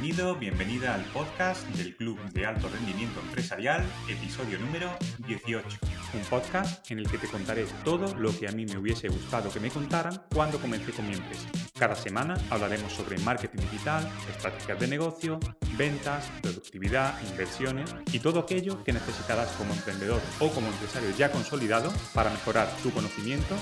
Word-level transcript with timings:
Bienvenido, 0.00 0.36
bienvenida 0.36 0.94
al 0.94 1.04
podcast 1.06 1.66
del 1.70 1.96
Club 1.96 2.20
de 2.30 2.46
Alto 2.46 2.68
Rendimiento 2.68 3.18
Empresarial, 3.18 3.84
episodio 4.08 4.56
número 4.60 4.88
18. 5.26 5.66
Un 6.14 6.20
podcast 6.30 6.88
en 6.92 7.00
el 7.00 7.10
que 7.10 7.18
te 7.18 7.26
contaré 7.26 7.66
todo 7.84 8.14
lo 8.14 8.30
que 8.38 8.46
a 8.46 8.52
mí 8.52 8.64
me 8.64 8.78
hubiese 8.78 9.08
gustado 9.08 9.50
que 9.50 9.58
me 9.58 9.70
contaran 9.70 10.22
cuando 10.32 10.60
comencé 10.60 10.92
con 10.92 11.08
mi 11.08 11.14
empresa. 11.14 11.48
Cada 11.76 11.96
semana 11.96 12.36
hablaremos 12.48 12.92
sobre 12.92 13.18
marketing 13.18 13.58
digital, 13.58 14.08
estrategias 14.30 14.78
de 14.78 14.86
negocio, 14.86 15.40
ventas, 15.76 16.30
productividad, 16.42 17.14
inversiones 17.30 17.94
y 18.12 18.20
todo 18.20 18.40
aquello 18.40 18.84
que 18.84 18.92
necesitarás 18.92 19.48
como 19.52 19.74
emprendedor 19.74 20.20
o 20.38 20.48
como 20.50 20.68
empresario 20.68 21.10
ya 21.16 21.32
consolidado 21.32 21.92
para 22.14 22.30
mejorar 22.30 22.68
tu 22.82 22.92
conocimiento 22.92 23.56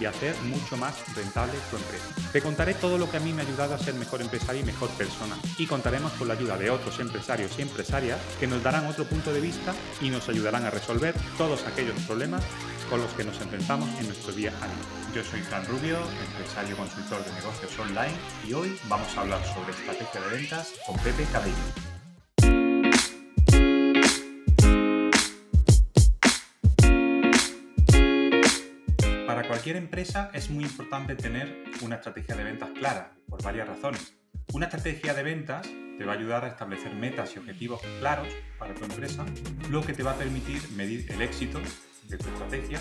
y 0.00 0.06
hacer 0.06 0.34
mucho 0.44 0.76
más 0.76 0.94
rentable 1.14 1.52
tu 1.70 1.76
empresa. 1.76 2.32
Te 2.32 2.40
contaré 2.40 2.74
todo 2.74 2.98
lo 2.98 3.10
que 3.10 3.18
a 3.18 3.20
mí 3.20 3.32
me 3.32 3.42
ha 3.42 3.46
ayudado 3.46 3.74
a 3.74 3.78
ser 3.78 3.94
mejor 3.94 4.20
empresario 4.20 4.62
y 4.62 4.64
mejor 4.64 4.90
persona 4.90 5.36
y 5.58 5.66
contaremos 5.82 6.12
con 6.12 6.28
la 6.28 6.34
ayuda 6.34 6.56
de 6.56 6.70
otros 6.70 7.00
empresarios 7.00 7.58
y 7.58 7.62
empresarias 7.62 8.20
que 8.38 8.46
nos 8.46 8.62
darán 8.62 8.86
otro 8.86 9.04
punto 9.04 9.32
de 9.32 9.40
vista 9.40 9.74
y 10.00 10.10
nos 10.10 10.28
ayudarán 10.28 10.64
a 10.64 10.70
resolver 10.70 11.12
todos 11.36 11.66
aquellos 11.66 12.00
problemas 12.02 12.44
con 12.88 13.00
los 13.00 13.12
que 13.14 13.24
nos 13.24 13.40
enfrentamos 13.40 13.88
en 13.98 14.06
nuestro 14.06 14.32
día 14.32 14.52
a. 14.62 15.12
Yo 15.12 15.24
soy 15.24 15.40
Fran 15.40 15.66
Rubio, 15.66 15.98
empresario 16.24 16.76
consultor 16.76 17.24
de 17.24 17.32
negocios 17.32 17.76
online 17.80 18.14
y 18.46 18.52
hoy 18.52 18.78
vamos 18.88 19.08
a 19.16 19.22
hablar 19.22 19.44
sobre 19.44 19.72
estrategia 19.72 20.20
de 20.20 20.36
ventas 20.36 20.72
con 20.86 20.96
Pepe 21.00 21.26
Cabello. 21.32 21.56
Para 29.26 29.48
cualquier 29.48 29.74
empresa 29.74 30.30
es 30.32 30.48
muy 30.48 30.62
importante 30.62 31.16
tener 31.16 31.64
una 31.80 31.96
estrategia 31.96 32.36
de 32.36 32.44
ventas 32.44 32.70
clara, 32.70 33.14
por 33.28 33.42
varias 33.42 33.66
razones. 33.66 34.21
Una 34.52 34.66
estrategia 34.66 35.14
de 35.14 35.22
ventas 35.22 35.66
te 35.98 36.04
va 36.04 36.12
a 36.12 36.16
ayudar 36.16 36.44
a 36.44 36.48
establecer 36.48 36.94
metas 36.94 37.34
y 37.34 37.38
objetivos 37.38 37.80
claros 38.00 38.28
para 38.58 38.74
tu 38.74 38.84
empresa, 38.84 39.24
lo 39.70 39.82
que 39.82 39.92
te 39.92 40.02
va 40.02 40.12
a 40.12 40.16
permitir 40.16 40.60
medir 40.76 41.10
el 41.10 41.22
éxito 41.22 41.60
de 42.08 42.18
tu 42.18 42.28
estrategia 42.28 42.80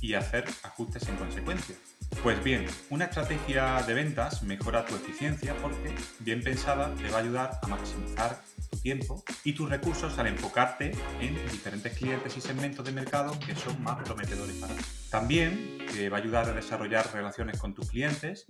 y 0.00 0.14
hacer 0.14 0.44
ajustes 0.62 1.08
en 1.08 1.16
consecuencia. 1.16 1.76
Pues 2.22 2.42
bien, 2.42 2.66
una 2.90 3.06
estrategia 3.06 3.82
de 3.82 3.94
ventas 3.94 4.42
mejora 4.42 4.84
tu 4.84 4.94
eficiencia 4.94 5.54
porque, 5.60 5.94
bien 6.20 6.42
pensada, 6.42 6.94
te 6.94 7.08
va 7.10 7.18
a 7.18 7.20
ayudar 7.20 7.58
a 7.62 7.66
maximizar 7.66 8.40
tu 8.70 8.78
tiempo 8.78 9.22
y 9.44 9.52
tus 9.52 9.68
recursos 9.68 10.18
al 10.18 10.28
enfocarte 10.28 10.92
en 11.20 11.34
diferentes 11.50 11.96
clientes 11.96 12.36
y 12.36 12.40
segmentos 12.40 12.84
de 12.84 12.92
mercado 12.92 13.38
que 13.40 13.54
son 13.54 13.82
más 13.82 14.02
prometedores 14.02 14.56
para 14.56 14.74
ti. 14.74 14.84
También 15.10 15.78
te 15.92 16.08
va 16.08 16.18
a 16.18 16.20
ayudar 16.20 16.48
a 16.48 16.52
desarrollar 16.52 17.12
relaciones 17.12 17.58
con 17.58 17.74
tus 17.74 17.90
clientes, 17.90 18.46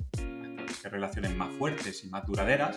establecer 0.74 0.92
relaciones 0.92 1.36
más 1.36 1.52
fuertes 1.56 2.04
y 2.04 2.08
más 2.08 2.26
duraderas, 2.26 2.76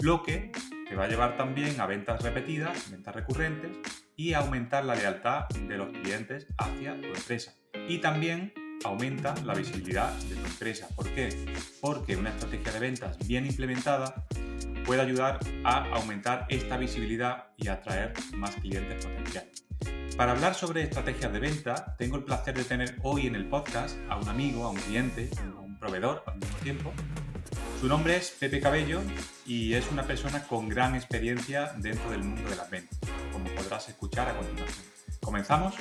lo 0.00 0.22
que 0.22 0.52
te 0.88 0.94
va 0.94 1.04
a 1.04 1.08
llevar 1.08 1.36
también 1.36 1.80
a 1.80 1.86
ventas 1.86 2.22
repetidas, 2.22 2.90
ventas 2.90 3.14
recurrentes 3.14 3.78
y 4.16 4.32
a 4.32 4.38
aumentar 4.38 4.84
la 4.84 4.94
lealtad 4.94 5.48
de 5.48 5.76
los 5.76 5.88
clientes 5.90 6.46
hacia 6.58 7.00
tu 7.00 7.06
empresa. 7.06 7.54
Y 7.88 7.98
también 7.98 8.52
aumenta 8.84 9.34
la 9.44 9.54
visibilidad 9.54 10.12
de 10.12 10.36
tu 10.36 10.46
empresa. 10.46 10.88
¿Por 10.96 11.08
qué? 11.10 11.28
Porque 11.80 12.16
una 12.16 12.30
estrategia 12.30 12.72
de 12.72 12.80
ventas 12.80 13.18
bien 13.26 13.46
implementada 13.46 14.26
puede 14.84 15.02
ayudar 15.02 15.38
a 15.64 15.84
aumentar 15.94 16.46
esta 16.48 16.76
visibilidad 16.76 17.48
y 17.56 17.68
atraer 17.68 18.14
más 18.34 18.56
clientes 18.56 19.04
potenciales. 19.04 19.64
Para 20.16 20.32
hablar 20.32 20.54
sobre 20.54 20.82
estrategias 20.82 21.32
de 21.32 21.38
venta, 21.38 21.94
tengo 21.96 22.16
el 22.16 22.24
placer 22.24 22.54
de 22.54 22.64
tener 22.64 22.96
hoy 23.02 23.26
en 23.26 23.36
el 23.36 23.48
podcast 23.48 23.96
a 24.08 24.16
un 24.16 24.28
amigo, 24.28 24.64
a 24.64 24.70
un 24.70 24.76
cliente, 24.76 25.30
a 25.38 25.60
un 25.60 25.69
proveedor 25.80 26.22
al 26.26 26.38
mismo 26.38 26.56
tiempo. 26.58 26.92
Su 27.80 27.88
nombre 27.88 28.16
es 28.16 28.30
Pepe 28.38 28.60
Cabello 28.60 29.00
y 29.46 29.72
es 29.72 29.90
una 29.90 30.04
persona 30.04 30.46
con 30.46 30.68
gran 30.68 30.94
experiencia 30.94 31.72
dentro 31.78 32.10
del 32.10 32.22
mundo 32.22 32.48
de 32.50 32.56
las 32.56 32.70
ventas, 32.70 32.98
como 33.32 33.46
podrás 33.54 33.88
escuchar 33.88 34.28
a 34.28 34.36
continuación. 34.36 34.84
¿Comenzamos? 35.20 35.74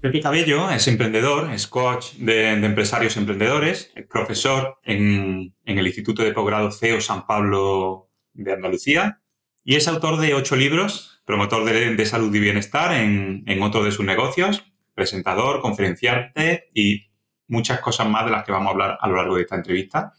Pepe 0.00 0.20
Cabello 0.20 0.70
es 0.70 0.88
emprendedor, 0.88 1.52
es 1.52 1.66
coach 1.68 2.14
de, 2.14 2.50
empresarios 2.50 3.16
emprendedores, 3.16 3.92
es 3.94 4.06
profesor 4.06 4.78
en, 4.82 5.54
el 5.64 5.86
Instituto 5.86 6.24
de 6.24 6.32
Posgrado 6.32 6.72
CEO 6.72 7.00
San 7.00 7.26
Pablo 7.26 8.10
de 8.32 8.52
Andalucía 8.52 9.21
y 9.64 9.76
es 9.76 9.88
autor 9.88 10.18
de 10.18 10.34
ocho 10.34 10.56
libros, 10.56 11.22
promotor 11.24 11.64
de, 11.64 12.06
salud 12.06 12.34
y 12.34 12.40
bienestar 12.40 12.94
en, 12.94 13.44
en 13.46 13.62
otro 13.62 13.84
de 13.84 13.92
sus 13.92 14.04
negocios, 14.04 14.64
presentador, 14.94 15.60
conferenciante 15.60 16.70
y 16.74 17.10
muchas 17.46 17.80
cosas 17.80 18.08
más 18.08 18.24
de 18.24 18.32
las 18.32 18.44
que 18.44 18.52
vamos 18.52 18.68
a 18.68 18.72
hablar 18.72 18.98
a 19.00 19.08
lo 19.08 19.16
largo 19.16 19.36
de 19.36 19.42
esta 19.42 19.56
entrevista. 19.56 20.12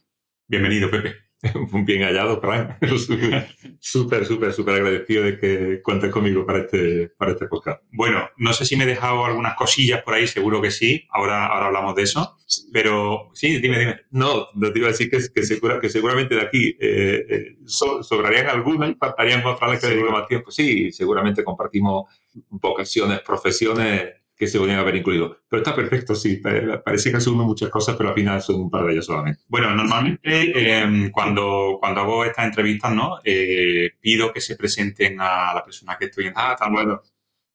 Bienvenido, 0.47 0.89
Pepe. 0.89 1.22
bien 1.85 2.03
hallado, 2.03 2.39
Frank. 2.39 2.77
súper, 3.79 4.25
súper, 4.25 4.53
súper 4.53 4.75
agradecido 4.75 5.23
de 5.23 5.39
que 5.39 5.81
cuentes 5.81 6.11
conmigo 6.11 6.45
para 6.45 6.59
este, 6.59 7.09
para 7.17 7.31
este 7.31 7.47
podcast. 7.47 7.83
Bueno, 7.91 8.29
no 8.37 8.53
sé 8.53 8.65
si 8.65 8.75
me 8.77 8.85
he 8.85 8.87
dejado 8.87 9.25
algunas 9.25 9.55
cosillas 9.55 10.01
por 10.03 10.13
ahí, 10.13 10.27
seguro 10.27 10.61
que 10.61 10.71
sí. 10.71 11.05
Ahora, 11.09 11.47
ahora 11.47 11.67
hablamos 11.67 11.95
de 11.95 12.03
eso. 12.03 12.37
Pero 12.71 13.29
sí, 13.33 13.59
dime, 13.59 13.79
dime. 13.79 14.01
No, 14.11 14.47
no 14.53 14.71
te 14.71 14.79
iba 14.79 14.87
a 14.87 14.91
decir 14.91 15.09
que, 15.09 15.19
que, 15.33 15.43
segura, 15.43 15.79
que 15.79 15.89
seguramente 15.89 16.35
de 16.35 16.41
aquí 16.41 16.77
eh, 16.79 17.25
eh, 17.29 17.55
sobrarían 17.65 18.47
algunas 18.47 18.91
y 18.91 18.95
faltarían 18.95 19.45
otras 19.45 19.81
que 19.81 19.87
dedico 19.87 20.11
más 20.11 20.27
tiempo. 20.27 20.49
Sí, 20.49 20.91
seguramente 20.91 21.43
compartimos 21.43 22.05
vocaciones, 22.49 23.19
profesiones 23.21 24.22
que 24.43 24.51
se 24.51 24.59
podrían 24.59 24.79
haber 24.79 24.95
incluido. 24.95 25.37
Pero 25.49 25.61
está 25.61 25.75
perfecto, 25.75 26.15
sí. 26.15 26.41
Parece 26.83 27.11
que 27.11 27.17
asume 27.17 27.43
muchas 27.43 27.69
cosas, 27.69 27.95
pero 27.95 28.09
al 28.09 28.15
final 28.15 28.41
son 28.41 28.55
un 28.61 28.69
par 28.69 28.85
de 28.85 28.93
ellas 28.93 29.05
solamente. 29.05 29.41
Bueno, 29.47 29.73
normalmente 29.73 30.79
em, 30.79 31.11
cuando, 31.11 31.77
cuando 31.79 32.01
hago 32.01 32.25
estas 32.25 32.45
entrevistas, 32.45 32.93
¿no? 32.93 33.19
Eh, 33.23 33.91
pido 33.99 34.33
que 34.33 34.41
se 34.41 34.55
presenten 34.55 35.19
a 35.19 35.53
la 35.53 35.63
persona 35.63 35.97
que 35.97 36.05
estoy 36.05 36.27
en 36.27 36.33
Ah, 36.35 36.53
está 36.53 36.69
bueno. 36.69 37.01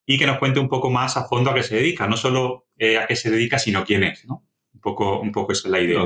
Y 0.07 0.19
que 0.19 0.27
nos 0.27 0.39
cuente 0.39 0.61
un 0.61 0.69
poco 0.69 0.91
más 0.91 1.17
a 1.17 1.25
fondo 1.25 1.51
a 1.51 1.55
qué 1.55 1.63
se 1.63 1.77
dedica. 1.77 2.07
No 2.07 2.17
solo 2.17 2.69
eh, 2.79 2.99
a 2.99 3.07
qué 3.07 3.17
se 3.17 3.31
dedica, 3.31 3.59
sino 3.59 3.85
quién 3.85 4.05
es, 4.05 4.25
¿no? 4.27 4.47
Un 4.73 4.81
poco, 4.81 5.21
un 5.21 5.33
poco 5.33 5.53
esa 5.53 5.69
es 5.69 5.73
la 5.73 5.81
idea. 5.81 6.01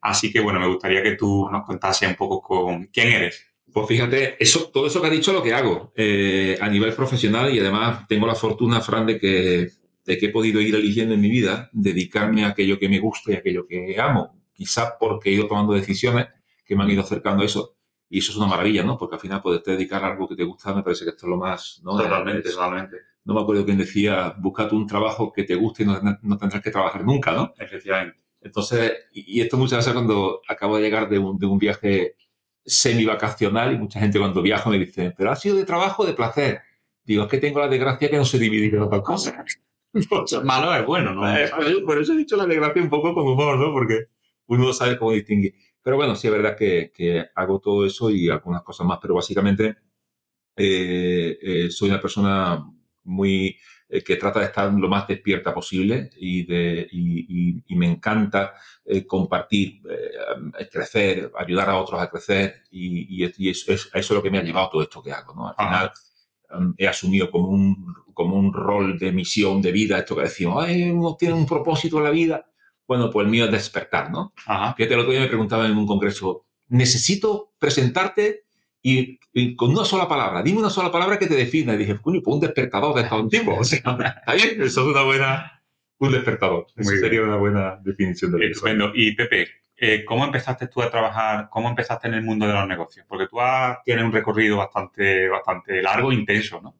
Así 0.00 0.32
que, 0.32 0.40
bueno, 0.40 0.60
me 0.60 0.68
gustaría 0.68 1.02
que 1.02 1.12
tú 1.12 1.48
nos 1.50 1.64
contases 1.64 2.08
un 2.08 2.16
poco 2.16 2.42
con 2.42 2.86
quién 2.86 3.08
eres. 3.08 3.46
Pues 3.76 3.88
fíjate, 3.88 4.42
eso, 4.42 4.70
todo 4.72 4.86
eso 4.86 5.02
que 5.02 5.08
ha 5.08 5.10
dicho 5.10 5.32
es 5.32 5.36
lo 5.36 5.42
que 5.42 5.52
hago 5.52 5.92
eh, 5.96 6.56
a 6.60 6.68
nivel 6.68 6.94
profesional 6.94 7.54
y 7.54 7.60
además 7.60 8.06
tengo 8.08 8.26
la 8.26 8.34
fortuna, 8.34 8.80
Fran, 8.80 9.04
de 9.04 9.18
que 9.18 9.68
de 10.06 10.16
que 10.16 10.26
he 10.26 10.28
podido 10.30 10.60
ir 10.60 10.74
eligiendo 10.74 11.14
en 11.14 11.20
mi 11.20 11.28
vida, 11.28 11.68
dedicarme 11.72 12.44
a 12.44 12.48
aquello 12.48 12.78
que 12.78 12.88
me 12.88 13.00
gusta 13.00 13.32
y 13.32 13.34
a 13.34 13.38
aquello 13.38 13.66
que 13.66 14.00
amo. 14.00 14.40
Quizás 14.54 14.94
porque 14.98 15.30
he 15.30 15.32
ido 15.32 15.48
tomando 15.48 15.74
decisiones 15.74 16.28
que 16.64 16.76
me 16.76 16.84
han 16.84 16.90
ido 16.90 17.02
acercando 17.02 17.42
a 17.42 17.46
eso. 17.46 17.76
Y 18.08 18.20
eso 18.20 18.30
es 18.30 18.38
una 18.38 18.46
maravilla, 18.46 18.84
¿no? 18.84 18.96
Porque 18.96 19.16
al 19.16 19.20
final 19.20 19.42
poderte 19.42 19.72
dedicar 19.72 20.04
a 20.04 20.12
algo 20.12 20.28
que 20.28 20.36
te 20.36 20.44
gusta, 20.44 20.72
me 20.72 20.84
parece 20.84 21.04
que 21.04 21.10
esto 21.10 21.26
es 21.26 21.30
lo 21.30 21.36
más, 21.36 21.80
¿no? 21.82 21.98
Totalmente, 21.98 22.50
totalmente. 22.50 22.96
No 23.24 23.34
me 23.34 23.40
acuerdo 23.40 23.64
quién 23.64 23.78
decía, 23.78 24.32
búscate 24.38 24.76
un 24.76 24.86
trabajo 24.86 25.32
que 25.32 25.42
te 25.42 25.56
guste 25.56 25.82
y 25.82 25.86
no, 25.86 26.38
tendrás 26.38 26.62
que 26.62 26.70
trabajar 26.70 27.04
nunca, 27.04 27.32
¿no? 27.32 27.52
Efectivamente. 27.58 28.20
Entonces, 28.40 28.92
y, 29.12 29.40
esto 29.40 29.56
muchas 29.56 29.78
veces 29.78 29.92
cuando 29.92 30.40
acabo 30.46 30.76
de 30.76 30.82
llegar 30.82 31.08
de 31.08 31.18
un, 31.18 31.36
de 31.36 31.46
un 31.46 31.58
viaje 31.58 32.14
semi-vacacional 32.64 33.74
y 33.74 33.78
mucha 33.78 33.98
gente 33.98 34.20
cuando 34.20 34.40
viajo 34.40 34.70
me 34.70 34.78
dice, 34.78 35.12
pero 35.16 35.32
ha 35.32 35.36
sido 35.36 35.56
de 35.56 35.64
trabajo 35.64 36.04
o 36.04 36.06
de 36.06 36.12
placer. 36.12 36.60
Digo, 37.02 37.24
es 37.24 37.28
que 37.28 37.38
tengo 37.38 37.58
la 37.58 37.68
desgracia 37.68 38.08
que 38.08 38.16
no 38.16 38.24
sé 38.24 38.38
dividir 38.38 38.76
en 38.76 38.82
otras 38.82 39.02
cosas. 39.02 39.34
malo 40.44 40.74
es 40.74 40.86
bueno, 40.86 41.14
¿no? 41.14 41.36
Eh, 41.36 41.50
por 41.84 41.98
eso 41.98 42.12
he 42.12 42.16
dicho 42.16 42.36
la 42.36 42.44
alegración 42.44 42.84
un 42.84 42.90
poco 42.90 43.14
con 43.14 43.26
humor, 43.26 43.58
¿no? 43.58 43.72
Porque 43.72 44.06
uno 44.46 44.64
no 44.64 44.72
sabe 44.72 44.98
cómo 44.98 45.12
distinguir. 45.12 45.54
Pero 45.82 45.96
bueno, 45.96 46.14
sí 46.16 46.26
es 46.26 46.32
verdad 46.32 46.56
que, 46.56 46.92
que 46.94 47.26
hago 47.34 47.60
todo 47.60 47.86
eso 47.86 48.10
y 48.10 48.28
algunas 48.28 48.62
cosas 48.62 48.86
más, 48.86 48.98
pero 49.00 49.14
básicamente 49.14 49.76
eh, 50.56 51.38
eh, 51.40 51.70
soy 51.70 51.90
una 51.90 52.00
persona 52.00 52.64
muy 53.04 53.56
que 54.04 54.16
trata 54.16 54.40
de 54.40 54.46
estar 54.46 54.72
lo 54.72 54.88
más 54.88 55.06
despierta 55.06 55.54
posible 55.54 56.10
y, 56.16 56.44
de, 56.44 56.88
y, 56.90 57.62
y, 57.68 57.76
me 57.76 57.86
encanta 57.86 58.54
compartir, 59.06 59.80
crecer, 60.72 61.30
ayudar 61.38 61.70
a 61.70 61.76
otros 61.76 62.00
a 62.00 62.10
crecer 62.10 62.64
y, 62.68 63.22
y 63.22 63.48
eso, 63.48 63.70
es, 63.70 63.86
eso, 63.86 63.88
es, 63.94 64.10
lo 64.10 64.20
que 64.20 64.30
me 64.32 64.38
ha 64.38 64.42
llevado 64.42 64.70
todo 64.70 64.82
esto 64.82 65.00
que 65.00 65.12
hago. 65.12 65.36
¿no? 65.36 65.46
Al 65.46 65.54
final 65.54 65.92
he 66.78 66.86
asumido 66.88 67.30
como 67.30 67.48
un 67.48 67.94
como 68.16 68.36
un 68.36 68.50
rol 68.50 68.98
de 68.98 69.12
misión 69.12 69.60
de 69.60 69.72
vida, 69.72 69.98
esto 69.98 70.16
que 70.16 70.22
decimos, 70.22 70.66
uno 70.66 71.16
tiene 71.18 71.34
un 71.34 71.44
propósito 71.44 71.98
en 71.98 72.04
la 72.04 72.10
vida. 72.10 72.46
Bueno, 72.88 73.10
pues 73.10 73.26
el 73.26 73.30
mío 73.30 73.44
es 73.44 73.50
despertar, 73.50 74.10
¿no? 74.10 74.32
Ajá. 74.46 74.72
Fíjate, 74.72 74.94
el 74.94 75.00
otro 75.00 75.12
día 75.12 75.20
me 75.20 75.26
preguntaban 75.26 75.70
en 75.70 75.76
un 75.76 75.86
congreso, 75.86 76.46
necesito 76.68 77.52
presentarte 77.58 78.46
y, 78.80 79.18
con 79.56 79.70
una 79.70 79.84
sola 79.84 80.08
palabra, 80.08 80.42
dime 80.42 80.60
una 80.60 80.70
sola 80.70 80.90
palabra 80.90 81.18
que 81.18 81.26
te 81.26 81.34
defina. 81.34 81.74
Y 81.74 81.78
dije, 81.78 81.98
coño, 82.00 82.22
pues 82.24 82.34
un 82.34 82.40
despertador 82.40 82.94
de 82.94 83.04
todo 83.04 83.20
un 83.20 83.28
tipo. 83.28 83.54
O 83.54 83.64
sea, 83.64 83.78
¿está 83.78 84.34
bien? 84.34 84.62
Eso 84.62 84.80
es 84.80 84.86
una 84.86 85.02
buena, 85.02 85.62
un 85.98 86.12
despertador. 86.12 86.68
Eso 86.74 86.92
sería 86.92 87.22
una 87.22 87.36
buena 87.36 87.80
definición 87.84 88.32
de 88.32 88.46
eso. 88.46 88.66
Y 88.94 89.14
Pepe, 89.14 89.48
eh, 89.76 90.04
¿cómo 90.04 90.24
empezaste 90.24 90.68
tú 90.68 90.82
a 90.82 90.90
trabajar, 90.90 91.48
cómo 91.50 91.68
empezaste 91.68 92.08
en 92.08 92.14
el 92.14 92.22
mundo 92.22 92.46
de 92.46 92.54
los 92.54 92.66
negocios? 92.66 93.04
Porque 93.08 93.26
tú 93.26 93.36
tienes 93.84 94.04
un 94.04 94.12
recorrido 94.12 94.56
bastante, 94.56 95.28
bastante 95.28 95.82
largo 95.82 96.12
e 96.12 96.14
intenso, 96.14 96.60
¿no? 96.62 96.76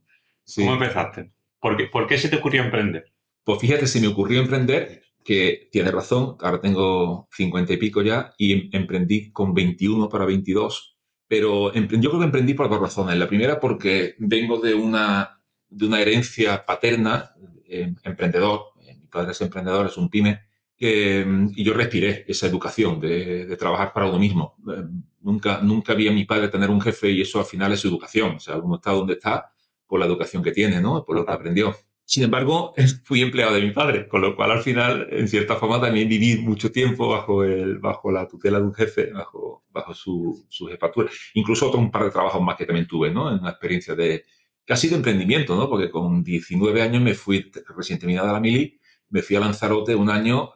¿Cómo 0.54 0.74
empezaste? 0.74 1.30
¿Por 1.60 1.76
qué, 1.76 1.86
¿Por 1.86 2.06
qué 2.06 2.16
se 2.18 2.28
te 2.28 2.36
ocurrió 2.36 2.62
emprender? 2.62 3.12
Pues 3.44 3.60
fíjate, 3.60 3.86
se 3.86 4.00
me 4.00 4.08
ocurrió 4.08 4.40
emprender, 4.40 5.02
que 5.24 5.68
tiene 5.70 5.90
razón, 5.90 6.36
ahora 6.40 6.60
tengo 6.60 7.28
50 7.32 7.72
y 7.72 7.76
pico 7.76 8.00
ya, 8.00 8.32
y 8.38 8.52
em, 8.52 8.70
emprendí 8.72 9.32
con 9.32 9.52
21 9.52 10.08
para 10.08 10.24
22. 10.24 10.96
Pero 11.28 11.72
yo 11.74 12.10
creo 12.10 12.18
que 12.20 12.24
emprendí 12.24 12.54
por 12.54 12.68
dos 12.70 12.80
razones. 12.80 13.16
La 13.18 13.26
primera 13.26 13.58
porque 13.58 14.14
vengo 14.18 14.58
de 14.58 14.74
una, 14.74 15.42
de 15.68 15.86
una 15.86 16.00
herencia 16.00 16.64
paterna, 16.64 17.34
eh, 17.68 17.92
emprendedor, 18.04 18.66
mi 18.78 19.08
padre 19.08 19.32
es 19.32 19.40
emprendedor, 19.40 19.86
es 19.86 19.96
un 19.96 20.08
pyme, 20.08 20.45
y 20.78 21.64
yo 21.64 21.72
respiré 21.72 22.24
esa 22.28 22.46
educación 22.46 23.00
de, 23.00 23.56
trabajar 23.56 23.92
para 23.92 24.06
uno 24.06 24.18
mismo. 24.18 24.56
Eh, 24.70 24.84
nunca, 25.20 25.60
nunca 25.62 25.94
vi 25.94 26.08
a 26.08 26.12
mi 26.12 26.24
padre 26.24 26.48
tener 26.48 26.70
un 26.70 26.80
jefe 26.80 27.10
y 27.10 27.22
eso 27.22 27.38
al 27.38 27.46
final 27.46 27.72
es 27.72 27.80
su 27.80 27.88
educación. 27.88 28.36
O 28.36 28.40
sea, 28.40 28.56
uno 28.58 28.76
está 28.76 28.92
donde 28.92 29.14
está 29.14 29.52
por 29.86 30.00
la 30.00 30.06
educación 30.06 30.42
que 30.42 30.52
tiene, 30.52 30.80
¿no? 30.80 31.04
Por 31.04 31.16
lo 31.16 31.24
que 31.24 31.32
aprendió. 31.32 31.74
Sin 32.04 32.22
embargo, 32.22 32.72
fui 33.04 33.20
empleado 33.20 33.54
de 33.54 33.62
mi 33.62 33.72
padre, 33.72 34.06
con 34.06 34.20
lo 34.20 34.36
cual 34.36 34.52
al 34.52 34.62
final, 34.62 35.08
en 35.10 35.26
cierta 35.26 35.56
forma, 35.56 35.80
también 35.80 36.08
viví 36.08 36.36
mucho 36.36 36.70
tiempo 36.70 37.08
bajo, 37.08 37.42
el, 37.42 37.78
bajo 37.78 38.12
la 38.12 38.28
tutela 38.28 38.58
de 38.58 38.64
un 38.64 38.74
jefe, 38.74 39.12
bajo, 39.12 39.64
bajo 39.70 39.92
su, 39.94 40.46
su 40.48 40.66
jefatura. 40.66 41.10
Incluso 41.34 41.68
otro 41.68 41.80
un 41.80 41.90
par 41.90 42.04
de 42.04 42.10
trabajos 42.10 42.40
más 42.42 42.56
que 42.56 42.66
también 42.66 42.86
tuve, 42.86 43.10
¿no? 43.10 43.32
En 43.32 43.40
una 43.40 43.50
experiencia 43.50 43.94
de 43.94 44.24
casi 44.64 44.88
de 44.88 44.96
emprendimiento, 44.96 45.56
¿no? 45.56 45.68
Porque 45.68 45.90
con 45.90 46.22
19 46.22 46.82
años 46.82 47.02
me 47.02 47.14
fui, 47.14 47.50
recién 47.76 47.98
terminada 47.98 48.32
la 48.32 48.40
mili, 48.40 48.78
me 49.08 49.22
fui 49.22 49.36
a 49.36 49.40
Lanzarote 49.40 49.94
un 49.94 50.10
año 50.10 50.50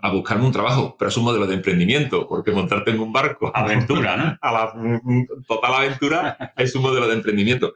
a 0.00 0.10
buscarme 0.10 0.46
un 0.46 0.52
trabajo, 0.52 0.96
pero 0.98 1.08
es 1.08 1.16
un 1.16 1.24
modelo 1.24 1.46
de 1.46 1.54
emprendimiento, 1.54 2.26
porque 2.26 2.50
montarte 2.50 2.90
en 2.90 3.00
un 3.00 3.12
barco. 3.12 3.50
Aventura, 3.54 4.16
¿no? 4.16 4.38
A 4.42 4.52
la 4.52 4.72
mm, 4.74 5.44
total 5.46 5.74
aventura 5.74 6.52
es 6.56 6.74
un 6.74 6.82
modelo 6.82 7.06
de 7.06 7.14
emprendimiento. 7.14 7.74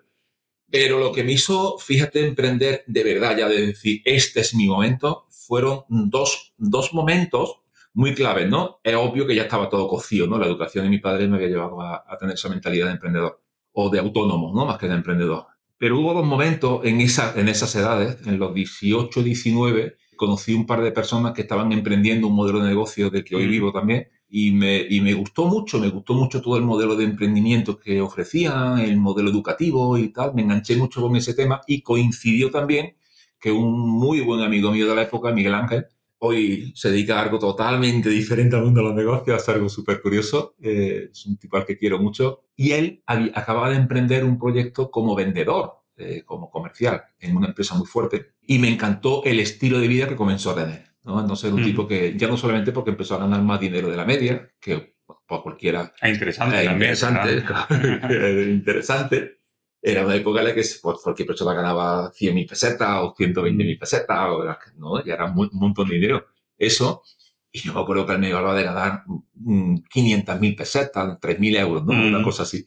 Pero 0.71 0.99
lo 0.99 1.13
que 1.13 1.23
me 1.23 1.33
hizo, 1.33 1.79
fíjate, 1.79 2.27
emprender 2.27 2.83
de 2.87 3.05
verdad, 3.05 3.37
ya 3.37 3.49
de 3.49 3.67
decir, 3.67 4.01
este 4.05 4.41
es 4.41 4.55
mi 4.55 4.67
momento, 4.67 5.27
fueron 5.29 5.85
dos, 5.89 6.55
dos 6.57 6.95
momentos 6.95 7.63
muy 7.95 8.15
claves, 8.15 8.49
¿no? 8.49 8.81
Es 8.83 8.95
obvio 8.95 9.27
que 9.27 9.35
ya 9.35 9.43
estaba 9.43 9.69
todo 9.69 9.87
cocido, 9.87 10.27
¿no? 10.27 10.39
La 10.39 10.47
educación 10.47 10.85
de 10.85 10.91
mi 10.91 10.99
padre 10.99 11.29
me 11.29 11.37
había 11.37 11.49
llevado 11.49 11.81
a, 11.83 12.05
tener 12.19 12.35
esa 12.35 12.49
mentalidad 12.49 12.87
de 12.87 12.93
emprendedor 12.93 13.43
o 13.73 13.91
de 13.91 13.99
autónomo, 13.99 14.53
¿no? 14.55 14.65
Más 14.65 14.79
que 14.79 14.89
de 14.89 14.95
emprendedor. 14.95 15.47
Pero 15.77 15.99
hubo 15.99 16.15
dos 16.15 16.25
momentos 16.25 16.81
en, 16.85 17.01
esa, 17.01 17.39
en 17.39 17.49
esas 17.49 17.75
edades, 17.75 18.27
en 18.27 18.39
los 18.39 18.55
18, 18.55 19.23
19, 19.23 19.97
conocí 20.23 20.55
un 20.55 20.67
par 20.67 20.81
de 20.83 20.93
personas 20.93 21.33
que 21.33 21.43
estaban 21.43 21.73
emprendiendo 21.73 22.29
un 22.29 22.37
modelo 22.37 22.61
de 22.61 22.69
negocio 22.69 23.11
del 23.11 23.25
que 23.25 23.35
hoy 23.35 23.49
vivo 23.49 23.73
también 23.73 24.07
y 24.29 24.53
me, 24.53 24.87
y 24.89 25.01
me 25.01 25.15
gustó 25.15 25.47
mucho, 25.47 25.81
me 25.81 25.89
gustó 25.89 26.15
mucho 26.15 26.41
todo 26.41 26.57
el 26.57 26.63
modelo 26.63 26.95
de 26.95 27.03
emprendimiento 27.03 27.77
que 27.77 28.01
ofrecían, 28.01 28.79
el 28.79 28.99
modelo 28.99 29.31
educativo 29.31 29.99
y 29.99 30.13
tal, 30.13 30.33
me 30.33 30.43
enganché 30.43 30.77
mucho 30.77 31.03
con 31.03 31.17
ese 31.17 31.35
tema 31.35 31.61
y 31.67 31.83
coincidió 31.83 32.53
también 32.53 32.95
que 33.41 33.51
un 33.51 33.81
muy 33.81 34.21
buen 34.21 34.43
amigo 34.43 34.71
mío 34.71 34.89
de 34.89 34.95
la 34.95 35.03
época, 35.03 35.33
Miguel 35.33 35.55
Ángel, 35.55 35.87
hoy 36.19 36.73
se 36.77 36.93
dedica 36.93 37.19
a 37.19 37.23
algo 37.25 37.41
totalmente 37.41 38.09
diferente 38.09 38.55
al 38.55 38.63
mundo 38.63 38.81
de 38.81 38.87
los 38.87 38.95
negocios, 38.95 39.49
a 39.49 39.53
algo 39.53 39.69
súper 39.69 40.01
curioso, 40.01 40.55
eh, 40.63 41.09
es 41.11 41.27
un 41.27 41.37
tipo 41.37 41.57
al 41.57 41.67
que 41.67 41.77
quiero 41.77 41.99
mucho, 41.99 42.45
y 42.55 42.71
él 42.71 43.03
acababa 43.07 43.71
de 43.71 43.77
emprender 43.77 44.25
un 44.25 44.39
proyecto 44.39 44.89
como 44.89 45.17
vendedor, 45.17 45.83
eh, 45.97 46.23
como 46.25 46.49
comercial, 46.49 47.03
en 47.19 47.37
una 47.37 47.49
empresa 47.49 47.75
muy 47.75 47.89
fuerte, 47.89 48.32
y 48.47 48.59
me 48.59 48.69
encantó 48.69 49.23
el 49.25 49.41
estilo 49.41 49.79
de 49.79 49.89
vida 49.89 50.09
que 50.09 50.17
comenzó 50.17 50.51
a 50.51 50.57
tener 50.57 50.93
¿no? 51.05 51.37
Ser 51.37 51.53
un 51.53 51.63
tipo 51.63 51.87
que, 51.87 52.17
ya 52.17 52.29
no 52.29 52.37
solamente 52.37 52.73
porque 52.73 52.91
empezó 52.91 53.17
a 53.17 53.19
ganar 53.19 53.43
más 53.43 53.61
dinero 53.61 53.91
de 53.91 53.97
la 53.97 54.05
media, 54.05 54.51
que 54.61 54.95
por 55.27 55.43
cualquiera... 55.43 55.93
Ah, 56.01 56.09
interesante 56.09 56.65
Interesante, 56.65 57.45
interesante. 58.51 59.39
Era 59.81 60.05
una 60.05 60.15
época 60.15 60.41
en 60.41 60.47
la 60.47 60.55
que 60.55 60.63
pues, 60.81 60.99
cualquier 61.03 61.27
persona 61.27 61.55
ganaba 61.55 62.13
100.000 62.13 62.49
pesetas 62.49 62.89
o 63.03 63.15
120.000 63.15 63.79
pesetas, 63.79 64.29
o, 64.29 64.45
¿no? 64.77 65.05
Ya 65.05 65.15
era 65.15 65.25
un, 65.25 65.51
montón 65.53 65.89
de 65.89 65.97
dinero. 65.97 66.27
Eso, 66.57 67.03
y 67.51 67.61
yo 67.61 67.75
me 67.75 67.81
acuerdo 67.81 68.07
que 68.07 68.13
él 68.13 68.19
me 68.21 68.29
iba 68.29 68.55
de 68.55 68.63
ganar 68.63 69.03
500.000 69.35 70.39
mm, 70.39 70.57
pesetas, 70.57 71.19
3.000 71.19 71.59
euros, 71.59 71.85
¿no? 71.85 71.93
Una 71.93 72.23
cosa 72.23 72.45
así. 72.45 72.65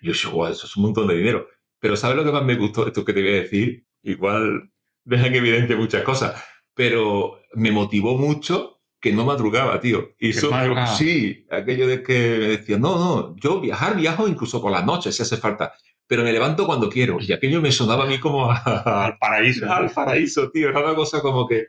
Y 0.00 0.12
yo 0.12 0.30
wow, 0.32 0.48
eso 0.48 0.66
es 0.66 0.76
un 0.76 0.82
montón 0.82 1.06
de 1.06 1.16
dinero. 1.16 1.46
Pero 1.78 1.96
¿sabes 1.96 2.16
lo 2.16 2.24
que 2.24 2.32
más 2.32 2.44
me 2.44 2.56
gustó? 2.56 2.88
Esto 2.88 3.04
que 3.04 3.12
te 3.12 3.22
voy 3.22 3.30
a 3.30 3.42
decir, 3.42 3.86
igual 4.02 4.68
deja 5.16 5.26
en 5.26 5.34
evidencia 5.34 5.76
muchas 5.76 6.02
cosas 6.02 6.34
pero 6.78 7.40
me 7.54 7.72
motivó 7.72 8.16
mucho 8.16 8.78
que 9.00 9.12
no 9.12 9.24
madrugaba, 9.24 9.80
tío. 9.80 10.14
Y 10.16 10.30
eso, 10.30 10.48
sí, 10.96 11.44
aquello 11.50 11.88
de 11.88 12.04
que 12.04 12.12
me 12.38 12.48
decía, 12.50 12.78
no, 12.78 12.96
no, 12.96 13.34
yo 13.34 13.60
viajar, 13.60 13.96
viajo 13.96 14.28
incluso 14.28 14.62
por 14.62 14.70
las 14.70 14.86
noches 14.86 15.16
si 15.16 15.24
hace 15.24 15.38
falta, 15.38 15.72
pero 16.06 16.22
me 16.22 16.32
levanto 16.32 16.66
cuando 16.66 16.88
quiero. 16.88 17.18
Y 17.20 17.32
aquello 17.32 17.60
me 17.60 17.72
sonaba 17.72 18.04
a 18.04 18.06
mí 18.06 18.20
como 18.20 18.48
al 18.64 19.18
paraíso. 19.18 19.68
Al 19.68 19.90
paraíso, 19.90 20.52
tío. 20.52 20.68
Era 20.68 20.84
una 20.84 20.94
cosa 20.94 21.20
como 21.20 21.48
que... 21.48 21.66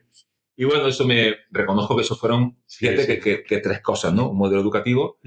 Y 0.55 0.65
bueno, 0.65 0.85
eso 0.85 1.07
me 1.07 1.37
reconozco 1.49 1.95
que 1.95 2.03
eso 2.03 2.15
fueron, 2.15 2.59
fíjate 2.67 3.19
Que, 3.19 3.43
que, 3.43 3.57
tres 3.57 3.81
cosas, 3.81 4.13
¿no? 4.13 4.29
Un 4.29 4.37
modelo 4.37 4.61
educativo. 4.61 5.17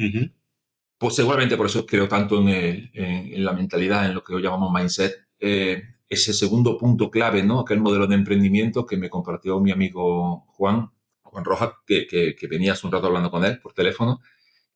Pues 0.97 1.17
seguramente 1.17 1.57
por 1.57 1.67
eso 1.67 1.85
creo 1.85 2.07
tanto 2.07 2.41
en, 2.41 2.49
el, 2.51 2.91
en, 2.95 3.45
la 3.45 3.53
mentalidad, 3.53 4.07
en 4.07 4.15
lo 4.15 4.23
que 4.23 4.33
hoy 4.33 4.43
llamamos 4.43 4.73
mindset. 4.73 5.27
Eh, 5.41 5.83
ese 6.13 6.35
segundo 6.35 6.77
punto 6.77 7.11
clave, 7.11 7.43
¿no? 7.43 7.61
Aquel 7.61 7.81
modelo 7.81 8.07
de 8.07 8.15
emprendimiento 8.15 8.85
que 8.85 8.97
me 8.99 9.09
compartió 9.09 9.61
mi 9.61 9.71
amigo 9.71 10.45
Juan, 10.49 10.91
Juan 11.23 11.45
Rojas, 11.45 11.71
que, 11.87 12.07
que, 12.07 12.47
venía 12.49 12.73
hace 12.73 12.87
un 12.87 12.93
rato 12.93 13.07
hablando 13.07 13.31
con 13.31 13.45
él 13.45 13.59
por 13.61 13.73
teléfono 13.73 14.21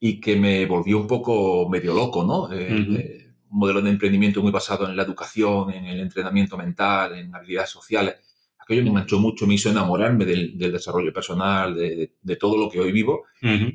y 0.01 0.19
que 0.19 0.37
me 0.37 0.65
volvió 0.65 0.99
un 0.99 1.07
poco 1.07 1.69
medio 1.69 1.95
loco, 1.95 2.25
¿no? 2.25 2.51
Eh, 2.53 2.69
eh, 2.71 3.35
un 3.51 3.59
modelo 3.59 3.83
de 3.83 3.91
emprendimiento 3.91 4.41
muy 4.43 4.51
basado 4.51 4.89
en 4.89 4.97
la 4.97 5.03
educación, 5.03 5.71
en 5.71 5.85
el 5.85 6.01
entrenamiento 6.01 6.57
mental, 6.57 7.15
en 7.15 7.35
habilidades 7.35 7.71
sociales. 7.71 8.17
Aquello 8.59 8.83
me 8.83 8.89
enganchó 8.89 9.21
mucho, 9.21 9.47
me 9.47 9.55
hizo 9.55 9.71
enamorarme 9.71 10.25
del, 10.25 10.59
desarrollo 10.59 11.13
personal, 11.13 11.77
de, 11.77 12.15
de, 12.21 12.37
todo 12.37 12.57
lo 12.57 12.69
que 12.69 12.81
hoy 12.81 12.93
vivo. 12.93 13.25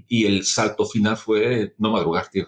Y 0.08 0.26
el 0.26 0.44
salto 0.44 0.86
final 0.86 1.16
fue 1.16 1.76
no 1.78 1.92
madrugar, 1.92 2.28
tío. 2.28 2.46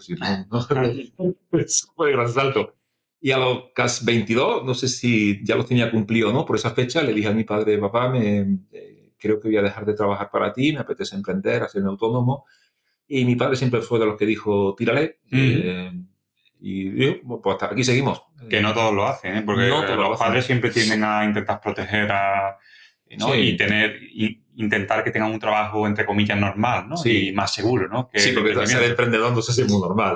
no, 0.49 0.61
fue 1.95 2.09
el 2.09 2.17
gran 2.17 2.29
salto. 2.29 2.75
Y 3.23 3.31
a 3.31 3.37
los 3.37 3.71
casi 3.73 4.03
22, 4.03 4.65
no 4.65 4.73
sé 4.73 4.89
si 4.89 5.39
ya 5.45 5.55
lo 5.55 5.63
tenía 5.63 5.89
cumplido 5.89 6.29
o 6.29 6.33
no, 6.33 6.43
por 6.43 6.57
esa 6.57 6.71
fecha 6.71 7.01
le 7.01 7.13
dije 7.13 7.29
a 7.29 7.31
mi 7.31 7.45
padre, 7.45 7.77
papá, 7.77 8.09
me, 8.09 8.59
eh, 8.73 9.13
creo 9.17 9.39
que 9.39 9.47
voy 9.47 9.55
a 9.55 9.61
dejar 9.61 9.85
de 9.85 9.93
trabajar 9.93 10.29
para 10.29 10.51
ti, 10.51 10.73
me 10.73 10.79
apetece 10.79 11.15
emprender, 11.15 11.63
hacerme 11.63 11.87
autónomo. 11.87 12.45
Y 13.07 13.23
mi 13.23 13.37
padre 13.37 13.55
siempre 13.55 13.79
fue 13.79 13.97
de 13.97 14.07
los 14.07 14.17
que 14.17 14.25
dijo, 14.25 14.75
tírale. 14.77 15.19
Eh, 15.31 15.89
y 16.59 17.01
yo, 17.01 17.13
pues 17.41 17.53
hasta 17.53 17.67
aquí 17.67 17.85
seguimos. 17.85 18.23
Que 18.49 18.59
no 18.59 18.73
todos 18.73 18.93
lo 18.93 19.07
hacen, 19.07 19.37
¿eh? 19.37 19.41
porque 19.45 19.69
los 19.69 20.19
padres 20.19 20.43
siempre 20.43 20.69
tienden 20.69 21.05
a 21.05 21.23
intentar 21.23 21.61
proteger 21.61 22.11
a... 22.11 22.57
¿no? 23.17 23.35
y 23.35 23.55
tener 23.55 23.99
intentar 24.55 25.03
que 25.03 25.11
tengan 25.11 25.31
un 25.31 25.39
trabajo 25.39 25.85
entre 25.85 26.03
comillas 26.03 26.37
normal 26.37 26.89
¿no? 26.89 26.97
Sí. 26.97 27.27
y 27.27 27.31
más 27.31 27.53
seguro 27.53 27.87
¿no? 27.87 28.09
Que 28.09 28.19
sí 28.19 28.31
porque 28.31 28.55
ser 28.65 28.83
emprendedor 28.83 29.31
no 29.31 29.39
es 29.39 29.69
muy 29.69 29.79
normal 29.79 30.15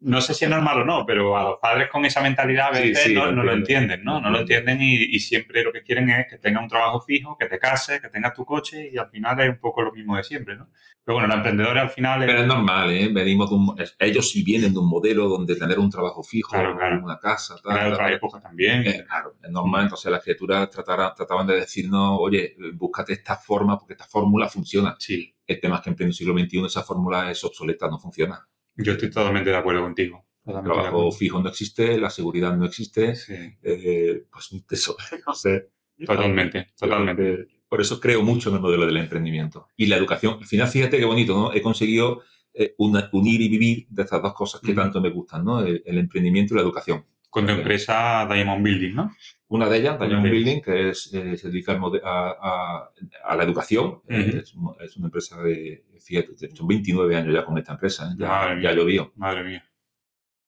no 0.00 0.20
sé 0.20 0.32
si 0.32 0.44
es 0.44 0.50
normal 0.50 0.80
o 0.80 0.84
no, 0.84 1.04
pero 1.04 1.36
a 1.36 1.44
los 1.44 1.58
padres 1.60 1.88
con 1.90 2.04
esa 2.04 2.22
mentalidad 2.22 2.68
a 2.68 2.80
veces 2.80 3.12
no, 3.12 3.30
lo 3.30 3.52
entienden, 3.52 4.02
¿no? 4.02 4.20
No 4.20 4.30
lo 4.30 4.40
entienden 4.40 4.78
y, 4.80 5.18
siempre 5.20 5.62
lo 5.62 5.72
que 5.72 5.82
quieren 5.82 6.08
es 6.08 6.26
que 6.28 6.38
tengas 6.38 6.62
un 6.62 6.68
trabajo 6.68 7.00
fijo, 7.00 7.36
que 7.38 7.46
te 7.46 7.58
cases, 7.58 8.00
que 8.00 8.08
tengas 8.08 8.32
tu 8.32 8.44
coche 8.44 8.88
y 8.90 8.96
al 8.96 9.10
final 9.10 9.38
es 9.40 9.50
un 9.50 9.58
poco 9.58 9.82
lo 9.82 9.92
mismo 9.92 10.16
de 10.16 10.24
siempre, 10.24 10.56
¿no? 10.56 10.68
Pero 11.04 11.16
bueno, 11.16 11.28
los 11.28 11.36
emprendedores 11.36 11.82
al 11.82 11.90
final... 11.90 12.20
Pero 12.20 12.40
es 12.40 12.46
normal, 12.46 12.90
¿eh? 12.90 13.10
Venimos 13.12 13.50
de 13.50 13.56
un, 13.56 13.76
ellos 13.98 14.30
sí 14.30 14.42
vienen 14.42 14.72
de 14.72 14.78
un 14.78 14.88
modelo 14.88 15.28
donde 15.28 15.56
tener 15.56 15.78
un 15.78 15.90
trabajo 15.90 16.22
fijo, 16.22 16.56
una 16.56 17.18
casa, 17.18 17.56
tal. 17.62 17.86
En 17.86 17.92
otra 17.92 18.12
época 18.12 18.40
también. 18.40 18.86
Eh, 18.86 19.04
claro, 19.06 19.34
es 19.42 19.50
normal. 19.50 19.84
Entonces 19.84 20.10
las 20.10 20.22
criaturas 20.22 20.70
trataban, 20.70 21.12
trataban 21.14 21.46
de 21.46 21.56
decirnos, 21.56 22.16
oye, 22.20 22.56
búscate 22.74 23.12
esta 23.12 23.36
forma 23.36 23.78
porque 23.78 23.94
esta 23.94 24.06
fórmula 24.06 24.48
funciona. 24.48 24.96
Sí. 24.98 25.34
El 25.46 25.60
tema 25.60 25.76
es 25.76 25.82
que 25.82 25.90
en 25.90 25.96
pleno 25.96 26.12
siglo 26.12 26.32
XXI 26.38 26.64
esa 26.66 26.82
fórmula 26.82 27.30
es 27.30 27.42
obsoleta, 27.44 27.88
no 27.88 27.98
funciona. 27.98 28.46
Yo 28.82 28.92
estoy 28.92 29.10
totalmente 29.10 29.50
de 29.50 29.56
acuerdo 29.56 29.82
contigo. 29.82 30.26
El 30.46 30.62
trabajo 30.62 31.12
fijo 31.12 31.40
no 31.42 31.48
existe, 31.48 31.98
la 31.98 32.10
seguridad 32.10 32.56
no 32.56 32.64
existe. 32.64 33.14
Eh, 33.62 34.24
pues 34.30 34.50
eso, 34.70 34.96
no 35.26 35.34
sé. 35.34 35.70
Totalmente, 36.04 36.68
totalmente. 36.78 37.46
Por 37.68 37.80
eso 37.80 38.00
creo 38.00 38.22
mucho 38.22 38.48
en 38.48 38.56
el 38.56 38.62
modelo 38.62 38.86
del 38.86 38.96
emprendimiento. 38.96 39.68
Y 39.76 39.86
la 39.86 39.96
educación, 39.96 40.38
al 40.40 40.46
final, 40.46 40.68
fíjate 40.68 40.98
qué 40.98 41.04
bonito, 41.04 41.34
¿no? 41.34 41.52
He 41.52 41.62
conseguido 41.62 42.22
eh, 42.52 42.74
unir 42.78 43.40
y 43.40 43.48
vivir 43.48 43.86
de 43.88 44.02
estas 44.02 44.20
dos 44.22 44.34
cosas 44.34 44.60
que 44.60 44.74
tanto 44.74 45.00
me 45.00 45.10
gustan, 45.10 45.44
¿no? 45.44 45.60
El, 45.60 45.82
emprendimiento 45.86 46.54
y 46.54 46.56
la 46.56 46.62
educación. 46.62 47.04
Con 47.30 47.46
tu 47.46 47.52
empresa 47.52 48.26
Diamond 48.30 48.62
Building, 48.62 48.94
¿no? 48.94 49.14
Una 49.48 49.68
de 49.68 49.78
ellas, 49.78 49.98
Diamond 49.98 50.30
Building, 50.30 50.60
que 50.60 50.90
es, 50.90 51.12
eh, 51.14 51.36
se 51.36 51.48
dedica 51.48 51.78
a, 52.04 52.90
a, 53.24 53.36
la 53.36 53.44
educación. 53.44 54.02
es, 54.08 54.52
es, 54.80 54.96
una 54.96 55.06
empresa 55.06 55.40
de, 55.40 55.84
fíjate, 55.98 56.54
son 56.54 56.66
29 56.66 57.16
años 57.16 57.34
ya 57.34 57.44
con 57.44 57.56
esta 57.56 57.72
empresa, 57.72 58.10
¿eh? 58.10 58.16
ya, 58.18 58.58
ya 58.60 58.72
llovió. 58.72 59.12
Madre 59.16 59.44
mía. 59.44 59.64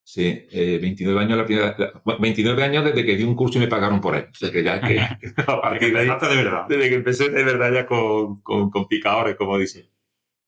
Sí, 0.04 0.46
29 0.52 1.20
eh, 1.20 1.24
años 1.24 1.38
la 1.38 1.46
primera, 1.46 1.76
29 2.18 2.64
años 2.64 2.84
desde 2.84 3.04
que 3.04 3.16
di 3.16 3.22
un 3.22 3.36
curso 3.36 3.58
y 3.58 3.60
me 3.60 3.68
pagaron 3.68 4.00
por 4.00 4.16
él. 4.16 4.26
O 4.42 4.50
que 4.50 4.62
ya 4.64 4.80
que, 4.80 4.94
de 4.94 6.36
verdad. 6.36 6.66
Desde 6.68 6.88
que 6.88 6.94
empecé 6.96 7.28
de 7.28 7.44
verdad 7.44 7.72
ya 7.72 7.86
con, 7.86 8.40
con, 8.42 8.70
con 8.70 8.88
picadores, 8.88 9.36
como 9.36 9.58
dicen. 9.58 9.88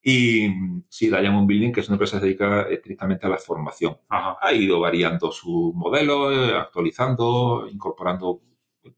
Y 0.07 0.51
sí, 0.91 1.09
Diamond 1.09 1.49
Building, 1.49 1.73
que 1.73 1.81
es 1.81 1.89
una 1.89 1.95
empresa 1.95 2.19
que 2.19 2.21
se 2.21 2.27
dedica 2.27 2.63
estrictamente 2.69 3.27
a 3.27 3.31
la 3.31 3.39
formación. 3.39 3.97
Ha 4.11 4.53
ido 4.53 4.79
variando 4.79 5.33
su 5.33 5.73
modelo, 5.75 6.29
actualizando, 6.59 7.67
incorporando 7.73 8.43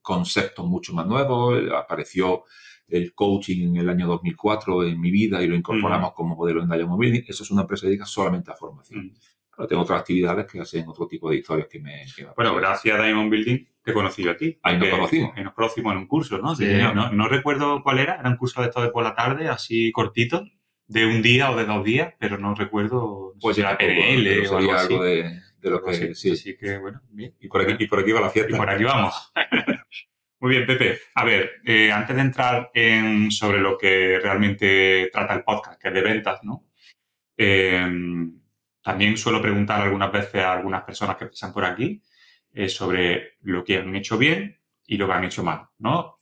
conceptos 0.03 0.67
mucho 0.67 0.93
más 0.95 1.07
nuevos, 1.07 1.63
apareció 1.73 2.43
el 2.89 3.15
coaching 3.15 3.69
en 3.69 3.77
el 3.77 3.89
año 3.89 4.09
2004 4.09 4.83
en 4.83 5.01
mi 5.01 5.13
vida 5.13 5.41
y 5.41 5.47
lo 5.47 5.55
incorporamos 5.55 6.13
como 6.13 6.35
modelo 6.35 6.61
en 6.61 6.69
Diamond 6.69 6.99
Building. 6.99 7.23
Eso 7.29 7.45
es 7.45 7.53
una 7.53 7.63
empresa 7.63 7.87
dedicada 7.87 8.09
solamente 8.09 8.51
a 8.51 8.55
formación. 8.55 9.13
Pero 9.57 9.69
tengo 9.69 9.83
otras 9.83 10.01
actividades 10.01 10.47
que 10.51 10.61
hacen 10.61 10.89
otro 10.89 11.07
tipo 11.07 11.31
de 11.31 11.37
historias 11.37 11.69
que 11.69 11.79
me... 11.79 12.05
bueno, 12.35 12.57
gracias 12.57 12.99
a 12.99 13.03
Diamond 13.05 13.31
Building 13.31 13.65
te 13.81 13.93
he 13.93 13.95
conocido 13.95 14.33
a 14.33 14.37
ti. 14.37 14.59
Ahí 14.65 14.77
nos 14.77 14.89
conocimos. 14.89 15.37
nos 15.37 15.55
conocimos 15.55 15.93
en 15.93 15.99
un 15.99 16.07
curso, 16.09 16.39
¿no? 16.39 16.55
¿no? 16.95 17.13
¿no? 17.13 17.29
recuerdo 17.29 17.81
cuál 17.85 18.01
era, 18.01 18.17
era 18.17 18.29
un 18.29 18.37
curso 18.37 18.61
de 18.61 18.67
esto 18.67 18.83
de 18.83 18.91
por 18.91 19.05
la 19.05 19.15
tarde, 19.15 19.49
así 19.49 19.93
cortito, 19.93 20.45
de 20.89 21.07
un 21.07 21.23
día 21.23 21.51
o 21.51 21.57
de 21.57 21.65
dos 21.65 21.85
días, 21.85 22.15
pero 22.19 22.39
no 22.39 22.55
recuerdo 22.55 23.35
pues 23.41 23.57
si 23.57 23.63
era 23.63 23.77
PNL 23.77 24.47
o 24.49 24.57
algo, 24.57 25.03
de, 25.03 25.41
de, 25.61 25.71
lo 25.71 25.83
que... 25.83 26.15
Sí. 26.15 26.33
Así 26.33 26.57
que, 26.57 26.79
bueno, 26.79 27.01
bien. 27.11 27.35
Y 27.41 27.49
por 27.49 27.61
aquí, 27.61 27.85
y 27.85 27.87
por 27.87 28.01
aquí 28.01 28.13
va 28.13 28.21
la 28.21 28.31
fiesta. 28.31 28.55
Y 28.55 28.59
por 28.59 28.71
aquí 28.71 28.85
vamos. 28.85 29.33
Muy 30.41 30.51
bien, 30.51 30.67
Pepe. 30.67 30.99
A 31.15 31.25
ver, 31.25 31.51
eh, 31.65 31.91
antes 31.91 32.15
de 32.15 32.23
entrar 32.23 32.71
en 32.75 33.31
sobre 33.31 33.59
lo 33.59 33.79
que 33.79 34.21
realmente 34.21 35.11
trata 35.13 35.35
el 35.35 35.43
podcast, 35.43 35.81
que 35.81 35.89
es 35.89 35.95
de 35.95 36.03
ventas, 36.03 36.41
¿no? 36.43 36.67
Eh, 37.37 37.87
también 38.83 39.17
suelo 39.17 39.43
preguntar 39.43 39.81
algunas 39.81 40.13
veces 40.13 40.43
a 40.43 40.53
algunas 40.53 40.85
personas 40.85 41.17
que 41.17 41.27
pasan 41.27 41.53
por 41.53 41.65
aquí 41.65 42.01
eh, 42.53 42.69
sobre 42.69 43.33
lo 43.41 43.65
que 43.65 43.79
han 43.79 43.97
hecho 43.97 44.17
bien 44.17 44.61
y 44.87 44.97
lo 44.97 45.07
que 45.07 45.13
han 45.13 45.25
hecho 45.25 45.43
mal, 45.43 45.67
¿no? 45.79 46.19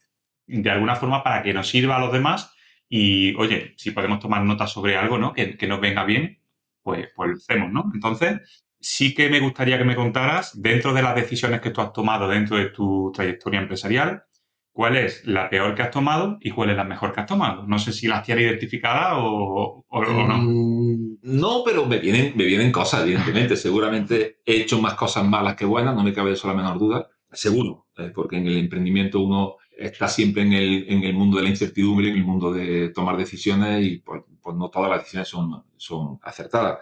De 0.46 0.70
alguna 0.70 0.96
forma 0.96 1.22
para 1.22 1.42
que 1.42 1.52
nos 1.52 1.68
sirva 1.68 1.96
a 1.96 2.00
los 2.00 2.12
demás 2.12 2.53
y, 2.96 3.34
oye, 3.34 3.74
si 3.76 3.90
podemos 3.90 4.20
tomar 4.20 4.44
notas 4.44 4.70
sobre 4.70 4.96
algo, 4.96 5.18
¿no? 5.18 5.32
Que, 5.32 5.66
nos 5.66 5.80
venga 5.80 6.04
bien, 6.04 6.38
pues, 6.80 7.08
pues 7.16 7.28
lo 7.28 7.36
hacemos, 7.36 7.72
¿no? 7.72 7.90
Entonces, 7.92 8.64
sí 8.78 9.16
que 9.16 9.28
me 9.28 9.40
gustaría 9.40 9.76
que 9.78 9.84
me 9.84 9.96
contaras, 9.96 10.62
dentro 10.62 10.94
de 10.94 11.02
las 11.02 11.16
decisiones 11.16 11.60
que 11.60 11.70
tú 11.70 11.80
has 11.80 11.92
tomado 11.92 12.28
dentro 12.28 12.56
de 12.56 12.66
tu 12.66 13.10
trayectoria 13.12 13.58
empresarial, 13.58 14.22
cuál 14.70 14.96
es 14.96 15.26
la 15.26 15.50
peor 15.50 15.74
que 15.74 15.82
has 15.82 15.90
tomado 15.90 16.38
y 16.40 16.52
cuál 16.52 16.70
es 16.70 16.76
la 16.76 16.84
mejor 16.84 17.12
que 17.12 17.22
has 17.22 17.26
tomado. 17.26 17.66
No 17.66 17.80
sé 17.80 17.92
si 17.92 18.06
las 18.06 18.22
tienes 18.22 18.44
identificadas 18.44 19.14
o, 19.16 19.84
no. 19.90 20.38
Mm, 20.38 21.16
no, 21.20 21.62
pero 21.64 21.86
me 21.86 21.98
vienen, 21.98 22.34
me 22.36 22.44
vienen 22.44 22.70
cosas, 22.70 23.02
evidentemente. 23.02 23.56
Seguramente 23.56 24.38
he 24.46 24.60
hecho 24.60 24.80
más 24.80 24.94
cosas 24.94 25.26
malas 25.26 25.56
que 25.56 25.64
buenas, 25.64 25.96
no 25.96 26.04
me 26.04 26.12
cabe 26.12 26.34
eso 26.34 26.46
la 26.46 26.54
menor 26.54 26.78
duda. 26.78 27.08
Seguro, 27.32 27.88
eh, 27.98 28.12
porque 28.14 28.36
en 28.36 28.46
el 28.46 28.56
emprendimiento 28.56 29.20
uno 29.20 29.56
está 29.76 30.08
siempre 30.08 30.42
en 30.42 30.52
el, 30.52 30.86
en 30.88 31.04
el 31.04 31.14
mundo 31.14 31.38
de 31.38 31.44
la 31.44 31.48
incertidumbre, 31.50 32.08
en 32.08 32.16
el 32.16 32.24
mundo 32.24 32.52
de 32.52 32.90
tomar 32.90 33.16
decisiones 33.16 33.84
y 33.84 33.98
pues, 33.98 34.22
pues 34.40 34.56
no 34.56 34.70
todas 34.70 34.90
las 34.90 35.00
decisiones 35.00 35.28
son, 35.28 35.64
son 35.76 36.18
acertadas. 36.22 36.78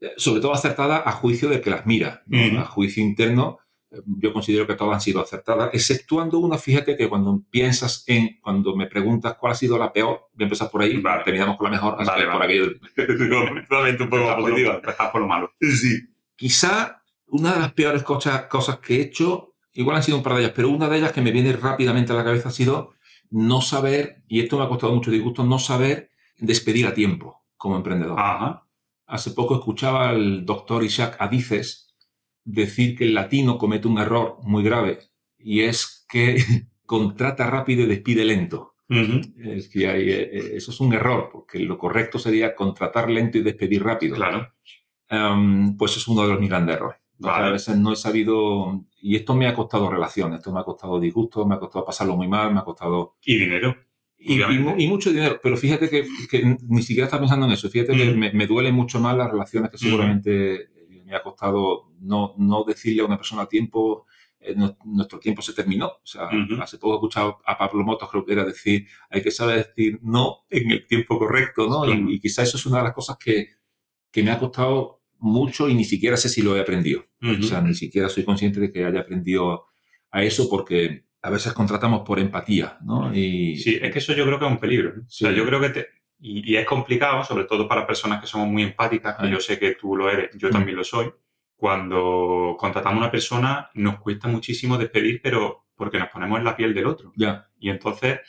Eh, 0.00 0.12
sobre 0.16 0.40
todo 0.40 0.52
acertadas 0.52 1.02
a 1.04 1.12
juicio 1.12 1.48
del 1.48 1.60
que 1.60 1.70
las 1.70 1.86
mira, 1.86 2.22
a 2.58 2.64
juicio 2.64 3.02
interno 3.02 3.58
yo 4.06 4.32
considero 4.32 4.66
que 4.66 4.74
todas 4.74 4.94
han 4.94 5.00
sido 5.00 5.20
acertadas, 5.20 5.70
exceptuando 5.72 6.38
una, 6.38 6.58
fíjate 6.58 6.96
que 6.96 7.08
cuando 7.08 7.42
piensas 7.50 8.04
en, 8.06 8.38
cuando 8.40 8.76
me 8.76 8.86
preguntas 8.86 9.34
cuál 9.34 9.52
ha 9.52 9.56
sido 9.56 9.78
la 9.78 9.92
peor, 9.92 10.28
voy 10.32 10.44
a 10.44 10.46
empezar 10.46 10.70
por 10.70 10.82
ahí, 10.82 11.02
terminamos 11.24 11.56
con 11.56 11.64
la 11.64 11.70
mejor, 11.70 12.04
vale, 12.04 12.26
por 12.30 12.42
aquí. 12.42 12.60
un 12.60 14.10
poco 14.10 14.36
positiva. 14.36 14.80
por 15.12 15.20
lo 15.20 15.26
malo. 15.26 15.52
Sí. 15.60 16.08
Quizá 16.36 17.02
una 17.26 17.54
de 17.54 17.60
las 17.60 17.72
peores 17.72 18.02
cosas, 18.02 18.44
cosas 18.44 18.78
que 18.78 18.96
he 18.96 19.00
hecho, 19.02 19.49
igual 19.72 19.96
han 19.96 20.02
sido 20.02 20.16
un 20.16 20.22
par 20.22 20.34
de 20.34 20.40
ellas, 20.40 20.52
pero 20.54 20.70
una 20.70 20.88
de 20.88 20.98
ellas 20.98 21.12
que 21.12 21.20
me 21.20 21.32
viene 21.32 21.52
rápidamente 21.52 22.12
a 22.12 22.16
la 22.16 22.24
cabeza 22.24 22.48
ha 22.48 22.52
sido 22.52 22.94
no 23.30 23.60
saber, 23.60 24.22
y 24.28 24.40
esto 24.40 24.58
me 24.58 24.64
ha 24.64 24.68
costado 24.68 24.94
mucho 24.94 25.10
disgusto, 25.10 25.44
no 25.44 25.58
saber 25.58 26.10
despedir 26.38 26.86
a 26.86 26.94
tiempo 26.94 27.44
como 27.56 27.76
emprendedor. 27.76 28.18
Ajá. 28.18 28.66
Hace 29.06 29.32
poco 29.32 29.54
escuchaba 29.56 30.10
al 30.10 30.44
doctor 30.44 30.82
Isaac 30.82 31.16
Adices, 31.18 31.94
decir 32.44 32.96
que 32.96 33.04
el 33.04 33.14
latino 33.14 33.58
comete 33.58 33.88
un 33.88 33.98
error 33.98 34.38
muy 34.42 34.62
grave 34.62 34.98
y 35.38 35.60
es 35.62 36.06
que 36.08 36.36
contrata 36.86 37.48
rápido 37.48 37.82
y 37.82 37.86
despide 37.86 38.24
lento. 38.24 38.74
Es 39.38 39.68
que 39.68 39.86
hay, 39.86 40.10
eh, 40.10 40.30
eh, 40.32 40.50
eso 40.56 40.72
es 40.72 40.80
un 40.80 40.92
error, 40.92 41.28
porque 41.32 41.60
lo 41.60 41.78
correcto 41.78 42.18
sería 42.18 42.56
contratar 42.56 43.08
lento 43.08 43.38
y 43.38 43.42
despedir 43.42 43.84
rápido. 43.84 44.16
Claro. 44.16 44.52
pues 45.78 45.96
es 45.96 46.08
uno 46.08 46.22
de 46.22 46.28
los 46.28 46.40
mis 46.40 46.48
grandes 46.48 46.74
errores. 46.74 46.98
A 47.22 47.50
veces 47.50 47.76
no 47.76 47.92
he 47.92 47.96
sabido, 47.96 48.84
y 49.00 49.16
esto 49.16 49.34
me 49.34 49.46
ha 49.46 49.54
costado 49.54 49.90
relaciones, 49.90 50.38
esto 50.38 50.52
me 50.52 50.60
ha 50.60 50.64
costado 50.64 50.98
disgusto, 50.98 51.44
me 51.46 51.54
ha 51.54 51.58
costado 51.58 51.84
pasarlo 51.84 52.16
muy 52.16 52.28
mal, 52.28 52.52
me 52.52 52.60
ha 52.60 52.64
costado... 52.64 53.16
Y 53.22 53.38
dinero. 53.38 53.76
Y, 54.16 54.42
y, 54.42 54.86
mucho 54.86 55.10
dinero, 55.10 55.40
pero 55.42 55.56
fíjate 55.56 55.88
que, 55.88 56.06
que, 56.30 56.58
ni 56.68 56.82
siquiera 56.82 57.06
está 57.06 57.18
pensando 57.18 57.46
en 57.46 57.52
eso, 57.52 57.70
fíjate 57.70 57.96
que 57.96 58.12
me, 58.12 58.32
me 58.32 58.46
duele 58.46 58.70
mucho 58.70 59.00
más 59.00 59.16
las 59.16 59.30
relaciones 59.30 59.70
que 59.70 59.78
seguramente 59.78 60.68
me 61.10 61.16
ha 61.16 61.22
costado 61.22 61.90
no, 62.00 62.34
no 62.38 62.64
decirle 62.64 63.02
a 63.02 63.06
una 63.06 63.16
persona 63.16 63.42
a 63.42 63.48
tiempo, 63.48 64.06
eh, 64.38 64.54
nuestro 64.84 65.18
tiempo 65.18 65.42
se 65.42 65.52
terminó. 65.52 65.86
O 65.86 66.06
sea, 66.06 66.30
hace 66.60 66.78
poco 66.78 66.94
he 66.94 66.96
escuchado 66.96 67.38
a 67.44 67.58
Pablo 67.58 67.84
Motos, 67.84 68.08
creo 68.10 68.24
que 68.24 68.32
era 68.32 68.44
decir, 68.44 68.86
hay 69.10 69.22
que 69.22 69.30
saber 69.30 69.66
decir 69.66 69.98
no 70.02 70.46
en 70.48 70.70
el 70.70 70.86
tiempo 70.86 71.18
correcto, 71.18 71.66
¿no? 71.66 71.84
Y, 71.84 72.14
y, 72.14 72.20
quizá 72.20 72.42
eso 72.42 72.56
es 72.56 72.66
una 72.66 72.78
de 72.78 72.84
las 72.84 72.94
cosas 72.94 73.18
que, 73.18 73.48
que, 74.10 74.22
me 74.22 74.30
ha 74.30 74.38
costado 74.38 74.99
mucho 75.20 75.68
y 75.68 75.74
ni 75.74 75.84
siquiera 75.84 76.16
sé 76.16 76.28
si 76.28 76.42
lo 76.42 76.56
he 76.56 76.60
aprendido. 76.60 77.04
O 77.22 77.42
sea, 77.42 77.60
ni 77.60 77.74
siquiera 77.74 78.08
soy 78.08 78.24
consciente 78.24 78.60
de 78.60 78.72
que 78.72 78.84
haya 78.84 79.00
aprendido 79.00 79.66
a 80.10 80.24
eso 80.24 80.48
porque 80.48 81.04
a 81.22 81.30
veces 81.30 81.52
contratamos 81.52 82.02
por 82.06 82.18
empatía, 82.18 82.78
¿no? 82.82 83.14
Y... 83.14 83.56
Sí, 83.56 83.78
es 83.80 83.92
que 83.92 83.98
eso 83.98 84.14
yo 84.14 84.24
creo 84.24 84.38
que 84.38 84.46
es 84.46 84.50
un 84.50 84.58
peligro. 84.58 84.94
O 85.00 85.10
sea, 85.10 85.30
yo 85.32 85.44
creo 85.44 85.60
que 85.60 85.70
te, 85.70 85.86
y, 86.20 86.56
es 86.56 86.66
complicado, 86.66 87.24
sobre 87.24 87.44
todo 87.44 87.66
para 87.66 87.86
personas 87.86 88.20
que 88.20 88.26
somos 88.26 88.48
muy 88.48 88.62
empáticas, 88.62 89.16
que 89.16 89.30
yo 89.30 89.40
sé 89.40 89.58
que 89.58 89.74
tú 89.74 89.96
lo 89.96 90.10
eres, 90.10 90.30
yo 90.36 90.48
mm. 90.48 90.52
también 90.52 90.76
lo 90.76 90.84
soy. 90.84 91.10
Cuando 91.56 92.56
contratamos 92.58 92.96
a 92.96 93.04
una 93.04 93.10
persona, 93.10 93.70
nos 93.74 93.98
cuesta 94.00 94.28
muchísimo 94.28 94.78
despedir, 94.78 95.20
pero 95.22 95.66
porque 95.74 95.98
nos 95.98 96.08
ponemos 96.08 96.38
en 96.38 96.44
la 96.44 96.56
piel 96.56 96.74
del 96.74 96.86
otro. 96.86 97.12
Ya. 97.16 97.48
Y 97.58 97.70
entonces, 97.70 98.20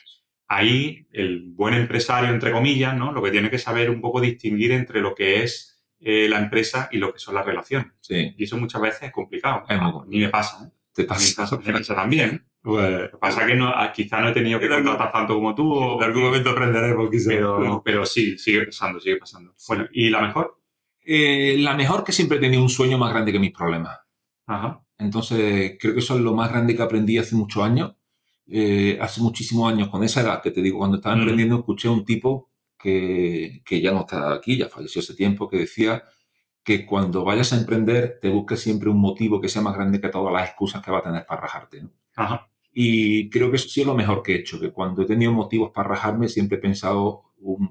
ahí 0.47 1.07
el 1.11 1.51
buen 1.53 1.73
empresario, 1.73 2.29
entre 2.29 2.51
comillas, 2.51 2.95
¿no? 2.95 3.11
Lo 3.11 3.21
que 3.21 3.31
tiene 3.31 3.49
que 3.49 3.57
saber 3.57 3.89
un 3.89 4.01
poco 4.01 4.21
distinguir 4.21 4.71
entre 4.71 5.01
lo 5.01 5.15
que 5.15 5.43
es 5.43 5.70
eh, 6.03 6.27
la 6.27 6.39
empresa 6.39 6.89
y 6.91 6.97
lo 6.97 7.13
que 7.13 7.19
son 7.19 7.35
las 7.35 7.45
relaciones. 7.45 7.91
Sí. 7.99 8.33
Y 8.35 8.43
eso 8.43 8.57
muchas 8.57 8.81
veces 8.81 9.03
es 9.03 9.11
complicado. 9.11 9.63
Es 9.69 9.79
A 9.79 10.05
mí 10.07 10.19
me 10.19 10.29
pasa, 10.29 10.65
¿eh? 10.65 10.71
Te 10.93 11.03
pasa. 11.05 11.59
Me 11.63 11.73
pasa 11.73 11.95
también. 11.95 12.45
Pues, 12.61 13.09
pasa 13.19 13.45
que 13.45 13.55
no, 13.55 13.69
ah, 13.69 13.91
quizá 13.91 14.21
no 14.21 14.29
he 14.29 14.33
tenido 14.33 14.59
que 14.59 14.67
contratar 14.67 15.11
tanto 15.11 15.35
como 15.35 15.55
tú. 15.55 15.97
En 15.99 16.03
algún 16.03 16.23
momento 16.23 16.51
aprenderemos, 16.51 17.09
quizá. 17.09 17.29
Pero, 17.29 17.81
pero 17.83 18.05
sí, 18.05 18.37
sigue 18.37 18.65
pasando, 18.65 18.99
sigue 18.99 19.17
pasando. 19.17 19.53
Bueno, 19.67 19.87
¿y 19.93 20.09
la 20.09 20.21
mejor? 20.21 20.59
Eh, 21.03 21.55
la 21.59 21.75
mejor 21.75 22.03
que 22.03 22.11
siempre 22.11 22.37
he 22.37 22.41
tenido 22.41 22.61
un 22.61 22.69
sueño 22.69 22.97
más 22.97 23.11
grande 23.11 23.31
que 23.31 23.39
mis 23.39 23.51
problemas. 23.51 23.99
Ajá. 24.45 24.83
Entonces, 24.97 25.77
creo 25.79 25.93
que 25.93 25.99
eso 25.99 26.15
es 26.15 26.21
lo 26.21 26.33
más 26.33 26.51
grande 26.51 26.75
que 26.75 26.83
aprendí 26.83 27.17
hace 27.17 27.35
muchos 27.35 27.63
años. 27.63 27.95
Eh, 28.47 28.97
hace 29.01 29.21
muchísimos 29.21 29.71
años, 29.71 29.89
con 29.89 30.03
esa 30.03 30.21
edad 30.21 30.41
que 30.41 30.51
te 30.51 30.61
digo, 30.61 30.79
cuando 30.79 30.97
estaba 30.97 31.15
emprendiendo, 31.15 31.57
escuché 31.57 31.87
a 31.87 31.91
un 31.91 32.05
tipo 32.05 32.50
que, 32.81 33.61
que 33.65 33.81
ya 33.81 33.91
no 33.91 34.01
está 34.01 34.33
aquí, 34.33 34.57
ya 34.57 34.69
falleció 34.69 35.01
hace 35.01 35.13
tiempo, 35.13 35.49
que 35.49 35.57
decía 35.57 36.03
que 36.63 36.85
cuando 36.85 37.23
vayas 37.23 37.53
a 37.53 37.57
emprender 37.57 38.19
te 38.21 38.29
busques 38.29 38.59
siempre 38.59 38.89
un 38.89 38.99
motivo 38.99 39.41
que 39.41 39.49
sea 39.49 39.61
más 39.61 39.75
grande 39.75 39.99
que 39.99 40.09
todas 40.09 40.33
las 40.33 40.49
excusas 40.49 40.83
que 40.83 40.91
va 40.91 40.99
a 40.99 41.03
tener 41.03 41.25
para 41.25 41.41
rajarte. 41.41 41.81
¿no? 41.83 41.91
Ajá. 42.15 42.49
Y 42.73 43.29
creo 43.29 43.49
que 43.49 43.57
eso 43.57 43.67
sí 43.67 43.81
es 43.81 43.87
lo 43.87 43.95
mejor 43.95 44.23
que 44.23 44.33
he 44.33 44.39
hecho, 44.39 44.59
que 44.59 44.71
cuando 44.71 45.01
he 45.01 45.05
tenido 45.05 45.31
motivos 45.31 45.71
para 45.73 45.89
rajarme 45.89 46.29
siempre 46.29 46.57
he 46.57 46.61
pensado 46.61 47.23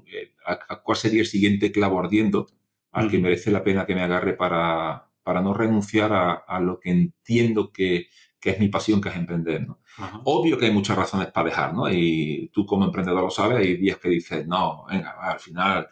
eh, 0.07 0.33
a, 0.45 0.81
cuál 0.81 0.97
sería 0.97 1.21
el 1.21 1.27
siguiente 1.27 1.71
clavo 1.71 1.99
ardiendo 1.99 2.47
al 2.91 3.09
que 3.09 3.19
merece 3.19 3.51
la 3.51 3.63
pena 3.63 3.85
que 3.85 3.95
me 3.95 4.01
agarre 4.01 4.33
para, 4.33 5.09
para 5.23 5.41
no 5.41 5.53
renunciar 5.53 6.13
a, 6.13 6.33
a 6.33 6.59
lo 6.59 6.79
que 6.79 6.91
entiendo 6.91 7.71
que, 7.71 8.07
que, 8.39 8.51
es 8.51 8.59
mi 8.59 8.67
pasión, 8.67 9.01
que 9.01 9.09
es 9.09 9.15
emprender. 9.15 9.67
¿no? 9.67 9.79
Obvio 10.23 10.57
que 10.57 10.65
hay 10.65 10.71
muchas 10.71 10.97
razones 10.97 11.27
para 11.27 11.49
dejar, 11.49 11.73
¿no? 11.73 11.91
Y 11.91 12.49
tú 12.53 12.65
como 12.65 12.85
emprendedor 12.85 13.23
lo 13.23 13.29
sabes, 13.29 13.57
hay 13.57 13.77
días 13.77 13.97
que 13.97 14.09
dices, 14.09 14.47
no, 14.47 14.85
venga, 14.89 15.15
al 15.19 15.39
final 15.39 15.87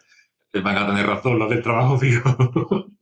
van 0.52 0.76
a 0.76 0.86
tener 0.86 1.06
razón 1.06 1.38
los 1.38 1.50
del 1.50 1.62
trabajo 1.62 1.98
fijo. 2.00 2.34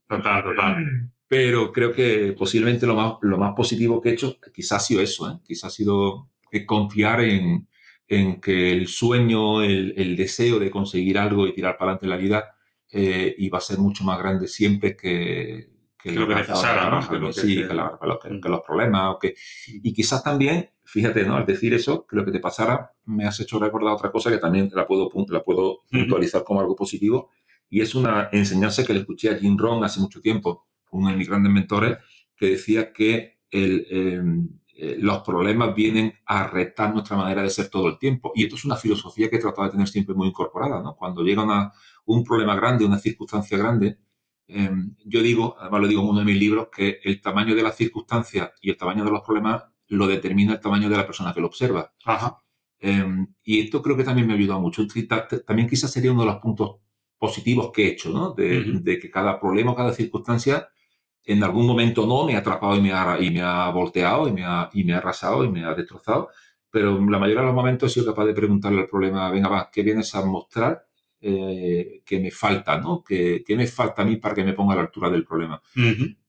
total, 0.09 0.43
total. 0.43 1.11
Pero 1.26 1.73
creo 1.73 1.93
que 1.93 2.35
posiblemente 2.37 2.87
lo 2.87 2.95
más, 2.95 3.14
lo 3.23 3.38
más 3.38 3.55
positivo 3.55 4.00
que 4.00 4.11
he 4.11 4.12
hecho 4.12 4.38
quizás 4.52 4.83
ha 4.83 4.87
sido 4.87 5.02
eso, 5.02 5.31
¿eh? 5.31 5.38
quizás 5.45 5.64
ha 5.64 5.71
sido 5.71 6.31
confiar 6.67 7.21
en, 7.21 7.69
en 8.07 8.40
que 8.40 8.73
el 8.73 8.88
sueño, 8.88 9.62
el, 9.62 9.95
el, 9.97 10.17
deseo 10.17 10.59
de 10.59 10.71
conseguir 10.71 11.19
algo 11.19 11.47
y 11.47 11.52
tirar 11.52 11.76
para 11.76 11.93
adelante 11.93 12.07
la 12.07 12.17
vida 12.17 12.55
eh, 12.90 13.35
iba 13.38 13.59
a 13.59 13.61
ser 13.61 13.78
mucho 13.78 14.02
más 14.05 14.19
grande 14.19 14.49
siempre 14.49 14.97
que, 14.97 15.69
que, 16.02 16.12
lo 16.12 16.26
que 16.26 16.35
¿no? 16.35 17.33
sí, 17.33 17.57
que, 17.57 17.69
que, 17.69 18.49
los 18.49 18.61
problemas. 18.67 19.14
O 19.14 19.19
que, 19.19 19.35
y 19.67 19.93
quizás 19.93 20.25
también, 20.25 20.71
fíjate, 20.88 21.25
¿no? 21.25 21.37
Al 21.37 21.45
decir 21.45 21.75
eso, 21.75 22.07
que 22.07 22.16
lo 22.16 22.25
que 22.25 22.33
te 22.33 22.40
pasara 22.40 22.92
me 23.04 23.26
has 23.26 23.38
hecho 23.40 23.59
recordar 23.59 23.92
otra 23.92 24.11
cosa 24.11 24.30
que 24.30 24.38
también 24.38 24.71
la 24.73 24.87
puedo, 24.87 25.11
la 25.28 25.42
puedo 25.45 25.83
puntualizar 25.90 26.45
como 26.45 26.61
algo 26.61 26.75
positivo, 26.75 27.30
y 27.68 27.83
es 27.83 27.95
una 27.95 28.30
enseñanza 28.33 28.85
que 28.85 28.95
le 28.95 29.00
escuché 29.00 29.28
a 29.30 29.37
Jim 29.37 29.59
Rohn 29.59 29.85
hace 29.85 30.00
mucho 30.00 30.23
tiempo, 30.23 30.66
uno 30.90 31.11
de 31.11 31.16
mis 31.16 31.28
grandes 31.28 31.52
mentores, 31.52 31.99
que 32.35 32.47
decía 32.47 32.90
que 32.92 33.38
el, 33.50 33.87
em, 33.90 34.49
eh, 34.75 34.97
los 34.99 35.18
problemas 35.21 35.75
vienen 35.75 36.14
a 36.25 36.47
retar 36.47 36.95
nuestra 36.95 37.16
manera 37.18 37.42
de 37.42 37.50
ser 37.50 37.68
todo 37.68 37.88
el 37.88 37.99
tiempo. 37.99 38.33
Y 38.35 38.45
esto 38.45 38.57
es 38.57 38.64
una 38.64 38.76
filosofía 38.76 39.28
que 39.28 39.37
he 39.37 39.40
tratado 39.40 39.64
de 39.66 39.73
tener 39.73 39.88
siempre 39.88 40.14
muy 40.14 40.28
incorporada. 40.28 40.80
¿no? 40.83 40.97
Cuando 40.97 41.23
llega 41.23 41.42
una, 41.42 41.73
un 42.07 42.25
problema 42.25 42.54
grande, 42.57 42.85
una 42.87 42.99
circunstancia 42.99 43.59
grande, 43.59 43.99
em, 44.47 44.95
yo 45.04 45.21
digo, 45.21 45.57
además 45.59 45.80
lo 45.83 45.88
digo 45.88 46.02
en 46.02 46.09
uno 46.09 46.21
de 46.21 46.25
mis 46.25 46.38
libros, 46.38 46.68
que 46.75 47.00
el 47.04 47.21
tamaño 47.21 47.54
de 47.54 47.62
las 47.62 47.76
circunstancias 47.76 48.52
y 48.62 48.71
el 48.71 48.76
tamaño 48.76 49.04
de 49.04 49.11
los 49.11 49.23
problemas 49.23 49.64
lo 49.88 50.07
determina 50.07 50.54
el 50.54 50.61
tamaño 50.61 50.88
de 50.88 50.97
la 50.97 51.07
persona 51.07 51.33
que 51.33 51.40
lo 51.40 51.47
observa. 51.47 51.92
Em, 52.80 53.26
y 53.42 53.61
esto 53.61 53.83
creo 53.83 53.97
que 53.97 54.04
también 54.04 54.26
me 54.26 54.35
ha 54.35 54.37
ayudado 54.37 54.61
mucho. 54.61 54.87
También 55.47 55.68
quizás 55.68 55.90
sería 55.90 56.12
uno 56.12 56.23
de 56.23 56.28
los 56.28 56.37
puntos 56.37 56.76
positivos 57.18 57.71
que 57.73 57.87
he 57.87 57.90
hecho, 57.92 58.11
¿no? 58.11 58.33
De, 58.33 58.99
que 59.00 59.11
cada 59.11 59.40
problema, 59.40 59.75
cada 59.75 59.92
circunstancia, 59.92 60.68
en 61.25 61.42
algún 61.42 61.66
momento 61.66 62.07
no 62.07 62.25
me 62.25 62.37
ha 62.37 62.38
atrapado 62.38 62.76
y 62.76 62.80
me 62.80 62.92
ha, 62.92 63.18
y 63.21 63.30
me 63.30 63.42
ha 63.42 63.71
volteado 63.71 64.28
y 64.28 64.33
me 64.33 64.45
ha, 64.45 64.71
y 64.73 64.85
me 64.85 64.95
ha 64.95 64.99
arrasado 64.99 65.45
y 65.45 65.50
me 65.50 65.64
ha 65.64 65.75
destrozado, 65.75 66.28
pero 66.71 66.97
en 66.97 67.11
la 67.11 67.18
mayoría 67.18 67.40
de 67.40 67.47
los 67.47 67.54
momentos 67.54 67.90
he 67.90 67.95
sido 67.95 68.07
capaz 68.07 68.26
de 68.26 68.35
preguntarle 68.35 68.80
al 68.80 68.88
problema, 68.88 69.30
venga, 69.30 69.49
va, 69.49 69.71
¿qué 69.71 69.83
vienes 69.83 70.14
a 70.14 70.25
mostrar 70.25 70.87
eh, 71.21 72.02
que 72.04 72.21
me 72.21 72.30
falta, 72.30 72.78
¿no? 72.78 73.02
¿Qué, 73.02 73.45
me 73.49 73.66
falta 73.66 74.02
a 74.02 74.04
mí 74.04 74.16
para 74.16 74.35
que 74.35 74.45
me 74.45 74.52
ponga 74.52 74.75
a 74.75 74.76
la 74.76 74.83
altura 74.83 75.11
del 75.11 75.25
problema? 75.25 75.61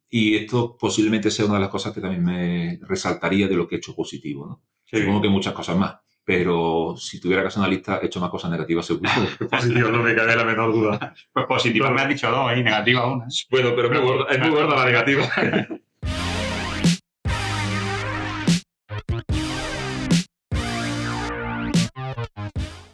Y 0.10 0.36
esto 0.36 0.76
posiblemente 0.78 1.30
sea 1.30 1.46
una 1.46 1.56
de 1.56 1.62
las 1.62 1.70
cosas 1.70 1.94
que 1.94 2.02
también 2.02 2.24
me 2.24 2.80
resaltaría 2.82 3.48
de 3.48 3.56
lo 3.56 3.68
que 3.68 3.76
he 3.76 3.78
hecho 3.78 3.96
positivo, 3.96 4.48
¿no? 4.48 4.64
Supongo 4.86 5.22
que 5.22 5.30
muchas 5.30 5.54
cosas 5.54 5.78
más 5.78 5.96
pero 6.30 6.94
si 6.96 7.20
tuviera 7.20 7.42
que 7.42 7.48
hacer 7.48 7.60
una 7.60 7.68
lista, 7.68 7.98
he 8.04 8.06
hecho 8.06 8.20
más 8.20 8.30
cosas 8.30 8.52
negativas 8.52 8.86
seguro. 8.86 9.10
positivo, 9.50 9.90
no 9.90 10.04
me 10.04 10.14
cabe 10.14 10.36
la 10.36 10.44
menor 10.44 10.72
duda. 10.72 11.12
Pues 11.34 11.48
positivo 11.48 11.90
me 11.90 12.02
has 12.04 12.08
dicho 12.08 12.30
dos 12.30 12.56
y 12.56 12.62
negativa 12.62 13.12
una. 13.12 13.26
Bueno, 13.50 13.72
pero 13.76 14.30
es 14.30 14.40
muy 14.40 14.50
gorda 14.52 14.76
la 14.76 14.86
negativa. 14.86 15.28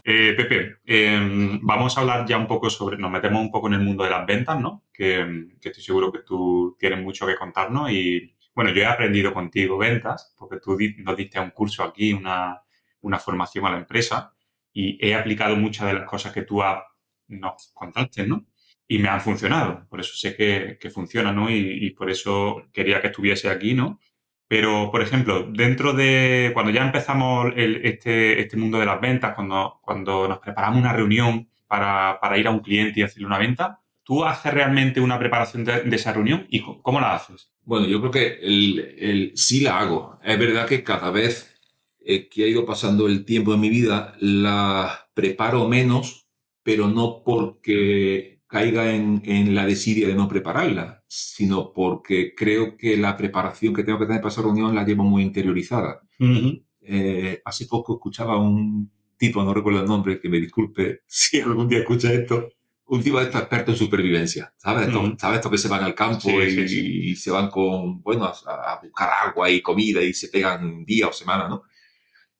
Eh, 0.07 0.33
Pepe, 0.37 0.77
em, 0.85 1.59
vamos 1.63 1.97
a 1.97 2.01
hablar 2.01 2.27
ya 2.27 2.37
un 2.37 2.45
poco 2.45 2.69
sobre, 2.69 2.95
nos 2.95 3.09
metemos 3.09 3.41
un 3.41 3.49
poco 3.49 3.67
en 3.67 3.73
el 3.73 3.79
mundo 3.81 4.03
de 4.03 4.11
las 4.11 4.23
ventas, 4.25 4.59
¿no? 4.59 4.83
Que, 4.93 5.47
que, 5.59 5.69
estoy 5.69 5.83
seguro 5.83 6.11
que 6.11 6.19
tú 6.19 6.75
tienes 6.79 7.01
mucho 7.01 7.25
que 7.25 7.35
contarnos 7.35 7.89
y, 7.89 8.35
bueno, 8.53 8.71
yo 8.71 8.83
he 8.83 8.85
aprendido 8.85 9.33
contigo 9.33 9.79
ventas, 9.79 10.35
porque 10.37 10.59
tú 10.59 10.77
nos 10.99 11.17
diste 11.17 11.39
un 11.39 11.49
curso 11.49 11.83
aquí, 11.83 12.13
una, 12.13 12.61
una 13.01 13.17
formación 13.17 13.65
a 13.65 13.71
la 13.71 13.77
empresa 13.79 14.31
y 14.71 14.97
he 15.03 15.15
aplicado 15.15 15.55
muchas 15.55 15.87
de 15.87 15.93
las 15.93 16.05
cosas 16.07 16.31
que 16.33 16.43
tú 16.43 16.61
nos 17.27 17.71
contaste, 17.73 18.27
¿no? 18.27 18.45
Y 18.87 18.99
me 18.99 19.09
han 19.09 19.21
funcionado, 19.21 19.87
por 19.89 19.99
eso 20.01 20.15
sé 20.15 20.35
que, 20.35 20.77
que 20.79 20.91
funciona, 20.91 21.31
¿no? 21.33 21.49
Y, 21.49 21.89
por 21.91 22.11
eso 22.11 22.67
quería 22.71 23.01
que 23.01 23.07
estuviese 23.07 23.49
aquí, 23.49 23.73
¿no? 23.73 23.99
Pero, 24.47 24.91
por 24.91 25.01
ejemplo, 25.01 25.47
dentro 25.51 25.93
de 25.93 26.51
cuando 26.53 26.71
ya 26.71 26.85
empezamos 26.85 27.53
este, 27.55 28.41
este 28.41 28.57
mundo 28.57 28.79
de 28.79 28.85
las 28.85 29.01
ventas, 29.01 29.33
cuando, 29.33 29.79
cuando 29.81 30.27
nos 30.27 30.39
preparamos 30.39 30.79
una 30.79 30.93
reunión 30.93 31.49
para, 31.67 32.19
para 32.21 32.37
ir 32.37 32.47
a 32.47 32.51
un 32.51 32.59
cliente 32.59 32.99
y 32.99 33.03
hacerle 33.03 33.27
una 33.27 33.39
venta, 33.39 33.81
¿tú 34.03 34.23
haces 34.23 34.53
realmente 34.53 35.01
una 35.01 35.19
preparación 35.19 35.65
de, 35.65 35.83
esa 35.91 36.13
reunión 36.13 36.45
y 36.49 36.61
cómo, 36.61 37.01
la 37.01 37.15
haces? 37.15 37.51
Bueno, 37.63 37.87
yo 37.87 37.99
creo 37.99 38.11
que 38.11 38.39
el, 38.41 38.95
el, 38.99 39.31
sí 39.35 39.61
la 39.61 39.79
hago. 39.79 40.19
Es 40.23 40.37
verdad 40.37 40.67
que 40.67 40.83
cada 40.83 41.09
vez 41.09 41.59
eh, 42.05 42.29
que 42.29 42.43
ha 42.43 42.47
ido 42.47 42.65
pasando 42.65 43.07
el 43.07 43.25
tiempo 43.25 43.53
en 43.53 43.61
mi 43.61 43.69
vida, 43.69 44.15
la 44.19 45.09
preparo 45.15 45.67
menos, 45.67 46.27
pero 46.61 46.87
no 46.87 47.23
porque 47.25 48.41
caiga 48.47 48.93
en, 48.93 49.23
en, 49.25 49.55
la 49.55 49.65
desidia 49.65 50.07
de 50.07 50.15
no 50.15 50.27
prepararla, 50.27 51.03
sino 51.15 51.71
porque 51.71 52.33
creo 52.35 52.75
que 52.75 52.97
la 52.97 53.15
preparación 53.15 53.73
que 53.73 53.83
tengo 53.83 53.97
que 53.97 54.05
tener 54.05 54.21
para 54.21 54.31
esa 54.31 54.41
reunión 54.41 54.75
la 54.75 54.83
llevo 54.83 55.03
muy 55.03 55.23
interiorizada. 55.23 56.01
Eh, 56.81 57.41
hace 57.45 57.65
poco 57.67 57.95
escuchaba 57.95 58.33
a 58.33 58.37
un 58.37 58.91
tipo, 59.17 59.41
no 59.41 59.53
recuerdo 59.53 59.79
el 59.79 59.87
nombre, 59.87 60.19
que 60.19 60.27
me 60.27 60.39
disculpe 60.39 61.01
si 61.07 61.39
algún 61.39 61.69
día 61.69 61.79
escucha 61.79 62.11
esto, 62.11 62.49
un 62.87 63.01
tipo 63.01 63.19
de 63.19 63.25
experto 63.25 63.71
en 63.71 63.77
supervivencia, 63.77 64.53
¿sabes? 64.57 64.89
Estos, 64.89 65.51
que 65.51 65.57
se 65.57 65.69
van 65.69 65.83
al 65.83 65.95
campo 65.95 66.29
y, 66.29 67.15
se 67.15 67.31
van 67.31 67.49
con, 67.49 68.01
bueno, 68.01 68.25
a, 68.25 68.73
a, 68.73 68.81
buscar 68.81 69.09
agua 69.27 69.49
y 69.49 69.61
comida 69.61 70.03
y 70.03 70.13
se 70.13 70.27
pegan 70.27 70.83
día 70.83 71.07
o 71.07 71.13
semana, 71.13 71.47
¿no? 71.47 71.63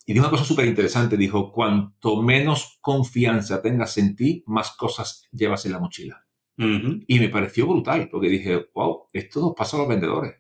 Y 0.06 0.14
dijo 0.14 0.26
una 0.26 0.32
cosa 0.32 0.44
súper 0.44 0.68
interesante, 0.68 1.18
dijo, 1.18 1.52
cuanto 1.52 2.22
menos 2.22 2.78
confianza 2.82 3.62
tengas 3.62 3.98
en 3.98 4.16
ti, 4.16 4.44
más 4.46 4.72
cosas 4.72 5.24
llevas 5.32 5.66
en 5.66 5.72
la 5.72 5.80
mochila. 5.80 6.25
Y 6.58 7.20
me 7.20 7.30
pareció 7.30 7.68
brutal, 7.68 8.10
porque 8.10 8.30
dije, 8.30 8.70
wow, 8.74 9.10
esto 9.12 9.42
nos 9.42 9.54
pasa 9.54 9.78
a 9.78 9.82
los 9.82 9.90
vendedores. 9.90 10.36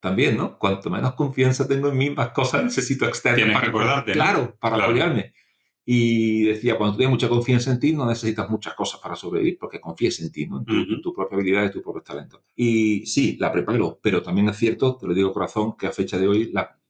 También, 0.00 0.36
¿no? 0.36 0.58
Cuanto 0.58 0.90
menos 0.90 1.14
confianza 1.14 1.68
tengo 1.68 1.88
en 1.88 1.96
mí, 1.96 2.10
más 2.10 2.30
cosas 2.30 2.64
necesito 2.64 3.06
externas 3.06 3.54
para 3.54 3.68
acordarte. 3.68 4.12
Claro, 4.12 4.56
para 4.58 4.82
apoyarme. 4.82 5.34
Y 5.84 6.44
decía, 6.44 6.76
cuando 6.76 6.96
tienes 6.96 7.10
mucha 7.10 7.28
confianza 7.28 7.70
en 7.70 7.80
ti, 7.80 7.92
no 7.92 8.06
necesitas 8.06 8.48
muchas 8.48 8.74
cosas 8.74 9.00
para 9.00 9.16
sobrevivir, 9.16 9.58
porque 9.58 9.80
confíes 9.80 10.20
en 10.20 10.32
ti, 10.32 10.46
¿no? 10.46 10.64
en, 10.66 11.02
tu, 11.02 11.12
propia 11.12 11.36
habilidad 11.36 11.64
y 11.64 11.70
tu 11.70 11.82
propio 11.82 12.02
talento. 12.02 12.42
Y 12.56 13.06
sí, 13.06 13.36
la 13.38 13.52
preparo, 13.52 13.98
pero 14.02 14.22
también 14.22 14.48
es 14.48 14.56
cierto, 14.56 14.96
te 14.96 15.06
lo 15.06 15.14
digo 15.14 15.32
corazón, 15.32 15.76
que 15.76 15.86
a 15.86 15.92
fecha 15.92 16.18
de 16.18 16.28
hoy 16.28 16.50
la 16.52 16.80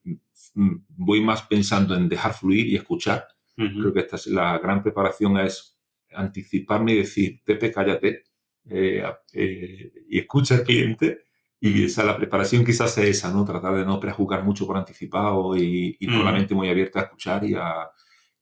Mm, 0.54 0.76
voy 0.88 1.20
más 1.20 1.42
pensando 1.42 1.94
en 1.94 2.08
dejar 2.08 2.34
fluir 2.34 2.66
y 2.66 2.76
escuchar. 2.76 3.26
Creo 3.56 3.92
que 3.92 4.00
esta 4.00 4.16
es 4.16 4.26
la 4.28 4.58
gran 4.58 4.82
preparación 4.82 5.36
es 5.36 5.78
anticiparme 6.12 6.92
y 6.92 6.98
decir, 6.98 7.42
Pepe, 7.44 7.70
cállate 7.70 8.24
eh, 8.70 9.04
eh, 9.32 9.92
y 10.08 10.18
escucha 10.18 10.56
al 10.56 10.64
cliente. 10.64 11.24
Y 11.60 11.84
esa, 11.84 12.04
la 12.04 12.16
preparación 12.16 12.64
quizás 12.64 12.96
es 12.98 13.08
esa, 13.18 13.30
¿no? 13.30 13.44
Tratar 13.44 13.74
de 13.74 13.84
no 13.84 14.00
prejuzgar 14.00 14.44
mucho 14.44 14.66
por 14.66 14.78
anticipado 14.78 15.56
y, 15.56 15.96
y 16.00 16.06
con 16.06 16.24
la 16.24 16.32
mente 16.32 16.54
muy 16.54 16.70
abierta 16.70 17.00
a 17.00 17.02
escuchar 17.02 17.44
y 17.44 17.54
a, 17.54 17.90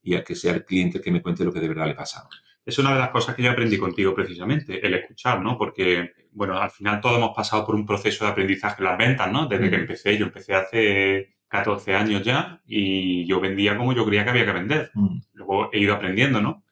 y 0.01 0.15
a, 0.15 0.23
que 0.23 0.35
sea 0.35 0.53
el 0.53 0.63
cliente 0.63 1.01
que 1.01 1.11
me 1.11 1.21
cuente 1.21 1.43
lo 1.43 1.51
que 1.51 1.59
de 1.59 1.67
verdad 1.67 1.87
le 1.87 1.95
pasa. 1.95 2.29
Es 2.65 2.77
una 2.79 2.93
de 2.93 2.99
las 2.99 3.09
cosas 3.09 3.35
que 3.35 3.43
yo 3.43 3.51
aprendí 3.51 3.77
contigo 3.77 4.13
precisamente, 4.13 4.85
el 4.85 4.93
escuchar, 4.93 5.41
¿no? 5.41 5.57
Porque, 5.57 6.11
bueno, 6.31 6.61
al 6.61 6.69
final 6.71 7.01
todos 7.01 7.17
hemos 7.17 7.35
pasado 7.35 7.65
por 7.65 7.75
un 7.75 7.85
proceso 7.85 8.23
de 8.23 8.31
aprendizaje 8.31 8.75
en 8.79 8.85
las 8.85 8.97
ventas, 8.97 9.31
¿no? 9.31 9.47
Desde 9.47 9.69
que 9.69 9.75
empecé, 9.75 10.17
yo 10.17 10.25
empecé 10.27 10.53
hace 10.53 11.35
14 11.49 11.95
años 11.95 12.23
ya 12.23 12.61
y 12.65 13.25
yo 13.25 13.39
vendía 13.41 13.75
como 13.75 13.93
yo 13.93 14.05
creía 14.05 14.23
que 14.23 14.29
había 14.29 14.45
que 14.45 14.53
vender. 14.53 14.91
Mm. 14.93 15.19
Luego 15.33 15.69
he 15.73 15.79
ido 15.79 15.93
aprendiendo, 15.93 16.41
¿no? 16.41 16.63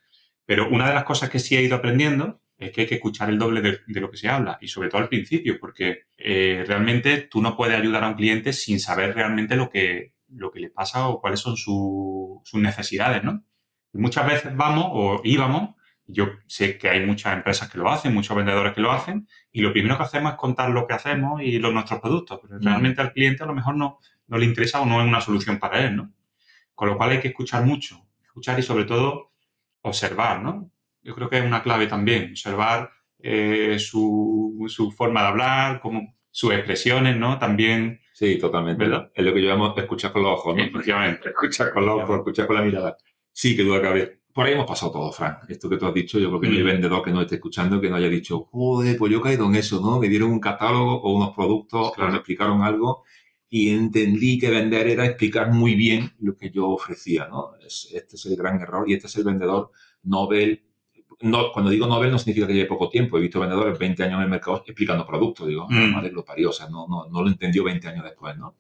Pero 0.46 0.70
una 0.70 0.88
de 0.88 0.94
las 0.94 1.04
cosas 1.04 1.30
que 1.30 1.40
sí 1.40 1.58
he 1.58 1.62
ido 1.62 1.76
aprendiendo 1.76 2.40
es 2.58 2.72
que 2.72 2.82
hay 2.82 2.88
que 2.88 2.96
escuchar 2.96 3.30
el 3.30 3.38
doble 3.38 3.62
de, 3.62 4.02
lo 4.02 4.10
que 4.10 4.18
se 4.18 4.30
habla 4.30 4.58
y 4.60 4.68
sobre 4.68 4.90
todo 4.90 5.02
al 5.02 5.10
principio, 5.10 5.60
porque 5.60 6.08
eh, 6.18 6.64
realmente 6.68 7.28
tú 7.30 7.42
no 7.42 7.56
puedes 7.56 7.80
ayudar 7.80 8.04
a 8.04 8.10
un 8.10 8.16
cliente 8.16 8.52
sin 8.52 8.80
saber 8.80 9.14
realmente 9.14 9.56
lo 9.56 9.70
que, 9.70 10.14
lo 10.30 10.52
que 10.52 10.60
le 10.60 10.70
pasa 10.70 11.08
o 11.08 11.22
cuáles 11.22 11.40
son 11.40 11.56
sus 11.56 12.42
necesidades, 12.54 13.24
¿no? 13.24 13.44
Y 13.94 14.00
muchas 14.00 14.26
veces 14.26 14.56
vamos 14.56 14.88
o 14.92 15.22
íbamos, 15.24 15.76
yo 16.08 16.30
sé 16.48 16.78
que 16.78 16.90
hay 16.90 17.06
muchas 17.06 17.34
empresas 17.34 17.70
que 17.70 17.78
lo 17.78 17.90
hacen, 17.90 18.14
muchos 18.14 18.36
vendedores 18.36 18.74
que 18.74 18.82
lo 18.82 18.92
hacen, 18.92 19.28
y 19.52 19.62
lo 19.62 19.72
primero 19.72 19.98
que 19.98 20.04
hacemos 20.04 20.32
es 20.32 20.38
contar 20.38 20.72
lo 20.72 20.88
que 20.88 20.94
hacemos 20.94 21.42
y 21.42 21.60
los, 21.60 21.74
nuestros 21.74 22.00
productos, 22.00 22.40
pero 22.42 22.60
mm. 22.60 22.64
realmente 22.64 23.02
al 23.02 23.14
cliente 23.14 23.44
a 23.44 23.48
lo 23.48 23.54
mejor 23.54 23.76
no, 23.76 24.00
no 24.28 24.38
le 24.38 24.46
interesa 24.46 24.82
o 24.82 24.86
no 24.86 25.00
es 25.02 25.08
una 25.08 25.22
solución 25.22 25.60
para 25.60 25.86
él, 25.86 25.96
¿no? 25.96 26.12
Con 26.74 26.90
lo 26.90 26.98
cual 26.98 27.12
hay 27.12 27.20
que 27.20 27.30
escuchar 27.30 27.66
mucho, 27.66 28.08
escuchar 28.24 28.58
y 28.60 28.64
sobre 28.64 28.86
todo 28.86 29.32
observar, 29.82 30.42
¿no? 30.42 30.72
Yo 31.08 31.16
creo 31.16 31.30
que 31.30 31.38
es 31.38 31.46
una 31.46 31.64
clave 31.64 31.88
también, 31.88 32.32
observar 32.32 32.92
eh, 33.20 33.80
su, 33.80 34.66
su, 34.68 34.92
forma 34.92 35.22
de 35.22 35.28
hablar, 35.28 35.80
como 35.80 36.14
sus 36.30 36.52
expresiones, 36.54 37.16
¿no? 37.16 37.40
También. 37.40 38.02
Sí, 38.12 38.38
totalmente. 38.38 38.84
¿verdad? 38.84 39.10
Es 39.16 39.24
lo 39.24 39.34
que 39.34 39.40
llamamos 39.40 39.78
escuchar 39.78 40.12
con 40.12 40.24
los 40.24 40.34
ojos, 40.34 40.58
¿no? 40.58 40.64
Efectivamente. 40.64 41.30
escuchar 41.30 41.72
con 41.72 41.86
los 41.86 42.04
ojos, 42.04 42.18
escuchar 42.18 42.46
con 42.46 42.58
la 42.58 42.62
mirada. 42.62 42.98
Sí, 43.32 43.56
que 43.56 43.64
duda 43.64 43.82
cabe. 43.82 44.20
Por 44.34 44.46
ahí 44.46 44.54
hemos 44.54 44.68
pasado 44.68 44.92
todo, 44.92 45.12
Fran. 45.14 45.38
Esto 45.48 45.70
que 45.70 45.78
tú 45.78 45.86
has 45.86 45.94
dicho, 45.94 46.20
yo 46.20 46.28
creo 46.28 46.42
que 46.42 46.50
no 46.50 46.58
hay 46.58 46.64
mm. 46.64 46.68
vendedor 46.68 47.02
que 47.02 47.12
no 47.12 47.22
esté 47.22 47.36
escuchando 47.36 47.80
que 47.80 47.90
no 47.90 47.96
haya 47.96 48.10
dicho, 48.10 48.42
joder, 48.52 48.98
pues 48.98 49.10
yo 49.10 49.20
he 49.20 49.22
caído 49.22 49.46
en 49.46 49.56
eso, 49.56 49.80
¿no? 49.80 50.00
Me 50.00 50.10
dieron 50.10 50.30
un 50.30 50.42
catálogo 50.42 51.02
o 51.04 51.16
unos 51.16 51.34
productos, 51.34 51.94
o 51.98 52.02
me 52.02 52.16
explicaron 52.16 52.64
algo 52.64 53.06
y 53.50 53.70
entendí 53.70 54.38
que 54.38 54.50
vender 54.50 54.88
era 54.88 55.06
explicar 55.06 55.54
muy 55.54 55.76
bien 55.76 56.12
lo 56.20 56.36
que 56.36 56.52
yo 56.52 56.68
ofrecía, 56.68 57.28
¿no? 57.30 57.54
este 57.66 58.16
es 58.18 58.26
el 58.26 58.36
gran 58.36 58.60
error 58.60 58.90
y 58.90 58.94
este 58.94 59.08
es 59.08 59.16
el 59.16 59.24
vendedor 59.24 59.72
Nobel. 60.04 60.67
No, 61.22 61.52
cuando 61.52 61.72
digo 61.72 61.88
Nobel 61.88 62.12
no 62.12 62.20
significa 62.20 62.46
que 62.46 62.54
lleve 62.54 62.68
poco 62.68 62.90
tiempo. 62.90 63.18
He 63.18 63.22
visto 63.22 63.40
vendedores 63.40 63.78
20 63.78 64.04
años 64.04 64.18
en 64.18 64.24
el 64.24 64.30
mercado 64.30 64.64
explicando 64.66 65.06
productos. 65.06 65.48
Digo, 65.48 65.68
mm. 65.70 65.94
madre 65.94 66.12
lo 66.12 66.24
parió. 66.24 66.50
O 66.50 66.54
sea, 66.54 66.70
no, 66.70 66.88
no, 66.88 67.08
no, 67.08 67.22
lo 67.22 67.28
entendió 67.28 67.64
20 67.64 67.88
años 67.88 68.04
después, 68.04 68.38
¿no? 68.38 68.56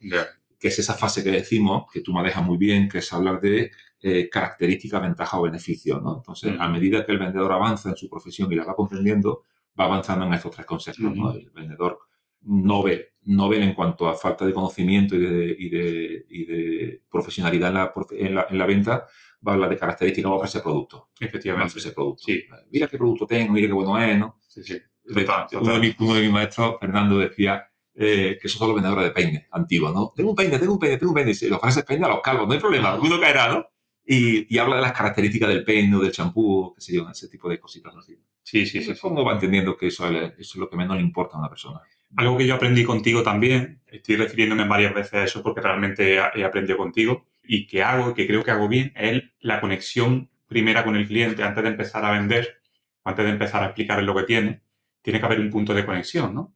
Que 0.59 0.69
es 0.69 0.79
esa 0.79 0.95
fase 0.95 1.23
que 1.23 1.29
decimos, 1.29 1.85
que 1.91 2.01
tú 2.01 2.11
manejas 2.13 2.43
muy 2.43 2.57
bien, 2.57 2.89
que 2.89 2.97
es 2.97 3.13
hablar 3.13 3.39
de 3.39 3.71
eh, 4.01 4.27
características, 4.29 5.01
ventaja 5.01 5.39
o 5.39 5.43
beneficio, 5.43 5.99
¿no? 5.99 6.17
Entonces, 6.17 6.55
mm. 6.55 6.61
a 6.61 6.67
medida 6.67 7.05
que 7.05 7.11
el 7.11 7.19
vendedor 7.19 7.51
avanza 7.51 7.89
en 7.89 7.95
su 7.95 8.09
profesión 8.09 8.51
y 8.51 8.55
la 8.55 8.65
va 8.65 8.75
comprendiendo, 8.75 9.43
va 9.79 9.85
avanzando 9.85 10.25
en 10.25 10.33
estos 10.33 10.51
tres 10.51 10.65
conceptos, 10.65 11.15
¿no? 11.15 11.33
Mm. 11.33 11.37
El 11.37 11.51
vendedor 11.51 11.99
Nobel 12.41 13.07
Nobel 13.27 13.61
en 13.61 13.73
cuanto 13.73 14.07
a 14.07 14.15
falta 14.15 14.45
de 14.45 14.53
conocimiento 14.53 15.15
y 15.15 15.19
de, 15.19 15.55
y 15.59 15.69
de, 15.69 16.25
y 16.29 16.45
de 16.45 17.01
profesionalidad 17.11 17.69
en 17.69 17.75
la, 17.75 17.93
en, 18.11 18.35
la, 18.35 18.47
en 18.49 18.57
la, 18.57 18.65
venta, 18.65 19.05
va 19.45 19.51
a 19.51 19.55
hablar 19.55 19.69
de 19.69 19.77
características 19.77 20.31
de 20.31 20.45
ese 20.45 20.59
producto. 20.61 21.09
Efectivamente. 21.19 21.77
ese 21.77 21.91
producto. 21.91 22.23
Sí. 22.25 22.43
Mira 22.71 22.87
qué 22.87 22.97
producto 22.97 23.25
tengo, 23.25 23.53
mira 23.53 23.67
qué 23.67 23.73
bueno 23.73 23.99
es, 24.01 24.17
¿no? 24.17 24.39
Sí, 24.47 24.63
sí. 24.63 24.81
Uno, 25.09 25.73
de 25.73 25.79
mis, 25.79 25.95
uno, 25.99 26.13
de 26.15 26.21
mis, 26.21 26.31
maestros, 26.31 26.75
Fernando, 26.79 27.17
decía 27.17 27.65
eh, 27.95 28.37
que 28.41 28.49
son 28.49 28.67
los 28.67 28.75
vendedores 28.75 29.05
de 29.05 29.11
peine 29.11 29.47
antiguos, 29.51 29.93
¿no? 29.93 30.11
Tengo 30.15 30.31
un 30.31 30.35
peine, 30.35 30.59
tengo 30.59 30.73
un 30.73 30.79
peine, 30.79 30.97
tengo 30.97 31.11
un 31.11 31.15
peine. 31.15 31.31
Y 31.31 31.35
si 31.35 31.47
le 31.47 31.55
ofreces 31.55 31.85
peine 31.85 32.05
a 32.05 32.09
los 32.09 32.21
calvos, 32.21 32.47
no 32.47 32.53
hay 32.53 32.59
problema, 32.59 32.95
uno 32.95 33.19
caerá, 33.19 33.49
¿no? 33.49 33.65
Y, 34.05 34.53
y, 34.53 34.57
habla 34.57 34.77
de 34.77 34.81
las 34.83 34.93
características 34.93 35.49
del 35.49 35.65
peine 35.65 35.95
o 35.95 35.99
del 35.99 36.11
champú, 36.11 36.73
qué 36.75 36.81
sé 36.81 36.95
yo, 36.95 37.09
ese 37.09 37.27
tipo 37.27 37.49
de 37.49 37.59
cositas 37.59 37.93
así. 37.95 38.17
Sí, 38.41 38.65
sí, 38.65 38.81
sí. 38.81 38.93
¿Cómo 39.01 39.25
va 39.25 39.33
entendiendo 39.33 39.75
que 39.75 39.87
eso 39.87 40.09
es, 40.09 40.31
eso 40.33 40.39
es 40.39 40.55
lo 40.55 40.69
que 40.69 40.77
menos 40.77 40.95
le 40.95 41.03
importa 41.03 41.35
a 41.35 41.39
una 41.39 41.49
persona? 41.49 41.81
Algo 42.15 42.37
que 42.37 42.47
yo 42.47 42.55
aprendí 42.55 42.85
contigo 42.85 43.21
también, 43.21 43.81
estoy 43.85 44.15
refiriéndome 44.15 44.65
varias 44.65 44.93
veces 44.93 45.13
a 45.13 45.23
eso 45.25 45.43
porque 45.43 45.59
realmente 45.59 46.15
he 46.15 46.45
aprendido 46.45 46.77
contigo 46.77 47.26
y 47.47 47.67
que 47.67 47.83
hago, 47.83 48.13
que 48.13 48.27
creo 48.27 48.43
que 48.43 48.51
hago 48.51 48.67
bien, 48.67 48.93
es 48.95 49.23
la 49.39 49.61
conexión 49.61 50.29
primera 50.47 50.83
con 50.83 50.95
el 50.95 51.07
cliente 51.07 51.43
antes 51.43 51.63
de 51.63 51.69
empezar 51.69 52.05
a 52.05 52.11
vender, 52.11 52.61
antes 53.03 53.25
de 53.25 53.31
empezar 53.31 53.63
a 53.63 53.67
explicarle 53.67 54.03
lo 54.03 54.15
que 54.15 54.23
tiene, 54.23 54.61
tiene 55.01 55.19
que 55.19 55.25
haber 55.25 55.39
un 55.39 55.49
punto 55.49 55.73
de 55.73 55.85
conexión, 55.85 56.33
¿no? 56.33 56.53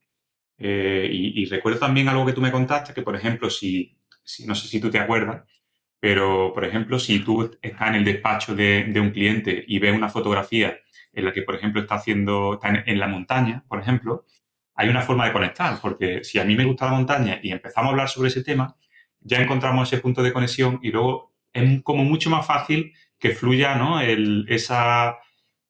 Eh, 0.58 1.10
y, 1.12 1.46
recuerdo 1.46 1.80
también 1.80 2.08
algo 2.08 2.26
que 2.26 2.34
tú 2.34 2.42
me 2.42 2.52
contaste, 2.52 2.94
que 2.94 3.02
por 3.02 3.16
ejemplo, 3.16 3.50
si, 3.50 3.98
no 4.46 4.54
sé 4.54 4.68
si 4.68 4.80
tú 4.80 4.92
te 4.92 5.00
acuerdas, 5.00 5.44
pero 6.00 6.52
por 6.54 6.66
ejemplo, 6.66 7.00
si 7.00 7.20
tú 7.20 7.58
estás 7.62 7.90
en 7.90 7.96
el 7.96 8.06
despacho 8.06 8.56
de, 8.56 8.94
un 8.98 9.12
cliente 9.12 9.64
y 9.68 9.80
ves 9.80 9.96
una 9.96 10.10
fotografía 10.10 10.78
en 11.14 11.26
la 11.26 11.34
que, 11.34 11.42
por 11.44 11.56
ejemplo, 11.56 11.82
está 11.82 11.96
haciendo, 11.96 12.56
está 12.56 12.84
en, 12.86 13.00
la 13.00 13.08
montaña, 13.08 13.64
por 13.68 13.80
ejemplo, 13.80 14.26
hay 14.76 14.90
una 14.90 15.02
forma 15.02 15.26
de 15.26 15.34
conectar, 15.34 15.80
porque 15.82 16.24
si 16.24 16.40
a 16.40 16.46
mí 16.46 16.56
me 16.56 16.66
gusta 16.66 16.86
la 16.86 16.94
montaña 16.94 17.40
y 17.42 17.52
empezamos 17.52 17.90
a 17.90 17.92
hablar 17.92 18.10
sobre 18.10 18.30
ese 18.30 18.44
tema, 18.44 18.76
ya 19.22 19.38
encontramos 19.40 19.92
ese 19.92 20.02
punto 20.02 20.24
de 20.24 20.34
conexión 20.34 20.80
y 20.82 20.92
luego 20.92 21.34
es 21.54 21.82
como 21.84 22.04
mucho 22.04 22.30
más 22.30 22.46
fácil 22.46 22.94
que 23.20 23.32
fluya, 23.32 23.76
¿no? 23.76 24.02
El, 24.02 24.46
esa, 24.50 25.18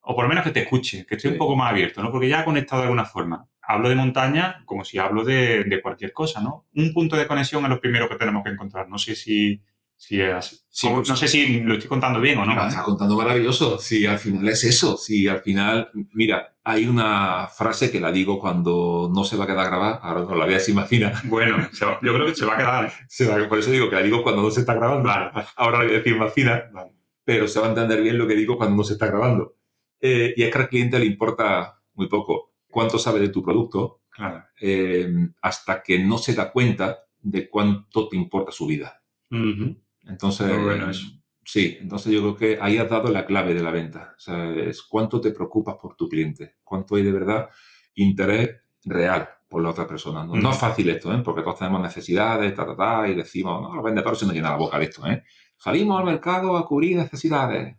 o 0.02 0.16
por 0.16 0.24
lo 0.24 0.30
menos 0.30 0.44
que 0.44 0.52
te 0.52 0.62
escuche, 0.62 1.06
que 1.06 1.16
esté 1.16 1.30
un 1.30 1.38
poco 1.38 1.56
más 1.56 1.72
abierto, 1.72 2.02
¿no? 2.02 2.12
Porque 2.12 2.30
ya 2.30 2.40
ha 2.40 2.46
conectado 2.46 2.82
de 2.82 2.88
alguna 2.88 3.06
forma. 3.06 3.48
Hablo 3.62 3.90
de 3.90 3.96
montaña 3.96 4.64
como 4.66 4.84
si 4.84 4.98
hablo 4.98 5.24
de, 5.24 5.80
cualquier 5.84 6.14
cosa, 6.14 6.42
¿no? 6.42 6.66
Un 6.76 6.94
punto 6.94 7.16
de 7.16 7.28
conexión 7.28 7.64
es 7.64 7.70
lo 7.70 7.80
primero 7.80 8.10
que 8.10 8.16
tenemos 8.16 8.44
que 8.44 8.52
encontrar. 8.52 8.90
No 8.90 8.98
sé 8.98 9.16
si, 9.16 9.62
si 10.02 10.20
es 10.20 10.34
así. 10.34 10.58
Pues 10.82 11.08
no 11.08 11.16
sé 11.16 11.28
si 11.28 11.60
lo 11.60 11.76
estoy 11.76 11.88
contando 11.88 12.20
bien 12.20 12.40
o 12.40 12.46
no. 12.46 12.56
Lo 12.56 12.68
estás 12.68 12.84
contando 12.84 13.16
maravilloso. 13.16 13.78
Si 13.78 14.08
al 14.08 14.18
final 14.18 14.50
es 14.50 14.64
eso. 14.64 14.98
Si 14.98 15.28
al 15.28 15.42
final, 15.42 15.92
mira, 16.14 16.56
hay 16.64 16.88
una 16.88 17.48
frase 17.48 17.92
que 17.92 18.00
la 18.00 18.12
digo 18.12 18.40
cuando 18.40 19.12
no 19.14 19.24
se 19.24 19.38
va 19.38 19.44
a 19.44 19.48
quedar 19.48 19.68
grabada. 19.68 19.98
Ahora 19.98 20.22
no 20.22 20.34
la 20.34 20.48
veas, 20.48 20.68
imagina. 20.70 21.22
Bueno, 21.26 21.70
yo 21.80 22.00
creo 22.00 22.26
que 22.26 22.34
se 22.34 22.46
va 22.46 22.56
a 22.56 22.58
quedar. 22.58 23.48
por 23.48 23.60
eso 23.60 23.70
digo 23.70 23.92
que 23.92 23.96
la 23.96 24.02
digo 24.02 24.24
cuando 24.24 24.42
no 24.42 24.50
se 24.50 24.62
está 24.62 24.74
grabando. 24.74 25.08
Ahora 25.56 25.78
la 25.78 25.84
voy 25.84 25.94
a 25.94 25.98
decir 26.00 26.18
fina. 26.34 26.64
Pero 27.24 27.48
se 27.48 27.60
va 27.60 27.68
a 27.68 27.70
entender 27.70 28.02
bien 28.02 28.18
lo 28.18 28.28
que 28.28 28.36
digo 28.36 28.58
cuando 28.58 28.76
no 28.76 28.84
se 28.84 28.94
está 28.94 29.06
grabando. 29.06 29.56
Eh, 30.00 30.34
y 30.36 30.42
es 30.42 30.52
que 30.52 30.58
al 30.58 30.68
cliente 30.68 30.98
le 30.98 31.06
importa 31.06 31.80
muy 31.94 32.08
poco 32.08 32.56
cuánto 32.68 32.98
sabe 32.98 33.20
de 33.20 33.30
tu 33.30 33.44
producto 33.44 34.02
eh, 34.60 35.14
hasta 35.44 35.84
que 35.84 36.00
no 36.00 36.18
se 36.18 36.34
da 36.34 36.52
cuenta 36.52 37.02
de 37.20 37.48
cuánto 37.48 38.10
te 38.10 38.16
importa 38.16 38.52
su 38.52 38.66
vida. 38.66 39.00
Entonces, 40.12 40.52
sí, 41.44 41.78
entonces 41.80 42.12
yo 42.12 42.20
creo 42.22 42.36
que 42.36 42.60
ahí 42.62 42.78
has 42.78 42.90
dado 42.90 43.10
la 43.10 43.26
clave 43.26 43.54
de 43.54 43.64
la 43.64 43.72
venta. 43.72 44.14
O 44.18 44.20
sea, 44.20 44.52
es 44.52 44.82
cuánto 44.84 45.22
te 45.22 45.32
preocupas 45.32 45.76
por 45.82 45.96
tu 45.96 46.10
cliente, 46.10 46.58
cuánto 46.64 46.96
hay 46.96 47.04
de 47.04 47.12
verdad 47.12 47.50
interés 47.96 48.62
real 48.84 49.30
por 49.48 49.64
la 49.64 49.70
otra 49.70 49.88
persona. 49.88 50.26
No, 50.26 50.52
es 50.52 50.58
fácil 50.58 50.90
esto, 50.90 51.14
¿eh? 51.14 51.22
porque 51.24 51.42
todos 51.42 51.60
tenemos 51.60 51.82
necesidades, 51.82 52.54
ta, 52.54 52.66
ta, 52.66 52.76
ta, 52.76 53.08
y 53.08 53.16
decimos, 53.16 53.62
no, 53.62 53.76
los 53.76 53.84
vendedores 53.84 54.20
se 54.20 54.26
nos 54.26 54.36
llena 54.36 54.52
la 54.52 54.58
boca 54.58 54.78
de 54.78 54.86
esto. 54.86 55.06
¿eh? 55.08 55.24
Salimos 55.58 56.00
al 56.00 56.06
mercado 56.06 56.58
a 56.58 56.66
cubrir 56.66 56.98
necesidades. 56.98 57.76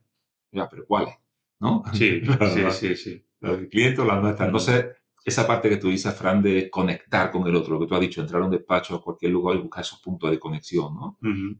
Ya, 0.51 0.69
pero 0.69 0.85
¿cuáles? 0.87 1.15
¿no? 1.61 1.83
Sí, 1.93 2.21
sí, 2.55 2.71
sí, 2.71 2.97
sí. 2.97 3.27
Los 3.41 3.59
clientes, 3.71 4.05
las 4.05 4.23
nuestras. 4.23 4.49
Entonces, 4.49 4.87
esa 5.25 5.47
parte 5.47 5.69
que 5.69 5.77
tú 5.77 5.89
dices, 5.89 6.15
Fran, 6.15 6.43
de 6.43 6.69
conectar 6.69 7.31
con 7.31 7.47
el 7.47 7.55
otro, 7.55 7.75
lo 7.75 7.81
que 7.81 7.87
tú 7.87 7.95
has 7.95 8.01
dicho, 8.01 8.21
entrar 8.21 8.43
a 8.43 8.45
un 8.45 8.51
despacho 8.51 8.97
a 8.97 9.03
cualquier 9.03 9.33
lugar 9.33 9.57
y 9.57 9.61
buscar 9.61 9.83
esos 9.83 10.01
puntos 10.01 10.31
de 10.31 10.39
conexión, 10.39 10.95
¿no? 10.95 11.19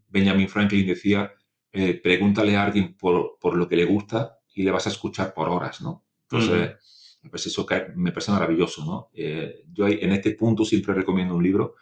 Benjamin 0.09 0.49
Franklin 0.49 0.87
decía, 0.87 1.33
eh, 1.73 1.95
pregúntale 1.95 2.57
a 2.57 2.65
alguien 2.65 2.95
por, 2.95 3.39
por, 3.41 3.57
lo 3.57 3.69
que 3.69 3.77
le 3.77 3.85
gusta 3.85 4.39
y 4.55 4.63
le 4.63 4.71
vas 4.71 4.87
a 4.87 4.91
escuchar 4.91 5.33
por 5.33 5.49
horas, 5.49 5.81
¿no? 5.81 6.05
Entonces, 6.23 6.77
me 7.23 7.31
parece 7.31 7.51
eso 7.51 7.65
que 7.65 7.87
me 7.95 8.11
parece 8.11 8.33
maravilloso, 8.33 8.85
¿no? 8.85 9.11
Eh, 9.15 9.63
yo 9.73 9.87
en 9.87 10.13
este 10.13 10.33
punto 10.33 10.65
siempre 10.65 10.93
recomiendo 10.93 11.37
un 11.37 11.43
libro 11.43 11.77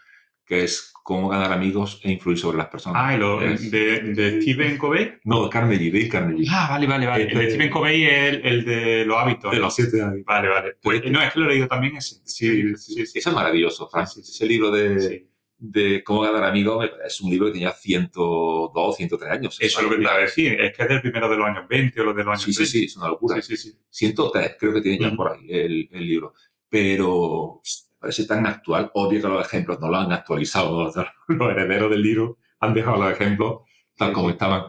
que 0.50 0.64
es 0.64 0.92
Cómo 1.02 1.28
ganar 1.28 1.52
amigos 1.52 2.00
e 2.04 2.12
influir 2.12 2.38
sobre 2.38 2.58
las 2.58 2.68
personas. 2.68 3.02
Ah, 3.04 3.16
lo, 3.16 3.40
de, 3.40 3.56
de, 3.56 4.42
Stephen 4.42 4.76
Covey? 4.76 5.14
No, 5.24 5.48
Carnegie, 5.48 5.90
Dale 5.90 6.08
Carnegie. 6.08 6.46
Ah, 6.48 6.68
vale, 6.70 6.86
vale, 6.86 7.06
vale. 7.06 7.24
el 7.24 7.38
de 7.38 7.48
Stephen 7.48 7.70
Covey 7.70 8.04
es 8.04 8.40
el, 8.44 8.64
de 8.64 9.04
los 9.06 9.18
hábitos. 9.18 9.50
De 9.50 9.58
los 9.58 9.74
siete 9.74 10.02
hábitos. 10.02 10.26
Vale, 10.26 10.48
vale. 10.48 10.76
Pues, 10.80 11.02
no, 11.10 11.22
es 11.22 11.32
que 11.32 11.40
lo 11.40 11.46
he 11.46 11.48
leído 11.48 11.66
también 11.68 11.96
ese. 11.96 12.16
Sí, 12.24 12.76
sí, 12.76 13.06
sí. 13.06 13.18
Ese 13.18 13.30
es 13.30 13.34
maravilloso, 13.34 13.88
Francis. 13.88 14.28
Ese 14.28 14.46
libro 14.46 14.70
de, 14.70 15.26
de 15.56 16.04
Cómo 16.04 16.20
ganar 16.20 16.44
amigos 16.44 16.88
es 17.04 17.20
un 17.20 17.30
libro 17.30 17.46
que 17.46 17.54
tenía 17.54 17.72
102, 17.72 18.96
103 18.96 19.30
años. 19.32 19.56
Eso 19.58 19.80
es 19.80 19.84
lo 19.84 19.96
que 19.96 20.02
iba 20.02 20.14
a 20.14 20.18
decir. 20.18 20.60
Es 20.60 20.76
que 20.76 20.82
es 20.82 20.88
del 20.88 21.00
primero 21.00 21.28
de 21.28 21.36
los 21.38 21.46
años 21.46 21.66
20 21.66 22.00
o 22.00 22.04
los 22.04 22.16
de 22.16 22.24
los 22.24 22.32
años 22.32 22.44
Sí, 22.44 22.52
sí, 22.52 22.66
sí, 22.66 22.84
es 22.84 22.96
una 22.96 23.08
locura. 23.08 23.40
Sí, 23.40 23.56
sí, 23.56 23.70
sí. 23.70 23.78
103 23.88 24.56
creo 24.60 24.74
que 24.74 24.82
tiene 24.82 24.98
ya 24.98 25.16
por 25.16 25.32
ahí 25.32 25.46
el, 25.48 25.88
el 25.90 26.06
libro. 26.06 26.34
Pero 26.68 27.62
parece 28.00 28.24
tan 28.24 28.46
actual. 28.46 28.90
Obvio 28.94 29.20
que 29.20 29.28
los 29.28 29.46
ejemplos 29.46 29.78
no 29.78 29.88
lo 29.88 29.98
han 29.98 30.12
actualizado, 30.12 30.84
los, 31.28 31.50
herederos 31.50 31.90
del 31.90 32.02
libro 32.02 32.38
han 32.58 32.74
dejado 32.74 33.02
los 33.02 33.12
ejemplos 33.12 33.60
tal 33.96 34.12
como 34.12 34.30
estaban. 34.30 34.64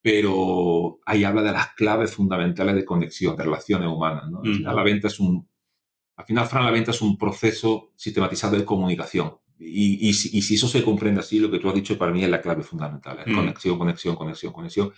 Pero 0.00 1.00
ahí 1.06 1.24
habla 1.24 1.42
de 1.42 1.52
las 1.52 1.72
claves 1.74 2.14
fundamentales 2.14 2.74
de 2.74 2.84
conexión, 2.84 3.34
de 3.36 3.44
relaciones 3.44 3.88
humanas. 3.88 4.30
¿no? 4.30 4.40
Al 4.44 4.54
final, 4.54 4.76
la 4.76 4.82
venta 4.82 5.08
es 5.08 5.18
un, 5.18 5.48
al 6.16 6.26
final, 6.26 6.46
Fran, 6.46 6.66
la 6.66 6.70
venta 6.70 6.90
es 6.90 7.00
un 7.00 7.16
proceso 7.16 7.92
sistematizado 7.96 8.56
de 8.56 8.66
comunicación. 8.66 9.38
Y, 9.58 10.08
y, 10.08 10.12
si, 10.12 10.36
y, 10.36 10.42
si, 10.42 10.56
eso 10.56 10.68
se 10.68 10.84
comprende 10.84 11.20
así, 11.20 11.38
lo 11.38 11.50
que 11.50 11.58
tú 11.58 11.68
has 11.68 11.74
dicho 11.74 11.96
para 11.96 12.12
mí 12.12 12.22
es 12.22 12.28
la 12.28 12.42
clave 12.42 12.62
fundamental. 12.62 13.18
Es 13.24 13.34
conexión, 13.34 13.78
conexión, 13.78 14.14
conexión, 14.14 14.52
conexión. 14.52 14.92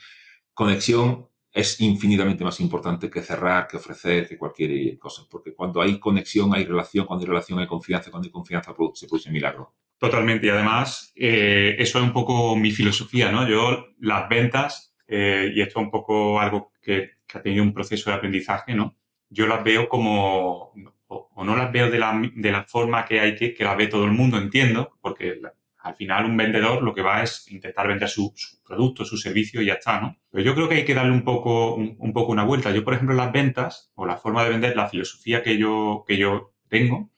Conexión 0.53 1.29
es 1.57 1.81
infinitamente 1.81 2.45
más 2.45 2.61
importante 2.61 3.09
que 3.09 3.23
cerrar, 3.23 3.67
que 3.67 3.79
ofrecer, 3.79 4.29
que 4.29 4.37
cualquier 4.37 4.99
cosa. 4.99 5.23
Porque 5.31 5.55
cuando 5.55 5.81
hay 5.81 5.99
conexión, 5.99 6.55
hay 6.55 6.67
relación, 6.67 7.07
cuando 7.07 7.25
hay 7.25 7.29
relación, 7.31 7.59
hay 7.59 7.67
confianza, 7.67 8.11
cuando 8.11 8.27
hay 8.27 8.31
confianza, 8.31 8.75
se 8.93 9.07
produce 9.07 9.31
milagro. 9.31 9.75
Totalmente. 9.97 10.47
Y 10.47 10.51
además, 10.51 11.15
eh, 11.17 11.75
eso 11.79 11.99
es 11.99 12.05
un 12.05 12.13
poco 12.13 12.55
mi 12.57 12.73
filosofía, 12.73 13.33
¿no? 13.33 13.49
Yo, 13.49 13.87
las 14.01 14.29
ventas, 14.29 14.95
eh, 15.09 15.51
y 15.55 15.63
esto 15.63 15.81
es 15.81 15.87
un 15.87 15.91
poco 15.91 16.39
algo 16.39 16.73
que, 16.83 17.13
ha 17.33 17.41
tenido 17.41 17.65
un 17.65 17.73
proceso 17.73 18.11
de 18.11 18.17
aprendizaje, 18.17 18.75
¿no? 18.75 18.95
Yo 19.31 19.47
las 19.47 19.65
veo 19.65 19.89
como, 19.89 20.75
o, 21.07 21.45
no 21.45 21.57
las 21.57 21.73
veo 21.73 21.91
de 21.91 21.99
la, 21.99 22.21
de 22.35 22.53
la, 22.53 22.65
forma 22.65 23.07
que 23.07 23.19
hay 23.19 23.35
que, 23.35 23.55
que 23.55 23.65
las 23.65 23.79
ve 23.79 23.87
todo 23.87 24.05
el 24.05 24.13
mundo, 24.13 24.37
entiendo, 24.37 24.99
porque 25.01 25.41
al 25.87 25.95
final 25.95 26.25
un 26.25 26.37
vendedor 26.37 26.83
lo 26.83 26.93
que 26.93 27.03
va 27.03 27.23
es 27.23 27.51
intentar 27.51 27.87
vender 27.87 28.09
su, 28.09 28.35
producto, 28.67 29.05
su 29.05 29.17
servicio 29.17 29.63
y 29.63 29.67
ya 29.67 29.75
está, 29.75 30.01
¿no? 30.01 30.17
Pero 30.31 30.45
yo 30.45 30.55
creo 30.55 30.69
que 30.69 30.75
hay 30.77 30.85
que 30.85 30.95
darle 30.95 31.13
un 31.13 31.23
poco, 31.23 31.77
un, 31.77 32.13
poco 32.13 32.33
una 32.33 32.43
vuelta. 32.43 32.73
Yo, 32.73 32.83
por 32.83 32.95
ejemplo, 32.95 33.15
las 33.15 33.31
ventas 33.31 33.93
o 33.95 34.05
la 34.05 34.17
forma 34.17 34.43
de 34.43 34.51
vender, 34.51 34.77
la 34.77 34.89
filosofía 34.89 35.45
que 35.45 35.57
yo, 35.59 36.05
que 36.07 36.17
yo 36.17 36.55
tengo, 36.69 37.13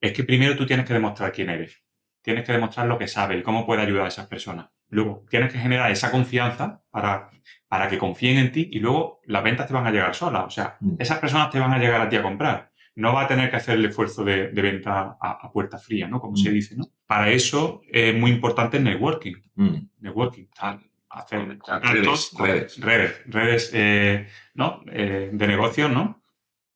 es 0.00 0.14
que 0.14 0.24
primero 0.24 0.56
tú 0.56 0.64
tienes 0.64 0.86
que 0.86 0.94
demostrar 0.94 1.30
quién 1.30 1.50
eres. 1.50 1.82
Tienes 2.22 2.44
que 2.44 2.52
demostrar 2.52 2.86
lo 2.86 2.98
que 2.98 3.06
sabes 3.06 3.38
y 3.38 3.42
cómo 3.42 3.66
puede 3.66 3.82
ayudar 3.82 4.06
a 4.06 4.08
esas 4.08 4.26
personas. 4.26 4.70
Luego, 4.88 5.26
tienes 5.28 5.52
que 5.52 5.58
generar 5.58 5.90
esa 5.90 6.10
confianza 6.10 6.82
para, 6.90 7.30
para 7.68 7.88
que 7.88 7.98
confíen 7.98 8.38
en 8.38 8.50
ti 8.50 8.70
y 8.72 8.80
luego 8.80 9.20
las 9.26 9.44
ventas 9.44 9.66
te 9.66 9.74
van 9.74 9.86
a 9.86 9.90
llegar 9.90 10.14
solas. 10.14 10.44
O 10.46 10.50
sea, 10.50 10.78
mm. 10.80 10.96
esas 10.98 11.18
personas 11.18 11.50
te 11.50 11.58
van 11.58 11.72
a 11.72 11.78
llegar 11.78 12.00
a 12.00 12.08
ti 12.08 12.16
a 12.16 12.22
comprar 12.22 12.72
no 12.96 13.12
va 13.12 13.22
a 13.22 13.28
tener 13.28 13.50
que 13.50 13.56
hacer 13.56 13.78
el 13.78 13.84
esfuerzo 13.84 14.24
de, 14.24 14.48
venta 14.48 15.16
a, 15.20 15.52
puerta 15.52 15.78
fría, 15.78 16.08
¿no? 16.08 16.18
Como 16.18 16.36
se 16.36 16.50
mm. 16.50 16.52
dice, 16.52 16.76
¿no? 16.76 16.84
Para 17.06 17.30
eso 17.30 17.82
es 17.90 18.14
muy 18.14 18.30
importante 18.30 18.78
el 18.78 18.84
networking. 18.84 19.34
Mm. 19.54 19.76
Networking, 20.00 20.46
tal, 20.58 20.80
hacer 21.10 21.58
redes, 21.82 22.32
redes, 22.38 22.80
redes, 22.80 23.22
redes 23.26 23.70
eh, 23.74 24.26
¿no? 24.54 24.82
Eh, 24.90 25.30
de 25.32 25.46
negocios, 25.46 25.90
¿no? 25.90 26.22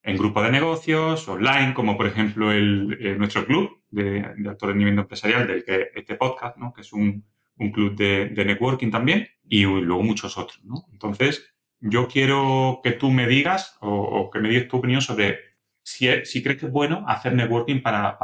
En 0.02 0.16
grupos 0.16 0.44
de 0.44 0.52
negocios, 0.52 1.26
online, 1.26 1.72
como 1.74 1.96
por 1.96 2.06
ejemplo 2.06 2.52
el, 2.52 2.98
eh, 3.00 3.16
nuestro 3.16 3.46
club 3.46 3.82
de, 3.90 4.22
de 4.36 4.56
de 4.60 4.74
nivel 4.74 4.98
empresarial, 4.98 5.46
del 5.46 5.64
que 5.64 5.90
este 5.94 6.16
podcast, 6.16 6.58
¿no? 6.58 6.72
Que 6.72 6.82
es 6.82 6.92
un, 6.92 7.24
club 7.72 7.94
de, 7.94 8.30
networking 8.44 8.90
también, 8.90 9.28
y 9.46 9.64
luego 9.64 10.02
muchos 10.02 10.38
otros, 10.38 10.64
¿no? 10.64 10.86
Entonces, 10.92 11.54
yo 11.80 12.08
quiero 12.08 12.80
que 12.82 12.92
tú 12.92 13.10
me 13.10 13.26
digas 13.26 13.76
o, 13.80 13.90
o 13.90 14.30
que 14.30 14.38
me 14.38 14.48
digas 14.48 14.68
tu 14.68 14.78
opinión 14.78 15.02
sobre 15.02 15.49
si, 15.82 16.42
crees 16.42 16.58
que 16.58 16.66
es 16.66 16.72
bueno 16.72 17.04
hacer 17.06 17.34
networking 17.34 17.82
para, 17.82 18.18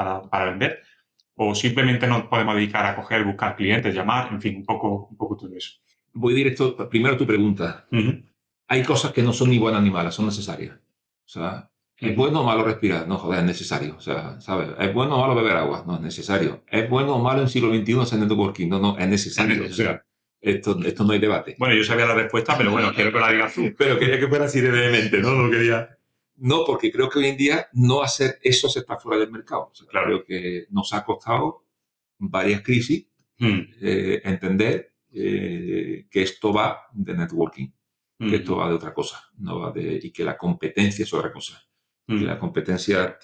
vender 0.47 0.83
o 1.35 1.55
simplemente 1.55 2.07
nos 2.07 2.25
podemos 2.25 2.55
dedicar 2.55 2.87
a 2.87 2.97
coger, 2.97 3.25
buscar 3.25 3.57
clientes, 3.57 3.95
llamar, 3.95 4.33
en 4.33 4.41
fin, 4.41 4.57
un 4.57 4.65
poco, 4.65 5.09
un 5.11 5.17
poco 5.17 5.37
todo 5.37 5.55
eso. 5.55 5.73
Voy 6.15 6.35
directo, 6.35 6.89
primero 6.89 7.15
a 7.15 7.19
tu 7.19 7.27
pregunta. 7.27 7.87
Hay 8.69 8.83
cosas 8.83 9.13
que 9.13 9.23
no 9.23 9.33
son 9.33 9.51
ni 9.51 9.59
buenas 9.59 9.83
ni 9.83 9.91
malas, 9.91 10.15
son 10.15 10.27
necesarias. 10.27 10.77
O 10.77 11.29
sea, 11.29 11.71
¿es 11.99 12.17
bueno 12.17 12.41
o 12.41 12.45
malo 12.45 12.65
respirar? 12.65 13.07
No, 13.07 13.19
joder, 13.19 13.41
es 13.41 13.47
necesario. 13.47 13.97
O 13.97 14.01
sea, 14.01 14.41
¿sabes? 14.41 14.71
¿Es 14.79 14.95
bueno 14.95 15.17
o 15.17 15.21
malo 15.21 15.35
beber 15.35 15.57
agua? 15.57 15.85
No, 15.87 15.97
es 15.97 16.01
necesario. 16.01 16.65
¿Es 16.69 16.89
bueno 16.89 17.17
o 17.17 17.23
malo 17.23 17.43
en 17.43 17.49
siglo 17.49 17.75
XXI 17.75 18.01
hacer 18.01 18.19
networking? 18.19 18.69
No, 18.69 18.79
no, 18.79 18.99
es 18.99 19.09
necesario. 19.09 19.65
O 19.65 19.73
sea, 19.73 20.05
esto, 20.41 20.79
esto 20.85 21.05
no 21.05 21.13
hay 21.13 21.19
debate. 21.19 21.57
Bueno, 21.59 21.75
yo 21.75 21.85
sabía 21.85 22.07
la 22.07 22.15
respuesta, 22.15 22.57
pero 22.57 22.71
bueno, 22.71 22.93
quiero 22.95 23.13
que 23.13 23.19
la 23.19 23.33
digas 23.33 23.55
tú. 23.55 23.75
Pero 23.79 23.99
quería 23.99 24.19
que 24.19 24.29
fuera 24.29 24.45
así 24.45 24.61
de 24.61 24.71
vehemente, 24.71 25.21
¿no? 25.21 25.33
No 25.33 25.51
quería... 25.51 25.96
No, 26.39 26.65
porque 26.65 26.93
creo 26.93 27.09
que 27.09 27.19
hoy 27.19 27.27
en 27.27 27.37
día 27.37 27.69
no 27.73 28.03
hacer 28.03 28.39
eso 28.43 28.69
se 28.69 28.81
está 28.81 28.99
fuera 28.99 29.21
del 29.21 29.31
mercado. 29.31 29.73
claro. 29.89 30.07
Creo 30.07 30.25
que 30.25 30.67
nos 30.71 30.93
ha 30.93 31.05
costado 31.05 31.65
varias 32.19 32.63
crisis 32.63 33.09
hmm. 33.39 33.61
eh, 33.81 34.21
entender 34.25 34.95
eh, 35.13 36.07
que 36.11 36.23
esto 36.23 36.53
va 36.53 36.83
de 36.93 37.15
networking, 37.15 37.69
que 38.19 38.25
hmm. 38.25 38.35
esto 38.35 38.57
va 38.57 38.69
de 38.69 38.75
otra 38.75 38.93
cosa, 38.93 39.23
no 39.39 39.61
va 39.61 39.73
de, 39.73 40.01
y 40.03 40.11
que 40.11 40.25
la 40.25 40.37
competencia 40.37 41.03
es 41.03 41.13
otra 41.13 41.33
cosa. 41.33 41.63
Y 42.09 42.15
mm. 42.15 42.23
la 42.23 42.39
competencia, 42.39 43.19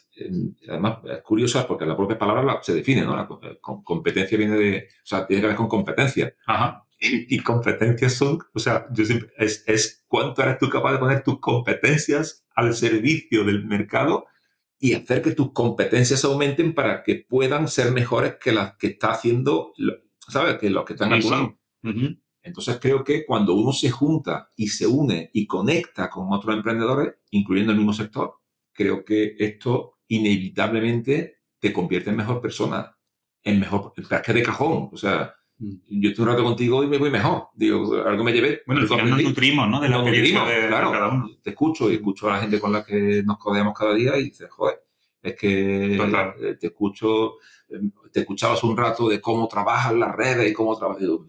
además, 0.69 0.99
es 1.05 1.23
curiosa 1.23 1.69
porque 1.69 1.87
la 1.87 1.97
propia 1.97 2.19
palabra 2.19 2.59
se 2.63 2.75
define, 2.75 3.03
¿no? 3.03 3.15
La 3.15 3.29
competencia 3.61 4.37
viene 4.37 4.57
de, 4.57 4.89
o 4.89 5.07
sea, 5.07 5.25
tiene 5.25 5.41
que 5.41 5.47
ver 5.47 5.57
con 5.57 5.69
competencia. 5.69 6.35
Ajá. 6.47 6.85
Y, 7.05 7.41
competencias 7.41 8.13
son, 8.13 8.39
o 8.55 8.59
sea, 8.61 8.87
yo 8.93 9.05
siempre, 9.05 9.31
es, 9.37 9.65
es 9.67 10.05
cuánto 10.07 10.41
eres 10.41 10.59
tú 10.59 10.69
capaz 10.69 10.93
de 10.93 10.99
poner 10.99 11.25
tus 11.25 11.41
competencias 11.41 12.47
al 12.55 12.75
servicio 12.75 13.45
del 13.45 13.65
mercado 13.65 14.27
y 14.79 14.95
hacer 14.95 15.21
que 15.21 15.33
tus 15.33 15.53
competencias 15.53 16.25
aumenten 16.25 16.75
para 16.75 17.03
que 17.03 17.25
puedan 17.29 17.67
ser 17.67 17.93
mejores 17.93 18.37
que 18.41 18.53
las 18.53 18.77
que 18.77 18.89
está 18.89 19.13
haciendo, 19.13 19.73
¿sabes? 20.29 20.59
Que 20.59 20.71
los 20.71 20.85
que 20.85 20.93
están 20.93 21.21
sí, 21.21 21.29
Entonces 22.43 22.79
creo 22.81 23.03
que 23.03 23.25
cuando 23.25 23.55
uno 23.55 23.73
se 23.73 23.91
junta 23.91 24.53
y 24.57 24.69
se 24.69 24.87
une 24.87 25.31
y 25.33 25.47
conecta 25.47 26.09
con 26.09 26.33
otros 26.33 26.57
emprendedores, 26.57 27.15
incluyendo 27.31 27.73
el 27.73 27.79
mismo 27.79 27.93
sector, 27.93 28.35
creo 28.73 29.05
que 29.05 29.37
esto 29.39 29.99
inevitablemente 30.09 31.43
te 31.59 31.73
convierte 31.73 32.11
en 32.11 32.17
mejor 32.17 32.41
persona, 32.41 32.97
en 33.45 33.61
mejor, 33.61 33.93
es 33.97 34.09
que 34.23 34.33
de 34.33 34.43
cajón, 34.43 34.91
o 34.93 34.97
sea. 34.97 35.35
Yo 35.89 36.11
estoy 36.11 36.25
un 36.25 36.31
rato 36.31 36.43
contigo 36.43 36.83
y 36.83 36.89
me 36.89 36.99
voy 36.99 37.11
mejor. 37.11 37.49
Digo, 37.55 38.03
algo 38.05 38.25
me 38.25 38.33
llevé. 38.33 38.63
Bueno, 38.67 38.83
al 38.83 38.89
final 38.89 39.11
nos 39.11 39.23
nutrimos, 39.23 39.69
¿no? 39.69 39.81
De 39.81 39.89
la 39.89 39.99
nutrimos, 39.99 40.49
claro. 40.69 41.31
Te 41.43 41.51
escucho 41.51 41.91
y 41.91 41.95
escucho 41.95 42.29
a 42.29 42.35
la 42.35 42.41
gente 42.41 42.59
con 42.59 42.73
la 42.73 42.85
que 42.85 43.23
nos 43.25 43.39
codeamos 43.39 43.75
cada 43.79 43.95
día 43.95 44.17
y 44.17 44.25
dices, 44.25 44.49
joder, 44.51 44.83
es 45.23 45.37
que 45.37 45.97
eh, 45.97 46.57
te 46.59 46.67
escucho, 46.67 47.35
em, 47.69 47.93
te 48.13 48.21
escuchabas 48.21 48.65
un 48.65 48.77
rato 48.77 49.09
de 49.09 49.21
cómo 49.21 49.47
trabajan 49.47 50.01
las 50.01 50.15
redes 50.17 50.51
y 50.51 50.53
cómo 50.53 50.77
trabajas. 50.77 51.03
Yo 51.03 51.27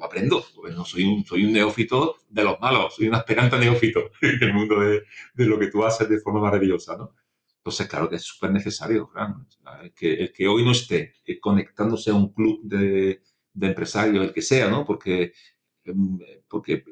aprendo, 0.00 0.44
no 0.72 0.84
soy 0.84 1.04
un, 1.04 1.24
soy 1.24 1.44
un 1.44 1.52
neófito 1.52 2.18
de 2.28 2.44
los 2.44 2.60
malos, 2.60 2.94
soy 2.94 3.08
una 3.08 3.18
esperanza 3.18 3.58
neófito 3.58 4.10
en 4.22 4.40
el 4.40 4.54
mundo 4.54 4.80
de, 4.80 5.02
de, 5.34 5.46
lo 5.46 5.58
que 5.58 5.66
tú 5.66 5.84
haces 5.84 6.08
de 6.08 6.20
forma 6.20 6.40
maravillosa, 6.40 6.96
¿no? 6.96 7.12
Entonces, 7.56 7.88
claro 7.88 8.10
que 8.10 8.16
es 8.16 8.22
súper 8.22 8.52
necesario, 8.52 9.10
el, 9.82 9.94
que, 9.94 10.12
el 10.12 10.32
que 10.32 10.46
hoy 10.46 10.62
no 10.62 10.72
esté 10.72 11.14
eh, 11.24 11.40
conectándose 11.40 12.10
a 12.10 12.14
un 12.14 12.30
club 12.30 12.60
de, 12.62 13.22
de 13.54 13.68
empresarios, 13.68 14.24
el 14.24 14.32
que 14.32 14.42
sea, 14.42 14.68
¿no? 14.68 14.84
Porque, 14.84 15.32
em, 15.84 16.18
porque, 16.48 16.84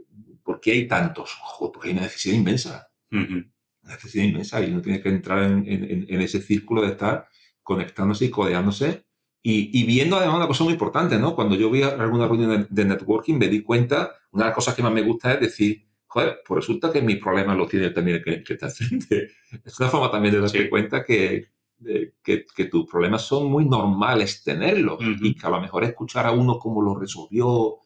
porque 0.43 0.73
hay 0.73 0.89
tantos, 0.89 1.37
porque 1.59 1.89
hay 1.89 1.95
una 1.95 2.03
necesidad 2.03 2.37
inmensa 2.37 2.89
necesidad 3.83 4.25
inmensa 4.25 4.63
y 4.63 4.71
uno 4.71 4.83
tiene 4.83 5.01
que 5.01 5.09
entrar 5.09 5.43
en, 5.43 5.67
en, 5.67 6.21
ese 6.21 6.41
círculo 6.41 6.83
de 6.83 6.89
estar 6.89 7.29
conectándose 7.63 8.27
y 8.27 8.31
codeándose 8.31 9.05
y, 9.43 9.77
y, 9.79 9.85
viendo 9.85 10.17
además 10.17 10.37
una 10.37 10.47
cosa 10.47 10.63
muy 10.63 10.75
importante, 10.75 11.19
¿no? 11.19 11.35
Cuando 11.35 11.57
yo 11.57 11.69
vi 11.69 11.83
alguna 11.83 12.29
reunión 12.29 12.67
de, 12.71 12.85
networking 12.85 13.35
me 13.35 13.49
di 13.49 13.63
cuenta, 13.63 14.13
una 14.31 14.45
de 14.45 14.51
las 14.51 14.55
cosas 14.55 14.75
que 14.75 14.83
más 14.83 14.93
me 14.93 15.03
gusta 15.03 15.35
es 15.35 15.41
decir, 15.41 15.85
joder, 16.07 16.41
pues 16.47 16.61
resulta 16.61 16.93
que 16.93 17.03
mis 17.03 17.19
problemas 17.19 17.57
los 17.57 17.69
tiene 17.69 17.91
también 17.91 18.23
el 18.25 18.45
que, 18.45 18.53
está 18.53 18.71
frente. 18.71 19.33
Es 19.65 19.81
una 19.81 19.89
forma 19.89 20.13
también 20.13 20.35
de 20.35 20.41
darse 20.41 20.71
cuenta 20.71 21.05
que, 21.05 21.49
que, 22.23 22.47
que, 22.55 22.65
tus 22.67 22.87
problemas 22.87 23.23
son 23.23 23.51
muy 23.51 23.65
normales 23.65 24.43
tenerlos 24.43 24.99
y 25.01 25.35
que 25.35 25.47
a 25.47 25.51
lo 25.51 25.61
mejor 25.61 25.85
escuchar 25.85 26.27
a 26.27 26.33
uno 26.33 26.59
cómo 26.59 26.83
lo 26.83 26.95
resolvió, 26.95 27.79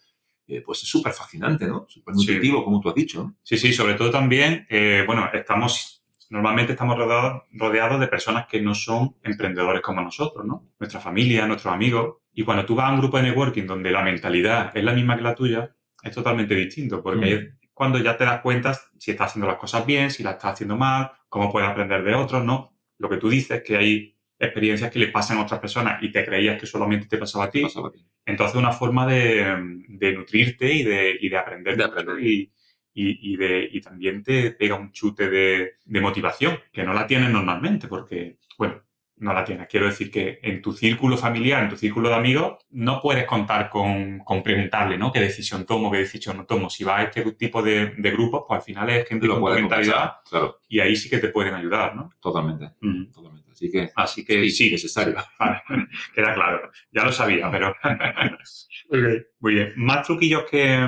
eh, 0.49 0.63
pues 0.65 0.83
es 0.83 0.89
súper 0.89 1.13
fascinante, 1.13 1.67
¿no? 1.67 1.87
Súper 1.89 2.15
nutritivo, 2.15 2.65
como 2.65 2.81
tú 2.81 2.89
has 2.89 2.95
dicho. 2.95 3.35
Sí, 3.43 3.59
sí, 3.59 3.73
sobre 3.73 3.95
todo 3.95 4.11
también, 4.11 4.67
eh, 4.71 5.03
bueno, 5.07 5.29
estamos, 5.33 6.05
normalmente 6.31 6.73
estamos 6.73 6.97
rodeados, 6.97 7.43
rodeados 7.53 7.99
de 7.99 8.07
personas 8.07 8.47
que 8.47 8.61
no 8.61 8.75
son 8.75 9.17
emprendedores 9.25 9.83
como 9.83 10.03
nosotros, 10.03 10.47
¿no? 10.47 10.69
Nuestra 10.79 11.01
familia, 11.01 11.47
nuestros 11.47 11.75
amigos. 11.75 12.19
Y 12.33 12.45
cuando 12.45 12.65
tú 12.65 12.77
vas 12.77 12.91
a 12.91 12.93
un 12.93 13.01
grupo 13.01 13.17
de 13.17 13.25
networking 13.25 13.67
donde 13.67 13.91
la 13.91 14.03
mentalidad 14.03 14.77
es 14.77 14.85
la 14.85 14.93
misma 14.93 15.17
que 15.17 15.23
la 15.23 15.35
tuya, 15.35 15.75
es 16.03 16.15
totalmente 16.15 16.55
distinto, 16.55 17.03
porque 17.03 17.33
es 17.33 17.41
mm. 17.41 17.57
cuando 17.75 17.99
ya 17.99 18.17
te 18.17 18.25
das 18.25 18.41
cuenta 18.41 18.79
si 18.99 19.11
estás 19.11 19.31
haciendo 19.31 19.49
las 19.49 19.57
cosas 19.57 19.85
bien, 19.85 20.11
si 20.13 20.23
las 20.23 20.35
estás 20.35 20.53
haciendo 20.53 20.77
mal, 20.77 21.11
cómo 21.29 21.51
puedes 21.51 21.69
aprender 21.69 22.05
de 22.05 22.15
otros, 22.15 22.45
¿no? 22.45 22.76
Lo 22.99 23.09
que 23.09 23.17
tú 23.19 23.29
dices, 23.29 23.63
que 23.63 23.77
hay 23.77 24.17
experiencias 24.39 24.91
que 24.91 24.99
le 24.99 25.09
pasan 25.09 25.39
a 25.39 25.43
otras 25.43 25.61
personas 25.61 26.03
y 26.03 26.11
te 26.11 26.25
creías 26.25 26.61
que 26.61 26.67
solamente 26.67 27.07
te 27.07 27.19
pasaba 27.19 27.45
a 27.45 27.51
ti. 27.51 27.63
Pasaba 27.63 27.89
a 27.89 27.93
ti. 27.93 28.05
Entonces, 28.25 28.57
una 28.57 28.73
forma 28.73 29.07
de, 29.07 29.83
de 29.89 30.13
nutrirte 30.13 30.73
y 30.73 30.83
de, 30.83 31.17
y 31.21 31.29
de 31.29 31.39
aprender. 31.39 31.77
De 31.77 31.85
aprender. 31.85 32.21
Y, 32.21 32.53
y, 32.99 33.37
de, 33.37 33.69
y 33.71 33.81
también 33.83 34.23
te 34.23 34.53
pega 34.53 34.75
un 34.75 34.91
chute 34.91 35.29
de, 35.29 35.73
de 35.85 36.01
motivación, 36.01 36.59
que 36.73 36.83
no 36.83 36.95
la 36.95 37.07
tienes 37.07 37.31
normalmente, 37.31 37.89
porque, 37.89 38.39
bueno, 38.57 38.83
no 39.19 39.33
la 39.33 39.45
tienes. 39.45 39.69
Quiero 39.69 39.87
decir 39.87 40.11
que 40.11 40.39
en 40.43 40.61
tu 40.61 40.73
círculo 40.73 41.17
familiar, 41.17 41.63
en 41.63 41.71
tu 41.71 41.77
círculo 41.77 42.09
de 42.09 42.17
amigos, 42.17 42.59
no 42.71 43.01
puedes 43.01 43.25
contar 43.25 43.71
con, 43.71 44.19
con 44.21 44.43
preguntarle, 44.43 44.99
¿no? 44.99 45.13
¿Qué 45.13 45.21
decisión 45.21 45.65
tomo, 45.65 45.91
qué 45.91 45.99
decisión 45.99 46.37
no 46.37 46.45
tomo? 46.45 46.69
Si 46.69 46.85
vas 46.85 47.01
a 47.01 47.03
este 47.05 47.33
tipo 47.33 47.63
de, 47.63 47.95
de 47.97 48.11
grupos, 48.11 48.45
pues 48.47 48.59
al 48.59 48.65
final 48.65 48.91
es 48.91 49.09
gente 49.09 49.27
Lo 49.27 49.41
con 49.41 49.55
mentalidad. 49.55 50.17
Claro. 50.29 50.61
Y 50.69 50.81
ahí 50.81 50.97
sí 50.97 51.09
que 51.09 51.19
te 51.19 51.29
pueden 51.29 51.55
ayudar, 51.55 51.97
¿no? 51.97 52.11
Totalmente. 52.21 52.73
Totalmente. 53.13 53.51
Así 53.51 53.71
que, 53.71 53.91
Así 53.95 54.25
que 54.25 54.51
sí, 54.51 54.71
necesario. 54.71 55.15
Vale. 55.39 55.63
Queda 56.15 56.35
claro. 56.35 56.71
Ya 56.93 57.05
lo 57.05 57.13
sabía, 57.13 57.51
pero. 57.51 57.75
Muy 59.41 59.55
bien. 59.55 59.73
Más 59.77 60.07
truquillos 60.07 60.45
que, 60.51 60.87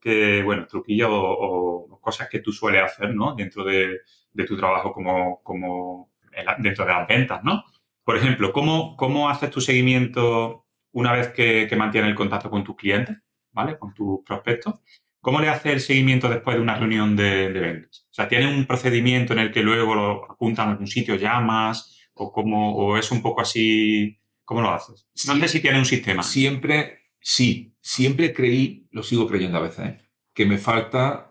que 0.00 0.42
bueno, 0.42 0.66
truquillos 0.66 1.08
o, 1.10 1.86
o, 1.88 2.00
cosas 2.00 2.28
que 2.28 2.40
tú 2.40 2.50
sueles 2.50 2.82
hacer, 2.82 3.14
¿no? 3.14 3.34
Dentro 3.36 3.62
de, 3.62 4.00
de 4.32 4.44
tu 4.44 4.56
trabajo 4.56 4.92
como, 4.92 5.40
como 5.42 6.09
dentro 6.58 6.84
de 6.84 6.92
las 6.92 7.08
ventas, 7.08 7.42
¿no? 7.44 7.64
Por 8.04 8.16
ejemplo, 8.16 8.52
¿cómo, 8.52 8.96
cómo 8.96 9.28
haces 9.28 9.50
tu 9.50 9.60
seguimiento 9.60 10.66
una 10.92 11.12
vez 11.12 11.28
que, 11.28 11.66
que 11.68 11.76
mantienes 11.76 12.10
el 12.10 12.16
contacto 12.16 12.50
con 12.50 12.64
tus 12.64 12.76
clientes, 12.76 13.16
¿vale? 13.52 13.78
Con 13.78 13.94
tus 13.94 14.20
prospectos. 14.24 14.80
¿Cómo 15.20 15.40
le 15.40 15.48
haces 15.48 15.72
el 15.72 15.80
seguimiento 15.80 16.28
después 16.28 16.56
de 16.56 16.62
una 16.62 16.76
reunión 16.76 17.14
de, 17.14 17.48
ventas? 17.48 18.06
O 18.10 18.14
sea, 18.14 18.26
¿tiene 18.28 18.46
un 18.46 18.64
procedimiento 18.66 19.34
en 19.34 19.40
el 19.40 19.52
que 19.52 19.62
luego 19.62 19.94
lo 19.94 20.30
apuntan 20.30 20.68
a 20.68 20.72
algún 20.72 20.86
sitio, 20.86 21.16
llamas? 21.16 22.08
¿O, 22.14 22.32
cómo, 22.32 22.74
o 22.74 22.96
es 22.96 23.10
un 23.10 23.20
poco 23.20 23.42
así? 23.42 24.18
¿Cómo 24.44 24.62
lo 24.62 24.70
haces? 24.70 25.06
No 25.26 25.36
sé 25.36 25.48
si 25.48 25.60
tiene 25.60 25.78
un 25.78 25.84
sistema. 25.84 26.22
Siempre, 26.22 27.12
sí. 27.20 27.76
Siempre 27.82 28.32
creí, 28.32 28.88
lo 28.90 29.02
sigo 29.02 29.26
creyendo 29.26 29.58
a 29.58 29.62
veces, 29.62 29.86
¿eh? 29.86 29.98
que 30.34 30.46
me 30.46 30.58
falta 30.58 31.29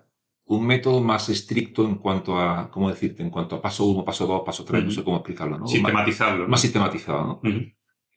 un 0.49 0.65
método 0.65 0.99
más 0.99 1.29
estricto 1.29 1.85
en 1.85 1.95
cuanto 1.95 2.39
a, 2.39 2.71
¿cómo 2.71 2.89
decirte? 2.89 3.21
En 3.21 3.29
cuanto 3.29 3.55
a 3.55 3.61
paso 3.61 3.85
uno, 3.85 4.03
paso 4.03 4.25
dos, 4.25 4.41
paso 4.43 4.65
tres, 4.65 4.83
no 4.83 4.89
sé 4.89 5.03
cómo 5.03 5.17
explicarlo, 5.17 5.59
¿no? 5.59 5.67
Sistematizarlo. 5.67 6.47
Más, 6.47 6.59
sistematizado, 6.59 7.39
¿no? 7.43 7.51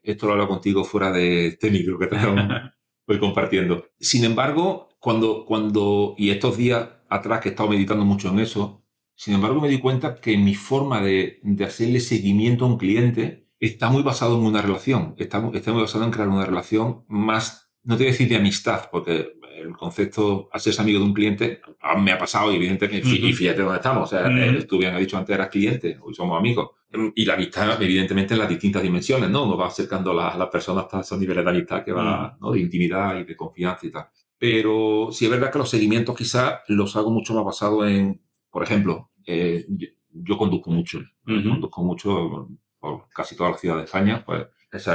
Esto 0.02 0.26
lo 0.26 0.32
hablo 0.32 0.48
contigo 0.48 0.82
fuera 0.82 1.12
de 1.12 1.48
este 1.48 1.70
micro 1.70 1.98
que 1.98 2.06
te 2.06 2.16
voy 3.06 3.18
compartiendo. 3.18 3.84
Sin 4.00 4.24
embargo, 4.24 4.88
cuando, 4.98 5.44
cuando, 5.44 6.14
y 6.16 6.30
estos 6.30 6.56
días 6.56 6.88
atrás 7.10 7.40
que 7.40 7.50
he 7.50 7.52
estado 7.52 7.68
meditando 7.68 8.06
mucho 8.06 8.30
en 8.30 8.38
eso, 8.38 8.82
sin 9.14 9.34
embargo 9.34 9.60
me 9.60 9.68
di 9.68 9.78
cuenta 9.78 10.14
que 10.14 10.38
mi 10.38 10.54
forma 10.54 11.02
de, 11.02 11.38
de 11.42 11.64
hacerle 11.66 12.00
seguimiento 12.00 12.64
a 12.64 12.68
un 12.68 12.78
cliente 12.78 13.46
está 13.60 13.90
muy 13.90 14.02
basado 14.02 14.38
en 14.38 14.46
una 14.46 14.62
relación, 14.62 15.14
está, 15.18 15.50
está 15.52 15.72
muy 15.72 15.82
basado 15.82 16.04
en 16.04 16.10
crear 16.10 16.28
una 16.28 16.46
relación 16.46 17.04
más, 17.08 17.70
no 17.82 17.98
te 17.98 18.04
voy 18.04 18.08
a 18.08 18.12
decir 18.12 18.30
de 18.30 18.36
amistad, 18.36 18.88
porque 18.90 19.34
el 19.62 19.76
concepto 19.76 20.48
ser 20.56 20.74
amigo 20.80 20.98
de 20.98 21.04
un 21.04 21.14
cliente 21.14 21.60
me 21.98 22.12
ha 22.12 22.18
pasado 22.18 22.52
y 22.52 22.56
evidentemente, 22.56 23.08
y 23.08 23.32
fíjate 23.32 23.62
dónde 23.62 23.76
estamos, 23.76 24.12
o 24.12 24.16
sea, 24.16 24.28
tú 24.66 24.78
bien 24.78 24.94
has 24.94 25.00
dicho 25.00 25.16
antes 25.16 25.34
eras 25.34 25.48
cliente, 25.48 25.98
hoy 26.02 26.14
somos 26.14 26.38
amigos. 26.38 26.70
Y 27.14 27.24
la 27.24 27.34
amistad, 27.34 27.82
evidentemente, 27.82 28.34
en 28.34 28.40
las 28.40 28.48
distintas 28.48 28.82
dimensiones, 28.82 29.30
¿no? 29.30 29.46
Nos 29.46 29.58
va 29.58 29.68
acercando 29.68 30.18
a 30.20 30.36
las 30.36 30.48
personas 30.48 30.84
hasta 30.84 31.00
esos 31.00 31.18
niveles 31.18 31.44
de 31.44 31.50
amistad 31.50 31.84
que 31.84 31.92
va, 31.92 32.36
¿no? 32.40 32.52
De 32.52 32.60
intimidad 32.60 33.18
y 33.18 33.24
de 33.24 33.34
confianza 33.34 33.86
y 33.86 33.90
tal. 33.90 34.08
Pero 34.38 35.08
sí 35.10 35.24
es 35.24 35.30
verdad 35.30 35.50
que 35.50 35.58
los 35.58 35.70
seguimientos 35.70 36.16
quizás 36.16 36.60
los 36.68 36.94
hago 36.96 37.10
mucho 37.10 37.32
más 37.34 37.44
basado 37.44 37.86
en, 37.86 38.20
por 38.50 38.62
ejemplo, 38.62 39.10
eh, 39.26 39.64
yo, 40.10 40.36
conduzco 40.36 40.70
mucho, 40.70 41.00
conduzco 41.24 41.82
mucho 41.82 42.48
por 42.78 43.08
casi 43.08 43.36
toda 43.36 43.50
la 43.50 43.56
ciudad 43.56 43.76
de 43.76 43.84
España, 43.84 44.22
pues, 44.26 44.46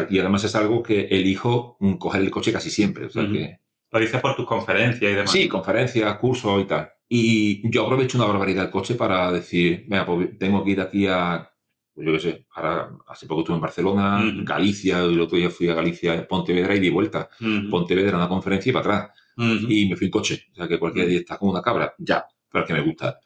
y 0.10 0.20
además 0.20 0.44
es 0.44 0.56
algo 0.56 0.84
que 0.84 1.06
elijo 1.06 1.78
coger 2.00 2.22
el 2.22 2.32
coche 2.32 2.52
casi 2.52 2.70
siempre, 2.70 3.06
o 3.06 3.10
sea 3.10 3.28
que 3.32 3.60
lo 3.92 4.00
dices 4.00 4.22
por 4.22 4.36
tus 4.36 4.46
conferencias 4.46 5.12
y 5.12 5.16
demás. 5.16 5.32
Sí, 5.32 5.48
conferencias, 5.48 6.18
cursos 6.18 6.62
y 6.62 6.66
tal. 6.66 6.90
Y 7.10 7.70
yo 7.72 7.86
aprovecho 7.86 8.18
una 8.18 8.28
barbaridad 8.28 8.66
el 8.66 8.72
coche 8.72 8.96
para 8.96 9.32
decir, 9.32 9.86
mira, 9.88 10.06
pues 10.06 10.38
tengo 10.38 10.64
que 10.64 10.72
ir 10.72 10.82
aquí 10.82 11.08
a, 11.08 11.50
pues 11.94 12.06
yo 12.06 12.14
qué 12.14 12.20
sé, 12.20 12.46
ahora 12.52 12.92
hace 13.08 13.26
poco 13.28 13.42
estuve 13.42 13.56
en 13.56 13.62
Barcelona, 13.62 14.22
Galicia, 14.44 15.04
y 15.06 15.14
el 15.14 15.22
otro 15.22 15.38
día 15.38 15.50
fui 15.50 15.70
a 15.70 15.74
Galicia, 15.74 16.28
Pontevedra 16.28 16.76
y 16.76 16.80
di 16.80 16.90
vuelta. 16.90 17.30
Pontevedra, 17.72 18.18
una 18.18 18.28
conferencia 18.28 18.70
y 18.70 18.74
para 18.74 18.86
atrás. 18.98 19.20
Y 19.38 19.88
me 19.88 19.96
fui 19.96 20.08
en 20.08 20.12
coche. 20.12 20.48
O 20.52 20.56
sea, 20.56 20.68
que 20.68 20.78
cualquier 20.78 21.08
día 21.08 21.20
está 21.20 21.38
como 21.38 21.52
una 21.52 21.62
cabra. 21.62 21.94
Ya, 21.98 22.26
pero 22.52 22.64
es 22.64 22.68
que 22.68 22.74
me 22.74 22.82
gusta. 22.82 23.20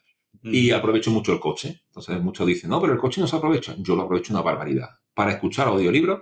Y 0.44 0.72
aprovecho 0.72 1.12
mucho 1.12 1.34
el 1.34 1.40
coche. 1.40 1.82
Entonces 1.88 2.22
muchos 2.22 2.46
dicen, 2.46 2.70
no, 2.70 2.80
pero 2.80 2.94
el 2.94 3.00
coche 3.00 3.20
no 3.20 3.28
se 3.28 3.36
aprovecha. 3.36 3.76
Yo 3.80 3.96
lo 3.96 4.04
aprovecho 4.04 4.32
una 4.32 4.42
barbaridad. 4.42 4.90
Para 5.14 5.32
escuchar 5.32 5.68
audiolibros, 5.68 6.22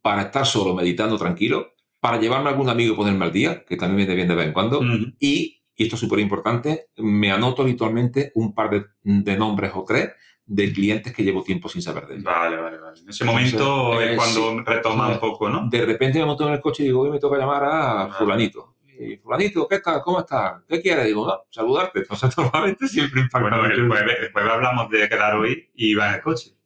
para 0.00 0.22
estar 0.22 0.46
solo 0.46 0.74
meditando 0.74 1.18
tranquilo 1.18 1.74
para 2.00 2.18
llevarme 2.18 2.48
a 2.48 2.52
algún 2.52 2.68
amigo 2.68 2.94
y 2.94 2.96
ponerme 2.96 3.26
al 3.26 3.32
día, 3.32 3.64
que 3.64 3.76
también 3.76 3.98
viene 3.98 4.14
bien 4.14 4.28
de 4.28 4.34
vez 4.34 4.46
en 4.46 4.52
cuando, 4.52 4.80
y, 5.18 5.62
y, 5.76 5.82
esto 5.84 5.96
es 5.96 6.00
súper 6.00 6.18
importante, 6.18 6.86
me 6.96 7.30
anoto 7.30 7.62
habitualmente 7.62 8.32
un 8.34 8.54
par 8.54 8.70
de, 8.70 8.86
de, 9.02 9.36
nombres 9.36 9.72
o 9.74 9.84
tres 9.84 10.10
de 10.46 10.72
clientes 10.72 11.12
que 11.12 11.22
llevo 11.22 11.44
tiempo 11.44 11.68
sin 11.68 11.82
saber 11.82 12.06
de 12.06 12.14
ellos. 12.14 12.24
Vale, 12.24 12.56
vale, 12.56 12.78
vale. 12.78 13.00
En 13.00 13.08
ese 13.08 13.24
momento 13.24 14.00
es 14.00 14.16
cuando 14.16 14.62
retoma 14.64 15.08
un 15.08 15.20
poco, 15.20 15.48
¿no? 15.48 15.68
De 15.68 15.84
repente 15.84 16.18
me 16.18 16.26
monto 16.26 16.46
en 16.48 16.54
el 16.54 16.60
coche 16.60 16.82
y 16.82 16.86
digo, 16.86 17.02
hoy 17.02 17.10
me 17.10 17.20
toca 17.20 17.38
llamar 17.38 17.64
a 17.64 18.08
fulanito. 18.08 18.76
y, 18.84 19.16
fulanito, 19.18 19.68
¿qué 19.68 19.78
tal? 19.78 20.00
¿Cómo 20.02 20.20
estás? 20.20 20.62
¿Qué 20.68 20.80
quieres? 20.80 21.06
Digo, 21.06 21.26
no, 21.26 21.44
saludarte. 21.50 22.00
Entonces, 22.00 22.34
normalmente 22.36 22.88
siempre 22.88 23.20
impacta 23.20 23.48
Bueno, 23.48 23.64
el 23.66 23.86
jueves, 23.86 24.16
el 24.20 24.32
jueves 24.32 24.52
hablamos 24.52 24.90
de 24.90 25.08
quedar 25.08 25.36
hoy 25.36 25.70
y 25.74 25.90
iba 25.92 26.08
en 26.08 26.14
el 26.14 26.20
coche. 26.22 26.56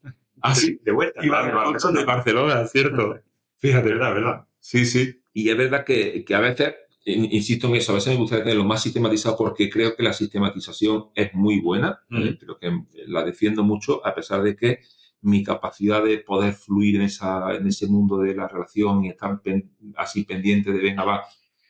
Ah, 0.40 0.54
sí. 0.54 0.80
De 0.82 0.92
vuelta. 0.92 1.24
Iba 1.24 1.42
claro, 1.42 1.60
en 1.60 1.66
el 1.66 1.72
coche 1.74 1.98
de 1.98 2.04
Barcelona, 2.04 2.66
¿cierto? 2.66 3.18
Fíjate, 3.58 3.88
verdad, 3.88 4.14
verdad. 4.14 4.46
Sí, 4.60 4.86
sí. 4.86 5.20
Y 5.34 5.50
es 5.50 5.56
verdad 5.58 5.84
que, 5.84 6.24
que 6.24 6.34
a 6.34 6.40
veces, 6.40 6.74
in- 7.04 7.28
insisto 7.32 7.68
en 7.68 7.76
eso, 7.76 7.92
a 7.92 7.96
veces 7.96 8.14
me 8.14 8.20
gustaría 8.20 8.44
tenerlo 8.44 8.64
más 8.64 8.82
sistematizado 8.82 9.36
porque 9.36 9.68
creo 9.70 9.96
que 9.96 10.02
la 10.04 10.14
sistematización 10.14 11.06
es 11.14 11.34
muy 11.34 11.60
buena. 11.60 12.00
Eh, 12.14 12.36
creo 12.40 12.58
que 12.58 12.72
la 13.08 13.24
defiendo 13.24 13.64
mucho, 13.64 14.06
a 14.06 14.14
pesar 14.14 14.42
de 14.42 14.56
que 14.56 14.80
mi 15.22 15.42
capacidad 15.44 16.04
de 16.04 16.18
poder 16.18 16.54
fluir 16.54 16.96
en, 16.96 17.02
esa, 17.02 17.54
en 17.54 17.66
ese 17.66 17.86
mundo 17.88 18.18
de 18.18 18.34
la 18.34 18.48
relación 18.48 19.04
y 19.04 19.10
estar 19.10 19.40
pen- 19.42 19.70
así 19.96 20.24
pendiente 20.24 20.72
de, 20.72 20.78
venga, 20.80 21.04
va, 21.04 21.24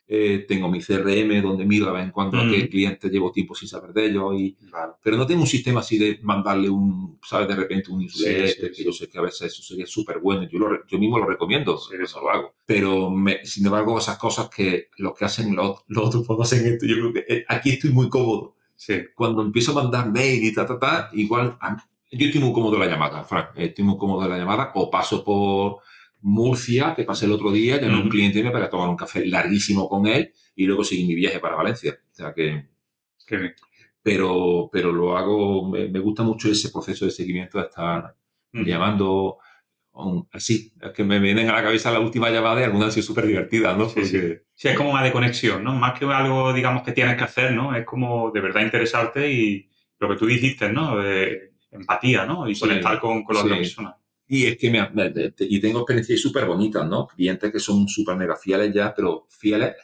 eh, 0.06 0.44
tengo 0.46 0.68
mi 0.68 0.80
CRM 0.82 1.40
donde 1.42 1.64
miro 1.64 1.86
de 1.86 1.92
vez 1.92 2.02
en 2.04 2.10
cuando 2.10 2.38
a 2.38 2.42
Ujú. 2.42 2.50
qué 2.52 2.68
clientes 2.68 3.10
llevo 3.10 3.32
tiempo 3.32 3.54
sin 3.54 3.68
saber 3.68 3.92
de 3.92 4.06
ellos 4.06 4.34
y, 4.38 4.56
Vale. 4.70 4.92
pero 5.02 5.16
no 5.16 5.26
tengo 5.26 5.40
un 5.40 5.46
sistema 5.46 5.80
así 5.80 5.96
de 5.98 6.18
mandarle 6.22 6.68
un, 6.68 7.18
¿sabes? 7.22 7.48
De 7.48 7.56
repente 7.56 7.90
un 7.90 8.00
newsletter, 8.00 8.48
Sí, 8.48 8.54
sí, 8.54 8.68
que 8.68 8.74
sí. 8.74 8.84
yo 8.84 8.92
sé 8.92 9.08
que 9.08 9.18
a 9.18 9.22
veces 9.22 9.52
eso 9.52 9.62
sería 9.62 9.86
súper 9.86 10.18
bueno. 10.18 10.46
Yo, 10.50 10.58
lo 10.58 10.86
yo 10.86 10.98
mismo 10.98 11.18
lo 11.18 11.26
recomiendo, 11.26 11.78
eso 12.02 12.20
lo 12.20 12.30
hago. 12.30 12.54
Pero, 12.66 13.10
me- 13.10 13.44
sin 13.46 13.64
embargo, 13.66 13.98
esas 13.98 14.18
cosas 14.18 14.48
que 14.50 14.88
los 14.98 15.14
que 15.16 15.24
hacen 15.24 15.56
los, 15.56 15.84
los 15.88 16.04
otros 16.08 16.28
no 16.28 16.42
hacen 16.42 16.66
esto, 16.66 16.84
yo 16.86 16.96
creo 16.96 17.12
que 17.12 17.24
eh, 17.28 17.44
aquí 17.48 17.70
estoy 17.70 17.90
muy 17.90 18.08
cómodo. 18.08 18.56
Cuando 19.14 19.42
empiezo 19.42 19.72
a 19.72 19.82
mandar 19.82 20.10
mail 20.10 20.44
y 20.44 20.52
ta, 20.52 20.66
ta, 20.66 20.78
ta, 20.78 21.10
igual, 21.14 21.56
a- 21.60 21.76
yo 22.12 22.26
estoy 22.26 22.40
muy 22.40 22.52
cómodo 22.52 22.74
en 22.74 22.80
la 22.80 22.86
llamada, 22.86 23.24
Frank. 23.24 23.48
Estoy 23.56 23.84
muy 23.84 23.96
cómodo 23.96 24.24
en 24.24 24.30
la 24.30 24.38
llamada. 24.38 24.70
O 24.74 24.90
paso 24.90 25.24
por 25.24 25.78
Murcia, 26.24 26.94
que 26.96 27.04
pasé 27.04 27.26
el 27.26 27.32
otro 27.32 27.52
día, 27.52 27.80
llamé 27.80 27.94
a 27.96 28.00
un 28.02 28.08
cliente 28.10 28.42
mío 28.42 28.52
para 28.52 28.70
tomar 28.70 28.88
un 28.88 28.96
café 28.96 29.26
larguísimo 29.26 29.88
con 29.88 30.06
él 30.06 30.32
y 30.56 30.66
luego 30.66 30.84
seguí 30.84 31.06
mi 31.06 31.14
viaje 31.14 31.40
para 31.40 31.56
Valencia. 31.56 31.98
O 32.12 32.14
sea 32.14 32.34
que 32.34 32.68
Qué 33.26 33.37
bien. 33.37 33.54
pero, 34.02 34.68
pero 34.72 34.92
lo 34.92 35.16
hago, 35.16 35.68
me, 35.70 35.88
me 35.88 35.98
gusta 36.00 36.22
mucho 36.22 36.48
ese 36.50 36.70
proceso 36.70 37.04
de 37.06 37.10
seguimiento 37.10 37.58
de 37.58 37.64
estar 37.64 38.16
llamando 38.52 39.38
así. 40.32 40.72
Es 40.80 40.92
que 40.92 41.04
me 41.04 41.20
vienen 41.20 41.48
a 41.48 41.54
la 41.54 41.62
cabeza 41.62 41.90
la 41.92 42.00
última 42.00 42.30
llamada 42.30 42.60
y 42.60 42.64
algunas 42.64 42.87
han 42.87 42.92
sido 42.92 43.06
súper 43.06 43.26
divertidas, 43.26 43.76
¿no? 43.76 43.88
Sí, 43.88 43.94
Porque, 44.00 44.42
Sí, 44.54 44.68
es 44.68 44.76
como 44.76 44.90
una 44.92 45.02
de 45.02 45.12
conexión, 45.12 45.64
¿no? 45.64 45.72
Más 45.74 45.98
que 45.98 46.04
algo, 46.06 46.52
digamos, 46.52 46.82
que 46.82 46.92
tienes 46.92 47.16
que 47.16 47.24
hacer, 47.24 47.52
¿no? 47.52 47.74
Es 47.74 47.84
como 47.84 48.30
de 48.30 48.40
verdad 48.40 48.62
interesarte 48.62 49.30
y 49.32 49.68
lo 49.98 50.08
que 50.08 50.16
tú 50.16 50.26
dijiste, 50.26 50.70
¿no? 50.72 50.96
De 50.98 51.54
empatía, 51.70 52.24
¿no? 52.26 52.48
Y 52.48 52.54
Sí, 52.54 52.60
conectar 52.60 53.00
con, 53.00 53.24
con 53.24 53.34
la 53.37 53.42
otra 53.42 53.54
sí. 53.56 53.60
persona. 53.62 53.96
Y 54.26 54.46
es 54.46 54.56
que 54.56 54.70
me, 54.70 54.88
me- 54.90 55.12
y 55.38 55.60
tengo 55.60 55.80
experiencias 55.80 56.20
súper 56.20 56.46
bonitas, 56.46 56.87
¿no? 56.88 57.06
Clientes 57.06 57.52
que 57.52 57.58
son 57.60 57.87
súper 57.88 58.16
mega 58.16 58.37
fieles 58.37 58.72
ya, 58.72 58.94
pero 58.94 59.26
fieles 59.28 59.74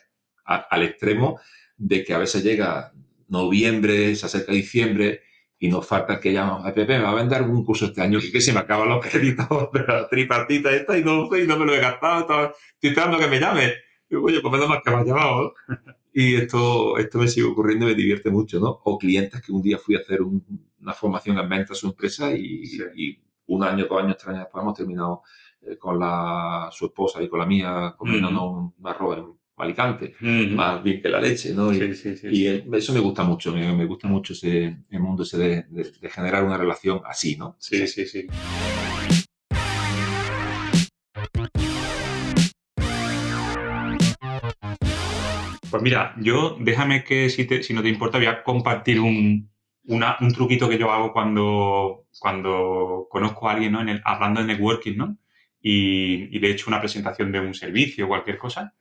a- 0.47 0.67
al 0.71 0.83
extremo 0.83 1.39
de 1.77 2.03
que 2.05 2.15
a 2.15 2.19
veces 2.19 2.43
llega 2.43 2.93
noviembre, 3.29 4.15
se 4.17 4.27
acerca 4.27 4.53
diciembre 4.53 5.23
y 5.59 5.69
nos 5.69 5.87
falta 5.87 6.19
que 6.21 6.33
llaman, 6.33 6.63
"Ay, 6.65 6.73
Pepe, 6.73 6.97
me 6.99 7.05
va 7.05 7.11
a 7.11 7.15
vender 7.15 7.39
algún 7.39 7.65
curso 7.65 7.87
este 7.87 8.01
año, 8.01 8.19
que, 8.21 8.33
que 8.33 8.41
se 8.41 8.53
me 8.53 8.61
acaban 8.61 8.89
los 8.89 9.01
créditos 9.07 9.71
de 9.73 9.81
la 9.87 10.09
tripartita 10.09 10.75
esta 10.75 10.97
y 10.99 11.05
no, 11.05 11.29
y 11.37 11.47
no 11.47 11.59
me 11.59 11.67
lo 11.67 11.75
he 11.75 11.81
gastado, 11.81 12.21
estaba- 12.23 12.55
estoy 12.75 12.91
esperando 12.91 13.19
que 13.19 13.27
me 13.29 13.39
llame. 13.41 13.75
Y 14.09 14.17
oye, 14.17 14.41
pues 14.41 14.53
menos 14.53 14.69
mal 14.69 14.81
que 14.85 14.91
me 14.91 14.97
has 14.97 15.07
llamado, 15.07 15.55
¿no? 15.69 15.77
Y 16.13 16.35
esto, 16.35 16.99
esto 16.99 17.19
me 17.19 17.29
sigue 17.29 17.47
ocurriendo 17.47 17.87
y 17.87 17.91
me 17.91 17.95
divierte 17.95 18.31
mucho, 18.31 18.59
¿no? 18.59 18.81
O 18.85 18.99
clientes 18.99 19.41
que 19.43 19.53
un 19.53 19.63
día 19.63 19.79
fui 19.79 19.95
a 19.95 19.99
hacer 20.01 20.23
un- 20.23 20.45
una 20.81 20.93
formación 20.95 21.39
en 21.39 21.49
venta 21.49 21.73
a 21.75 21.77
su 21.77 21.87
empresa 21.89 22.33
y, 22.35 22.67
Sí. 22.67 22.83
y 22.97 23.19
un 23.51 23.65
año, 23.65 23.87
dos 23.89 24.03
años, 24.03 24.17
tres 24.17 24.29
años 24.29 24.41
después 24.45 24.63
hemos 24.63 24.75
terminado 24.77 25.23
eh, 25.63 25.77
con 25.77 25.99
la, 25.99 26.69
su 26.73 26.87
esposa 26.87 27.23
y 27.23 27.29
con 27.29 27.39
la 27.41 27.47
mía 27.47 27.95
comiéndonos 27.97 28.73
un 28.79 28.87
arroz 28.87 29.19
en 29.19 29.25
Alicante, 29.57 30.15
más 30.55 30.83
bien 30.83 31.03
que 31.03 31.09
la 31.11 31.21
leche, 31.21 31.53
¿no? 31.53 31.71
Y, 31.73 31.79
Sí, 31.79 31.95
sí, 31.95 32.17
sí. 32.17 32.29
y 32.31 32.47
eh, 32.47 32.65
eso 32.73 32.95
me 32.95 33.01
gusta 33.01 33.23
mucho, 33.25 33.53
me, 33.53 33.71
me 33.75 33.85
gusta 33.85 34.09
mucho 34.09 34.33
ese 34.33 34.85
el 34.89 35.01
mundo 35.01 35.23
ese 35.23 35.37
de, 35.37 35.63
de- 35.69 35.93
de 36.01 36.09
generar 36.11 36.45
una 36.45 36.57
relación 36.57 37.03
así, 37.05 37.37
¿no? 37.37 37.57
Sí, 37.59 37.87
sí, 37.87 38.07
sí. 38.07 38.27
Pues 45.71 45.83
mira, 45.83 46.15
yo 46.21 46.57
déjame 46.61 47.05
que 47.05 47.31
si, 47.31 47.45
te- 47.45 47.63
si 47.63 47.73
no 47.75 47.83
te 47.83 47.89
importa 47.89 48.19
voy 48.19 48.27
a 48.27 48.43
compartir 48.43 48.99
un, 49.01 49.51
una- 49.91 50.17
un 50.21 50.33
truquito 50.33 50.69
que 50.69 50.79
yo 50.79 50.91
hago 50.91 51.13
cuando, 51.13 52.07
cuando 52.19 53.07
conozco 53.11 53.49
a 53.49 53.53
alguien, 53.53 53.73
¿no? 53.73 53.81
En 53.81 53.89
el, 53.89 54.03
hablando 54.05 54.41
de 54.41 54.47
networking, 54.47 54.97
¿no? 54.97 55.19
Y, 55.61 56.35
y 56.35 56.39
le 56.39 56.49
he 56.49 56.53
hecho 56.53 56.67
una 56.69 56.81
presentación 56.81 57.31
de 57.33 57.41
un 57.41 57.55
servicio 57.55 58.07
o 58.07 58.09
cualquier 58.09 58.39
cosa. 58.39 58.75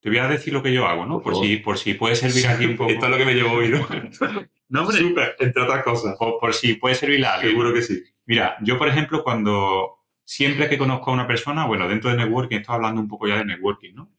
Te 0.00 0.08
voy 0.10 0.18
a 0.18 0.28
decir 0.28 0.52
lo 0.52 0.62
que 0.62 0.72
yo 0.72 0.86
hago, 0.86 1.06
¿no? 1.06 1.20
Por 1.22 1.36
si, 1.36 1.56
por 1.58 1.78
si 1.78 1.94
puede 1.94 2.16
servir 2.16 2.46
aquí 2.48 2.66
un 2.66 2.76
poco. 2.76 2.90
Esto 2.90 3.06
es 3.06 3.10
lo 3.12 3.16
que 3.18 3.24
me 3.24 3.34
llevo 3.34 3.52
hoy, 3.52 3.68
¿no? 3.68 3.86
No, 4.68 4.84
hombre, 4.88 5.34
entre 5.38 5.62
otras 5.62 5.84
cosas. 5.84 6.16
por, 6.18 6.38
por 6.40 6.54
si 6.54 6.74
puede 6.74 6.94
servirle 6.94 7.26
a 7.26 7.34
alguien. 7.34 7.50
Seguro 7.52 7.74
que 7.74 7.82
sí. 7.82 8.02
Mira, 8.24 8.56
yo, 8.62 8.78
por 8.78 8.88
ejemplo, 8.88 9.22
cuando 9.22 9.96
siempre 10.24 10.66
que 10.68 10.78
conozco 10.78 11.10
a 11.10 11.14
una 11.14 11.26
persona, 11.26 11.66
bueno, 11.66 11.86
dentro 11.88 12.08
de 12.10 12.16
networking, 12.16 12.56
estoy 12.56 12.76
hablando 12.76 13.00
un 13.02 13.06
poco 13.08 13.28
ya 13.28 13.36
de 13.36 13.44
networking, 13.44 13.92
¿no? 13.94 14.10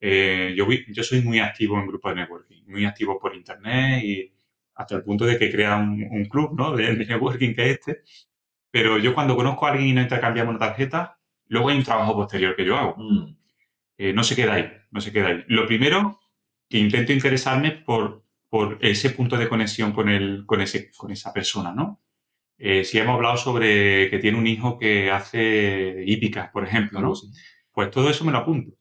Eh, 0.00 0.52
yo, 0.54 0.66
yo 0.88 1.02
soy 1.02 1.22
muy 1.22 1.38
activo 1.40 1.78
en 1.78 1.86
grupos 1.86 2.14
de 2.14 2.20
networking, 2.20 2.62
muy 2.66 2.84
activo 2.84 3.18
por 3.18 3.34
internet 3.34 4.02
y 4.04 4.32
hasta 4.74 4.96
el 4.96 5.04
punto 5.04 5.24
de 5.26 5.38
que 5.38 5.50
crea 5.50 5.76
un, 5.76 6.02
un 6.10 6.24
club, 6.26 6.54
¿no? 6.56 6.76
De, 6.76 6.94
de 6.96 7.06
networking 7.06 7.54
que 7.54 7.70
es 7.70 7.78
este. 7.78 8.02
Pero 8.70 8.98
yo 8.98 9.14
cuando 9.14 9.36
conozco 9.36 9.66
a 9.66 9.70
alguien 9.70 9.88
y 9.90 9.92
no 9.92 10.02
intercambiamos 10.02 10.50
una 10.56 10.66
tarjeta, 10.68 11.18
luego 11.48 11.68
hay 11.68 11.76
un 11.78 11.84
trabajo 11.84 12.14
posterior 12.14 12.56
que 12.56 12.64
yo 12.64 12.76
hago. 12.76 12.94
Mm, 12.98 13.36
Eh, 13.98 14.12
no 14.12 14.24
se 14.24 14.36
queda 14.36 14.54
ahí, 14.54 14.70
no 14.92 15.00
se 15.00 15.12
queda 15.12 15.28
ahí. 15.28 15.44
Lo 15.48 15.66
primero, 15.66 16.20
que 16.68 16.78
intento 16.78 17.12
interesarme 17.12 17.72
por, 17.72 18.24
por 18.50 18.78
ese 18.82 19.10
punto 19.10 19.36
de 19.38 19.48
conexión 19.48 19.92
con, 19.92 20.08
el, 20.08 20.44
con, 20.46 20.60
ese, 20.62 20.90
con 20.96 21.10
esa 21.12 21.32
persona, 21.32 21.72
¿no? 21.74 22.00
Eh, 22.58 22.84
si 22.84 22.98
hemos 22.98 23.16
hablado 23.16 23.36
sobre 23.38 24.10
que 24.10 24.18
tiene 24.20 24.38
un 24.38 24.46
hijo 24.46 24.78
que 24.78 25.10
hace 25.10 26.04
hípicas, 26.06 26.50
por 26.52 26.64
ejemplo, 26.64 27.00
¿no? 27.00 27.12
Pues 27.72 27.90
todo 27.90 28.10
eso 28.10 28.24
me 28.24 28.32
lo 28.32 28.38
apunto. 28.38 28.72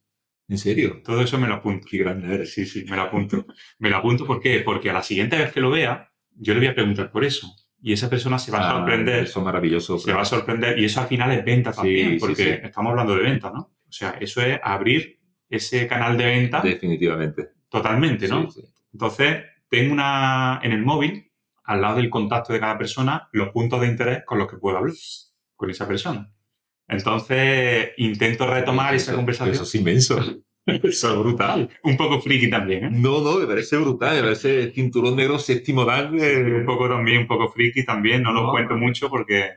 ¿En 0.51 0.57
serio? 0.57 1.01
Todo 1.03 1.21
eso 1.21 1.39
me 1.39 1.47
lo 1.47 1.55
apunto. 1.55 1.87
Qué 1.89 1.97
grande 1.99 2.33
eres. 2.35 2.53
Sí, 2.53 2.65
sí, 2.65 2.83
me 2.89 2.97
lo 2.97 3.03
apunto. 3.03 3.45
Me 3.79 3.89
lo 3.89 3.95
apunto 3.97 4.25
¿por 4.27 4.41
qué? 4.41 4.59
Porque 4.59 4.89
a 4.89 4.93
la 4.93 5.01
siguiente 5.01 5.37
vez 5.37 5.53
que 5.53 5.61
lo 5.61 5.69
vea, 5.71 6.11
yo 6.35 6.53
le 6.53 6.59
voy 6.59 6.67
a 6.67 6.75
preguntar 6.75 7.09
por 7.09 7.23
eso. 7.23 7.47
Y 7.81 7.93
esa 7.93 8.09
persona 8.09 8.37
se 8.37 8.51
va 8.51 8.59
a 8.59 8.69
Ah, 8.69 8.73
sorprender. 8.73 9.23
Eso 9.23 9.39
es 9.39 9.45
maravilloso. 9.45 9.97
se 9.97 10.11
va 10.11 10.21
a 10.23 10.25
sorprender. 10.25 10.77
Y 10.77 10.83
eso 10.85 10.99
al 10.99 11.07
final 11.07 11.31
es 11.31 11.45
venta 11.45 11.71
también, 11.71 12.11
Sí, 12.11 12.17
porque 12.19 12.43
sí. 12.43 12.49
estamos 12.63 12.89
hablando 12.91 13.15
de 13.15 13.23
venta, 13.23 13.49
¿no? 13.49 13.59
O 13.87 13.91
sea, 13.91 14.11
eso 14.19 14.41
es 14.41 14.59
abrir 14.61 15.19
ese 15.49 15.87
canal 15.87 16.17
de 16.17 16.25
venta 16.25 16.59
Definitivamente. 16.61 17.51
totalmente, 17.69 18.27
¿no? 18.27 18.47
Entonces, 18.93 19.45
tengo 19.69 19.93
una 19.93 20.59
en 20.63 20.73
el 20.73 20.83
móvil, 20.83 21.31
al 21.63 21.81
lado 21.81 21.95
del 21.95 22.09
contacto 22.09 22.51
de 22.51 22.59
cada 22.59 22.77
persona, 22.77 23.29
los 23.31 23.49
puntos 23.49 23.79
de 23.79 23.87
interés 23.87 24.23
con 24.25 24.37
los 24.37 24.49
que 24.51 24.57
puedo 24.57 24.77
hablar 24.77 24.93
con 25.55 25.69
esa 25.69 25.87
persona. 25.87 26.29
Entonces, 26.91 27.91
intento 27.97 28.45
retomar 28.47 28.93
Eso- 28.93 29.05
esa 29.11 29.15
conversación. 29.15 29.55
Eso 29.55 29.63
es 29.63 29.75
inmenso. 29.75 30.19
Eso 30.65 31.11
es 31.13 31.17
brutal. 31.19 31.69
Un 31.83 31.97
poco 31.97 32.21
friki 32.21 32.49
también, 32.49 32.83
¿eh? 32.85 32.89
No, 32.91 33.21
no, 33.21 33.39
me 33.39 33.47
parece 33.47 33.77
brutal. 33.77 34.15
Me 34.17 34.21
parece 34.21 34.71
cinturón 34.71 35.15
negro 35.15 35.39
séptimo 35.39 35.85
dan. 35.85 36.17
eh, 36.19 36.59
Un 36.59 36.65
poco 36.65 36.87
también, 36.87 37.21
un 37.21 37.27
poco 37.27 37.49
friki 37.49 37.83
también. 37.85 38.21
No 38.21 38.31
lo 38.31 38.43
No, 38.43 38.51
cuento 38.51 38.75
no. 38.75 38.79
mucho 38.81 39.09
porque 39.09 39.51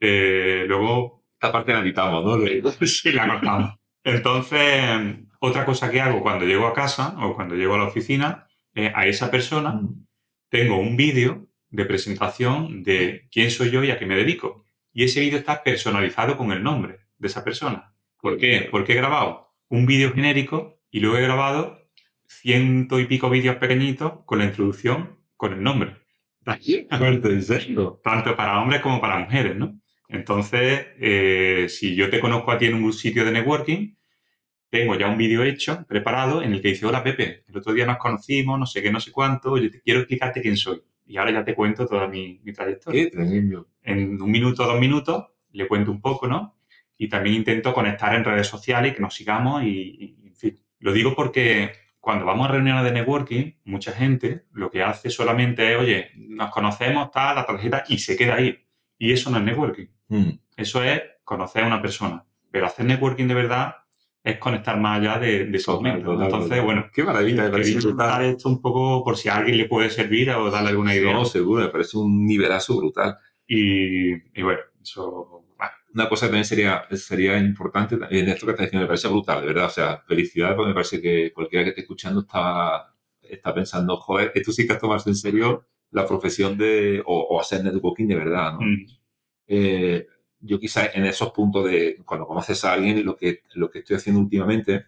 eh, 0.00 0.64
luego 0.66 1.22
Esta 1.40 1.52
parte 1.52 1.72
la 1.72 1.80
editamos, 1.80 2.24
¿no? 2.24 2.86
sí 2.86 3.12
la 3.12 3.28
cortamos. 3.28 3.74
Entonces, 4.02 5.18
otra 5.40 5.64
cosa 5.64 5.88
que 5.90 6.00
hago 6.00 6.20
cuando 6.22 6.44
llego 6.44 6.66
a 6.66 6.72
casa 6.74 7.14
o 7.20 7.34
cuando 7.36 7.54
llego 7.54 7.74
a 7.74 7.78
la 7.78 7.84
oficina, 7.84 8.48
eh, 8.74 8.90
a 8.94 9.06
esa 9.06 9.30
persona 9.30 9.72
Mm. 9.74 10.04
tengo 10.50 10.78
un 10.78 10.96
vídeo 10.96 11.46
de 11.70 11.84
presentación 11.84 12.82
de 12.82 13.28
quién 13.30 13.50
soy 13.52 13.70
yo 13.70 13.84
y 13.84 13.90
a 13.92 13.98
qué 13.98 14.06
me 14.06 14.16
dedico. 14.16 14.64
Y 14.98 15.04
ese 15.04 15.20
vídeo 15.20 15.38
está 15.38 15.62
personalizado 15.62 16.36
con 16.36 16.50
el 16.50 16.60
nombre 16.60 16.98
de 17.18 17.28
esa 17.28 17.44
persona. 17.44 17.94
¿Por 18.20 18.36
qué? 18.36 18.66
Porque 18.68 18.94
he 18.94 18.96
grabado 18.96 19.54
un 19.68 19.86
vídeo 19.86 20.12
genérico 20.12 20.80
y 20.90 20.98
luego 20.98 21.18
he 21.18 21.22
grabado 21.22 21.88
ciento 22.26 22.98
y 22.98 23.04
pico 23.04 23.30
vídeos 23.30 23.54
pequeñitos 23.58 24.24
con 24.26 24.40
la 24.40 24.46
introducción 24.46 25.20
con 25.36 25.52
el 25.52 25.62
nombre. 25.62 25.98
Fuerte, 26.90 27.28
¿en 27.28 27.44
serio? 27.44 28.00
Tanto 28.02 28.34
para 28.34 28.60
hombres 28.60 28.80
como 28.80 29.00
para 29.00 29.20
mujeres, 29.20 29.54
¿no? 29.54 29.80
Entonces, 30.08 30.88
eh, 30.98 31.66
si 31.68 31.94
yo 31.94 32.10
te 32.10 32.18
conozco 32.18 32.50
a 32.50 32.58
ti 32.58 32.66
en 32.66 32.82
un 32.82 32.92
sitio 32.92 33.24
de 33.24 33.30
networking, 33.30 33.94
tengo 34.68 34.96
ya 34.96 35.06
un 35.06 35.16
vídeo 35.16 35.44
hecho, 35.44 35.86
preparado, 35.86 36.42
en 36.42 36.54
el 36.54 36.60
que 36.60 36.70
dice, 36.70 36.86
hola 36.86 37.04
Pepe, 37.04 37.44
el 37.46 37.56
otro 37.56 37.72
día 37.72 37.86
nos 37.86 37.98
conocimos, 37.98 38.58
no 38.58 38.66
sé 38.66 38.82
qué, 38.82 38.90
no 38.90 38.98
sé 38.98 39.12
cuánto, 39.12 39.58
yo 39.58 39.70
te 39.70 39.80
quiero 39.80 40.00
explicarte 40.00 40.42
quién 40.42 40.56
soy. 40.56 40.82
Y 41.08 41.16
ahora 41.16 41.32
ya 41.32 41.44
te 41.44 41.54
cuento 41.54 41.86
toda 41.86 42.06
mi, 42.06 42.40
mi 42.44 42.52
trayectoria. 42.52 43.10
Qué. 43.10 43.62
En 43.82 44.20
un 44.20 44.30
minuto, 44.30 44.64
dos 44.64 44.78
minutos, 44.78 45.26
le 45.52 45.66
cuento 45.66 45.90
un 45.90 46.00
poco, 46.00 46.28
¿no? 46.28 46.58
Y 46.98 47.08
también 47.08 47.36
intento 47.36 47.72
conectar 47.72 48.14
en 48.14 48.24
redes 48.24 48.46
sociales 48.46 48.92
y 48.92 48.94
que 48.94 49.00
nos 49.00 49.14
sigamos 49.14 49.62
y, 49.62 49.68
y, 49.68 50.26
en 50.26 50.36
fin. 50.36 50.60
Lo 50.80 50.92
digo 50.92 51.14
porque 51.14 51.72
cuando 51.98 52.26
vamos 52.26 52.48
a 52.48 52.52
reuniones 52.52 52.84
de 52.84 52.92
networking, 52.92 53.52
mucha 53.64 53.92
gente 53.92 54.44
lo 54.52 54.70
que 54.70 54.82
hace 54.82 55.10
solamente 55.10 55.72
es, 55.72 55.78
oye, 55.78 56.10
nos 56.16 56.50
conocemos, 56.50 57.10
tal, 57.10 57.36
la 57.36 57.46
tarjeta, 57.46 57.84
y 57.88 57.98
se 57.98 58.16
queda 58.16 58.34
ahí. 58.34 58.58
Y 58.98 59.12
eso 59.12 59.30
no 59.30 59.38
es 59.38 59.44
networking. 59.44 59.86
Mm. 60.08 60.30
Eso 60.56 60.82
es 60.82 61.02
conocer 61.24 61.64
a 61.64 61.66
una 61.66 61.80
persona. 61.80 62.24
Pero 62.50 62.66
hacer 62.66 62.84
networking 62.84 63.26
de 63.28 63.34
verdad 63.34 63.76
es 64.28 64.38
conectar 64.38 64.78
más 64.78 65.00
allá 65.00 65.18
de, 65.18 65.46
de 65.46 65.56
esos 65.56 65.76
momentos. 65.76 66.20
Entonces, 66.20 66.62
bueno, 66.62 66.86
qué 66.92 67.02
maravilla, 67.02 67.44
me 67.44 67.50
parece 67.50 67.78
brutal 67.78 68.24
esto 68.24 68.48
un 68.48 68.60
poco 68.60 69.02
por 69.04 69.16
si 69.16 69.28
a 69.28 69.36
alguien 69.36 69.56
le 69.56 69.66
puede 69.66 69.90
servir 69.90 70.30
o 70.30 70.50
darle 70.50 70.70
alguna 70.70 70.94
idea. 70.94 71.12
No, 71.12 71.24
seguro, 71.24 71.62
me 71.62 71.68
parece 71.68 71.98
un 71.98 72.26
nivelazo 72.26 72.76
brutal. 72.76 73.16
Y, 73.46 74.12
y 74.38 74.42
bueno, 74.42 74.60
eso 74.82 75.38
una 75.94 76.08
cosa 76.08 76.26
que 76.26 76.30
también 76.30 76.44
sería, 76.44 76.84
sería 76.92 77.38
importante, 77.38 77.96
en 78.10 78.28
esto 78.28 78.46
que 78.46 78.52
estás 78.52 78.66
diciendo, 78.66 78.84
me 78.84 78.88
parece 78.88 79.08
brutal, 79.08 79.40
de 79.40 79.46
verdad. 79.46 79.66
O 79.66 79.70
sea, 79.70 80.02
felicidades 80.06 80.54
porque 80.54 80.68
me 80.68 80.74
parece 80.74 81.00
que 81.00 81.32
cualquiera 81.32 81.64
que 81.64 81.70
esté 81.70 81.80
escuchando 81.82 82.20
está, 82.20 82.94
está 83.20 83.54
pensando, 83.54 83.96
joder, 83.96 84.32
esto 84.34 84.52
sí 84.52 84.66
que 84.66 84.74
es 84.74 84.78
tomarse 84.78 85.10
en 85.10 85.16
serio 85.16 85.66
la 85.90 86.06
profesión 86.06 86.58
de, 86.58 87.02
o, 87.04 87.40
hacer 87.40 87.64
networking 87.64 88.06
de 88.06 88.14
verdad, 88.14 88.52
¿no? 88.52 88.60
Mm. 88.60 88.86
Eh, 89.46 90.06
yo 90.40 90.58
quizá 90.60 90.86
en 90.86 91.04
esos 91.06 91.30
puntos 91.32 91.64
de, 91.64 92.00
cuando 92.04 92.26
conoces 92.26 92.64
a 92.64 92.72
alguien, 92.72 93.04
lo 93.04 93.16
que, 93.16 93.42
lo 93.54 93.70
que 93.70 93.80
estoy 93.80 93.96
haciendo 93.96 94.20
últimamente, 94.20 94.86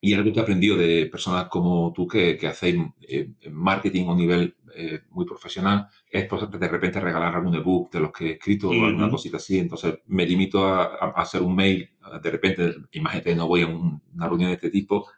y 0.00 0.14
algo 0.14 0.32
que 0.32 0.38
he 0.38 0.42
aprendido 0.42 0.76
de 0.76 1.06
personas 1.06 1.48
como 1.48 1.92
tú 1.94 2.06
que, 2.06 2.36
que 2.36 2.46
hacéis 2.46 2.76
eh, 3.08 3.30
marketing 3.50 4.06
a 4.06 4.12
un 4.12 4.18
nivel 4.18 4.56
eh, 4.74 5.00
muy 5.10 5.24
profesional, 5.24 5.88
es 6.10 6.26
pues, 6.26 6.50
de 6.50 6.68
repente 6.68 7.00
regalar 7.00 7.34
algún 7.34 7.54
ebook 7.54 7.90
de 7.90 8.00
los 8.00 8.12
que 8.12 8.26
he 8.26 8.32
escrito 8.32 8.68
o 8.68 8.72
alguna 8.72 9.10
cosita 9.10 9.38
así. 9.38 9.58
Entonces 9.58 10.00
me 10.06 10.26
limito 10.26 10.66
a, 10.66 11.12
hacer 11.16 11.42
un 11.42 11.56
mail, 11.56 11.90
de 12.22 12.30
repente, 12.30 12.74
imagínate, 12.92 13.34
no 13.34 13.48
voy 13.48 13.62
a 13.62 13.66
una 13.68 14.28
reunión 14.28 14.50
de 14.50 14.56
este 14.56 14.70
tipo, 14.70 15.08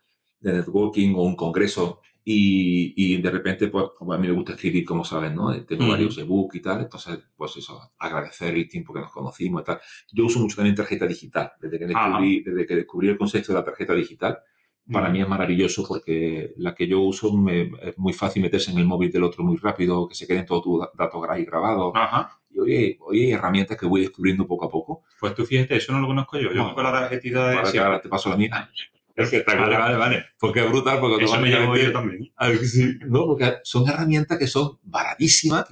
de 0.40 0.52
networking 0.52 1.14
o 1.16 1.22
un 1.22 1.34
congreso, 1.34 2.00
y, 2.30 2.92
y, 2.94 3.22
de 3.22 3.30
repente, 3.30 3.68
pues, 3.68 3.86
a 3.98 4.18
mí 4.18 4.28
me 4.28 4.34
gusta 4.34 4.52
escribir, 4.52 4.84
como 4.84 5.02
sabes, 5.02 5.32
¿no? 5.32 5.50
Tengo 5.64 5.88
varios 5.88 6.18
ebooks 6.18 6.56
y 6.56 6.60
tal, 6.60 6.82
entonces, 6.82 7.18
pues 7.34 7.56
eso, 7.56 7.92
agradecer 7.98 8.54
el 8.54 8.68
tiempo 8.68 8.92
que 8.92 9.00
nos 9.00 9.10
conocimos 9.10 9.62
y 9.62 9.64
tal. 9.64 9.80
Yo 10.12 10.26
uso 10.26 10.38
mucho 10.38 10.56
también 10.56 10.76
tarjeta 10.76 11.06
digital, 11.06 11.52
desde 11.58 11.78
que 11.78 11.86
descubrí, 11.86 12.42
desde 12.42 12.66
que 12.66 12.76
descubrí 12.76 13.08
el 13.08 13.16
concepto 13.16 13.54
de 13.54 13.58
la 13.58 13.64
tarjeta 13.64 13.94
digital, 13.94 14.40
para 14.92 15.08
mí 15.08 15.22
es 15.22 15.28
maravilloso 15.28 15.86
porque 15.88 16.52
la 16.58 16.74
que 16.74 16.86
yo 16.86 17.00
uso 17.00 17.32
me, 17.32 17.70
es 17.80 17.96
muy 17.96 18.12
fácil 18.12 18.42
meterse 18.42 18.72
en 18.72 18.78
el 18.78 18.84
móvil 18.84 19.10
del 19.10 19.24
otro 19.24 19.42
muy 19.42 19.56
rápido, 19.56 20.06
que 20.06 20.14
se 20.14 20.26
queden 20.26 20.44
todos 20.44 20.62
tus 20.62 20.86
datos 20.98 21.22
grabados. 21.22 21.94
Y 22.50 22.58
oye, 22.58 22.98
oye, 23.00 23.24
hay 23.24 23.32
herramientas 23.32 23.78
que 23.78 23.86
voy 23.86 24.02
descubriendo 24.02 24.46
poco 24.46 24.66
a 24.66 24.70
poco. 24.70 25.04
Pues 25.18 25.34
tú 25.34 25.46
fíjate, 25.46 25.76
eso 25.76 25.92
no 25.92 26.00
lo 26.00 26.08
conozco 26.08 26.38
yo. 26.38 26.52
Yo 26.52 26.74
con 26.74 26.84
la 26.84 26.92
tarjetita 26.92 27.48
de... 27.48 27.78
Ahora, 27.78 28.02
te 28.02 28.08
paso 28.10 28.28
la 28.28 28.36
mía. 28.36 28.70
Vale, 29.18 29.76
vale, 29.76 29.96
vale. 29.96 30.24
Porque 30.38 30.60
es 30.60 30.70
brutal, 30.70 31.00
porque 31.00 31.24
Eso 31.24 31.40
me 31.40 31.48
llevo 31.48 31.76
yo 31.76 31.92
también. 31.92 32.30
Sí. 32.62 32.98
No, 33.06 33.26
porque 33.26 33.56
son 33.64 33.88
herramientas 33.88 34.38
que 34.38 34.46
son 34.46 34.78
baratísimas. 34.82 35.66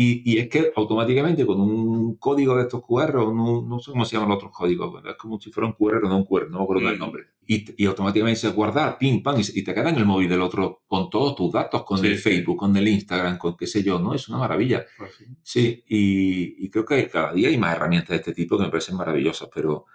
Y, 0.00 0.22
y, 0.32 0.38
es 0.38 0.48
que 0.48 0.70
automáticamente 0.76 1.44
con 1.44 1.60
un 1.60 2.18
código 2.18 2.56
de 2.56 2.62
estos 2.62 2.82
QR, 2.86 3.14
no, 3.14 3.62
no 3.62 3.80
sé 3.80 3.90
cómo 3.90 4.04
se 4.04 4.14
llaman 4.14 4.28
los 4.28 4.36
otros 4.36 4.52
códigos, 4.52 5.02
es 5.04 5.16
como 5.16 5.40
si 5.40 5.50
fuera 5.50 5.66
un 5.66 5.72
QR 5.72 6.04
o 6.04 6.08
no 6.08 6.18
un 6.18 6.24
QR, 6.24 6.48
no 6.50 6.58
me 6.58 6.62
acuerdo 6.62 6.86
del 6.86 6.98
mm. 6.98 7.00
nombre. 7.00 7.24
Y, 7.48 7.82
y, 7.82 7.86
automáticamente 7.86 8.38
se 8.38 8.50
guardar, 8.50 8.96
pim, 8.96 9.24
pam, 9.24 9.40
y, 9.40 9.64
te 9.64 9.74
queda 9.74 9.90
en 9.90 9.96
el 9.96 10.06
móvil 10.06 10.28
del 10.28 10.42
otro 10.42 10.82
con 10.86 11.10
todos 11.10 11.34
tus 11.34 11.52
datos, 11.52 11.82
con 11.82 12.04
el 12.04 12.16
Facebook, 12.16 12.58
con 12.58 12.76
el 12.76 12.86
Instagram, 12.86 13.38
con 13.38 13.56
qué 13.56 13.66
sé 13.66 13.82
yo, 13.82 13.98
¿no? 13.98 14.14
Es 14.14 14.28
una 14.28 14.38
maravilla. 14.38 14.86
Pues 14.96 15.16
sí, 15.16 15.24
sí 15.42 15.84
y, 15.88 16.64
y, 16.64 16.70
creo 16.70 16.84
que 16.84 17.08
cada 17.08 17.32
día 17.32 17.48
hay 17.48 17.58
más 17.58 17.74
herramientas 17.74 18.10
de 18.10 18.16
este 18.16 18.34
tipo 18.34 18.56
que 18.56 18.64
me 18.64 18.70
parecen 18.70 18.96
maravillosas, 18.96 19.48
pero 19.52 19.86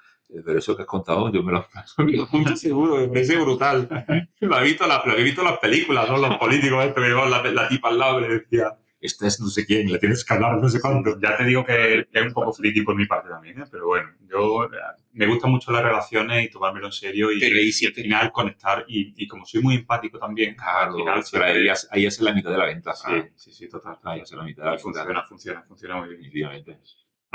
pero 0.45 0.59
eso 0.59 0.75
que 0.75 0.83
has 0.83 0.87
contado, 0.87 1.31
yo 1.31 1.43
me 1.43 1.51
lo, 1.51 1.65
me 1.97 2.55
seguro, 2.57 2.97
me 2.97 3.07
parece 3.07 3.37
brutal. 3.37 3.87
lo, 4.39 4.59
he 4.59 4.63
visto, 4.63 4.87
la, 4.87 5.03
lo 5.05 5.17
he 5.17 5.23
visto 5.23 5.41
en 5.41 5.47
las 5.47 5.59
películas, 5.59 6.09
¿no? 6.09 6.17
Los 6.17 6.37
políticos, 6.37 6.85
esto 6.85 7.01
que 7.01 7.07
llevaban 7.07 7.31
la, 7.31 7.43
la 7.43 7.67
tipa 7.67 7.89
al 7.89 7.99
lado 7.99 8.19
y 8.19 8.23
le 8.23 8.39
decía, 8.39 8.77
esta 9.03 9.27
es 9.27 9.39
no 9.41 9.47
sé 9.47 9.65
quién, 9.65 9.91
la 9.91 9.99
tienes 9.99 10.23
que 10.23 10.33
hablar 10.33 10.61
no 10.61 10.69
sé 10.69 10.79
cuánto. 10.79 11.19
Ya 11.19 11.35
te 11.35 11.43
digo 11.43 11.65
que, 11.65 12.07
es 12.09 12.21
un 12.21 12.31
poco 12.31 12.53
friki 12.53 12.83
por 12.83 12.95
mi 12.95 13.05
parte 13.05 13.27
también, 13.27 13.59
¿eh? 13.61 13.65
pero 13.69 13.87
bueno, 13.87 14.09
yo 14.29 14.69
me 15.11 15.27
gustan 15.27 15.51
mucho 15.51 15.73
las 15.73 15.83
relaciones 15.83 16.45
y 16.45 16.49
tomármelo 16.49 16.85
en 16.85 16.93
serio 16.93 17.29
y, 17.29 17.43
al 17.43 17.93
final 17.93 18.31
conectar 18.31 18.85
y, 18.87 19.13
y, 19.21 19.27
como 19.27 19.45
soy 19.45 19.61
muy 19.61 19.75
empático 19.75 20.17
también, 20.17 20.55
claro, 20.55 20.95
al 21.05 21.23
final, 21.23 21.43
ahí, 21.43 21.67
es, 21.67 21.87
ahí 21.91 22.05
es 22.05 22.21
la 22.21 22.33
mitad 22.33 22.51
de 22.51 22.57
la 22.57 22.65
venta. 22.65 22.93
Sí, 22.95 23.11
sí, 23.35 23.51
sí, 23.51 23.67
total. 23.67 23.99
Ahí 24.03 24.21
es 24.21 24.31
la 24.31 24.43
mitad 24.43 24.63
de 24.63 24.65
la 24.67 24.71
venta. 24.71 24.83
Funciona, 24.83 25.23
funciona, 25.27 25.63
funciona 25.63 25.97
muy 25.97 26.15
bien. 26.15 26.63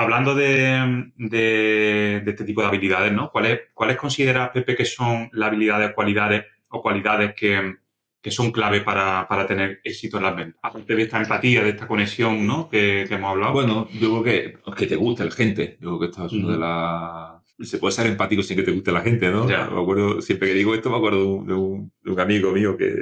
Hablando 0.00 0.36
de, 0.36 1.10
de, 1.16 2.22
este 2.24 2.44
tipo 2.44 2.60
de 2.60 2.68
habilidades, 2.68 3.12
¿no? 3.12 3.32
¿Cuáles, 3.32 3.62
¿Cuáles 3.74 3.96
consideras, 3.96 4.50
Pepe, 4.50 4.76
que 4.76 4.84
son 4.84 5.28
las 5.32 5.48
habilidades, 5.48 5.92
cualidades 5.92 6.44
o 6.68 6.80
cualidades 6.80 7.34
que, 7.34 7.74
que 8.22 8.30
son 8.30 8.52
clave 8.52 8.82
para, 8.82 9.26
para, 9.26 9.44
tener 9.44 9.80
éxito 9.82 10.18
en 10.18 10.22
las 10.22 10.36
ventas? 10.36 10.60
Aparte 10.62 10.94
de 10.94 11.02
esta 11.02 11.20
empatía, 11.20 11.64
de 11.64 11.70
esta 11.70 11.88
conexión, 11.88 12.46
¿no? 12.46 12.68
Que, 12.68 13.06
que 13.08 13.14
hemos 13.16 13.32
hablado. 13.32 13.52
Bueno, 13.52 13.88
yo 13.90 14.22
creo 14.22 14.22
que, 14.22 14.74
que 14.76 14.86
te 14.86 14.94
guste 14.94 15.24
la 15.24 15.32
gente. 15.32 15.78
Yo 15.80 15.88
creo 15.88 15.98
que 15.98 16.06
esto 16.06 16.26
es 16.26 16.32
uno 16.32 16.52
de 16.52 16.58
las... 16.58 17.68
Se 17.68 17.78
puede 17.78 17.90
ser 17.90 18.06
empático 18.06 18.44
sin 18.44 18.56
que 18.56 18.62
te 18.62 18.70
guste 18.70 18.92
la 18.92 19.00
gente, 19.00 19.28
¿no? 19.32 19.46
Me 19.46 19.56
acuerdo, 19.56 20.22
siempre 20.22 20.46
que 20.46 20.54
digo 20.54 20.76
esto, 20.76 20.90
me 20.90 20.98
acuerdo 20.98 21.42
de 21.42 21.54
un, 21.54 21.92
de 22.04 22.12
un, 22.12 22.20
amigo 22.20 22.52
mío 22.52 22.76
que 22.76 22.94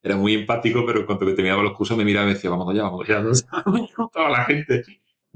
era 0.00 0.14
muy 0.16 0.34
empático, 0.34 0.86
pero 0.86 1.04
cuando 1.04 1.34
terminaba 1.34 1.64
los 1.64 1.72
cursos 1.72 1.98
me 1.98 2.04
miraba 2.04 2.30
y 2.30 2.34
decía, 2.34 2.48
vamos 2.48 2.72
allá, 2.72 2.84
vamos 2.84 3.08
allá. 3.08 3.22
No 3.22 3.72
me 3.72 3.88
gustaba 3.96 4.30
la 4.30 4.44
gente 4.44 4.84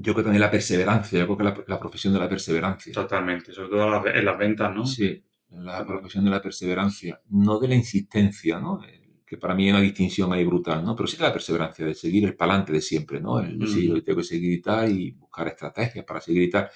yo 0.03 0.13
creo 0.13 0.25
también 0.25 0.41
la 0.41 0.51
perseverancia, 0.51 1.19
yo 1.19 1.25
creo 1.25 1.37
que 1.37 1.63
la, 1.67 1.79
profesión 1.79 2.13
de 2.13 2.19
la 2.19 2.27
perseverancia. 2.27 2.91
Totalmente, 2.91 3.53
sobre 3.53 3.69
todo 3.69 4.07
en 4.07 4.25
las 4.25 4.37
ventas, 4.37 4.75
¿no? 4.75 4.85
Sí, 4.85 5.23
la 5.49 5.85
profesión 5.85 6.25
de 6.25 6.31
la 6.31 6.41
perseverancia, 6.41 7.21
no 7.29 7.57
de 7.57 7.69
la 7.69 7.75
insistencia, 7.75 8.59
¿no? 8.59 8.83
Eh, 8.83 9.21
que 9.25 9.37
para 9.37 9.55
mí 9.55 9.63
hay 9.63 9.71
una 9.71 9.79
distinción 9.79 10.33
ahí 10.33 10.43
brutal, 10.43 10.83
¿no? 10.83 10.93
Pero 10.93 11.07
sí 11.07 11.15
de 11.15 11.23
la 11.23 11.31
perseverancia, 11.31 11.85
de 11.85 11.95
seguir 11.95 12.25
el 12.25 12.35
palante 12.35 12.73
de 12.73 12.81
siempre, 12.81 13.21
¿no? 13.21 13.39
El 13.39 13.57
mm. 13.57 14.03
tengo 14.03 14.17
que 14.17 14.25
seguir 14.25 14.51
y 14.51 14.61
tal, 14.61 14.91
y 14.91 15.11
buscar 15.11 15.47
estrategias 15.47 16.03
para 16.03 16.19
seguir 16.19 16.43
y 16.43 16.49
tal. 16.49 16.69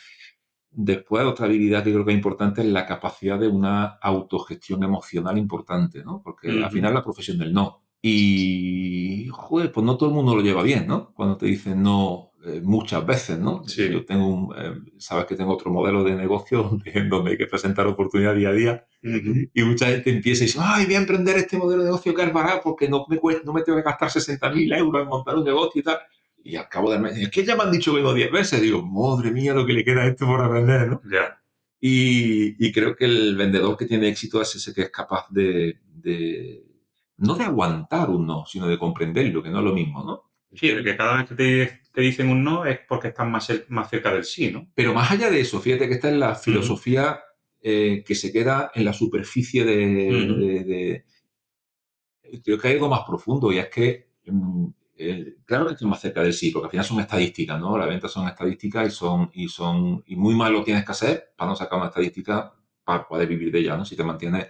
Después, 0.71 1.25
otra 1.25 1.47
habilidad 1.47 1.83
que 1.83 1.91
creo 1.91 2.05
que 2.05 2.11
es 2.11 2.17
importante 2.17 2.61
es 2.61 2.67
la 2.67 2.85
capacidad 2.85 3.37
de 3.37 3.49
una 3.49 3.97
autogestión 4.01 4.83
emocional 4.83 5.37
importante, 5.37 6.03
¿no? 6.03 6.21
Porque 6.23 6.49
al 6.49 6.71
final 6.71 6.93
la 6.93 7.03
profesión 7.03 7.37
del 7.37 7.51
no. 7.53 7.83
Y, 8.01 9.27
joder, 9.31 9.71
pues 9.71 9.85
no 9.85 9.97
todo 9.97 10.09
el 10.09 10.15
mundo 10.15 10.35
lo 10.35 10.41
lleva 10.41 10.63
bien, 10.63 10.87
¿no? 10.87 11.13
Cuando 11.13 11.35
te 11.35 11.47
dicen 11.47 11.83
no 11.83 12.26
eh, 12.45 12.61
muchas 12.63 13.05
veces, 13.05 13.39
¿no? 13.39 13.67
Sí. 13.67 13.89
Yo 13.89 14.05
tengo 14.05 14.27
un, 14.27 14.55
eh, 14.57 14.73
sabes 14.97 15.25
que 15.25 15.35
tengo 15.35 15.53
otro 15.53 15.71
modelo 15.71 16.03
de 16.03 16.15
negocio 16.15 16.63
donde, 16.69 17.07
donde 17.09 17.31
hay 17.31 17.37
que 17.37 17.47
presentar 17.47 17.87
oportunidad 17.87 18.35
día 18.35 18.49
a 18.49 18.53
día 18.53 18.85
y 19.01 19.63
mucha 19.63 19.87
gente 19.87 20.09
empieza 20.09 20.43
y 20.43 20.47
dice, 20.47 20.59
ay, 20.61 20.85
voy 20.85 20.95
a 20.95 20.99
emprender 20.99 21.37
este 21.37 21.57
modelo 21.57 21.81
de 21.81 21.89
negocio 21.89 22.13
que 22.13 22.23
es 22.23 22.33
barato 22.33 22.61
porque 22.63 22.89
no 22.89 23.05
me, 23.09 23.17
cuesta, 23.17 23.43
no 23.45 23.53
me 23.53 23.61
tengo 23.61 23.77
que 23.77 23.83
gastar 23.83 24.09
60.000 24.09 24.77
euros 24.77 25.01
en 25.01 25.07
montar 25.07 25.35
un 25.35 25.45
negocio 25.45 25.81
y 25.81 25.83
tal. 25.83 25.99
Y 26.43 26.55
al 26.55 26.69
cabo 26.69 26.91
del 26.91 27.01
mes, 27.01 27.17
es 27.17 27.29
que 27.29 27.43
ya 27.43 27.55
me 27.55 27.63
han 27.63 27.71
dicho 27.71 27.93
que 27.93 28.01
no 28.01 28.13
10 28.13 28.31
veces. 28.31 28.61
Digo, 28.61 28.81
madre 28.81 29.31
mía, 29.31 29.53
lo 29.53 29.65
que 29.65 29.73
le 29.73 29.83
queda 29.83 30.03
a 30.03 30.07
esto 30.07 30.25
por 30.25 30.41
aprender, 30.41 30.87
¿no? 30.87 31.01
Ya. 31.11 31.41
Y, 31.79 32.55
y, 32.65 32.71
creo 32.71 32.95
que 32.95 33.05
el 33.05 33.35
vendedor 33.35 33.77
que 33.77 33.85
tiene 33.85 34.07
éxito 34.07 34.41
es 34.41 34.55
ese 34.55 34.73
que 34.73 34.83
es 34.83 34.89
capaz 34.89 35.27
de, 35.29 35.79
de 35.93 36.63
no 37.17 37.35
de 37.35 37.43
aguantar 37.43 38.09
un 38.09 38.25
no, 38.25 38.45
sino 38.45 38.67
de 38.67 38.77
comprenderlo, 38.77 39.43
que 39.43 39.49
no 39.49 39.59
es 39.59 39.65
lo 39.65 39.73
mismo, 39.73 40.03
¿no? 40.03 40.23
Sí, 40.53 40.71
que 40.83 40.95
cada 40.95 41.17
vez 41.17 41.29
que 41.29 41.35
te, 41.35 41.81
te, 41.97 42.01
dicen 42.03 42.29
un 42.29 42.43
no 42.43 42.65
es 42.65 42.79
porque 42.87 43.09
están 43.09 43.31
más, 43.31 43.51
más 43.69 43.89
cerca 43.89 44.13
del 44.13 44.23
sí, 44.23 44.51
¿no? 44.51 44.67
Pero 44.75 44.93
más 44.93 45.11
allá 45.11 45.29
de 45.29 45.39
eso, 45.39 45.59
fíjate 45.59 45.87
que 45.87 45.95
esta 45.95 46.09
es 46.09 46.15
la 46.15 46.35
filosofía 46.35 47.21
eh, 47.61 48.03
que 48.05 48.15
se 48.15 48.31
queda 48.31 48.71
en 48.73 48.85
la 48.85 48.93
superficie 48.93 49.65
de, 49.65 51.03
Creo 52.43 52.59
que 52.59 52.67
hay 52.67 52.73
algo 52.73 52.89
más 52.89 53.01
profundo 53.07 53.51
y 53.51 53.57
es 53.57 53.69
que, 53.69 54.09
mm, 54.25 54.67
claro 55.45 55.67
que 55.67 55.73
estoy 55.73 55.87
más 55.87 56.01
cerca 56.01 56.21
del 56.21 56.33
sí, 56.33 56.51
porque 56.51 56.67
al 56.67 56.71
final 56.71 56.85
son 56.85 56.99
estadísticas, 56.99 57.59
¿no? 57.59 57.77
Las 57.77 57.87
ventas 57.87 58.11
son 58.11 58.27
estadísticas 58.27 58.87
y 58.87 58.91
son, 58.91 59.29
y 59.33 59.47
son, 59.47 60.03
y 60.05 60.15
muy 60.15 60.35
mal 60.35 60.53
lo 60.53 60.63
tienes 60.63 60.85
que 60.85 60.91
hacer 60.91 61.33
para 61.37 61.51
no 61.51 61.55
sacar 61.55 61.79
una 61.79 61.87
estadística 61.87 62.53
para 62.83 63.07
poder 63.07 63.27
vivir 63.27 63.51
de 63.51 63.59
ella, 63.59 63.77
¿no? 63.77 63.85
Si 63.85 63.95
te 63.95 64.03
mantienes 64.03 64.47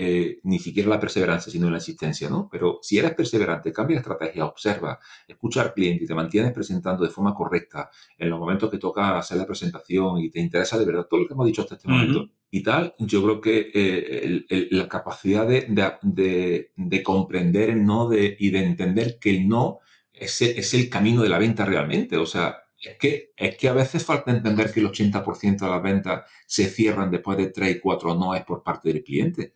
eh, 0.00 0.38
ni 0.44 0.60
siquiera 0.60 0.88
la 0.88 1.00
perseverancia, 1.00 1.50
sino 1.50 1.68
la 1.68 1.78
insistencia, 1.78 2.30
¿no? 2.30 2.48
Pero 2.48 2.78
si 2.82 2.98
eres 2.98 3.14
perseverante, 3.14 3.72
cambia 3.72 3.96
de 3.96 4.02
estrategia, 4.02 4.44
observa, 4.44 5.00
escucha 5.26 5.60
al 5.60 5.74
cliente 5.74 6.04
y 6.04 6.06
te 6.06 6.14
mantienes 6.14 6.52
presentando 6.52 7.02
de 7.02 7.10
forma 7.10 7.34
correcta 7.34 7.90
en 8.16 8.30
los 8.30 8.38
momentos 8.38 8.70
que 8.70 8.78
toca 8.78 9.18
hacer 9.18 9.38
la 9.38 9.44
presentación 9.46 10.18
y 10.18 10.30
te 10.30 10.38
interesa 10.38 10.78
de 10.78 10.84
verdad 10.84 11.08
todo 11.10 11.18
lo 11.18 11.26
que 11.26 11.34
hemos 11.34 11.46
dicho 11.46 11.62
hasta 11.62 11.74
este 11.74 11.88
momento 11.88 12.30
y 12.48 12.62
tal, 12.62 12.94
yo 13.00 13.24
creo 13.24 13.40
que 13.40 13.72
eh, 13.74 14.68
la 14.70 14.88
capacidad 14.88 15.48
de, 15.48 15.66
de, 16.02 16.70
de, 16.76 17.02
comprender 17.02 17.70
el 17.70 17.84
no 17.84 18.08
de, 18.08 18.36
y 18.38 18.50
de 18.50 18.64
entender 18.64 19.18
que 19.18 19.30
el 19.30 19.48
no 19.48 19.80
es, 20.12 20.40
es 20.42 20.74
el 20.74 20.88
camino 20.88 21.22
de 21.22 21.28
la 21.28 21.38
venta 21.38 21.64
realmente, 21.64 22.16
o 22.18 22.26
sea, 22.26 22.67
es 22.80 22.96
que, 22.96 23.32
es 23.36 23.56
que 23.56 23.68
a 23.68 23.72
veces 23.72 24.04
falta 24.04 24.30
entender 24.30 24.72
que 24.72 24.80
el 24.80 24.86
80% 24.86 25.58
de 25.58 25.68
las 25.68 25.82
ventas 25.82 26.30
se 26.46 26.66
cierran 26.66 27.10
después 27.10 27.36
de 27.36 27.48
3 27.48 27.76
y 27.76 27.80
4 27.80 28.14
noes 28.14 28.44
por 28.44 28.62
parte 28.62 28.92
del 28.92 29.02
cliente. 29.02 29.54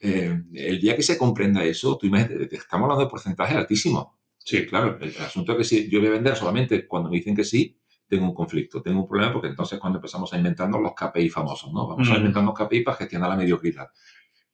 Eh, 0.00 0.42
el 0.52 0.80
día 0.80 0.94
que 0.94 1.02
se 1.02 1.18
comprenda 1.18 1.64
eso, 1.64 1.96
tú 1.96 2.06
imagínate, 2.06 2.54
estamos 2.54 2.84
hablando 2.84 3.04
de 3.04 3.10
porcentajes 3.10 3.56
altísimos. 3.56 4.08
Sí, 4.38 4.66
claro, 4.66 4.98
el, 5.00 5.16
asunto 5.18 5.52
es 5.52 5.58
que 5.58 5.64
si 5.64 5.88
yo 5.88 5.98
voy 5.98 6.08
a 6.08 6.12
vender 6.12 6.36
solamente 6.36 6.86
cuando 6.86 7.08
me 7.08 7.16
dicen 7.16 7.34
que 7.34 7.44
sí, 7.44 7.78
tengo 8.06 8.26
un 8.26 8.34
conflicto, 8.34 8.82
tengo 8.82 9.00
un 9.00 9.08
problema 9.08 9.32
porque 9.32 9.48
entonces 9.48 9.80
cuando 9.80 9.98
empezamos 9.98 10.32
a 10.32 10.36
inventarnos 10.36 10.80
los 10.80 10.92
KPI 10.94 11.30
famosos, 11.30 11.72
¿no? 11.72 11.88
Vamos 11.88 12.10
a 12.10 12.16
inventar 12.16 12.44
los 12.44 12.54
KPI 12.54 12.82
para 12.82 12.98
gestionar 12.98 13.30
la 13.30 13.36
mediocridad. 13.36 13.88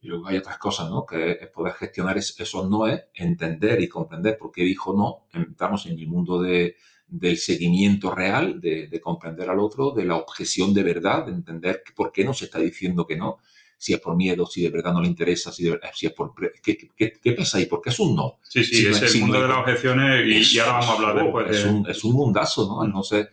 Y 0.01 0.07
luego 0.07 0.28
hay 0.28 0.38
otras 0.38 0.57
cosas, 0.57 0.88
¿no? 0.88 1.05
Que 1.05 1.32
es 1.32 1.48
poder 1.48 1.74
gestionar 1.74 2.16
esos 2.16 2.70
noes, 2.70 3.03
entender 3.12 3.82
y 3.82 3.88
comprender 3.88 4.38
por 4.38 4.53
qué 4.53 4.62
dijo 4.62 4.94
no. 4.96 5.26
Entramos 5.38 5.84
en 5.86 5.98
el 5.98 6.07
mundo 6.07 6.40
de, 6.40 6.76
del 7.11 7.36
seguimiento 7.38 8.14
real, 8.14 8.61
de, 8.61 9.00
comprender 9.02 9.50
al 9.50 9.58
otro, 9.58 9.90
de 9.90 10.04
la 10.04 10.16
objeción 10.16 10.72
de 10.72 10.82
verdad, 10.82 11.26
de 11.26 11.32
entender 11.32 11.82
por 11.94 12.12
qué 12.12 12.24
nos 12.24 12.40
está 12.42 12.58
diciendo 12.58 13.06
que 13.06 13.16
no. 13.16 13.38
si 13.76 13.94
es 13.94 14.00
por 14.00 14.14
miedo, 14.14 14.46
si 14.46 14.62
de 14.62 14.70
verdad 14.70 14.92
no 14.92 15.00
le 15.00 15.08
interesa, 15.08 15.50
si, 15.50 15.70
si 15.94 16.06
es 16.06 16.12
por... 16.12 16.34
¿Qué, 16.62 16.76
qué, 16.96 17.12
qué 17.20 17.32
pasa 17.32 17.58
ahí? 17.58 17.66
¿Por 17.66 17.80
qué 17.80 17.90
es 17.90 17.98
un 17.98 18.14
no? 18.14 18.38
Sí, 18.42 18.62
sí, 18.62 18.86
es 18.86 19.02
el 19.02 19.20
mundo 19.22 19.42
de 19.42 19.48
las 19.48 19.58
objeciones 19.58 20.52
y, 20.52 20.58
ahora 20.58 20.72
vamos 20.72 20.88
a 20.88 20.92
hablar 20.92 21.24
después. 21.24 21.50
Es, 21.50 21.64
un, 21.64 21.88
es 21.88 22.04
un 22.04 22.12
mundazo, 22.14 22.66
¿no? 22.66 22.84
Entonces, 22.84 23.28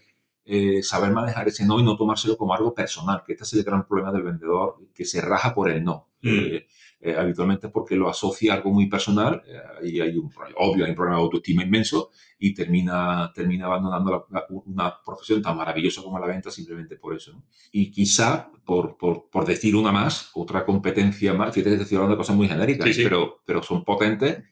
eh, 0.46 0.82
saber 0.82 1.12
manejar 1.12 1.48
ese 1.50 1.66
no 1.66 1.78
y 1.80 1.84
no 1.84 1.98
tomárselo 1.98 2.38
como 2.38 2.54
algo 2.54 2.74
personal, 2.74 3.22
que 3.26 3.34
este 3.34 3.44
es 3.44 3.54
el 3.54 3.64
gran 3.64 3.86
problema 3.86 4.14
del 4.14 4.24
vendedor, 4.24 4.78
que 4.96 5.04
se 5.04 5.20
raja 5.20 5.54
por 5.54 5.70
el 5.70 5.84
no. 5.84 6.08
Mm. 6.22 6.30
Eh, 6.30 6.68
eh, 7.00 7.16
habitualmente 7.16 7.68
es 7.68 7.74
porque 7.74 7.96
lo 7.96 8.10
asocia 8.10 8.54
a 8.54 8.56
algo 8.56 8.72
muy 8.72 8.88
personal 8.88 9.44
y 9.84 10.00
hay 10.00 10.18
un, 10.18 10.32
obvio, 10.56 10.84
hay 10.84 10.92
un 10.92 10.96
problema 10.96 11.18
de 11.18 11.24
autoestima 11.24 11.64
inmenso 11.64 12.10
y 12.40 12.54
termina, 12.54 13.32
termina 13.34 13.66
abandonando 13.68 14.28
una 14.66 14.96
profesión 15.06 15.42
tan 15.42 15.58
maravillosa 15.58 16.02
como 16.02 16.18
la 16.18 16.26
venta 16.26 16.50
simplemente 16.50 16.96
por 16.96 17.16
eso. 17.16 17.44
Y 17.72 17.92
quizá, 17.92 18.52
por, 18.66 18.98
por, 18.98 19.30
por, 19.30 19.46
decir 19.46 19.76
una 19.76 19.92
más, 19.92 20.32
otra 20.34 20.66
competencia 20.66 21.34
más, 21.34 21.54
fíjate 21.54 21.78
que 21.78 21.84
estoy 21.84 21.98
hablando 21.98 22.16
de 22.16 22.20
cosas 22.20 22.36
muy 22.36 22.48
genéricas, 22.48 22.90
Pero, 22.96 23.42
pero 23.46 23.62
son 23.62 23.84
potentes, 23.84 24.44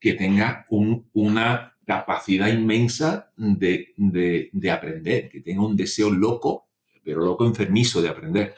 que 0.00 0.14
tenga 0.14 0.66
un, 0.70 1.10
una 1.12 1.76
capacidad 1.84 2.48
inmensa 2.48 3.32
de, 3.36 3.94
de, 3.96 4.70
aprender, 4.70 5.28
que 5.28 5.40
tenga 5.40 5.64
un 5.64 5.74
deseo 5.74 6.10
loco, 6.10 6.68
pero 7.02 7.24
loco 7.24 7.44
enfermizo 7.44 8.00
de 8.02 8.08
aprender. 8.08 8.54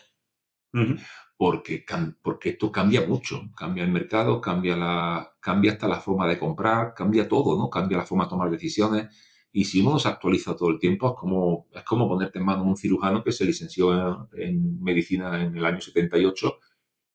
Porque, 1.40 1.86
porque 2.20 2.50
esto 2.50 2.70
cambia 2.70 3.06
mucho, 3.06 3.50
cambia 3.56 3.82
el 3.82 3.90
mercado, 3.90 4.42
cambia, 4.42 4.76
la, 4.76 5.32
cambia 5.40 5.72
hasta 5.72 5.88
la 5.88 5.98
forma 5.98 6.28
de 6.28 6.38
comprar, 6.38 6.92
cambia 6.92 7.26
todo, 7.26 7.56
¿no? 7.56 7.70
Cambia 7.70 7.96
la 7.96 8.04
forma 8.04 8.24
de 8.24 8.28
tomar 8.28 8.50
decisiones. 8.50 9.08
Y 9.50 9.64
si 9.64 9.80
uno 9.80 9.98
se 9.98 10.08
actualiza 10.08 10.54
todo 10.54 10.68
el 10.68 10.78
tiempo, 10.78 11.08
es 11.08 11.14
como, 11.18 11.66
es 11.72 11.82
como 11.84 12.06
ponerte 12.06 12.40
en 12.40 12.44
manos 12.44 12.66
un 12.66 12.76
cirujano 12.76 13.24
que 13.24 13.32
se 13.32 13.46
licenció 13.46 14.28
en, 14.34 14.82
medicina 14.82 15.42
en 15.42 15.56
el 15.56 15.64
año 15.64 15.80
78 15.80 16.58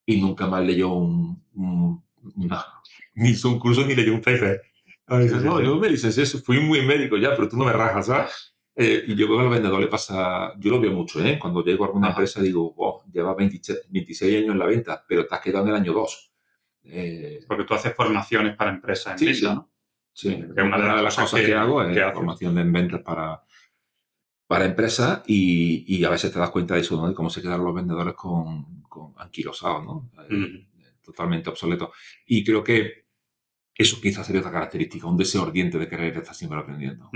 y 0.08 0.20
nunca 0.20 0.48
más 0.48 0.66
leyó 0.66 0.92
un, 0.92 1.44
ni 3.14 3.30
hizo 3.30 3.50
un 3.50 3.60
curso 3.60 3.86
ni 3.86 3.94
leyó 3.94 4.12
un 4.12 4.22
paper 4.22 4.60
no, 5.08 5.62
yo 5.62 5.76
me 5.78 5.88
licencié, 5.88 6.26
fui 6.26 6.60
muy 6.60 6.82
médico 6.82 7.16
ya, 7.16 7.36
pero 7.36 7.48
tú 7.48 7.58
no 7.58 7.66
me 7.66 7.74
rajas, 7.74 8.08
¿sabes? 8.08 8.55
Eh, 8.78 9.06
y 9.08 9.16
yo 9.16 9.30
veo 9.30 9.40
al 9.40 9.50
vendedor 9.50 9.80
le 9.80 9.88
pasa, 9.88 10.54
yo 10.60 10.72
lo 10.72 10.82
veo 10.82 10.92
mucho, 10.92 11.24
¿eh? 11.24 11.40
Cuando 11.40 11.64
llego 11.64 11.86
a 11.86 11.88
alguna 11.88 12.10
empresa 12.10 12.42
digo, 12.42 12.74
oh, 12.78 13.04
lleva 13.12 13.34
26, 13.34 14.22
años 14.24 14.52
en 14.52 14.60
la 14.60 14.66
venta, 14.66 15.06
pero 15.08 15.26
te 15.26 15.34
has 15.34 15.42
quedado 15.42 15.66
en 15.66 15.70
el 15.70 15.76
año 15.78 15.94
2. 15.94 16.32
Eh, 16.84 17.40
Porque 17.48 17.64
tú 17.64 17.74
haces 17.74 17.96
formaciones 17.96 18.56
para 18.56 18.72
empresas 18.72 19.22
en 19.22 19.36
sí, 19.36 19.44
¿no? 19.46 19.72
Sí, 20.12 20.30
es 20.30 20.64
una, 20.64 20.96
de 20.96 21.02
las 21.02 21.16
cosas 21.16 21.42
que, 21.42 21.54
hago 21.54 21.84
es 21.84 22.14
formación 22.14 22.58
en 22.58 22.72
ventas 22.72 23.02
para, 23.02 23.44
para 24.48 24.66
empresas 24.66 25.24
y, 25.26 25.84
y, 25.88 26.04
a 26.06 26.10
veces 26.10 26.32
te 26.32 26.40
das 26.40 26.52
cuenta 26.52 26.76
de 26.76 26.82
eso, 26.82 26.96
¿no? 26.96 27.08
De 27.08 27.14
cómo 27.14 27.30
se 27.30 27.42
quedan 27.42 27.64
los 27.64 27.76
vendedores 27.76 28.14
con, 28.14 28.84
con 28.84 29.14
anquilosados, 29.18 29.84
¿no? 29.84 30.12
Eh, 30.30 30.68
totalmente 31.02 31.50
obsoletos. 31.50 31.90
Y 32.26 32.44
creo 32.44 32.64
que 32.64 33.06
eso 33.74 34.00
quizás 34.02 34.26
sería 34.26 34.40
otra 34.40 34.54
característica, 34.54 35.06
un 35.06 35.18
deseo 35.18 35.44
ardiente 35.44 35.78
de 35.78 35.88
querer 35.88 36.18
estar 36.18 36.34
siempre 36.34 36.60
aprendiendo. 36.60 37.10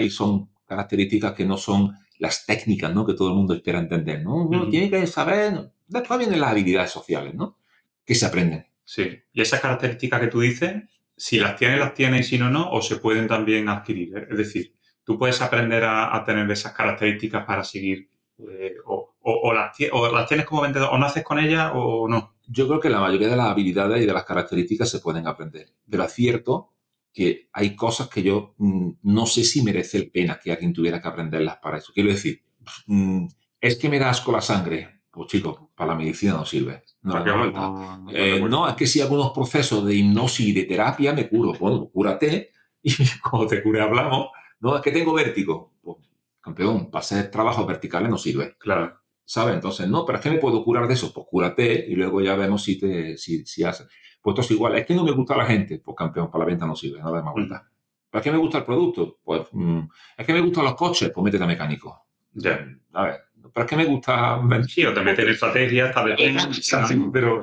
Y 0.00 0.10
son 0.10 0.53
características 0.66 1.32
que 1.32 1.44
no 1.44 1.56
son 1.56 1.96
las 2.18 2.46
técnicas 2.46 2.94
¿no? 2.94 3.06
que 3.06 3.14
todo 3.14 3.28
el 3.28 3.34
mundo 3.34 3.54
espera 3.54 3.78
entender. 3.78 4.22
¿no? 4.22 4.36
Uno 4.46 4.68
tiene 4.68 4.90
que 4.90 5.06
saber, 5.06 5.72
después 5.86 6.18
vienen 6.18 6.40
las 6.40 6.50
habilidades 6.50 6.90
sociales, 6.90 7.34
¿no? 7.34 7.58
que 8.04 8.14
se 8.14 8.26
aprenden. 8.26 8.66
Sí, 8.84 9.18
y 9.32 9.40
esas 9.40 9.60
características 9.60 10.20
que 10.20 10.26
tú 10.26 10.40
dices, 10.40 10.74
si 11.16 11.38
las 11.38 11.56
tienes, 11.56 11.78
las 11.78 11.94
tienes 11.94 12.26
y 12.26 12.30
si 12.30 12.38
no, 12.38 12.50
no, 12.50 12.70
o 12.70 12.82
se 12.82 12.96
pueden 12.96 13.26
también 13.26 13.68
adquirir. 13.68 14.16
¿eh? 14.16 14.26
Es 14.30 14.36
decir, 14.36 14.74
tú 15.04 15.18
puedes 15.18 15.40
aprender 15.40 15.84
a, 15.84 16.22
tener 16.24 16.50
esas 16.50 16.72
características 16.72 17.44
para 17.46 17.64
seguir, 17.64 18.10
eh, 18.38 18.74
o, 18.84 19.14
o, 19.20 19.52
las, 19.54 19.76
o 19.92 20.12
las 20.12 20.28
tienes 20.28 20.44
como 20.44 20.62
vendedor, 20.62 20.90
o 20.92 20.98
naces 20.98 21.24
con 21.24 21.38
ellas 21.38 21.72
o 21.74 22.08
no. 22.08 22.34
Yo 22.46 22.68
creo 22.68 22.80
que 22.80 22.90
la 22.90 23.00
mayoría 23.00 23.28
de 23.28 23.36
las 23.36 23.46
habilidades 23.46 24.02
y 24.02 24.06
de 24.06 24.12
las 24.12 24.24
características 24.24 24.90
se 24.90 24.98
pueden 24.98 25.26
aprender, 25.26 25.68
pero 25.88 26.04
es 26.04 26.12
cierto 26.12 26.73
que 27.14 27.48
hay 27.52 27.76
cosas 27.76 28.08
que 28.08 28.22
yo 28.22 28.54
mm, 28.58 28.90
no 29.04 29.24
sé 29.24 29.44
si 29.44 29.62
merece 29.62 30.00
la 30.00 30.10
pena 30.12 30.40
que 30.42 30.52
alguien 30.52 30.72
tuviera 30.72 31.00
que 31.00 31.08
aprenderlas 31.08 31.58
para 31.58 31.78
eso. 31.78 31.92
Quiero 31.94 32.10
decir, 32.10 32.42
mm, 32.86 33.26
es 33.60 33.76
que 33.76 33.88
me 33.88 34.00
da 34.00 34.10
asco 34.10 34.32
la 34.32 34.40
sangre. 34.40 35.02
Pues 35.10 35.28
chico, 35.28 35.70
para 35.76 35.92
la 35.92 35.96
medicina 35.96 36.32
no 36.32 36.44
sirve. 36.44 36.82
No, 37.02 38.10
eh, 38.12 38.40
no, 38.40 38.68
es 38.68 38.74
que 38.74 38.86
si 38.88 39.00
algunos 39.00 39.30
procesos 39.30 39.86
de 39.86 39.94
hipnosis 39.94 40.48
y 40.48 40.52
de 40.52 40.64
terapia 40.64 41.12
me 41.12 41.28
curo. 41.28 41.52
Bueno, 41.52 41.88
cúrate 41.88 42.50
y 42.82 42.92
cuando 43.20 43.46
te 43.46 43.62
cure 43.62 43.80
hablamos. 43.80 44.28
No, 44.58 44.74
es 44.74 44.82
que 44.82 44.90
tengo 44.90 45.12
vértigo. 45.12 45.74
Pues, 45.80 45.98
campeón, 46.40 46.90
para 46.90 47.00
hacer 47.04 47.30
trabajos 47.30 47.64
verticales 47.64 48.10
no 48.10 48.18
sirve. 48.18 48.56
Claro. 48.58 49.04
¿sabes? 49.24 49.54
Entonces, 49.54 49.88
no, 49.88 50.04
pero 50.04 50.18
es 50.18 50.22
que 50.22 50.30
me 50.30 50.38
puedo 50.38 50.64
curar 50.64 50.86
de 50.86 50.94
eso, 50.94 51.12
pues 51.12 51.26
cúrate 51.28 51.86
y 51.88 51.94
luego 51.94 52.20
ya 52.20 52.36
vemos 52.36 52.62
si 52.62 52.78
te, 52.78 53.16
si, 53.16 53.44
si 53.46 53.64
hace. 53.64 53.84
Pues 54.24 54.32
esto 54.32 54.40
es 54.40 54.50
igual, 54.52 54.74
es 54.74 54.86
que 54.86 54.94
no 54.94 55.04
me 55.04 55.10
gusta 55.10 55.36
la 55.36 55.44
gente, 55.44 55.82
pues 55.84 55.94
campeón, 55.94 56.30
para 56.30 56.44
la 56.44 56.50
venta 56.50 56.64
no 56.64 56.74
sirve, 56.74 56.98
no 56.98 57.12
da 57.12 57.22
más 57.22 57.32
mm. 57.32 57.34
vuelta. 57.34 57.68
¿Para 58.08 58.22
qué 58.22 58.32
me 58.32 58.38
gusta 58.38 58.56
el 58.56 58.64
producto? 58.64 59.18
Pues 59.22 59.42
mm, 59.52 59.80
es 60.16 60.26
que 60.26 60.32
me 60.32 60.40
gustan 60.40 60.64
los 60.64 60.74
coches, 60.76 61.10
pues 61.10 61.22
métete 61.22 61.44
a 61.44 61.46
mecánico. 61.46 62.06
Ya. 62.32 62.66
A 62.94 63.02
ver, 63.04 63.20
¿para 63.52 63.66
qué 63.66 63.76
me 63.76 63.84
gusta 63.84 64.40
Sí, 64.66 64.82
o 64.86 64.94
te 64.94 65.02
metes 65.02 65.26
en 65.26 65.30
estrategia, 65.30 65.90
hasta 65.90 66.06
de 66.06 67.10
pero, 67.12 67.42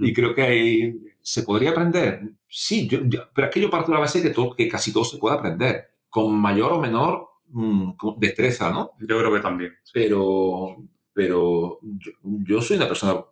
Y 0.00 0.14
creo 0.14 0.34
que 0.34 0.42
ahí 0.42 0.94
se 1.20 1.42
podría 1.42 1.72
aprender. 1.72 2.22
Sí, 2.48 2.88
yo, 2.88 3.00
pero 3.34 3.48
es 3.48 3.52
que 3.52 3.60
yo 3.60 3.68
parto 3.68 3.88
de 3.88 3.96
la 3.96 4.00
base 4.00 4.22
de 4.22 4.28
que, 4.28 4.34
todo, 4.34 4.56
que 4.56 4.66
casi 4.66 4.94
todo 4.94 5.04
se 5.04 5.18
puede 5.18 5.36
aprender, 5.36 5.90
con 6.08 6.34
mayor 6.34 6.72
o 6.72 6.80
menor 6.80 7.28
mm, 7.48 7.90
destreza, 8.16 8.70
¿no? 8.70 8.92
Yo 9.00 9.18
creo 9.18 9.30
que 9.30 9.40
también. 9.40 9.74
Pero, 9.92 10.74
pero 11.12 11.80
yo, 12.22 12.62
soy 12.62 12.78
una 12.78 12.88
persona 12.88 13.22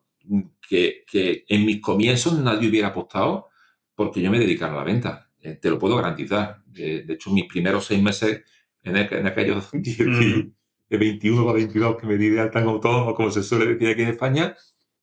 que, 0.69 1.05
que, 1.11 1.45
en 1.49 1.67
mis 1.67 1.81
comienzos 1.81 2.39
nadie 2.39 2.69
hubiera 2.69 2.89
apostado 2.89 3.49
porque 3.95 4.23
yo 4.23 4.31
me 4.31 4.39
dedicara 4.39 4.73
a 4.73 4.77
la 4.77 4.85
venta. 4.85 5.31
Eh, 5.41 5.59
te 5.61 5.71
lo 5.71 5.79
puedo 5.79 5.97
garantizar. 5.97 6.63
De, 6.67 7.05
hecho, 7.09 7.31
mis 7.31 7.47
primeros 7.47 7.85
seis 7.85 8.03
meses 8.03 8.43
en, 8.83 8.97
en 8.97 9.27
aquellos 9.27 9.71
de 9.73 10.99
21 10.99 11.49
a 11.49 11.53
22 11.53 11.97
que 11.97 12.07
me 12.07 12.17
di 12.17 12.29
de 12.29 12.41
alta 12.41 12.61
en 12.61 12.69
autónomo, 12.69 13.15
como 13.15 13.31
se 13.31 13.43
suele 13.43 13.67
decir 13.67 13.89
aquí 13.89 14.03
en 14.03 14.09
España, 14.09 14.57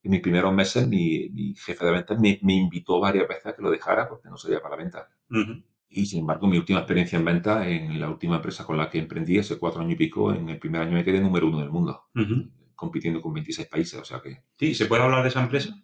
en 0.03 0.11
mis 0.11 0.21
primeros 0.21 0.53
meses 0.53 0.87
mi, 0.87 1.53
jefe 1.55 1.85
de 1.85 1.91
ventas 1.91 2.19
me, 2.19 2.39
me, 2.43 2.53
invitó 2.53 2.99
varias 2.99 3.27
veces 3.27 3.47
a 3.47 3.55
que 3.55 3.61
lo 3.61 3.69
dejara 3.69 4.07
porque 4.07 4.29
no 4.29 4.37
sería 4.37 4.61
para 4.61 4.75
la 4.75 4.83
venta. 4.83 5.09
Y 5.89 6.05
sin 6.05 6.19
embargo, 6.19 6.47
mi 6.47 6.57
última 6.57 6.79
experiencia 6.79 7.17
en 7.17 7.25
venta, 7.25 7.67
en 7.67 7.99
la 7.99 8.09
última 8.09 8.35
empresa 8.35 8.65
con 8.65 8.77
la 8.77 8.89
que 8.89 8.99
emprendí, 8.99 9.39
hace 9.39 9.57
cuatro 9.57 9.81
años 9.81 9.93
y 9.93 9.97
pico, 9.97 10.33
en 10.33 10.49
el 10.49 10.59
primer 10.59 10.81
año 10.81 10.91
me 10.91 11.03
quedé 11.03 11.19
número 11.19 11.47
uno 11.47 11.59
del 11.59 11.71
mundo 11.71 12.03
compitiendo 12.79 13.21
con 13.21 13.33
26 13.33 13.67
países, 13.67 13.99
o 13.99 14.05
sea 14.05 14.21
que... 14.21 14.41
Sí, 14.57 14.73
¿se 14.73 14.85
puede 14.85 15.03
hablar 15.03 15.21
de 15.21 15.29
esa 15.29 15.43
empresa? 15.43 15.75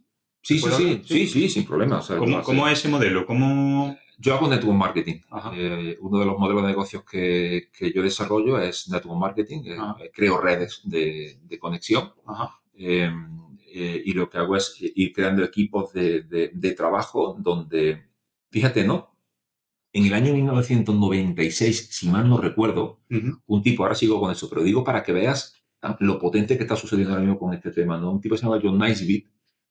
Sí, 0.42 0.60
sí, 0.60 0.70
sí, 0.72 1.02
sí, 1.04 1.28
sí, 1.28 1.50
sin 1.50 1.66
problema. 1.66 2.02
¿Cómo, 2.44 2.68
es 2.68 2.80
ese 2.80 2.88
modelo? 2.88 3.26
¿Cómo... 3.26 3.98
Yo 4.18 4.34
hago 4.34 4.48
network 4.48 4.78
marketing. 4.78 5.20
Eh, 5.54 5.98
uno 6.00 6.20
de 6.20 6.26
los 6.26 6.38
modelos 6.38 6.62
de 6.62 6.70
negocios 6.70 7.04
que, 7.04 7.70
que 7.78 7.92
yo 7.92 8.02
desarrollo 8.02 8.62
es 8.62 8.88
network 8.88 9.20
marketing. 9.20 9.64
Eh, 9.66 9.76
eh, 9.76 10.12
creo 10.14 10.40
redes 10.40 10.82
de, 10.86 11.40
de 11.42 11.60
conexión. 11.60 12.14
y 12.78 14.14
lo 14.14 14.30
que 14.30 14.38
hago 14.38 14.56
es 14.56 14.78
ir 14.80 15.12
creando 15.12 15.44
equipos 15.44 15.92
de, 15.92 16.22
de, 16.24 16.72
trabajo 16.72 17.36
donde, 17.38 18.06
fíjate, 18.52 18.86
¿no? 18.86 19.18
En 19.92 20.06
el 20.06 20.14
año 20.14 20.34
1996, 20.34 21.90
si 21.92 22.08
mal 22.08 22.30
no 22.30 22.38
recuerdo, 22.38 23.02
un 23.48 23.62
tipo, 23.64 23.84
ahora 23.84 23.96
sigo 23.96 24.20
con 24.22 24.32
eso, 24.32 24.48
pero 24.48 24.64
digo 24.64 24.84
para 24.84 25.04
que 25.04 25.12
veas 25.12 25.55
lo 26.00 26.20
potente 26.20 26.58
que 26.58 26.64
está 26.64 26.76
sucediendo 26.76 27.14
ahora 27.14 27.24
mismo 27.24 27.40
con 27.40 27.54
este 27.54 27.72
tema. 27.72 27.98
¿no? 27.98 28.12
Un 28.12 28.22
tipo 28.22 28.36
que 28.36 28.40
se 28.40 28.46
llama 28.46 28.60
John 28.62 28.80
Nicebit 28.80 29.30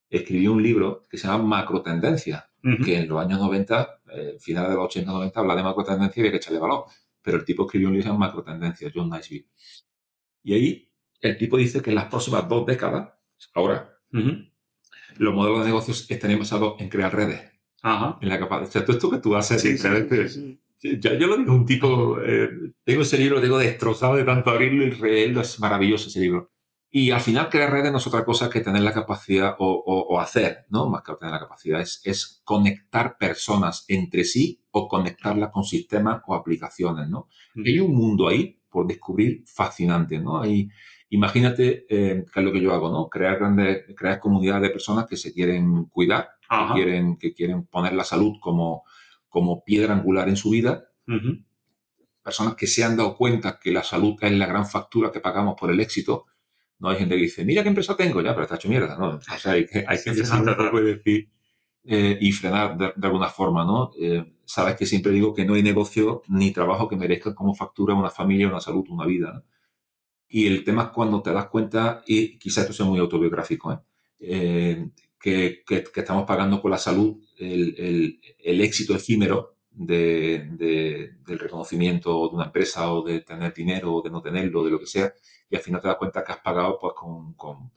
escribió 0.08 0.52
un 0.52 0.62
libro 0.62 1.06
que 1.08 1.18
se 1.18 1.26
llama 1.26 1.44
Macro 1.44 1.82
Tendencia, 1.82 2.48
que 2.84 2.98
en 2.98 3.08
los 3.08 3.20
años 3.20 3.38
90, 3.40 4.00
eh, 4.12 4.36
finales 4.40 4.70
de 4.70 4.76
los 4.76 4.94
80-90, 4.94 5.32
habla 5.34 5.56
de 5.56 5.62
macro 5.62 5.84
tendencia 5.84 6.18
y 6.18 6.20
había 6.22 6.30
que 6.30 6.36
echarle 6.38 6.58
valor. 6.58 6.84
Pero 7.20 7.36
el 7.38 7.44
tipo 7.44 7.64
escribió 7.64 7.88
un 7.88 7.94
libro 7.94 8.02
que 8.04 8.08
se 8.08 8.12
llama 8.12 8.26
Macro 8.26 8.42
Tendencia, 8.42 8.90
John 8.94 9.10
Nicebit. 9.10 9.46
Y 10.42 10.54
ahí 10.54 10.90
el 11.20 11.36
tipo 11.36 11.56
dice 11.56 11.82
que 11.82 11.90
en 11.90 11.96
las 11.96 12.06
próximas 12.06 12.48
dos 12.48 12.66
décadas, 12.66 13.12
ahora, 13.54 13.98
los 15.16 15.34
modelos 15.34 15.60
de 15.60 15.66
negocios 15.66 16.10
estarían 16.10 16.38
basados 16.38 16.74
en 16.80 16.88
crear 16.88 17.14
redes. 17.14 17.40
En 18.20 18.28
la 18.28 18.38
capacidad. 18.38 18.68
O 18.68 18.72
sea, 18.72 18.84
todo 18.84 18.96
esto 18.96 19.10
que 19.10 19.18
tú 19.18 19.36
haces, 19.36 19.60
sí, 19.60 19.76
sí, 19.76 19.88
ya, 19.88 20.06
yo 20.82 21.26
lo 21.26 21.36
digo, 21.36 21.52
un 21.52 21.66
tipo, 21.66 22.18
eh, 22.20 22.48
tengo 22.84 23.02
ese 23.02 23.18
libro, 23.18 23.40
tengo 23.40 23.58
destrozado 23.58 24.16
de 24.16 24.24
tanto 24.24 24.50
abrirlo 24.50 24.84
y 24.84 24.90
leerlo, 24.90 25.40
es 25.40 25.58
maravilloso 25.60 26.08
ese 26.08 26.20
libro. 26.20 26.50
Y 26.90 27.10
al 27.10 27.20
final 27.20 27.48
crear 27.48 27.72
redes 27.72 27.90
no 27.90 27.98
es 27.98 28.06
otra 28.06 28.24
cosa 28.24 28.48
que 28.48 28.60
tener 28.60 28.82
la 28.82 28.92
capacidad 28.92 29.56
o, 29.58 29.66
o, 29.84 30.20
hacer, 30.20 30.66
¿no? 30.68 30.88
Más 30.88 31.02
que 31.02 31.14
tener 31.14 31.32
la 31.32 31.40
capacidad, 31.40 31.80
es, 31.80 32.00
es, 32.04 32.40
conectar 32.44 33.18
personas 33.18 33.84
entre 33.88 34.22
sí 34.22 34.62
o 34.70 34.86
conectarlas 34.86 35.50
con 35.50 35.64
sistemas 35.64 36.22
o 36.26 36.36
aplicaciones, 36.36 37.08
¿no? 37.08 37.26
Hay 37.56 37.80
un 37.80 37.96
mundo 37.96 38.28
ahí 38.28 38.60
por 38.70 38.86
descubrir 38.86 39.42
fascinante, 39.44 40.20
¿no? 40.20 40.40
Hay, 40.40 40.68
imagínate 41.10 41.84
eh, 41.88 42.24
qué 42.32 42.40
es 42.40 42.46
lo 42.46 42.52
que 42.52 42.60
yo 42.60 42.72
hago, 42.72 42.90
¿no? 42.90 43.08
Crear 43.08 43.38
grandes, 43.38 43.86
crear 43.96 44.20
comunidades 44.20 44.62
de 44.62 44.70
personas 44.70 45.06
que 45.06 45.16
se 45.16 45.32
quieren 45.32 45.86
cuidar, 45.86 46.28
que 46.48 46.74
quieren, 46.74 47.16
que 47.16 47.34
quieren 47.34 47.66
poner 47.66 47.94
la 47.94 48.04
salud 48.04 48.34
como, 48.40 48.84
como 49.35 49.64
piedra 49.64 49.95
angular 49.95 50.28
en 50.28 50.37
su 50.37 50.51
vida. 50.51 50.85
Personas 52.22 52.55
que 52.55 52.68
se 52.68 52.85
han 52.85 52.97
dado 52.97 53.16
cuenta 53.16 53.59
que 53.59 53.72
la 53.72 53.82
salud 53.82 54.14
es 54.20 54.30
la 54.30 54.47
gran 54.47 54.64
factura 54.64 55.11
que 55.11 55.18
pagamos 55.18 55.57
por 55.59 55.72
el 55.72 55.80
éxito. 55.80 56.26
No 56.78 56.89
hay 56.89 56.99
gente 56.99 57.16
que 57.16 57.22
dice, 57.22 57.45
mira 57.45 57.64
qué 57.64 57.68
empresa 57.68 57.97
tengo, 57.97 58.22
ya, 58.22 58.30
pero 58.30 58.45
está 58.45 58.55
hecho 58.55 58.68
mierda, 58.68 58.97
¿no? 58.97 59.16
O 59.16 59.20
sea, 59.20 59.55
hay 59.55 59.66
que, 59.66 59.85
hay 59.89 59.99
que 60.01 60.12
decir 60.12 61.30
eh, 61.82 62.16
y 62.20 62.30
frenar 62.30 62.78
de, 62.78 62.93
alguna 63.03 63.28
forma, 63.28 63.64
¿no? 63.64 63.91
Eh, 64.01 64.24
sabes 64.45 64.76
que 64.76 64.87
siempre 64.87 65.11
digo 65.11 65.35
que 65.35 65.45
no 65.45 65.55
hay 65.55 65.64
negocio 65.64 66.22
ni 66.28 66.53
trabajo 66.53 66.89
que 66.89 66.97
merezca 66.97 67.35
como 67.35 67.57
factura 67.57 67.95
una 67.95 68.11
familia, 68.11 68.47
una 68.47 68.61
salud, 68.61 68.87
una 68.89 69.05
vida, 69.05 69.32
¿no? 69.32 69.43
Y 70.28 70.47
el 70.47 70.62
tema 70.62 70.85
es 70.85 70.89
cuando 70.91 71.22
te 71.22 71.32
das 71.32 71.47
cuenta, 71.49 72.05
y 72.07 72.39
quizás 72.39 72.62
esto 72.62 72.72
sea 72.72 72.87
muy 72.87 73.01
autobiográfico, 73.01 73.72
¿eh? 73.72 73.78
eh 74.20 74.89
que, 75.24 75.64
que, 75.66 76.00
estamos 76.00 76.26
pagando 76.26 76.60
con 76.60 76.70
la 76.70 76.76
salud 76.76 77.16
el, 77.38 77.74
el, 77.78 78.20
el 78.38 78.60
éxito 78.60 78.94
efímero 78.94 79.56
de, 79.70 80.50
de, 80.50 81.16
del 81.24 81.38
reconocimiento 81.38 82.28
de 82.28 82.34
una 82.34 82.44
empresa 82.44 82.92
o 82.92 83.02
de 83.02 83.22
tener 83.22 83.54
dinero 83.54 83.94
o 83.94 84.02
de 84.02 84.10
no 84.10 84.20
tenerlo, 84.20 84.62
de 84.62 84.70
lo 84.72 84.78
que 84.78 84.86
sea, 84.86 85.14
y 85.48 85.56
al 85.56 85.62
final 85.62 85.80
te 85.80 85.88
das 85.88 85.96
cuenta 85.96 86.22
que 86.22 86.32
has 86.32 86.40
pagado 86.40 86.78
pues, 86.78 86.92
con, 86.94 87.32
con, 87.34 87.72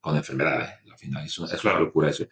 con 0.00 0.16
enfermedades. 0.16 0.70
Al 0.88 0.96
final 0.96 1.26
es, 1.26 1.36
es 1.36 1.64
una 1.64 1.80
locura 1.80 2.08
eso. 2.08 2.24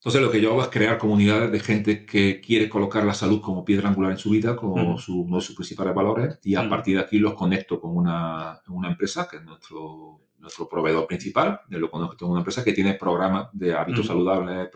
Entonces 0.00 0.20
lo 0.20 0.30
que 0.32 0.40
yo 0.40 0.50
hago 0.50 0.62
es 0.62 0.68
crear 0.70 0.98
comunidades 0.98 1.52
de 1.52 1.60
gente 1.60 2.04
que 2.04 2.40
quiere 2.40 2.68
colocar 2.68 3.04
la 3.04 3.14
salud 3.14 3.40
como 3.40 3.64
piedra 3.64 3.90
angular 3.90 4.10
en 4.10 4.18
su 4.18 4.30
vida, 4.30 4.56
como 4.56 4.98
su, 4.98 5.20
uno 5.20 5.36
de 5.36 5.42
sus 5.42 5.54
principales 5.54 5.94
valores, 5.94 6.40
y 6.42 6.56
a 6.56 6.68
partir 6.68 6.96
de 6.96 7.02
aquí 7.04 7.20
los 7.20 7.34
conecto 7.34 7.80
con 7.80 7.96
una, 7.96 8.60
una 8.70 8.88
empresa 8.88 9.28
que 9.30 9.36
es 9.36 9.44
nuestro 9.44 10.22
nuestro 10.40 10.68
proveedor 10.68 11.06
principal, 11.06 11.60
de 11.68 11.78
lo 11.78 11.90
conozco 11.90 12.26
una 12.26 12.40
empresa 12.40 12.64
que 12.64 12.72
tiene 12.72 12.94
programas 12.94 13.48
de 13.52 13.74
hábitos 13.74 14.06
saludables, 14.06 14.68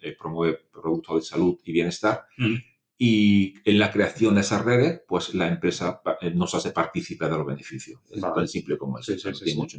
eh, 0.00 0.16
promueve 0.18 0.58
productos 0.72 1.16
de 1.16 1.22
salud 1.22 1.58
y 1.64 1.72
bienestar. 1.72 2.26
Y 3.02 3.54
en 3.64 3.78
la 3.78 3.90
creación 3.90 4.34
de 4.34 4.42
esas 4.42 4.62
redes, 4.62 5.00
pues 5.08 5.34
la 5.34 5.48
empresa 5.48 6.02
eh, 6.20 6.32
nos 6.34 6.54
hace 6.54 6.70
partícipe 6.70 7.24
de 7.24 7.30
los 7.30 7.46
beneficios. 7.46 7.98
Es 8.10 8.20
tan 8.20 8.46
simple 8.46 8.76
como 8.76 8.98
eso. 8.98 9.16
Sí, 9.16 9.32
sí, 9.32 9.56
mucho 9.56 9.78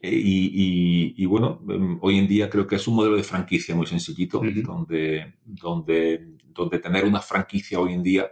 y, 0.00 1.14
y, 1.16 1.26
bueno, 1.26 1.60
em, 1.68 1.98
hoy 2.00 2.18
en 2.18 2.28
día 2.28 2.48
creo 2.48 2.68
que 2.68 2.76
es 2.76 2.86
un 2.86 2.94
modelo 2.94 3.16
de 3.16 3.24
franquicia 3.24 3.74
muy 3.74 3.86
sencillito, 3.86 4.40
donde, 4.64 5.34
donde, 5.44 6.36
donde 6.44 6.78
tener 6.78 7.04
una 7.04 7.20
franquicia 7.20 7.80
hoy 7.80 7.94
en 7.94 8.04
día 8.04 8.30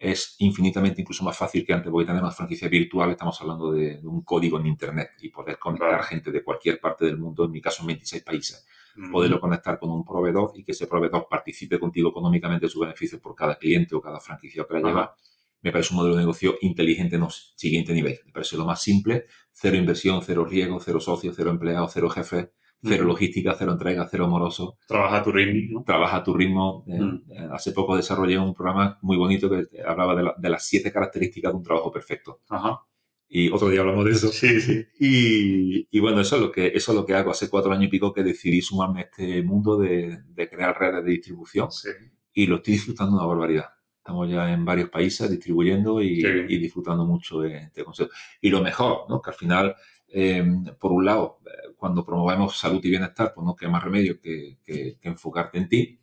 es 0.00 0.36
infinitamente 0.38 1.02
incluso 1.02 1.22
más 1.22 1.36
fácil 1.36 1.64
que 1.64 1.74
antes, 1.74 1.92
porque 1.92 2.06
tener 2.06 2.22
una 2.22 2.32
franquicia 2.32 2.68
virtual, 2.68 3.10
estamos 3.10 3.38
hablando 3.42 3.70
de, 3.70 4.00
un 4.02 4.22
código 4.22 4.58
en 4.58 4.66
Internet 4.66 5.10
y 5.20 5.28
poder 5.28 5.58
conectar 5.58 6.02
gente 6.04 6.32
de 6.32 6.42
cualquier 6.42 6.80
parte 6.80 7.04
del 7.04 7.18
mundo, 7.18 7.44
en 7.44 7.50
mi 7.50 7.60
caso 7.60 7.82
en 7.82 7.88
26 7.88 8.22
países, 8.22 8.66
poderlo 9.12 9.38
conectar 9.38 9.78
con 9.78 9.90
un 9.90 10.02
proveedor 10.02 10.52
y 10.54 10.64
que 10.64 10.72
ese 10.72 10.86
proveedor 10.86 11.26
participe 11.28 11.78
contigo 11.78 12.08
económicamente 12.08 12.64
de 12.64 12.70
sus 12.70 12.80
beneficios 12.80 13.20
por 13.20 13.34
cada 13.34 13.56
cliente 13.56 13.94
o 13.94 14.00
cada 14.00 14.18
franquicia 14.20 14.64
que 14.66 14.74
la 14.74 14.80
lleva, 14.80 15.16
me 15.60 15.70
parece 15.70 15.92
un 15.92 15.98
modelo 15.98 16.16
de 16.16 16.22
negocio 16.22 16.56
inteligente 16.62 17.16
en 17.16 17.24
el 17.24 17.30
siguiente 17.30 17.92
nivel. 17.92 18.20
Me 18.24 18.32
parece 18.32 18.56
lo 18.56 18.64
más 18.64 18.82
simple, 18.82 19.26
cero 19.52 19.76
inversión, 19.76 20.22
cero 20.24 20.46
riesgo, 20.46 20.80
cero 20.80 20.98
socios, 21.00 21.34
cero 21.36 21.50
empleados, 21.50 21.90
cero 21.92 22.08
jefes, 22.08 22.48
cero 22.82 23.04
logística, 23.04 23.54
cero 23.58 23.72
entrega, 23.72 24.08
cero 24.10 24.28
moroso. 24.28 24.78
Trabaja 24.86 25.18
a 25.18 25.22
tu 25.22 25.32
ritmo. 25.32 25.84
Trabaja 25.84 26.18
a 26.18 26.24
tu 26.24 26.34
ritmo. 26.34 26.84
Eh, 26.86 27.00
eh, 27.30 27.48
hace 27.52 27.72
poco 27.72 27.96
desarrollé 27.96 28.38
un 28.38 28.54
programa 28.54 28.98
muy 29.02 29.16
bonito 29.16 29.50
que 29.50 29.66
hablaba 29.82 30.34
de, 30.36 30.48
las 30.48 30.66
siete 30.66 30.92
características 30.92 31.52
de 31.52 31.58
un 31.58 31.62
trabajo 31.62 31.90
perfecto. 31.90 32.40
Ajá. 32.48 32.80
Y 33.28 33.50
otro 33.50 33.68
día 33.68 33.80
hablamos 33.80 34.04
de 34.04 34.10
eso. 34.10 34.28
Sí, 34.28 34.60
sí. 34.60 34.84
Y, 34.98 35.88
y, 35.90 36.00
bueno, 36.00 36.20
eso 36.20 36.36
es, 36.36 36.42
lo 36.42 36.50
que, 36.50 36.68
eso 36.68 36.92
es 36.92 36.96
lo 36.96 37.06
que 37.06 37.14
hago. 37.14 37.30
Hace 37.30 37.48
cuatro 37.48 37.72
años 37.72 37.84
y 37.84 37.88
pico 37.88 38.12
que 38.12 38.24
decidí 38.24 38.60
sumarme 38.60 39.00
a 39.00 39.04
este 39.04 39.42
mundo 39.42 39.78
de, 39.78 40.18
de 40.26 40.48
crear 40.48 40.76
redes 40.78 41.04
de 41.04 41.10
distribución. 41.12 41.70
Sí. 41.70 41.90
Y 42.32 42.46
lo 42.46 42.56
estoy 42.56 42.74
disfrutando 42.74 43.16
una 43.16 43.26
barbaridad. 43.26 43.66
Estamos 43.98 44.28
ya 44.28 44.52
en 44.52 44.64
varios 44.64 44.88
países 44.88 45.30
distribuyendo 45.30 46.02
y, 46.02 46.24
y 46.24 46.58
disfrutando 46.58 47.04
mucho 47.04 47.40
de 47.40 47.58
este 47.58 47.84
concepto. 47.84 48.12
Y 48.40 48.48
lo 48.48 48.62
mejor, 48.62 49.04
¿no? 49.08 49.20
Que 49.20 49.30
al 49.30 49.36
final 49.36 49.76
Em, 50.12 50.64
por 50.78 50.92
un 50.92 51.04
lado, 51.04 51.38
cuando 51.80 52.04
promovemos 52.04 52.58
salud 52.58 52.84
y 52.84 52.90
bienestar, 52.90 53.32
pues 53.34 53.44
no 53.44 53.56
queda 53.56 53.70
más 53.70 53.82
remedio 53.82 54.20
que, 54.20 54.58
enfocarte 55.02 55.58
en 55.58 55.68
ti, 55.68 55.98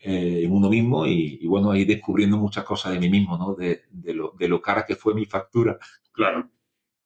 eh, 0.00 0.42
en 0.44 0.52
uno 0.52 0.68
mismo 0.68 1.06
y, 1.06 1.46
bueno, 1.46 1.70
ahí 1.70 1.84
descubriendo 1.84 2.36
muchas 2.36 2.64
cosas 2.64 2.92
de 2.92 2.98
mí 2.98 3.08
mismo, 3.08 3.38
¿no? 3.38 3.54
De, 3.54 3.84
lo, 4.12 4.34
de 4.36 4.48
lo 4.48 4.60
cara 4.60 4.84
que 4.84 4.96
fue 4.96 5.14
mi 5.14 5.24
factura. 5.24 5.78
Claro. 6.12 6.50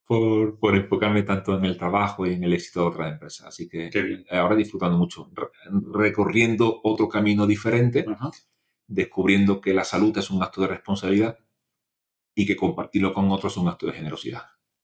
Por, 0.05 0.59
por, 0.59 0.75
enfocarme 0.75 1.23
tanto 1.23 1.57
en 1.57 1.65
el 1.65 1.77
trabajo 1.77 2.27
y 2.27 2.33
en 2.33 2.43
el 2.43 2.53
éxito 2.53 2.81
de 2.81 2.87
otras 2.87 3.11
empresas. 3.11 3.47
Así 3.47 3.69
que 3.69 3.89
ahora 4.31 4.55
disfrutando 4.55 4.97
mucho, 4.97 5.31
recorriendo 5.93 6.81
otro 6.83 7.07
camino 7.07 7.47
diferente, 7.47 8.05
descubriendo 8.87 9.61
que 9.61 9.73
la 9.73 9.83
salud 9.83 10.15
es 10.17 10.29
un 10.29 10.43
acto 10.43 10.61
de 10.61 10.67
responsabilidad 10.67 11.37
y 12.35 12.45
que 12.45 12.55
compartirlo 12.55 13.13
con 13.13 13.31
otros 13.31 13.53
es 13.53 13.57
un 13.57 13.67
acto 13.67 13.87
de 13.87 13.93
generosidad. 13.93 14.43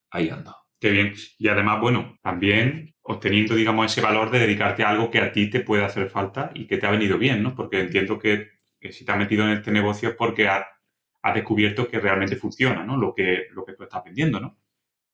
Ahí 0.10 0.30
ando. 0.30 0.56
Qué 0.82 0.90
bien. 0.90 1.14
Y 1.38 1.48
además, 1.48 1.80
bueno, 1.80 2.18
también 2.24 2.96
obteniendo, 3.04 3.54
digamos, 3.56 3.92
ese 3.92 4.02
valor 4.02 4.32
de 4.32 4.40
dedicarte 4.40 4.84
a 4.84 4.90
algo 4.90 5.12
que 5.12 5.20
a 5.20 5.32
ti 5.32 5.48
te 5.50 5.60
puede 5.62 5.86
hacer 5.86 6.10
falta 6.10 6.52
y 6.56 6.66
que 6.66 6.78
te 6.78 6.88
ha 6.88 6.92
venido 6.92 7.20
bien, 7.20 7.44
¿no? 7.44 7.54
Porque 7.56 7.80
entiendo 7.82 8.18
que, 8.18 8.50
si 8.90 9.06
te 9.06 9.12
has 9.12 9.18
metido 9.20 9.44
en 9.46 9.52
este 9.52 9.72
negocio 9.72 10.10
es 10.10 10.16
porque 10.16 10.48
has, 10.48 10.66
descubierto 11.36 11.88
que 11.88 12.00
realmente 12.00 12.36
funciona, 12.36 12.84
¿no? 12.84 12.98
Lo 12.98 13.14
que, 13.14 13.46
lo 13.52 13.64
que 13.64 13.74
tú 13.74 13.84
estás 13.84 14.04
vendiendo, 14.04 14.40
¿no? 14.40 14.58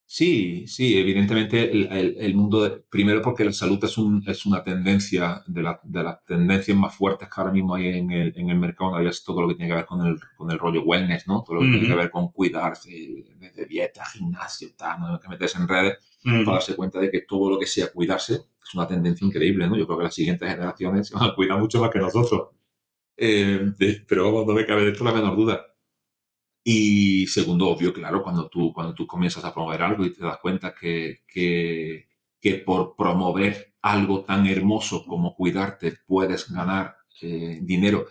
Sí, 0.09 0.65
sí, 0.67 0.97
evidentemente 0.97 1.69
el, 1.69 2.33
mundo, 2.33 2.85
primero 2.89 3.21
porque 3.21 3.43
la 3.43 3.51
salud 3.51 3.83
es, 3.83 3.97
un, 3.97 4.23
es 4.25 4.45
una 4.45 4.63
tendencia, 4.63 5.43
de, 5.47 5.61
de, 5.83 6.03
las 6.03 6.23
tendencias 6.23 6.77
más 6.77 6.95
fuertes 6.95 7.27
que 7.27 7.41
ahora 7.41 7.51
mismo 7.51 7.75
hay 7.75 7.89
en 7.89 8.11
el, 8.11 8.33
en 8.37 8.49
el 8.49 8.57
mercado, 8.57 8.97
es 9.01 9.21
todo 9.25 9.41
lo 9.41 9.49
que 9.49 9.55
tiene 9.55 9.69
que 9.69 9.75
ver 9.75 9.85
con 9.85 10.07
el, 10.07 10.17
con 10.37 10.49
el 10.49 10.59
rollo 10.59 10.83
wellness, 10.83 11.27
¿no? 11.27 11.43
Todo 11.43 11.57
lo 11.57 11.61
que 11.63 11.71
tiene 11.71 11.87
que 11.87 11.95
ver 11.95 12.09
con 12.09 12.31
cuidarse, 12.31 12.89
desde 13.37 13.65
dieta, 13.65 14.05
gimnasio, 14.05 14.69
tal, 14.77 15.01
no 15.01 15.19
que 15.19 15.27
metes 15.27 15.53
en 15.57 15.67
redes, 15.67 15.97
para 16.23 16.53
darse 16.53 16.77
cuenta 16.77 16.99
de 16.99 17.11
que 17.11 17.23
todo 17.23 17.49
lo 17.49 17.59
que 17.59 17.65
sea 17.65 17.91
cuidarse 17.91 18.35
es 18.35 18.75
una 18.75 18.87
tendencia 18.87 19.27
increíble, 19.27 19.67
¿no? 19.67 19.75
Yo 19.75 19.85
creo 19.85 19.97
que 19.97 20.05
las 20.05 20.15
siguientes 20.15 20.49
generaciones 20.49 21.09
se 21.09 21.15
van 21.15 21.31
a 21.31 21.35
cuidar 21.35 21.59
mucho 21.59 21.81
más 21.81 21.89
que 21.89 21.99
nosotros. 21.99 22.51
Eh, 23.17 23.73
pero 24.07 24.23
vamos, 24.23 24.47
no 24.47 24.53
me 24.53 24.65
cabe 24.65 24.85
de 24.85 24.91
esto 24.91 25.03
la 25.03 25.11
menor 25.11 25.35
duda. 25.35 25.66
Y 26.69 27.27
segundo, 27.27 27.69
obvio, 27.69 27.93
claro, 27.93 28.21
cuando 28.21 28.49
tú, 28.49 28.73
cuando 28.73 28.93
tú 28.93 29.07
comienzas 29.07 29.45
a 29.45 29.53
promover 29.53 29.81
algo 29.81 30.05
y 30.05 30.11
te 30.11 30.21
das 30.21 30.37
cuenta 30.39 30.75
que, 30.75 31.21
que, 31.25 32.09
que 32.41 32.55
por 32.55 32.93
promover 32.97 33.75
algo 33.81 34.25
tan 34.25 34.45
hermoso 34.47 35.05
como 35.05 35.33
cuidarte 35.33 35.93
puedes 36.05 36.51
ganar 36.51 36.97
eh, 37.21 37.59
dinero 37.61 38.07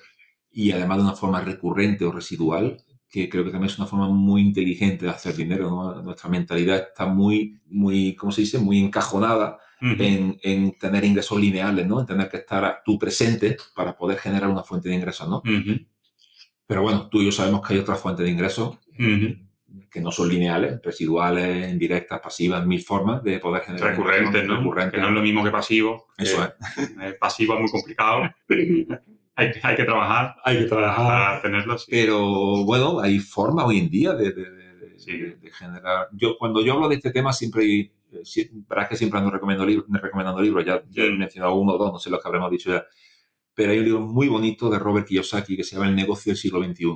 y 0.51 0.73
además 0.73 0.97
de 0.97 1.03
una 1.03 1.13
forma 1.13 1.43
recurrente 1.43 2.07
o 2.07 2.13
residual, 2.13 2.83
que 3.11 3.29
creo 3.29 3.45
que 3.45 3.51
también 3.51 3.71
es 3.71 3.79
una 3.79 3.89
forma 3.89 4.09
muy 4.09 4.41
inteligente 4.41 5.05
de 5.05 5.11
hacer 5.11 5.37
dinero. 5.37 6.01
Nuestra 6.03 6.31
mentalidad 6.31 6.79
está 6.79 7.05
muy, 7.05 7.61
muy, 7.67 8.17
¿cómo 8.17 8.33
se 8.33 8.41
dice? 8.41 8.59
Muy 8.59 8.79
encajonada 8.79 9.59
en, 9.83 10.39
en, 10.43 10.79
tener 10.79 11.05
ingresos 11.05 11.39
lineales, 11.39 11.87
¿no? 11.87 12.01
En 12.01 12.07
tener 12.07 12.31
que 12.31 12.39
estar 12.39 12.81
tú 12.83 12.99
presente 12.99 13.59
para 13.75 13.95
poder 13.95 14.17
generar 14.17 14.49
una 14.49 14.63
fuente 14.63 14.89
de 14.89 14.95
ingresos, 14.95 15.29
¿no? 15.29 15.43
Pero 16.67 16.83
bueno, 16.83 17.09
tú 17.09 17.23
y 17.23 17.27
yo 17.27 17.33
sabemos 17.33 17.67
que 17.67 17.75
hay 17.75 17.81
otras 17.81 18.01
fuentes 18.01 18.25
de 18.25 18.33
ingresos 18.33 18.79
que 19.91 20.01
no 20.01 20.11
son 20.11 20.29
lineales, 20.29 20.81
residuales, 20.83 21.71
indirectas, 21.71 22.21
pasivas, 22.21 22.67
mil 22.67 22.83
formas 22.83 23.23
de 23.23 23.39
poder 23.39 23.63
generar. 23.63 23.91
Recurrentes, 23.91 24.47
¿no? 24.47 24.59
Que 24.91 24.99
no 24.99 25.09
es 25.09 25.15
lo 25.15 25.23
mismo 25.23 25.45
que 25.45 25.51
pasivo. 25.51 26.07
Eso 26.19 26.45
es. 26.45 26.53
Eh, 27.03 27.17
pasivo 27.19 27.55
es 27.55 27.61
muy 27.61 27.71
complicado. 27.71 28.23
hay, 29.37 29.51
hay, 29.63 29.77
que 29.77 29.85
trabajar. 29.85 30.37
Hay 30.45 30.59
que 30.59 30.65
trabajar. 30.65 31.07
Para 31.07 31.43
tenerlo. 31.43 31.77
Pero 31.89 32.65
bueno, 32.65 33.01
hay 33.01 33.19
formas 33.19 33.67
hoy 33.67 33.79
en 33.79 33.91
día 33.91 34.13
de, 34.13 34.33
de, 34.33 35.51
generar. 35.53 36.09
Yo, 36.13 36.37
cuando 36.39 36.63
yo 36.63 36.75
hablo 36.75 36.89
de 36.89 36.97
este 36.97 37.11
tema, 37.11 37.33
siempre 37.33 37.63
hay. 37.63 37.93
Eh, 38.13 38.51
verdad 38.69 38.89
que 38.89 38.97
siempre 38.97 39.19
ando 39.19 39.31
recomendando, 39.31 39.85
recomendando 40.01 40.41
libros, 40.41 40.65
ya, 40.65 40.83
ya 40.91 41.05
he 41.05 41.11
mencionado 41.11 41.55
uno 41.55 41.73
o 41.73 41.79
dos, 41.79 41.93
no 41.93 41.99
sé 41.99 42.09
lo 42.09 42.21
que 42.21 42.29
habremos 42.29 42.51
dicho 42.51 42.71
ya 42.71 42.85
pero 43.57 43.73
hay 43.73 43.79
un 43.79 43.85
libro 43.87 44.01
muy 44.03 44.29
bonito 44.29 44.69
de 44.69 44.79
Robert 44.79 45.09
Kiyosaki 45.09 45.57
que 45.57 45.65
se 45.65 45.75
llama 45.75 45.89
El 45.89 45.97
negocio 45.97 46.31
del 46.31 46.37
siglo 46.37 46.63
XXI. 46.63 46.95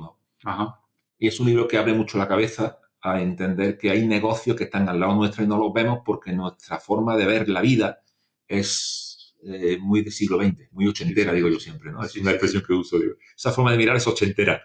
Y 1.17 1.27
es 1.27 1.39
un 1.39 1.47
libro 1.47 1.67
que 1.67 1.77
abre 1.77 1.93
mucho 1.93 2.19
la 2.19 2.27
cabeza 2.27 2.77
a 3.01 3.19
entender 3.19 3.79
que 3.79 3.89
hay 3.89 4.07
negocios 4.07 4.55
que 4.55 4.65
están 4.65 4.87
al 4.87 4.99
lado 4.99 5.15
nuestro 5.15 5.43
y 5.43 5.47
no 5.47 5.57
los 5.57 5.73
vemos 5.73 6.01
porque 6.05 6.31
nuestra 6.31 6.79
forma 6.79 7.17
de 7.17 7.25
ver 7.25 7.49
la 7.49 7.61
vida 7.61 8.03
es 8.47 9.35
eh, 9.43 9.79
muy 9.81 10.03
del 10.03 10.11
siglo 10.11 10.37
XX, 10.37 10.71
muy 10.71 10.87
ochentera, 10.87 11.33
digo 11.33 11.49
yo 11.49 11.59
siempre, 11.59 11.91
¿no? 11.91 12.03
Es 12.03 12.15
una 12.15 12.29
expresión 12.29 12.61
que 12.65 12.73
uso, 12.73 12.99
digo. 12.99 13.15
Esa 13.35 13.51
forma 13.51 13.71
de 13.71 13.77
mirar 13.77 13.95
es 13.95 14.05
ochentera. 14.05 14.61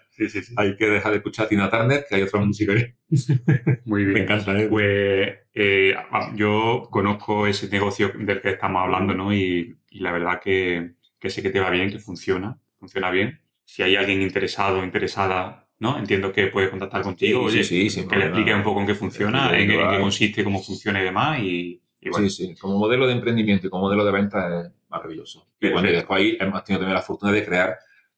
Hay 0.55 0.77
que 0.77 0.85
dejar 0.85 1.13
de 1.13 1.17
escuchar 1.17 1.47
a 1.47 1.49
Tina 1.49 1.69
Turner, 1.71 2.05
que 2.07 2.15
hay 2.15 2.21
otra 2.21 2.41
música 2.41 2.73
ahí. 2.73 2.93
Muy 3.85 4.03
bien. 4.03 4.13
Me 4.13 4.19
encanta, 4.21 4.55
¿eh? 4.59 4.67
Pues 4.67 5.35
eh, 5.55 5.95
yo 6.35 6.87
conozco 6.91 7.47
ese 7.47 7.67
negocio 7.69 8.11
del 8.19 8.39
que 8.39 8.51
estamos 8.51 8.83
hablando, 8.83 9.15
¿no? 9.15 9.33
y 9.33 9.79
la 9.89 10.11
verdad 10.11 10.39
que 10.43 10.96
que 11.19 11.29
sé 11.29 11.41
que 11.41 11.49
te 11.49 11.59
va 11.59 11.69
bien, 11.69 11.89
que 11.89 11.99
funciona, 11.99 12.59
funciona 12.79 13.09
bien. 13.11 13.41
Si 13.65 13.83
hay 13.83 13.95
alguien 13.95 14.21
interesado 14.21 14.83
interesada, 14.83 15.67
¿no? 15.79 15.97
Entiendo 15.97 16.31
que 16.31 16.47
puede 16.47 16.69
contactar 16.69 17.01
contigo, 17.01 17.49
sí, 17.49 17.63
sí, 17.63 17.89
sí, 17.89 18.07
que 18.07 18.15
le 18.15 18.25
explique 18.25 18.53
un 18.53 18.63
poco 18.63 18.79
en 18.81 18.87
qué 18.87 18.95
funciona, 18.95 19.57
en, 19.57 19.67
qué 19.67 19.99
consiste, 19.99 20.43
cómo 20.43 20.61
funciona 20.61 21.01
y 21.01 21.03
demás. 21.03 21.39
Y, 21.41 21.81
Sí, 21.99 22.29
sí, 22.29 22.55
como 22.55 22.77
modelo 22.77 23.07
de 23.07 23.13
emprendimiento 23.13 23.67
y 23.67 23.69
como 23.69 23.83
modelo 23.83 24.05
de 24.05 24.11
venta 24.11 24.61
es 24.61 24.71
maravilloso. 24.89 25.47
Y 25.59 25.69
bueno, 25.69 25.89
y 25.89 25.93
después 25.93 26.19
ahí 26.21 26.37
hemos 26.39 26.63
tenido 26.63 26.81
también 26.81 26.95
la 26.95 27.01
fortuna 27.01 27.31
de 27.31 27.43
crear 27.43 27.77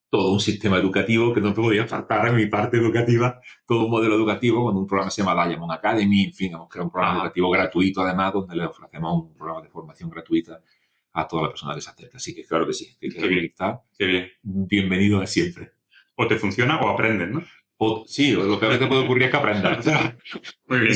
todo 0.09 0.31
un 0.33 0.39
sistema 0.39 0.77
educativo 0.77 1.33
que 1.33 1.41
no 1.41 1.53
podía 1.53 1.85
faltar 1.87 2.27
en 2.27 2.35
mi 2.35 2.47
parte 2.47 2.77
educativa, 2.77 3.39
todo 3.65 3.85
un 3.85 3.91
modelo 3.91 4.15
educativo 4.15 4.63
con 4.63 4.75
un 4.75 4.87
programa 4.87 5.09
que 5.09 5.15
se 5.15 5.23
llama 5.23 5.47
Diamond 5.47 5.71
Academy, 5.71 6.23
en 6.25 6.33
fin, 6.33 6.53
hemos 6.53 6.67
creado 6.67 6.87
un 6.87 6.91
programa 6.91 7.19
educativo 7.19 7.51
gratuito 7.51 8.01
además 8.01 8.33
donde 8.33 8.55
le 8.55 8.65
ofrecemos 8.65 9.23
un 9.23 9.33
programa 9.35 9.61
de 9.61 9.69
formación 9.69 10.09
gratuita 10.09 10.61
a 11.13 11.27
toda 11.27 11.43
la 11.43 11.49
persona 11.49 11.75
que 11.75 11.81
se 11.81 11.89
acerca. 11.89 12.17
Así 12.17 12.35
que 12.35 12.45
claro 12.45 12.65
que 12.67 12.73
sí, 12.73 12.95
que 12.99 13.09
Qué 13.09 13.27
bien. 13.27 13.53
Qué 13.97 14.05
bien. 14.05 14.29
bienvenido 14.41 15.21
a 15.21 15.27
siempre. 15.27 15.71
O 16.15 16.27
te 16.27 16.35
funciona 16.37 16.79
o 16.79 16.89
aprendes, 16.89 17.29
¿no? 17.29 17.43
O, 17.77 18.03
sí, 18.07 18.31
lo 18.33 18.59
peor 18.59 18.73
que 18.73 18.79
te 18.79 18.87
puede 18.87 19.03
ocurrir 19.03 19.23
es 19.23 19.31
que 19.31 19.37
aprendas. 19.37 19.85
Muy 20.67 20.79
bien. 20.79 20.95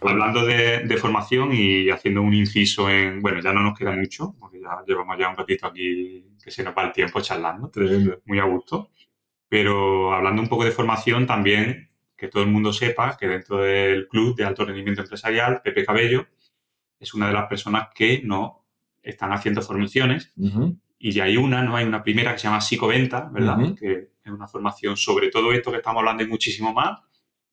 Hablando 0.00 0.46
de, 0.46 0.84
de 0.86 0.96
formación 0.96 1.50
y 1.52 1.90
haciendo 1.90 2.22
un 2.22 2.32
inciso 2.32 2.88
en, 2.88 3.20
bueno, 3.20 3.40
ya 3.40 3.52
no 3.52 3.62
nos 3.62 3.76
queda 3.76 3.92
mucho, 3.92 4.34
porque 4.38 4.60
ya 4.60 4.82
llevamos 4.86 5.18
ya 5.18 5.28
un 5.28 5.36
ratito 5.36 5.66
aquí 5.66 6.24
que 6.42 6.50
se 6.50 6.62
nos 6.62 6.74
va 6.74 6.84
el 6.86 6.92
tiempo 6.92 7.20
charlando, 7.20 7.68
Tremendo. 7.68 8.22
muy 8.24 8.38
a 8.38 8.44
gusto. 8.44 8.90
Pero 9.48 10.12
hablando 10.14 10.40
un 10.42 10.48
poco 10.48 10.64
de 10.64 10.70
formación, 10.70 11.26
también 11.26 11.87
que 12.18 12.28
todo 12.28 12.42
el 12.42 12.50
mundo 12.50 12.72
sepa 12.72 13.16
que 13.16 13.28
dentro 13.28 13.58
del 13.58 14.08
club 14.08 14.36
de 14.36 14.44
alto 14.44 14.64
rendimiento 14.64 15.02
empresarial, 15.02 15.62
Pepe 15.62 15.84
Cabello 15.84 16.26
es 16.98 17.14
una 17.14 17.28
de 17.28 17.32
las 17.32 17.46
personas 17.46 17.88
que 17.94 18.20
no 18.24 18.66
están 19.00 19.32
haciendo 19.32 19.62
formaciones 19.62 20.32
y 20.98 21.12
ya 21.12 21.24
hay 21.24 21.36
una, 21.36 21.62
¿no? 21.62 21.76
Hay 21.76 21.86
una 21.86 22.02
primera 22.02 22.32
que 22.32 22.38
se 22.38 22.48
llama 22.48 22.60
Psicoventa, 22.60 23.30
¿verdad? 23.32 23.74
Que 23.78 24.10
es 24.24 24.32
una 24.32 24.48
formación 24.48 24.96
sobre 24.96 25.30
todo 25.30 25.52
esto 25.52 25.70
que 25.70 25.76
estamos 25.76 26.00
hablando 26.00 26.24
y 26.24 26.26
muchísimo 26.26 26.74
más, 26.74 26.98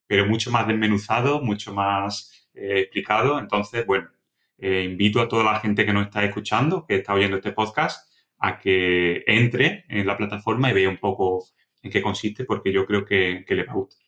pero 0.07 0.26
mucho 0.26 0.49
más 0.49 0.68
desmenuzado, 0.68 1.41
mucho 1.41 1.72
más 1.72 2.49
eh, 2.55 2.80
explicado. 2.80 3.38
Entonces, 3.38 3.86
bueno, 3.86 4.09
eh, 4.57 4.84
invito 4.84 5.22
a 5.22 5.28
toda 5.28 5.43
la 5.43 5.59
gente 5.59 5.86
que 5.86 5.93
nos 5.93 6.07
está 6.07 6.24
escuchando, 6.24 6.88
que 6.88 6.95
está 6.95 7.13
oyendo 7.13 7.38
este 7.38 7.51
podcast, 7.51 8.11
a 8.39 8.57
que 8.57 9.24
entre 9.28 9.86
en 9.89 10.07
la 10.07 10.18
plataforma 10.18 10.72
y 10.72 10.74
vea 10.74 10.89
un 10.89 10.97
poco 10.97 11.45
en 11.84 11.91
qué 11.91 12.01
consiste, 12.01 12.45
porque 12.45 12.74
yo 12.74 12.88
creo 12.88 13.05
que, 13.05 13.45
que 13.47 13.53
le 13.53 13.63
va 13.63 13.74
a 13.74 13.76
gustar. 13.76 14.05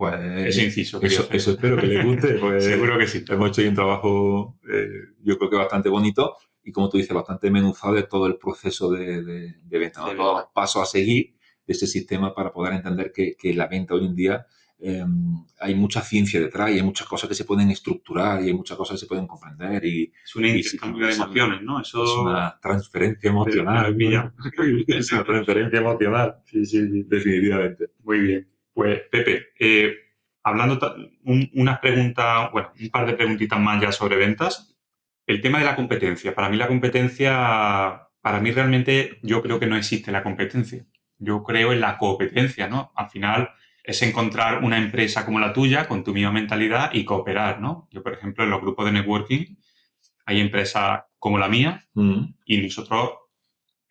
Pues 0.00 0.56
Ese 0.56 0.64
inciso. 0.64 0.98
eso, 1.02 1.28
eso 1.30 1.50
espero 1.50 1.76
que 1.76 1.86
les 1.86 2.02
guste. 2.02 2.28
Pues, 2.40 2.64
Seguro 2.64 2.96
que 2.96 3.06
sí. 3.06 3.22
Hemos 3.28 3.50
hecho 3.50 3.60
ahí 3.60 3.68
un 3.68 3.74
trabajo, 3.74 4.58
eh, 4.72 4.88
yo 5.22 5.36
creo 5.36 5.50
que 5.50 5.56
bastante 5.56 5.90
bonito 5.90 6.36
y, 6.64 6.72
como 6.72 6.88
tú 6.88 6.96
dices, 6.96 7.12
bastante 7.12 7.50
menuzado 7.50 7.92
de 7.92 8.04
todo 8.04 8.26
el 8.26 8.38
proceso 8.38 8.90
de, 8.90 9.22
de, 9.22 9.54
de 9.62 9.78
venta, 9.78 10.00
¿no? 10.00 10.08
De 10.08 10.14
todos 10.14 10.40
los 10.40 10.50
pasos 10.54 10.82
a 10.82 10.86
seguir 10.86 11.34
de 11.66 11.74
ese 11.74 11.86
sistema 11.86 12.34
para 12.34 12.50
poder 12.50 12.72
entender 12.72 13.12
que, 13.14 13.34
que 13.38 13.52
la 13.52 13.66
venta 13.66 13.92
hoy 13.92 14.06
en 14.06 14.14
día 14.14 14.46
eh, 14.78 15.04
hay 15.60 15.74
mucha 15.74 16.00
ciencia 16.00 16.40
detrás 16.40 16.70
y 16.70 16.76
hay 16.76 16.82
muchas 16.82 17.06
cosas 17.06 17.28
que 17.28 17.34
se 17.34 17.44
pueden 17.44 17.70
estructurar 17.70 18.42
y 18.42 18.46
hay 18.46 18.54
muchas 18.54 18.78
cosas 18.78 18.94
que 18.94 19.00
se 19.00 19.06
pueden 19.06 19.26
comprender 19.26 19.84
y 19.84 20.10
Es 20.24 20.34
un 20.34 20.46
intercambio 20.46 21.06
de 21.08 21.12
emociones, 21.12 21.60
¿no? 21.60 21.78
Eso 21.78 22.04
es 22.04 22.10
una 22.12 22.58
transferencia 22.58 23.28
emocional. 23.28 23.94
es 24.88 25.12
una 25.12 25.24
transferencia 25.24 25.78
emocional, 25.78 26.36
sí, 26.46 26.64
sí, 26.64 26.88
sí, 26.88 27.02
definitivamente. 27.06 27.90
Muy 28.02 28.20
bien. 28.20 28.49
Pues, 28.72 29.00
Pepe, 29.10 29.48
eh, 29.58 29.94
hablando 30.42 30.78
un- 31.24 31.50
unas 31.54 31.78
preguntas, 31.80 32.50
bueno, 32.52 32.72
un 32.80 32.88
par 32.90 33.06
de 33.06 33.14
preguntitas 33.14 33.60
más 33.60 33.80
ya 33.80 33.92
sobre 33.92 34.16
ventas. 34.16 34.76
El 35.26 35.40
tema 35.40 35.58
de 35.58 35.64
la 35.64 35.76
competencia. 35.76 36.34
Para 36.34 36.48
mí 36.48 36.56
la 36.56 36.68
competencia, 36.68 38.08
para 38.20 38.40
mí 38.40 38.50
realmente 38.50 39.18
yo 39.22 39.42
creo 39.42 39.58
que 39.60 39.66
no 39.66 39.76
existe 39.76 40.10
la 40.12 40.22
competencia. 40.22 40.84
Yo 41.18 41.42
creo 41.42 41.72
en 41.72 41.80
la 41.80 41.98
competencia, 41.98 42.68
¿no? 42.68 42.92
Al 42.96 43.10
final 43.10 43.50
es 43.84 44.02
encontrar 44.02 44.62
una 44.64 44.78
empresa 44.78 45.24
como 45.24 45.40
la 45.40 45.52
tuya 45.52 45.86
con 45.88 46.04
tu 46.04 46.12
misma 46.14 46.32
mentalidad 46.32 46.90
y 46.92 47.04
cooperar, 47.04 47.60
¿no? 47.60 47.88
Yo, 47.90 48.02
por 48.02 48.14
ejemplo, 48.14 48.44
en 48.44 48.50
los 48.50 48.60
grupos 48.60 48.86
de 48.86 48.92
networking 48.92 49.56
hay 50.26 50.40
empresas 50.40 51.02
como 51.18 51.38
la 51.38 51.48
mía 51.48 51.86
Mm. 51.94 52.34
y 52.44 52.58
nosotros 52.62 53.10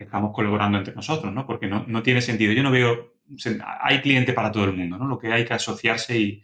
estamos 0.04 0.32
colaborando 0.34 0.78
entre 0.78 0.96
nosotros, 0.96 1.34
¿no? 1.34 1.46
Porque 1.46 1.68
no, 1.68 1.86
no 1.88 2.04
tiene 2.04 2.22
sentido. 2.22 2.54
Yo 2.54 2.64
no 2.64 2.72
veo, 2.72 3.16
hay 3.82 4.02
cliente 4.02 4.34
para 4.34 4.52
todo 4.52 4.66
el 4.66 4.74
mundo, 4.74 4.98
¿no? 4.98 5.08
Lo 5.08 5.20
que 5.20 5.32
hay 5.32 5.46
que 5.46 5.54
asociarse 5.54 6.18
y, 6.18 6.42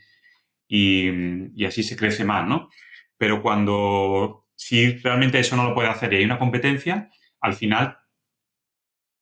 y, 0.68 1.10
y 1.56 1.66
así 1.66 1.84
se 1.84 1.95
crece 1.95 2.26
más, 2.26 2.47
¿no? 2.47 2.70
Pero 3.18 3.41
cuando, 3.41 4.47
si 4.56 4.97
realmente 4.97 5.39
eso 5.39 5.56
no 5.56 5.64
lo 5.64 5.74
puede 5.74 5.89
hacer 5.89 6.14
y 6.14 6.18
hay 6.18 6.26
una 6.26 6.39
competencia, 6.39 7.10
al 7.41 7.53
final 7.53 7.97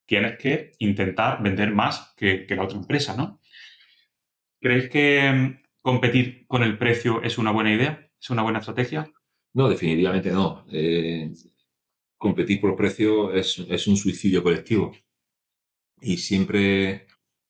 tienes 0.06 0.38
que 0.38 0.72
intentar 0.80 1.42
vender 1.42 1.74
más 1.74 2.14
que, 2.18 2.46
que 2.46 2.56
la 2.56 2.64
otra 2.64 2.78
empresa, 2.78 3.16
¿no? 3.16 3.40
¿Crees 4.60 4.90
que 4.90 5.32
mm, 5.32 5.62
competir 5.82 6.46
con 6.48 6.64
el 6.64 6.78
precio 6.78 7.22
es 7.22 7.38
una 7.38 7.52
buena 7.52 7.74
idea? 7.74 8.10
¿Es 8.20 8.30
una 8.30 8.44
buena 8.44 8.60
estrategia? 8.60 9.12
No, 9.54 9.70
definitivamente 9.70 10.32
no. 10.32 10.66
Eh, 10.72 11.32
competir 12.28 12.60
por 12.62 12.76
precio 12.76 13.34
es, 13.34 13.60
es 13.70 13.88
un 13.88 13.98
suicidio 13.98 14.42
colectivo. 14.42 14.94
Y 16.02 16.18
siempre, 16.18 17.08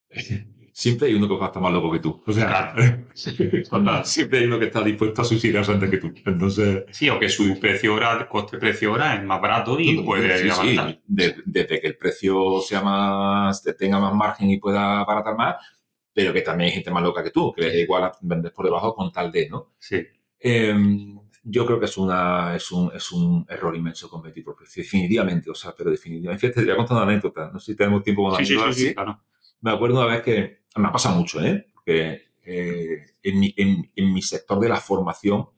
siempre 0.73 1.07
hay 1.07 1.13
uno 1.15 1.27
que 1.27 1.35
va 1.35 1.45
a 1.45 1.47
estar 1.47 1.61
más 1.61 1.71
loco 1.73 1.91
que 1.91 1.99
tú. 1.99 2.21
O 2.25 2.33
sea, 2.33 2.73
Total. 3.69 4.05
siempre 4.05 4.39
hay 4.39 4.45
uno 4.45 4.59
que 4.59 4.65
está 4.65 4.83
dispuesto 4.83 5.21
a 5.21 5.25
suicidarse 5.25 5.71
antes 5.71 5.89
que 5.89 5.97
tú. 5.97 6.13
Entonces, 6.25 6.83
Sí, 6.91 7.09
o 7.09 7.19
que 7.19 7.29
su 7.29 7.59
precio 7.59 7.93
hora, 7.95 8.27
coste-precio 8.27 8.91
hora 8.93 9.15
es 9.15 9.23
más 9.23 9.41
barato 9.41 9.79
y 9.79 10.01
puede 10.03 10.37
sí, 10.37 10.43
sí, 10.45 10.49
avanzar. 10.49 11.01
de- 11.07 11.35
desde 11.45 11.79
que 11.81 11.87
el 11.87 11.97
precio 11.97 12.61
sea 12.61 12.81
más, 12.81 13.63
tenga 13.77 13.99
más 13.99 14.13
margen 14.13 14.49
y 14.49 14.59
pueda 14.59 15.01
abaratar 15.01 15.35
más, 15.35 15.55
pero 16.13 16.33
que 16.33 16.41
también 16.41 16.67
hay 16.69 16.73
gente 16.75 16.91
más 16.91 17.03
loca 17.03 17.23
que 17.23 17.31
tú, 17.31 17.53
que 17.53 17.79
igual 17.81 18.11
vendes 18.21 18.51
por 18.51 18.65
debajo 18.65 18.93
con 18.95 19.11
tal 19.11 19.31
de, 19.31 19.49
¿no? 19.49 19.73
Sí. 19.79 19.97
Eh, 20.39 20.75
yo 21.43 21.65
creo 21.65 21.79
que 21.79 21.85
es, 21.85 21.97
una, 21.97 22.55
es, 22.55 22.71
un, 22.71 22.91
es 22.95 23.11
un 23.11 23.45
error 23.49 23.75
inmenso 23.75 24.09
competir 24.09 24.43
por 24.43 24.55
precio, 24.55 24.81
definitivamente, 24.81 25.49
o 25.51 25.55
sea, 25.55 25.73
pero 25.77 25.91
definitivamente. 25.91 26.47
Fíjate, 26.47 26.61
te 26.61 26.65
voy 26.65 26.73
a 26.73 26.77
contar 26.77 26.97
una 26.97 27.11
anécdota, 27.11 27.51
no 27.51 27.59
sé 27.59 27.73
si 27.73 27.77
tenemos 27.77 28.03
tiempo 28.03 28.29
para 28.29 28.43
Sí, 28.43 28.55
sí, 28.55 28.59
sí, 28.71 28.73
sí, 28.87 28.93
claro. 28.93 29.21
Me 29.61 29.71
acuerdo 29.71 29.97
una 29.97 30.13
vez 30.13 30.21
que, 30.21 30.63
me 30.75 30.87
ha 30.87 30.91
pasado 30.91 31.15
mucho, 31.17 31.41
¿eh? 31.41 31.67
Porque 31.73 32.21
eh, 32.45 33.05
en, 33.21 33.39
mi, 33.39 33.53
en, 33.57 33.91
en 33.95 34.13
mi 34.13 34.21
sector 34.21 34.59
de 34.59 34.69
la 34.69 34.77
formación, 34.77 35.49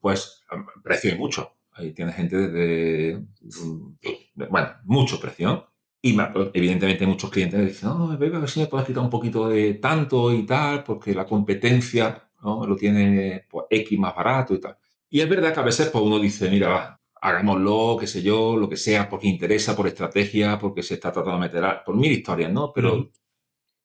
pues, 0.00 0.44
precio 0.82 1.12
hay 1.12 1.18
mucho. 1.18 1.52
Ahí 1.72 1.92
tiene 1.92 2.12
gente 2.12 2.36
desde, 2.36 3.18
mm, 3.40 4.48
bueno, 4.50 4.68
mucho 4.84 5.20
precio, 5.20 5.48
¿no? 5.48 5.74
Y 6.02 6.12
me- 6.12 6.28
evidentemente 6.52 7.06
muchos 7.06 7.30
clientes 7.30 7.58
me 7.58 7.66
dicen, 7.66 7.88
no, 7.88 8.18
Pepe, 8.18 8.36
a 8.36 8.40
ver 8.40 8.50
si 8.50 8.60
me 8.60 8.66
puedes 8.66 8.86
quitar 8.86 9.02
un 9.02 9.10
poquito 9.10 9.48
de 9.48 9.74
tanto 9.74 10.32
y 10.32 10.44
tal, 10.44 10.84
porque 10.84 11.14
la 11.14 11.24
competencia 11.24 12.28
¿no? 12.42 12.66
lo 12.66 12.76
tiene 12.76 13.46
pues, 13.48 13.66
X 13.70 13.98
más 13.98 14.14
barato 14.14 14.54
y 14.54 14.60
tal. 14.60 14.76
Y 15.14 15.20
es 15.20 15.28
verdad 15.28 15.54
que 15.54 15.60
a 15.60 15.62
veces 15.70 15.88
pues, 15.90 16.04
uno 16.04 16.18
dice, 16.18 16.50
mira, 16.50 16.68
va, 16.68 17.00
hagámoslo, 17.20 17.96
qué 18.00 18.06
sé 18.06 18.22
yo, 18.22 18.56
lo 18.56 18.68
que 18.68 18.76
sea, 18.76 19.08
porque 19.08 19.28
interesa, 19.28 19.76
por 19.76 19.86
estrategia, 19.86 20.58
porque 20.58 20.82
se 20.82 20.94
está 20.94 21.12
tratando 21.12 21.36
de 21.40 21.46
meter, 21.48 21.64
a- 21.64 21.84
por 21.84 21.96
mil 21.96 22.10
historias, 22.12 22.52
¿no? 22.52 22.72
Pero 22.74 23.10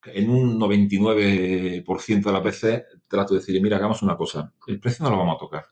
en 0.05 0.29
un 0.29 0.59
99% 0.59 2.29
de 2.29 2.33
las 2.35 2.43
veces 2.43 2.83
trato 3.07 3.33
de 3.35 3.41
decir, 3.41 3.61
mira, 3.61 3.77
hagamos 3.77 4.01
una 4.03 4.17
cosa, 4.17 4.53
el 4.67 4.79
precio 4.79 5.03
no 5.05 5.11
lo 5.11 5.17
vamos 5.19 5.37
a 5.37 5.39
tocar. 5.39 5.65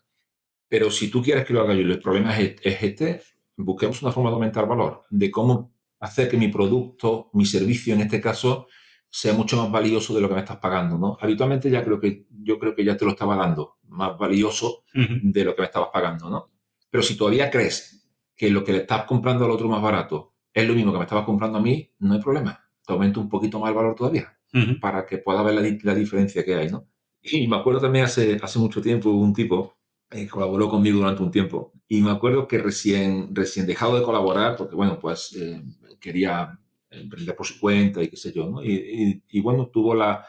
Pero 0.70 0.92
si 0.92 1.10
tú 1.12 1.22
quieres 1.24 1.46
que 1.46 1.54
lo 1.54 1.62
haga 1.62 1.74
yo 1.74 1.82
y 1.82 1.92
el 1.92 2.00
problema 2.02 2.38
es, 2.40 2.56
es 2.64 2.84
este, 2.84 3.22
busquemos 3.58 4.02
una 4.02 4.12
forma 4.12 4.30
de 4.32 4.36
aumentar 4.36 4.68
valor, 4.68 5.04
de 5.10 5.32
cómo 5.32 5.74
hacer 6.00 6.30
que 6.30 6.38
mi 6.38 6.50
producto, 6.50 7.30
mi 7.34 7.46
servicio 7.46 7.94
en 7.94 8.02
este 8.02 8.22
caso, 8.22 8.68
sea 9.10 9.34
mucho 9.34 9.58
más 9.58 9.72
valioso 9.72 10.14
de 10.14 10.22
lo 10.22 10.28
que 10.30 10.36
me 10.36 10.42
estás 10.42 10.58
pagando, 10.58 10.98
¿no? 10.98 11.18
Habitualmente 11.22 11.70
ya 11.70 11.84
creo 11.84 12.00
que, 12.00 12.26
yo 12.30 12.60
creo 12.60 12.76
que 12.76 12.84
ya 12.86 12.98
te 12.98 13.06
lo 13.06 13.12
estaba 13.12 13.36
dando 13.38 13.77
más 13.90 14.18
valioso 14.18 14.84
Ujú. 14.94 15.20
de 15.22 15.44
lo 15.46 15.56
que 15.56 15.62
me 15.62 15.68
estabas 15.68 15.90
pagando, 15.94 16.30
¿no? 16.30 16.52
Pero 16.90 17.04
si 17.04 17.18
todavía 17.18 17.50
crees 17.50 18.08
que 18.36 18.50
lo 18.50 18.64
que 18.64 18.72
le 18.74 18.80
estás 18.80 19.04
comprando 19.06 19.46
al 19.46 19.52
otro 19.52 19.68
más 19.68 19.82
barato 19.82 20.34
es 20.54 20.68
lo 20.68 20.74
mismo 20.74 20.92
que 20.92 20.98
me 21.00 21.04
estabas 21.06 21.26
comprando 21.26 21.58
a 21.58 21.62
mí, 21.62 21.92
no 22.00 22.14
hay 22.14 22.22
problema. 22.22 22.60
Te 22.86 22.94
aumento 22.94 23.20
un 23.20 23.30
poquito 23.30 23.60
más 23.60 23.70
el 23.70 23.76
valor 23.76 23.96
todavía 23.96 24.38
Ujú. 24.54 24.80
para 24.80 25.06
que 25.06 25.18
pueda 25.20 25.42
ver 25.44 25.56
la, 25.56 25.78
la 25.84 25.96
diferencia 25.96 26.44
que 26.46 26.56
hay, 26.56 26.70
¿no? 26.70 26.88
Y 27.22 27.48
me 27.48 27.58
acuerdo 27.58 27.82
también 27.82 28.06
hace, 28.06 28.38
hace 28.42 28.60
mucho 28.60 28.82
tiempo 28.82 29.10
un 29.12 29.34
tipo 29.34 29.76
eh, 30.12 30.28
colaboró 30.28 30.70
conmigo 30.70 31.00
durante 31.00 31.22
un 31.24 31.32
tiempo 31.32 31.74
y 31.88 32.02
me 32.02 32.12
acuerdo 32.12 32.48
que 32.48 32.58
recién, 32.60 33.36
recién 33.36 33.66
dejado 33.66 33.98
de 33.98 34.04
colaborar 34.04 34.56
porque, 34.56 34.76
bueno, 34.76 34.98
pues 35.00 35.36
eh, 35.38 35.62
quería 36.00 36.58
emprender 36.90 37.36
por 37.36 37.46
su 37.46 37.60
cuenta 37.60 38.02
y 38.02 38.08
qué 38.08 38.16
sé 38.18 38.32
yo, 38.32 38.50
¿no? 38.50 38.64
Y, 38.64 38.72
y- 38.72 39.24
y, 39.30 39.42
bueno, 39.42 39.68
tuvo 39.68 39.94
la, 39.94 40.26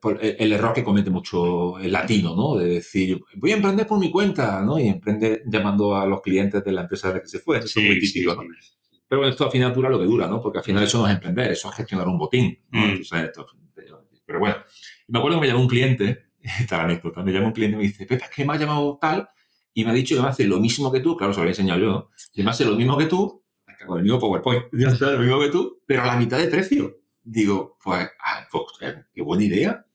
por- 0.00 0.18
el, 0.24 0.52
error 0.52 0.72
que 0.74 0.84
comete 0.84 1.10
mucho 1.10 1.78
el 1.78 1.92
latino, 1.92 2.34
¿no? 2.36 2.56
De 2.56 2.66
decir, 2.68 3.20
voy 3.36 3.52
a 3.52 3.56
emprender 3.56 3.86
por 3.86 3.98
mi 3.98 4.10
cuenta, 4.10 4.60
¿no? 4.62 4.78
Y 4.78 4.88
emprende 4.88 5.42
llamando 5.46 5.96
a 5.96 6.06
los 6.06 6.20
clientes 6.22 6.64
de 6.64 6.72
la 6.72 6.82
empresa 6.82 7.08
de 7.08 7.14
la 7.14 7.20
que 7.22 7.28
se 7.28 7.38
fue. 7.40 7.58
Eso 7.58 7.80
es 7.80 7.86
muy 7.86 8.00
Sí, 8.00 8.06
sí, 8.06 8.12
típico, 8.14 8.34
¿no? 8.34 8.42
sí. 8.42 8.48
Pero 9.08 9.20
bueno, 9.20 9.30
esto 9.32 9.44
al 9.46 9.50
final 9.50 9.72
dura 9.72 9.88
lo 9.88 9.98
que 9.98 10.04
dura, 10.04 10.26
¿no? 10.26 10.40
Porque 10.42 10.58
al 10.58 10.64
final 10.64 10.82
eso 10.84 10.98
no 10.98 11.06
es 11.08 11.14
emprender, 11.14 11.50
eso 11.52 11.70
es 11.70 11.76
gestionar 11.76 12.06
un 12.08 12.18
botín. 12.18 12.58
¿no? 12.70 12.80
Mm. 12.80 12.84
Entonces, 12.90 13.22
esto- 13.24 13.46
pero 14.26 14.40
bueno, 14.40 14.56
me 15.08 15.18
acuerdo 15.18 15.38
que 15.38 15.40
me 15.42 15.46
llamó 15.48 15.62
un 15.62 15.68
cliente, 15.68 16.26
esta 16.42 16.62
es 16.62 16.70
la 16.72 16.84
anécdota, 16.84 17.22
me 17.22 17.32
llamó 17.32 17.46
un 17.48 17.52
cliente 17.52 17.76
y 17.76 17.78
me 17.78 17.84
dice, 17.84 18.04
Pepe, 18.06 18.24
es 18.24 18.30
que 18.30 18.44
me 18.44 18.52
ha 18.52 18.56
llamado 18.58 18.98
tal 19.00 19.28
y 19.72 19.84
me 19.84 19.90
ha 19.90 19.94
dicho 19.94 20.14
que 20.16 20.22
me 20.22 20.28
hace 20.28 20.44
lo 20.44 20.58
mismo 20.60 20.92
que 20.92 21.00
tú, 21.00 21.16
claro, 21.16 21.32
se 21.32 21.38
lo 21.38 21.42
había 21.42 21.52
enseñado 21.52 21.80
yo, 21.80 21.86
¿no? 21.86 22.10
que 22.32 22.42
me 22.42 22.50
hace 22.50 22.64
lo 22.64 22.74
mismo 22.74 22.96
que 22.98 23.06
tú, 23.06 23.42
con 23.86 23.98
el 23.98 24.02
mismo 24.04 24.18
PowerPoint, 24.18 24.64
ya 24.72 24.88
está, 24.88 25.12
lo 25.12 25.20
mismo 25.20 25.40
que 25.40 25.48
tú, 25.48 25.80
pero 25.86 26.02
a 26.02 26.06
la 26.06 26.16
mitad 26.16 26.38
de 26.38 26.48
precio. 26.48 26.96
Digo, 27.22 27.76
pues, 27.82 28.08
ah, 28.24 28.46
pues, 28.50 28.64
qué 29.12 29.22
buena 29.22 29.44
idea. 29.44 29.86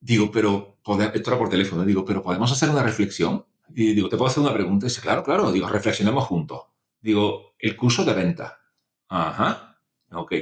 Digo, 0.00 0.30
pero, 0.30 0.78
esto 1.12 1.30
era 1.30 1.38
por 1.38 1.50
teléfono, 1.50 1.84
digo, 1.84 2.04
pero 2.04 2.22
podemos 2.22 2.50
hacer 2.50 2.70
una 2.70 2.82
reflexión. 2.82 3.44
Y 3.74 3.92
digo, 3.92 4.08
¿te 4.08 4.16
puedo 4.16 4.30
hacer 4.30 4.42
una 4.42 4.54
pregunta? 4.54 4.86
Y 4.86 4.88
dice, 4.88 5.00
claro, 5.00 5.22
claro. 5.22 5.52
Digo, 5.52 5.68
reflexionemos 5.68 6.24
juntos. 6.24 6.62
Digo, 7.00 7.54
el 7.58 7.76
curso 7.76 8.04
de 8.04 8.14
venta. 8.14 8.60
Ajá. 9.08 9.78
Ok. 10.12 10.34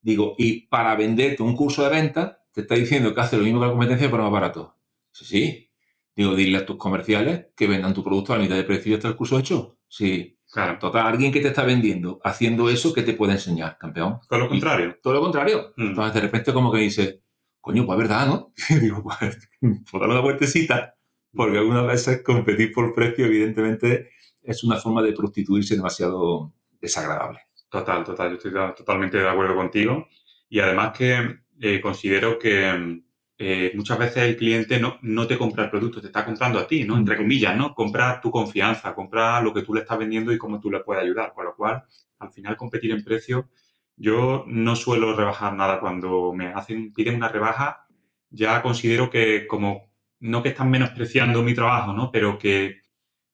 Digo, 0.00 0.34
y 0.38 0.66
para 0.66 0.96
venderte 0.96 1.42
un 1.42 1.54
curso 1.54 1.84
de 1.84 1.90
venta, 1.90 2.44
te 2.52 2.62
está 2.62 2.74
diciendo 2.74 3.14
que 3.14 3.20
hace 3.20 3.36
lo 3.36 3.44
mismo 3.44 3.60
que 3.60 3.66
la 3.66 3.72
competencia, 3.72 4.10
pero 4.10 4.24
más 4.24 4.32
barato. 4.32 4.76
Sí, 5.10 5.24
sí. 5.24 5.70
Digo, 6.16 6.34
dile 6.34 6.58
a 6.58 6.66
tus 6.66 6.76
comerciales 6.76 7.46
que 7.56 7.66
vendan 7.66 7.94
tu 7.94 8.02
producto 8.02 8.32
a 8.32 8.36
la 8.36 8.42
mitad 8.42 8.56
de 8.56 8.64
precio 8.64 8.92
y 8.92 8.94
está 8.94 9.08
el 9.08 9.16
curso 9.16 9.38
hecho. 9.38 9.78
Sí. 9.88 10.38
Claro. 10.50 10.78
Total, 10.78 11.06
alguien 11.06 11.32
que 11.32 11.40
te 11.40 11.48
está 11.48 11.64
vendiendo 11.64 12.20
haciendo 12.22 12.68
eso, 12.68 12.92
¿qué 12.92 13.02
te 13.02 13.14
puede 13.14 13.32
enseñar, 13.32 13.78
campeón? 13.78 14.18
Todo 14.28 14.40
lo 14.40 14.48
contrario. 14.50 14.98
Todo 15.02 15.14
lo 15.14 15.20
contrario. 15.22 15.72
Mm. 15.76 15.86
Entonces, 15.88 16.14
de 16.14 16.20
repente, 16.20 16.52
como 16.52 16.70
que 16.70 16.80
dice, 16.80 17.22
coño, 17.62 17.86
pues 17.86 17.98
verdad, 17.98 18.26
¿no? 18.28 18.52
Digo, 18.82 19.02
pues, 19.04 19.50
por 19.92 20.02
dar 20.02 20.10
una 20.10 20.20
vueltecita, 20.20 20.96
porque 21.32 21.58
algunas 21.58 21.86
veces 21.86 22.22
competir 22.22 22.72
por 22.72 22.94
precio, 22.94 23.26
evidentemente, 23.26 24.10
es 24.42 24.64
una 24.64 24.76
forma 24.78 25.02
de 25.02 25.14
prostituirse 25.14 25.76
demasiado 25.76 26.52
desagradable. 26.80 27.40
Total, 27.70 28.04
total. 28.04 28.30
Yo 28.30 28.36
estoy 28.36 28.52
to- 28.52 28.74
totalmente 28.76 29.18
de 29.18 29.28
acuerdo 29.28 29.56
contigo. 29.56 30.08
Y 30.50 30.60
además 30.60 30.92
que 30.98 31.38
eh, 31.60 31.80
considero 31.80 32.38
que 32.38 33.02
eh, 33.38 33.72
muchas 33.74 33.98
veces 33.98 34.22
el 34.24 34.36
cliente 34.36 34.78
no, 34.78 34.98
no 35.02 35.26
te 35.26 35.38
compra 35.38 35.64
el 35.64 35.70
producto, 35.70 36.00
te 36.00 36.08
está 36.08 36.24
comprando 36.24 36.58
a 36.58 36.66
ti, 36.66 36.84
¿no? 36.84 36.96
Entre 36.96 37.16
comillas, 37.16 37.56
¿no? 37.56 37.74
Compra 37.74 38.20
tu 38.20 38.30
confianza, 38.30 38.94
compra 38.94 39.40
lo 39.42 39.52
que 39.54 39.62
tú 39.62 39.74
le 39.74 39.80
estás 39.80 39.98
vendiendo 39.98 40.32
y 40.32 40.38
cómo 40.38 40.60
tú 40.60 40.70
le 40.70 40.80
puedes 40.80 41.02
ayudar. 41.02 41.32
Con 41.34 41.46
lo 41.46 41.54
cual, 41.56 41.82
al 42.18 42.30
final, 42.32 42.56
competir 42.56 42.92
en 42.92 43.02
precio, 43.04 43.48
yo 43.96 44.44
no 44.46 44.76
suelo 44.76 45.14
rebajar 45.16 45.54
nada 45.54 45.80
cuando 45.80 46.32
me 46.32 46.48
hacen, 46.48 46.92
piden 46.92 47.16
una 47.16 47.28
rebaja, 47.28 47.86
ya 48.30 48.62
considero 48.62 49.10
que 49.10 49.46
como, 49.46 49.90
no 50.20 50.42
que 50.42 50.50
están 50.50 50.70
menospreciando 50.70 51.42
mi 51.42 51.54
trabajo, 51.54 51.92
¿no? 51.92 52.10
Pero 52.10 52.38
que 52.38 52.80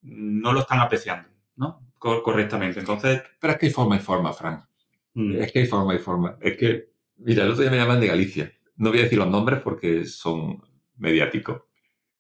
no 0.03 0.53
lo 0.53 0.61
están 0.61 0.81
apreciando, 0.81 1.29
¿no? 1.57 1.87
Co- 1.99 2.23
correctamente. 2.23 2.81
Entonces, 2.81 3.23
Pero 3.41 3.53
es 3.53 3.59
que 3.59 3.67
hay 3.67 3.73
forma 3.73 3.97
y 3.97 4.01
forma, 4.01 4.33
Frank. 4.33 4.65
mm, 5.15 5.33
Es 5.43 5.53
que 5.53 5.61
hay 5.61 5.67
forma 5.67 5.95
y 5.95 5.99
forma. 5.99 6.37
Es 6.41 6.57
que, 6.57 6.91
mira, 7.19 7.45
el 7.45 7.51
otro 7.51 7.63
día 7.63 7.71
me 7.71 7.77
llaman 7.77 8.01
de 8.01 8.07
Galicia. 8.09 8.53
No 8.77 8.91
voy 8.91 9.01
a 9.01 9.03
decir 9.03 9.19
los 9.19 9.29
nombres 9.31 9.61
porque 9.63 10.05
son 10.07 10.63
mediáticos. 10.97 11.63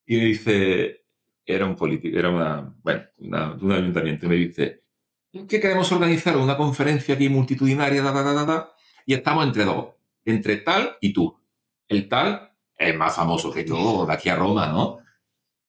Y 0.07 0.16
me 0.16 0.24
dice, 0.26 1.05
era 1.45 1.66
un 1.66 1.76
político, 1.76 2.18
era 2.18 2.30
una, 2.30 2.74
bueno, 2.82 3.03
una- 3.18 3.55
un 3.55 3.72
ayuntamiento, 3.72 4.26
y 4.26 4.28
me 4.28 4.34
dice, 4.36 4.78
que 5.33 5.61
queremos 5.61 5.91
organizar 5.93 6.37
una 6.37 6.57
conferencia 6.57 7.14
aquí 7.14 7.29
multitudinaria, 7.29 8.03
da, 8.03 8.12
da, 8.12 8.45
da, 8.45 8.72
y 9.07 9.14
estamos 9.14 9.47
entre 9.47 9.64
dos, 9.64 9.95
entre 10.24 10.57
tal 10.59 10.97
y 11.01 11.12
tú. 11.12 11.39
El 11.87 12.09
tal 12.09 12.53
es 12.76 12.97
más 12.97 13.16
famoso 13.16 13.53
que 13.53 13.64
yo, 13.64 14.07
de 14.07 14.12
aquí 14.12 14.29
a 14.29 14.37
Roma, 14.37 14.66
¿no? 14.68 14.99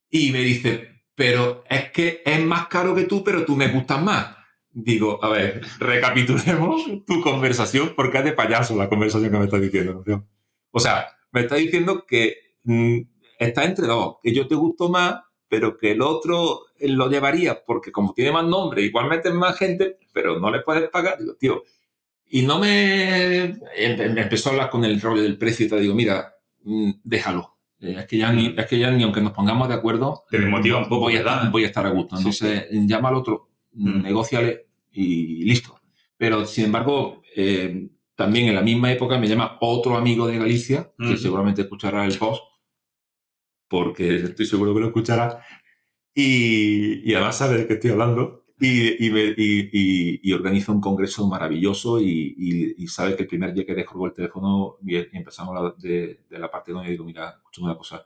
Y 0.10 0.32
me 0.32 0.40
dice, 0.40 1.04
pero 1.16 1.64
es 1.70 1.92
que 1.92 2.22
es 2.26 2.44
más 2.44 2.68
caro 2.68 2.96
que 2.96 3.04
tú, 3.04 3.24
pero 3.24 3.46
tú 3.46 3.56
me 3.56 3.68
gustas 3.68 4.02
más. 4.02 4.38
Digo, 4.72 5.24
a 5.24 5.30
ver, 5.30 5.62
recapitulemos 5.80 6.84
tu 7.06 7.22
conversación 7.22 7.94
porque 7.96 8.20
es 8.20 8.24
de 8.26 8.34
payaso 8.34 8.76
la 8.78 8.88
conversación 8.88 9.32
que 9.32 9.38
me 9.38 9.46
estás 9.46 9.62
diciendo. 9.62 10.04
¿no? 10.06 10.28
O 10.72 10.80
sea, 10.80 11.08
me 11.32 11.42
estás 11.42 11.60
diciendo 11.60 12.06
que 12.08 12.56
mm, 12.64 13.00
está 13.40 13.66
entre 13.66 13.88
dos, 13.88 14.18
que 14.22 14.34
yo 14.34 14.48
te 14.48 14.56
gusto 14.56 14.90
más, 14.90 15.22
pero 15.50 15.76
que 15.78 15.92
el 15.92 16.02
otro 16.02 16.62
eh, 16.78 16.88
lo 16.88 17.10
llevaría 17.10 17.64
porque 17.66 17.92
como 17.92 18.14
tiene 18.14 18.32
más 18.32 18.46
nombre, 18.46 18.84
igualmente 18.84 19.32
más 19.32 19.58
gente, 19.58 19.98
pero 20.14 20.40
no 20.40 20.52
le 20.52 20.62
puedes 20.62 20.90
pagar. 20.90 21.18
Digo, 21.20 21.34
tío, 21.36 21.64
y 22.32 22.44
no 22.44 22.60
me... 22.60 23.44
em- 23.46 23.60
em- 23.76 24.18
empezó 24.18 24.50
a 24.50 24.52
hablar 24.54 24.70
con 24.70 24.86
el 24.86 25.02
rollo 25.02 25.22
del 25.24 25.38
precio 25.38 25.66
y 25.66 25.70
te 25.70 25.80
digo, 25.80 25.96
mira, 25.96 26.34
mm, 26.64 26.92
déjalo. 27.04 27.58
Eh, 27.82 27.96
Es 28.00 28.06
que, 28.08 28.18
ya 28.18 28.32
ni, 28.32 28.54
es 28.58 28.66
que 28.68 28.78
ya 28.78 28.92
ni 28.92 29.04
aunque 29.04 29.22
nos 29.22 29.32
pongamos 29.32 29.68
de 29.68 29.74
acuerdo, 29.76 30.24
Te 30.30 30.38
desmotiva 30.40 30.78
un 30.78 30.84
poco, 30.90 31.02
voy 31.02 31.18
a, 31.18 31.50
voy 31.52 31.64
a 31.64 31.68
estar 31.68 31.86
a 31.86 31.90
gusto. 31.90 32.16
Sí, 32.18 32.22
Entonces, 32.24 32.68
llama 32.72 33.10
al 33.10 33.16
otro, 33.16 33.48
Mm. 33.72 34.02
negociale 34.02 34.68
y 34.92 35.44
listo. 35.46 35.80
Pero, 36.18 36.46
sin 36.46 36.66
embargo, 36.66 37.22
eh, 37.36 37.88
también 38.16 38.48
en 38.50 38.56
la 38.56 38.62
misma 38.62 38.92
época 38.92 39.18
me 39.18 39.28
llama 39.28 39.58
otro 39.62 39.96
amigo 39.96 40.28
de 40.28 40.38
Galicia, 40.38 40.92
que 40.98 41.14
Mm. 41.14 41.18
seguramente 41.18 41.62
escuchará 41.62 42.04
el 42.06 42.18
post, 42.18 42.44
porque 43.70 44.16
estoy 44.18 44.46
seguro 44.48 44.74
que 44.74 44.80
lo 44.82 44.88
escuchará, 44.88 45.44
y, 46.14 47.10
y 47.10 47.14
además 47.16 47.38
sabe 47.38 47.58
de 47.60 47.68
qué 47.68 47.74
estoy 47.76 47.92
hablando, 47.92 48.46
y, 48.60 49.06
y, 49.08 49.12
me- 49.12 49.34
y- 49.38 50.34
organiza 50.34 50.72
un 50.72 50.82
congreso 50.82 51.28
maravilloso 51.28 52.00
y, 52.02 52.76
sabe 52.88 53.16
que 53.16 53.24
el 53.24 53.28
primer 53.30 53.54
día 53.54 53.66
que 53.66 53.76
dejo 53.76 54.06
el 54.06 54.14
teléfono 54.14 54.78
y, 54.86 54.96
empezamos 55.18 55.56
la- 55.56 55.74
de, 55.78 56.22
de 56.30 56.40
la 56.40 56.50
parte 56.52 56.72
donde 56.72 56.92
digo, 56.92 57.06
mira, 57.06 57.30
escúchame 57.38 57.68
una 57.68 57.78
cosa, 57.78 58.06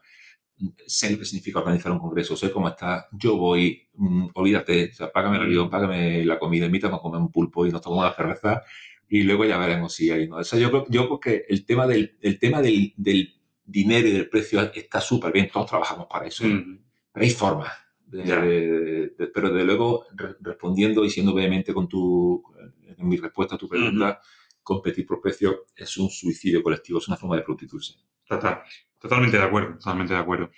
sé 0.86 1.10
lo 1.10 1.18
que 1.18 1.24
significa 1.24 1.58
organizar 1.60 1.92
un 1.92 1.98
congreso, 1.98 2.36
sé 2.36 2.50
cómo 2.52 2.68
está, 2.68 3.06
yo 3.12 3.36
voy, 3.36 3.88
mm, 3.94 4.28
olvídate, 4.34 4.90
o 4.92 4.94
sea, 4.94 5.12
págame 5.12 5.36
el 5.36 5.42
avión, 5.44 5.70
págame 5.70 6.24
la 6.24 6.38
comida, 6.38 6.66
invítame 6.66 6.96
a 6.96 6.98
comer 7.00 7.20
un 7.20 7.30
pulpo 7.32 7.66
y 7.66 7.70
nos 7.72 7.80
tomamos 7.82 8.04
una 8.06 8.14
cerveza 8.14 8.62
y 9.08 9.22
luego 9.24 9.44
ya 9.44 9.58
veremos 9.58 9.92
si 9.94 10.10
hay, 10.10 10.28
¿no? 10.28 10.36
O 10.36 10.44
sea, 10.44 10.58
yo 10.58 10.70
creo, 10.70 10.86
yo 10.88 11.06
creo 11.06 11.20
que 11.20 11.44
el 11.48 11.64
tema 11.66 11.86
del, 11.86 12.16
el 12.20 12.38
tema 12.38 12.62
del, 12.62 12.94
del 12.96 13.34
dinero 13.64 14.06
y 14.08 14.12
del 14.12 14.28
precio 14.28 14.60
está 14.74 15.00
súper 15.00 15.32
bien, 15.32 15.48
todos 15.52 15.66
trabajamos 15.70 16.06
para 16.10 16.26
eso, 16.26 16.44
mm, 16.44 16.78
pero 17.12 17.24
hay 17.24 17.30
formas. 17.30 17.72
de- 18.06 19.10
pero 19.34 19.50
de 19.52 19.64
luego, 19.64 20.06
re- 20.14 20.36
respondiendo 20.40 21.04
y 21.04 21.10
siendo 21.10 21.34
vehemente 21.34 21.74
con 21.74 21.88
tu, 21.88 22.44
en 22.96 23.08
mi 23.08 23.16
respuesta 23.16 23.56
a 23.56 23.58
tu 23.58 23.68
pregunta, 23.68 24.20
competir 24.62 25.04
por 25.04 25.20
precio 25.20 25.64
es 25.74 25.96
un 25.96 26.08
suicidio 26.10 26.62
colectivo, 26.62 26.98
es 27.00 27.08
una 27.08 27.16
forma 27.16 27.36
de 27.36 27.42
prostituirse. 27.42 27.94
total. 28.28 28.62
Totalmente 29.00 29.36
de 29.36 29.42
acuerdo, 29.42 29.74
totalmente 29.78 30.14
de 30.14 30.20
acuerdo. 30.20 30.50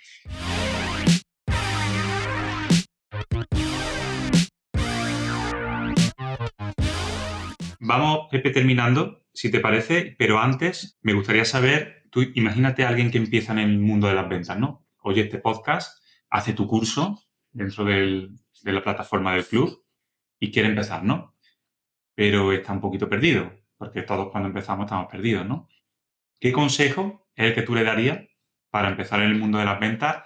Vamos, 7.79 8.27
Pepe, 8.31 8.49
terminando, 8.51 9.23
si 9.33 9.51
te 9.51 9.59
parece, 9.59 10.15
pero 10.17 10.39
antes 10.39 10.97
me 11.01 11.13
gustaría 11.13 11.45
saber, 11.45 11.96
tú 12.17 12.31
imagínate 12.33 12.83
a 12.83 12.89
alguien 12.89 13.11
que 13.11 13.19
empieza 13.19 13.51
en 13.51 13.59
el 13.59 13.77
mundo 13.77 14.07
de 14.07 14.15
las 14.15 14.27
ventas, 14.27 14.57
¿no? 14.57 14.87
Oye 15.03 15.21
este 15.21 15.37
podcast, 15.37 16.03
hace 16.31 16.53
tu 16.53 16.65
curso 16.67 17.21
dentro 17.51 17.85
del- 17.85 18.31
de 18.63 18.73
la 18.73 18.81
plataforma 18.83 19.35
del 19.35 19.45
club 19.45 19.85
y 20.39 20.51
quiere 20.51 20.69
empezar, 20.69 21.03
¿no? 21.03 21.35
Pero 22.15 22.51
está 22.53 22.73
un 22.73 22.81
poquito 22.81 23.07
perdido, 23.07 23.51
porque 23.77 24.01
todos 24.01 24.31
cuando 24.31 24.47
empezamos 24.49 24.85
estamos 24.85 25.05
perdidos, 25.11 25.45
¿no? 25.45 25.69
¿Qué 26.39 26.51
consejo 26.51 27.27
es 27.35 27.49
el 27.49 27.53
que 27.53 27.61
tú 27.61 27.75
le 27.75 27.83
darías 27.83 28.19
para 28.71 28.89
empezar 28.89 29.21
en 29.21 29.29
el 29.29 29.37
mundo 29.37 29.59
de 29.59 29.65
las 29.65 29.79
ventas 29.79 30.23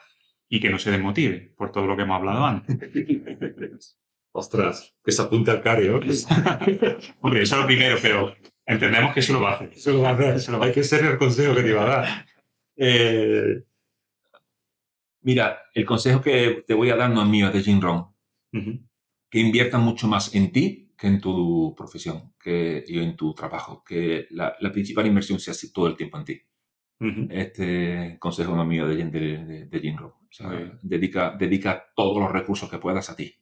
y 0.48 0.62
que 0.62 0.70
no 0.70 0.80
se 0.80 0.92
desmotive 0.92 1.54
por 1.58 1.74
todo 1.74 1.88
lo 1.88 1.98
que 1.98 2.04
hemos 2.04 2.16
hablado 2.16 2.46
antes? 2.46 2.78
Ostras, 4.34 4.96
que 5.04 5.12
se 5.12 5.22
apunte 5.24 5.52
al 5.52 5.62
cario. 5.62 5.96
Hombre, 7.20 7.42
eso 7.42 7.56
es 7.56 7.62
lo 7.62 7.68
primero, 7.68 7.98
pero 8.02 8.34
entendemos 8.66 9.14
que 9.14 9.20
eso 9.22 9.34
lo 9.34 9.41
va 9.41 9.51
a 9.51 9.55
hacer. 9.55 9.72
Eso 9.74 9.91
lo 9.93 10.01
va 10.01 10.09
a 10.09 10.14
hacer. 10.14 10.36
Eso 10.36 10.51
lo 10.51 10.59
va 10.59 10.66
a 10.66 10.68
Hay 10.70 10.74
que 10.74 10.84
ser 10.84 11.05
el 11.05 11.18
consejo 11.18 11.55
que 11.55 11.64
te 11.64 11.70
iba 11.70 11.84
a 11.84 11.88
dar. 11.88 12.26
Eh, 12.78 13.64
mira, 15.22 15.59
el 15.74 15.86
consejo 15.86 16.22
que 16.22 16.64
te 16.68 16.74
voy 16.74 16.89
a 16.89 16.95
dar 16.95 17.09
no 17.09 17.22
es 17.22 17.28
mío, 17.28 17.47
es 17.47 17.53
de 17.53 17.62
Jim 17.62 17.82
Rohn. 17.82 18.07
Ujú. 18.53 18.80
Que 19.30 19.39
inviertas 19.39 19.82
mucho 19.82 20.07
más 20.07 20.34
en 20.36 20.51
ti 20.51 20.93
que 20.97 21.07
en 21.07 21.20
tu 21.20 21.74
profesión 21.76 22.34
que, 22.39 22.84
y 22.88 22.99
en 22.99 23.16
tu 23.16 23.34
trabajo. 23.34 23.84
Que 23.84 24.28
la, 24.32 24.55
la 24.59 24.72
principal 24.72 25.07
inversión 25.07 25.39
sea 25.39 25.51
así 25.53 25.72
todo 25.72 25.88
el 25.88 25.95
tiempo 25.95 26.18
en 26.18 26.26
ti. 26.26 26.41
Ujú. 26.99 27.28
Este 27.32 28.18
consejo 28.20 28.55
no 28.55 28.62
es 28.64 28.68
mío, 28.68 28.88
de, 28.88 28.95
de, 29.05 29.45
de- 29.45 29.66
de 29.66 29.80
Jim 29.80 29.97
Rohn. 29.97 30.12
O 30.12 30.28
sea, 30.34 30.47
Muy 30.47 30.57
bien. 30.57 30.80
dedica, 30.84 31.36
dedica 31.38 31.86
todos 31.95 32.20
los 32.22 32.32
recursos 32.32 32.70
que 32.70 32.78
puedas 32.78 33.09
a 33.09 33.16
ti. 33.16 33.36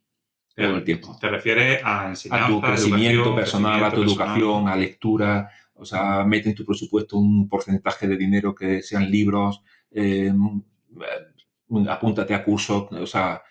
Todo 0.68 0.78
el 0.78 0.84
tiempo. 0.84 1.18
Te 1.20 1.30
refieres 1.30 1.82
a 1.84 2.10
enseñanza, 2.10 2.46
a 2.46 2.50
tu 2.50 2.62
crecimiento 2.62 3.36
personal, 3.36 3.84
a 3.84 3.90
tu 3.90 4.02
crecimiento 4.02 4.16
personal. 4.18 4.38
educación, 4.38 4.68
a 4.68 4.76
lectura, 4.76 5.50
o 5.74 5.86
sea, 5.86 6.24
mete 6.26 6.50
en 6.50 6.56
tu 6.56 6.66
presupuesto 6.66 7.18
un 7.18 7.48
porcentaje 7.48 8.08
de 8.08 8.18
dinero 8.18 8.54
que 8.54 8.82
sean 8.82 9.10
libros, 9.10 9.62
eh, 9.92 10.32
eh, 10.32 11.86
apúntate 11.90 12.34
a 12.34 12.44
cursos, 12.44 12.88
o 12.92 13.06
sea, 13.08 13.42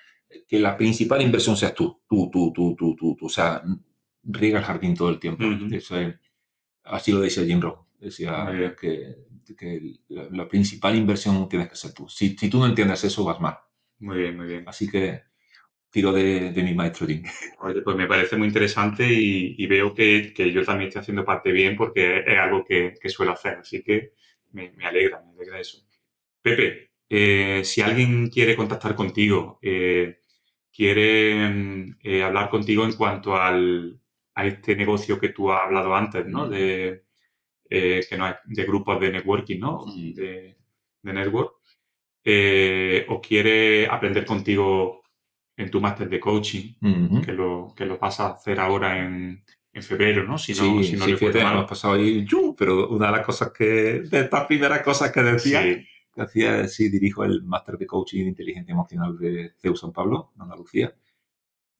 que 0.46 0.59
la 0.59 0.76
principal 0.76 1.22
inversión 1.22 1.56
seas 1.56 1.74
tú, 1.74 2.02
tú, 2.09 2.28
tú, 2.30 2.52
tú, 2.54 2.74
tú, 2.76 2.94
tú, 2.96 3.16
tú, 3.18 3.26
o 3.26 3.28
sea, 3.30 3.62
riega 4.24 4.59
el 4.59 4.64
jardín 4.64 4.94
todo 4.94 5.09
el 5.11 5.18
tiempo. 5.18 5.44
Ujú. 5.44 5.74
Eso 5.74 5.96
es- 5.98 6.14
así 6.84 7.12
lo 7.12 7.20
decía 7.20 7.44
Jim 7.44 7.61
Rohn, 7.61 7.76
decía 7.98 8.74
que, 8.80 9.16
que 9.56 9.80
la, 10.09 10.28
la 10.30 10.48
principal 10.48 10.96
inversión 10.96 11.48
tienes 11.48 11.68
que 11.70 11.76
ser 11.76 11.92
tú. 11.92 12.09
Si, 12.09 12.36
si 12.36 12.50
tú 12.50 12.59
no 12.59 12.66
entiendes 12.66 13.04
eso, 13.04 13.24
vas 13.24 13.40
mal. 13.40 13.56
Muy 14.00 14.18
bien, 14.18 14.36
muy 14.36 14.46
bien. 14.46 14.64
Así 14.68 14.88
que 14.88 15.22
tiro 15.91 16.12
de, 16.12 16.53
de 16.53 16.62
mi 16.62 16.74
maestro 16.74 17.07
Jim. 17.07 17.22
Oye, 17.61 17.82
pues 17.82 17.97
me 17.97 18.07
parece 18.07 18.36
muy 18.36 18.49
interesante 18.49 19.05
y, 19.11 19.55
y 19.59 19.66
veo 19.66 19.95
que, 19.95 20.32
que 20.34 20.53
yo 20.53 20.64
también 20.64 20.89
estoy 20.89 21.01
haciendo 21.01 21.24
parte 21.24 21.53
bien 21.53 21.76
porque 21.76 22.20
es 22.26 22.39
algo 22.39 22.64
que, 22.64 22.95
que 23.01 23.09
suelo 23.09 23.32
hacer, 23.32 23.59
así 23.59 23.82
que 23.82 24.12
me, 24.53 24.70
me 24.72 24.86
alegra, 24.86 25.22
me 25.24 25.32
alegra 25.32 25.61
eso. 25.61 25.78
Pepe, 26.43 26.91
eh, 27.09 27.62
si 27.64 27.82
alguien 27.82 28.28
quiere 28.30 28.57
contactar 28.57 28.95
contigo, 28.95 29.59
eh, 29.62 30.20
quiere 30.72 31.49
mm, 31.49 31.99
eh, 32.03 32.22
hablar 32.22 32.51
contigo 32.51 32.84
en 32.84 32.95
cuanto 32.95 33.36
al, 33.36 34.01
a 34.34 34.47
este 34.47 34.76
negocio 34.76 35.18
que 35.20 35.30
tú 35.30 35.53
has 35.53 35.62
hablado 35.64 35.95
antes, 35.95 36.26
¿no? 36.26 36.49
De, 36.49 37.05
eh, 37.70 38.03
que 38.09 38.16
no 38.18 38.28
es, 38.28 38.36
de 38.47 38.64
grupos 38.64 39.01
de 39.01 39.12
networking, 39.12 39.61
¿no? 39.61 39.86
Mm. 39.86 40.14
De, 40.14 40.59
de 41.03 41.12
network. 41.12 41.55
o 43.09 43.20
quiere 43.20 43.86
aprender 43.86 44.24
contigo 44.24 44.97
en 45.59 45.70
tu 45.70 45.80
máster 45.80 46.09
de 46.09 46.18
coaching, 46.20 46.72
Ujú. 46.80 47.20
que, 47.22 47.32
lo, 47.32 47.74
que 47.76 47.84
lo 47.84 47.98
vas 47.98 48.20
a 48.20 48.28
hacer 48.30 48.59
ahora 48.61 48.98
en, 49.04 49.44
en 49.72 49.82
febrero, 49.82 50.24
¿no? 50.24 50.38
Si 50.38 50.52
no, 50.52 50.59
sí, 50.59 50.84
si 50.84 50.96
no 50.96 51.04
sí, 51.04 51.16
fíjate, 51.16 51.42
mal. 51.44 51.52
hemos 51.54 51.68
pasado 51.68 51.94
ahí, 51.94 52.24
¡yu! 52.24 52.54
pero 52.56 52.88
una 52.88 53.06
de 53.06 53.12
las 53.18 53.26
cosas 53.26 53.50
que, 53.52 53.64
de 54.02 54.20
estas 54.20 54.46
primeras 54.46 54.82
cosas 54.82 55.12
que 55.12 55.22
decía, 55.22 55.62
Sí. 55.62 55.84
que 56.14 56.22
hacía, 56.22 56.66
sí, 56.68 56.88
dirijo 56.88 57.24
el 57.24 57.42
máster 57.42 57.76
de 57.76 57.86
coaching 57.86 58.22
de 58.22 58.28
inteligencia 58.30 58.72
emocional 58.72 59.18
de 59.18 59.52
CEU 59.61 59.76
San 59.76 59.92
Pablo, 59.92 60.32
en 60.36 60.42
Andalucía. 60.42 60.94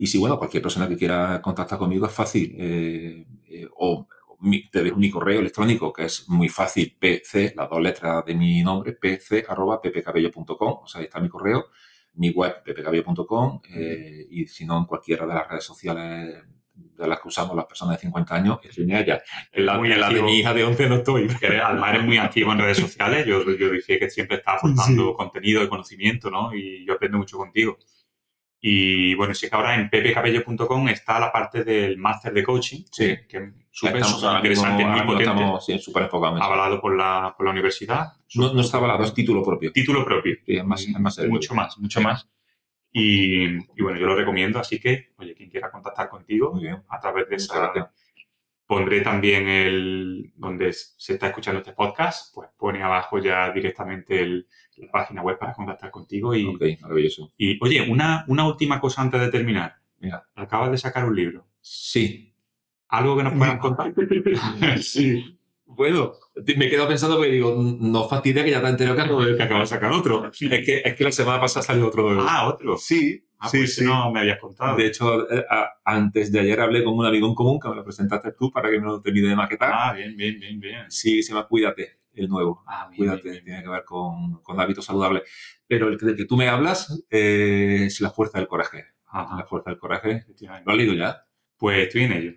Y 0.01 0.07
si, 0.07 0.19
bueno, 0.19 0.39
cualquier 0.39 0.63
persona 0.63 0.89
que 0.89 0.97
quiera 0.97 1.41
contactar 1.43 1.79
conmigo 1.79 2.07
es 2.07 2.13
fácil. 2.13 2.55
eh, 2.59 3.27
eh, 3.49 3.69
o 3.77 4.07
mi, 4.41 4.69
te 4.71 4.83
dejo 4.85 4.97
mi 4.97 5.11
correo 5.11 5.41
electrónico, 5.41 5.93
que 5.93 6.05
es 6.05 6.29
muy 6.29 6.49
fácil, 6.49 6.97
pc, 6.99 7.55
las 7.57 7.69
dos 7.69 7.81
letras 7.81 8.25
de 8.25 8.35
mi 8.37 8.63
nombre, 8.63 8.93
pc, 8.93 9.45
arroba, 9.49 9.81
ppcabello.com, 9.81 10.79
o 10.83 10.87
sea, 10.87 11.01
ahí 11.01 11.07
está 11.07 11.19
mi 11.21 11.29
correo, 11.29 11.67
mi 12.19 12.31
web, 12.31 12.63
ppcabello.com, 12.65 13.61
eh, 13.75 14.27
y 14.31 14.47
si 14.47 14.67
no, 14.67 14.79
en 14.79 14.85
cualquiera 14.85 15.27
de 15.27 15.35
las 15.35 15.49
redes 15.49 15.65
sociales 15.65 16.45
de 16.75 17.09
las 17.09 17.21
que 17.21 17.29
usamos 17.29 17.57
las 17.57 17.67
personas 17.67 17.97
de 17.97 18.03
50 18.03 18.35
años, 18.35 18.59
estoy 18.63 18.85
en 18.85 18.97
ella. 18.97 19.23
En 19.53 19.67
la, 19.67 19.79
Muy 19.79 19.91
en 19.93 20.01
la 20.01 20.11
de 20.11 20.23
mi 20.23 20.39
hija 20.39 20.53
de 20.53 20.65
11 20.65 20.89
no 20.89 20.95
estoy. 20.97 21.29
Además 21.43 21.95
eres 21.95 22.05
muy 22.05 22.19
activo 22.19 22.53
en 22.53 22.59
redes 22.59 22.79
sociales. 22.79 23.27
Yo, 23.27 23.45
yo 23.57 23.71
decía 23.71 23.99
que 23.99 24.11
siempre 24.11 24.39
estás 24.39 24.57
aportando 24.59 25.15
contenido 25.15 25.63
y 25.63 25.69
conocimiento, 25.69 26.31
¿no? 26.31 26.55
Y 26.55 26.85
yo 26.85 26.95
aprendo 26.95 27.19
mucho 27.19 27.39
contigo. 27.39 27.79
Y 28.61 29.15
bueno, 29.15 29.35
sí 29.35 29.49
que 29.49 29.55
ahora 29.55 29.77
en 29.77 29.89
ppcabello.com 29.89 30.89
está 30.89 31.21
la 31.21 31.31
parte 31.31 31.63
del 31.63 31.97
máster 31.97 32.33
de 32.33 32.43
coaching, 32.43 32.83
Sí. 32.91 33.17
que 33.29 33.37
es 33.37 33.53
súper, 33.71 34.03
interesante, 34.37 34.85
muy 34.85 35.01
potente, 35.03 35.23
estamos 35.23 35.65
sí, 35.65 35.81
avalado 36.41 36.81
por 36.81 36.97
la, 36.97 37.35
por 37.37 37.47
la 37.47 37.53
universidad. 37.53 38.15
No, 38.35 38.53
no 38.53 38.61
está 38.61 38.79
avalado, 38.79 39.05
es 39.05 39.15
título 39.15 39.45
propio. 39.45 39.71
Título 39.73 40.05
propio. 40.05 40.35
Sí, 40.45 40.57
es 40.57 40.65
más, 40.65 40.83
es 40.83 40.99
más 40.99 41.19
mucho 41.29 41.55
más, 41.55 41.79
mucho 41.79 42.01
más. 42.01 42.29
Y, 42.91 43.45
y 43.45 43.83
bueno, 43.83 43.99
yo 43.99 44.07
lo 44.07 44.17
recomiendo, 44.17 44.59
así 44.59 44.81
que, 44.81 45.11
oye, 45.19 45.35
quien 45.35 45.51
quiera 45.51 45.71
contactar 45.71 46.09
contigo, 46.09 46.59
a 46.89 46.99
través 46.99 47.29
de 47.29 47.37
esa. 47.37 47.73
Pondré 48.69 49.01
también 49.01 49.49
el 49.49 50.31
donde 50.37 50.73
se 50.73 51.15
está 51.15 51.29
escuchando 51.29 51.59
este 51.61 51.73
podcast, 51.73 52.33
pues 52.35 52.51
pone 52.57 52.83
abajo 52.83 53.19
ya 53.19 53.51
directamente 53.51 54.21
el- 54.21 54.47
la 54.77 54.93
página 54.93 55.23
web 55.23 55.39
para 55.39 55.55
contactar 55.55 55.91
contigo. 55.91 56.35
Y, 56.37 56.47
Ok, 56.47 56.63
maravilloso. 56.83 57.33
y, 57.37 57.59
oye, 57.65 57.81
una, 57.91 58.25
una 58.29 58.47
última 58.47 58.79
cosa 58.81 59.03
antes 59.03 59.21
de 59.21 59.29
terminar. 59.31 59.75
Mira. 59.99 60.23
Acabas 60.37 60.71
de 60.71 60.79
sacar 60.79 61.05
un 61.07 61.17
libro. 61.17 61.49
Sí. 61.61 62.33
¿Algo 62.89 63.17
que 63.17 63.25
nos 63.25 63.33
puedas 63.33 63.59
contar? 63.59 63.93
sí. 64.81 65.35
Bueno, 65.71 66.13
me 66.57 66.67
he 66.67 66.71
quedado 66.71 66.89
pensando 66.89 67.17
porque 67.17 67.33
digo, 67.33 67.55
no 67.59 68.09
fastidia 68.09 68.43
que 68.45 68.51
ya 68.51 68.61
te 68.61 68.67
he 68.67 68.71
enterado 68.71 68.97
que 68.97 69.03
acabo 69.03 69.25
de- 69.25 69.37
que 69.37 69.43
acabo 69.43 69.61
de 69.61 69.67
sacar 69.67 69.93
otro. 69.93 70.27
Es 70.31 70.39
que, 70.65 70.83
es 70.85 70.95
que 70.95 71.05
la 71.05 71.13
semana 71.13 71.41
pasada 71.41 71.65
salió 71.65 71.89
otro 71.89 72.09
ah, 72.23 72.49
otro. 72.49 72.77
sí, 72.79 73.25
Ah, 73.41 73.49
sí, 73.49 73.59
pues 73.59 73.75
sí. 73.77 73.85
no 73.85 74.11
me 74.11 74.21
habías 74.21 74.39
contado. 74.41 74.77
De 74.77 74.87
hecho, 74.87 75.31
eh, 75.31 75.45
antes 75.85 76.33
de 76.33 76.41
ayer 76.41 76.61
hablé 76.61 76.83
con 76.83 76.95
un 76.99 77.07
amigo 77.07 77.29
en 77.29 77.35
común 77.35 77.61
que 77.61 77.69
me 77.69 77.77
lo 77.77 77.85
presentaste 77.85 78.33
tú 78.33 78.51
para 78.51 78.71
que 78.71 78.81
me 78.81 78.87
lo 78.87 79.01
termine 79.01 79.29
de 79.29 79.37
maquetar. 79.37 79.71
Ah, 79.73 79.93
bien, 79.93 80.17
bien, 80.17 80.39
bien, 80.41 80.59
bien. 80.61 80.91
Sí, 80.91 81.23
se 81.23 81.33
llama 81.33 81.47
Cuídate, 81.47 82.01
el 82.15 82.29
nuevo. 82.29 82.65
Ah, 82.67 82.89
bien, 82.89 82.97
Cuídate, 82.99 83.23
bien, 83.31 83.33
bien. 83.33 83.45
tiene 83.45 83.63
que 83.63 83.69
ver 83.69 83.85
con, 83.85 84.43
con 84.43 84.61
hábitos 84.61 84.85
saludables. 84.85 85.23
Pero 85.67 85.89
el 85.89 85.99
que- 85.99 86.07
del 86.07 86.17
que 86.17 86.25
tú 86.25 86.37
me 86.37 86.49
hablas 86.49 87.05
eh, 87.11 87.85
es 87.87 88.01
la 88.01 88.11
fuerza 88.11 88.39
del 88.39 88.49
coraje. 88.49 88.87
Ajá, 89.07 89.37
La 89.37 89.45
fuerza 89.47 89.71
del 89.71 89.79
coraje. 89.79 90.25
¿Lo 90.65 90.73
has 90.73 90.77
leído 90.77 90.95
ya? 90.95 91.25
Pues 91.57 91.79
estoy 91.87 92.03
en 92.05 92.13
ello. 92.13 92.33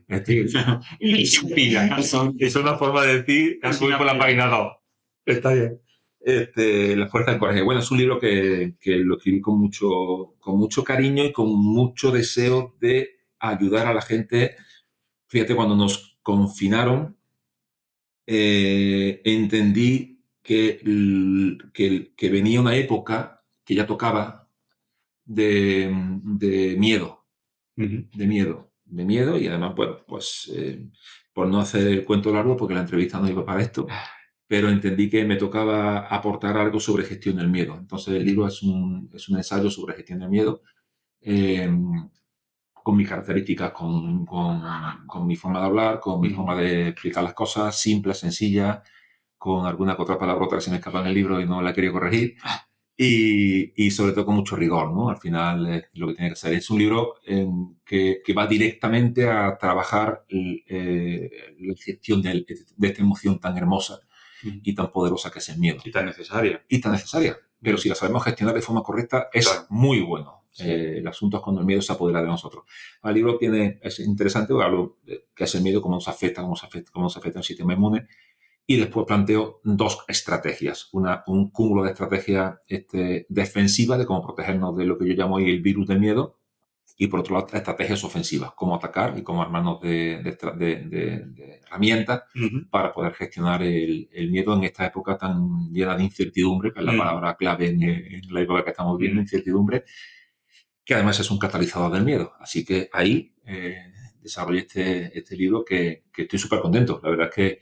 Pilla, 1.56 1.98
es 2.40 2.56
una 2.56 2.78
forma 2.78 3.04
de 3.04 3.22
decir 3.22 3.60
una 3.82 3.98
por 3.98 4.06
la 4.08 4.18
página 4.18 4.48
2. 4.48 4.74
Está 5.26 5.54
bien. 5.54 5.80
Este, 6.24 6.96
la 6.96 7.08
fuerza 7.08 7.32
del 7.32 7.40
coraje. 7.40 7.62
Bueno, 7.62 7.82
es 7.82 7.92
un 7.92 7.98
libro 7.98 8.20
que, 8.20 8.76
que 8.80 8.98
lo 8.98 9.18
escribí 9.18 9.42
con 9.42 9.60
mucho, 9.60 10.36
con 10.40 10.58
mucho 10.58 10.84
cariño 10.84 11.24
y 11.24 11.32
con 11.32 11.50
mucho 11.50 12.12
deseo 12.12 12.76
de 12.80 13.10
ayudar 13.40 13.88
a 13.88 13.94
la 13.94 14.02
gente. 14.02 14.56
Fíjate, 15.28 15.56
cuando 15.56 15.76
nos 15.76 16.18
confinaron, 16.22 17.18
eh, 18.28 19.22
entendí 19.26 20.24
que, 20.44 20.82
que, 21.74 22.14
que 22.16 22.30
venía 22.30 22.62
una 22.62 22.76
época 22.76 23.44
que 23.66 23.76
ya 23.76 23.88
tocaba 23.88 24.50
de, 25.26 25.92
de 26.24 26.76
miedo 26.78 27.22
de 27.76 28.28
miedo, 28.28 28.72
de 28.86 29.06
miedo 29.06 29.38
y 29.40 29.48
además, 29.48 29.76
bueno, 29.76 29.98
pues 30.08 30.52
eh, 30.54 30.88
por 31.34 31.48
no 31.48 31.60
hacer 31.60 31.88
el 31.88 32.06
cuento 32.06 32.32
largo, 32.32 32.58
porque 32.58 32.74
la 32.74 32.82
entrevista 32.82 33.20
no 33.20 33.30
iba 33.30 33.46
para 33.46 33.62
esto, 33.62 33.88
pero 34.52 34.68
entendí 34.70 35.06
que 35.12 35.24
me 35.30 35.38
tocaba 35.44 35.80
aportar 36.18 36.56
algo 36.58 36.80
sobre 36.88 37.06
gestión 37.12 37.38
del 37.38 37.50
miedo. 37.58 37.74
Entonces 37.84 38.16
el 38.16 38.26
libro 38.26 38.48
es 38.48 38.62
un, 38.64 39.10
es 39.14 39.30
un 39.30 39.38
ensayo 39.38 39.70
sobre 39.72 39.96
gestión 39.96 40.20
del 40.20 40.30
miedo, 40.30 40.62
eh, 41.22 41.70
con 42.74 42.98
mis 42.98 43.08
características, 43.08 43.72
con, 43.72 44.26
con, 44.26 44.62
con 45.08 45.28
mi 45.28 45.36
forma 45.36 45.60
de 45.60 45.66
hablar, 45.66 46.00
con 46.00 46.20
mi 46.20 46.30
forma 46.32 46.56
de 46.56 46.90
explicar 46.90 47.24
las 47.24 47.34
cosas, 47.34 47.80
simple, 47.80 48.14
sencilla, 48.14 48.82
con 49.38 49.66
alguna 49.68 49.96
que 49.96 50.02
otra 50.04 50.18
palabrota 50.20 50.56
que 50.58 50.62
se 50.64 50.72
me 50.72 50.78
escapa 50.78 51.02
en 51.02 51.08
el 51.08 51.14
libro 51.16 51.40
y 51.42 51.46
no 51.46 51.62
la 51.62 51.74
querido 51.74 51.94
corregir. 51.94 52.36
Y, 52.98 53.74
y 53.88 53.92
sobre 53.92 54.14
todo 54.14 54.26
con 54.28 54.36
mucho 54.36 54.56
rigor, 54.56 54.92
¿no? 54.94 55.10
Al 55.10 55.18
final 55.18 55.68
eh, 55.68 55.86
lo 55.94 56.08
que 56.10 56.16
tiene 56.16 56.30
que 56.32 56.36
ser. 56.36 56.54
Es 56.54 56.70
un 56.70 56.80
libro 56.80 57.16
eh, 57.26 57.48
que, 57.86 58.22
que 58.24 58.34
va 58.34 58.48
directamente 58.48 59.28
a 59.30 59.58
trabajar 59.58 60.26
eh, 60.30 61.30
la 61.60 61.76
gestión 61.76 62.22
del- 62.22 62.46
de, 62.78 62.88
esta 62.88 63.02
emoción 63.02 63.40
tan 63.40 63.58
hermosa 63.58 64.00
y 64.44 64.74
tan 64.76 64.92
poderosa 64.92 65.32
que 65.32 65.40
es 65.40 65.50
el 65.50 65.60
miedo. 65.60 65.80
Y 65.84 65.92
tan 65.92 66.06
necesaria. 66.06 66.64
Y 66.68 66.80
tan 66.82 66.92
necesaria. 66.94 67.38
Pero 67.62 67.78
si 67.78 67.90
la 67.90 67.96
sabemos 67.96 68.24
gestionar 68.24 68.56
de 68.56 68.62
forma 68.62 68.82
correcta, 68.84 69.30
es 69.32 69.48
Claro. 69.48 69.68
muy 69.70 70.02
bueno. 70.02 70.46
Sí. 70.52 70.64
Eh, 70.70 70.98
el 70.98 71.08
asunto 71.08 71.38
es 71.38 71.44
cuando 71.44 71.62
el 71.62 71.68
miedo 71.68 71.82
se 71.82 71.94
apodera 71.94 72.22
de 72.22 72.28
nosotros. 72.28 72.66
El 73.04 73.14
libro 73.14 73.38
tiene, 73.38 73.80
es 73.82 74.00
interesante, 74.00 74.54
hablo 74.62 74.98
de 75.04 75.28
qué 75.36 75.46
es 75.46 75.56
el 75.56 75.62
miedo, 75.62 75.82
cómo 75.82 75.96
nos 75.96 76.08
afecta, 76.08 76.42
cómo 76.42 76.54
nos 76.54 76.64
afecta, 76.64 76.92
cómo 76.92 77.04
nos 77.06 77.16
afecta 77.16 77.40
el 77.40 77.46
sistema 77.46 77.74
inmune. 77.74 78.08
Y 78.68 78.78
después 78.78 79.06
planteo 79.06 79.62
dos 79.64 80.00
estrategias. 80.08 80.90
Una, 80.92 81.24
un 81.28 81.52
cúmulo 81.52 81.84
de 81.84 81.92
estrategias 81.92 82.56
este, 82.68 83.26
defensivas 83.30 83.98
de 84.00 84.06
cómo 84.06 84.22
protegernos 84.24 84.76
de 84.76 84.86
lo 84.86 84.98
que 84.98 85.08
yo 85.08 85.14
llamo 85.14 85.40
el 85.40 85.62
virus 85.62 85.88
del 85.88 86.00
miedo. 86.00 86.41
Y 86.98 87.08
por 87.08 87.22
otro 87.22 87.36
lado, 87.36 87.48
estrategias 87.54 88.04
ofensivas, 88.04 88.52
cómo 88.56 88.76
atacar 88.76 89.18
y 89.18 89.24
cómo 89.24 89.42
armarnos 89.42 89.82
de, 89.82 90.22
de 90.24 90.38
de- 90.58 90.76
de- 90.86 91.60
herramientas 91.66 92.24
Ujú. 92.36 92.70
para 92.70 92.92
poder 92.94 93.14
gestionar 93.14 93.64
el, 93.64 94.10
el 94.12 94.30
miedo 94.30 94.54
en 94.56 94.64
esta 94.66 94.86
época 94.86 95.18
tan 95.18 95.72
llena 95.72 95.96
de 95.96 96.04
incertidumbre, 96.04 96.72
que 96.74 96.80
es 96.80 96.86
la 96.86 96.92
Mm. 96.92 96.98
palabra 96.98 97.36
clave 97.36 97.70
en, 97.70 97.82
en 97.84 98.22
la 98.34 98.42
época 98.42 98.64
que 98.64 98.70
estamos 98.72 98.98
viviendo, 98.98 99.22
Mm. 99.22 99.24
incertidumbre, 99.24 99.84
que 100.86 100.94
además 100.94 101.20
es 101.20 101.32
un 101.32 101.40
catalizador 101.40 101.92
del 101.94 102.04
miedo. 102.04 102.34
Así 102.40 102.64
que 102.66 102.90
ahí 102.94 103.34
eh, 103.46 103.78
desarrollé 104.22 104.60
este, 104.60 105.18
este 105.18 105.36
libro 105.36 105.64
que, 105.66 106.04
que 106.14 106.24
estoy 106.24 106.40
súper 106.40 106.60
contento. 106.60 107.00
La 107.04 107.10
verdad 107.10 107.30
es 107.30 107.36
que 107.36 107.60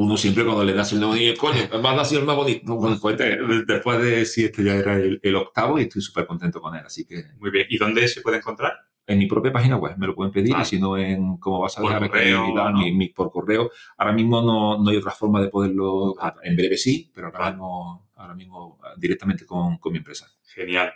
uno 0.00 0.16
siempre 0.16 0.44
cuando 0.44 0.64
le 0.64 0.72
das 0.72 0.92
el 0.92 1.00
nombre 1.00 1.20
dice, 1.20 1.36
coño, 1.36 1.60
más 1.82 1.98
ha 1.98 2.04
sido 2.04 2.20
el 2.20 2.26
más 2.26 2.36
bonito. 2.36 2.74
Bueno, 2.76 2.98
pues, 3.00 3.16
de- 3.18 3.64
después 3.66 4.02
de, 4.02 4.24
sí, 4.26 4.44
este 4.44 4.64
ya 4.64 4.74
era 4.74 4.96
el, 4.96 5.20
el 5.22 5.36
octavo 5.36 5.78
y 5.78 5.82
estoy 5.82 6.02
súper 6.02 6.26
contento 6.26 6.60
con 6.60 6.74
él. 6.74 6.82
Así 6.84 7.04
que 7.06 7.24
Muy 7.38 7.50
bien. 7.50 7.66
¿Y 7.70 7.78
dónde 7.78 8.06
se 8.08 8.20
puede 8.22 8.38
encontrar? 8.38 8.72
en 9.06 9.18
mi 9.18 9.26
propia 9.26 9.50
página 9.52 9.76
web 9.76 9.96
me 9.98 10.06
lo 10.06 10.14
pueden 10.14 10.30
pedir 10.32 10.52
Vale. 10.52 10.62
y 10.62 10.66
si 10.66 10.78
no 10.78 10.96
en 10.96 11.36
cómo 11.38 11.58
vas 11.62 11.76
a 11.76 11.80
Por 11.80 11.90
dejar 11.92 12.08
correo, 12.10 12.42
mi- 12.42 12.48
mi- 12.48 12.54
¿no? 12.54 12.72
mi- 12.72 12.92
mi- 12.92 13.08
por 13.08 13.32
correo 13.32 13.68
ahora 13.98 14.12
mismo 14.12 14.40
no, 14.40 14.78
no 14.80 14.88
hay 14.88 14.98
otra 14.98 15.10
forma 15.10 15.40
de 15.40 15.48
poderlo 15.48 16.14
Vale. 16.14 16.34
en 16.44 16.54
breve 16.54 16.76
sí 16.76 17.10
pero 17.12 17.26
ahora 17.26 17.50
mismo 17.50 18.08
ahora 18.14 18.34
mismo 18.34 18.78
ah, 18.84 18.94
directamente 18.96 19.44
con, 19.46 19.78
con 19.78 19.90
mi 19.92 19.98
empresa 19.98 20.28
Genial. 20.54 20.92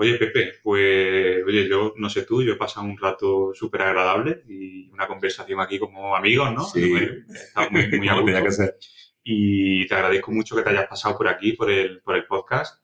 Oye, 0.00 0.16
Pepe, 0.16 0.54
pues, 0.62 1.44
oye, 1.46 1.68
yo 1.68 1.92
no 1.98 2.08
sé 2.08 2.22
tú, 2.24 2.42
yo 2.42 2.54
he 2.54 2.56
pasado 2.56 2.86
un 2.86 2.96
rato 2.96 3.52
súper 3.52 3.82
agradable 3.82 4.42
y 4.48 4.88
una 4.88 5.06
conversación 5.06 5.60
aquí 5.60 5.78
como 5.78 6.16
amigos, 6.16 6.54
¿no? 6.54 6.64
Sí. 6.64 6.94
Estado 7.28 7.70
muy, 7.70 7.86
muy 7.98 8.08
a 8.08 8.14
gusto. 8.14 8.42
que 8.42 8.50
ser. 8.50 8.78
y 9.22 9.86
te 9.86 9.94
agradezco 9.94 10.32
mucho 10.32 10.56
que 10.56 10.62
te 10.62 10.70
hayas 10.70 10.86
pasado 10.88 11.18
por 11.18 11.28
aquí, 11.28 11.52
por 11.52 11.70
el, 11.70 12.00
por 12.00 12.16
el 12.16 12.24
podcast. 12.24 12.82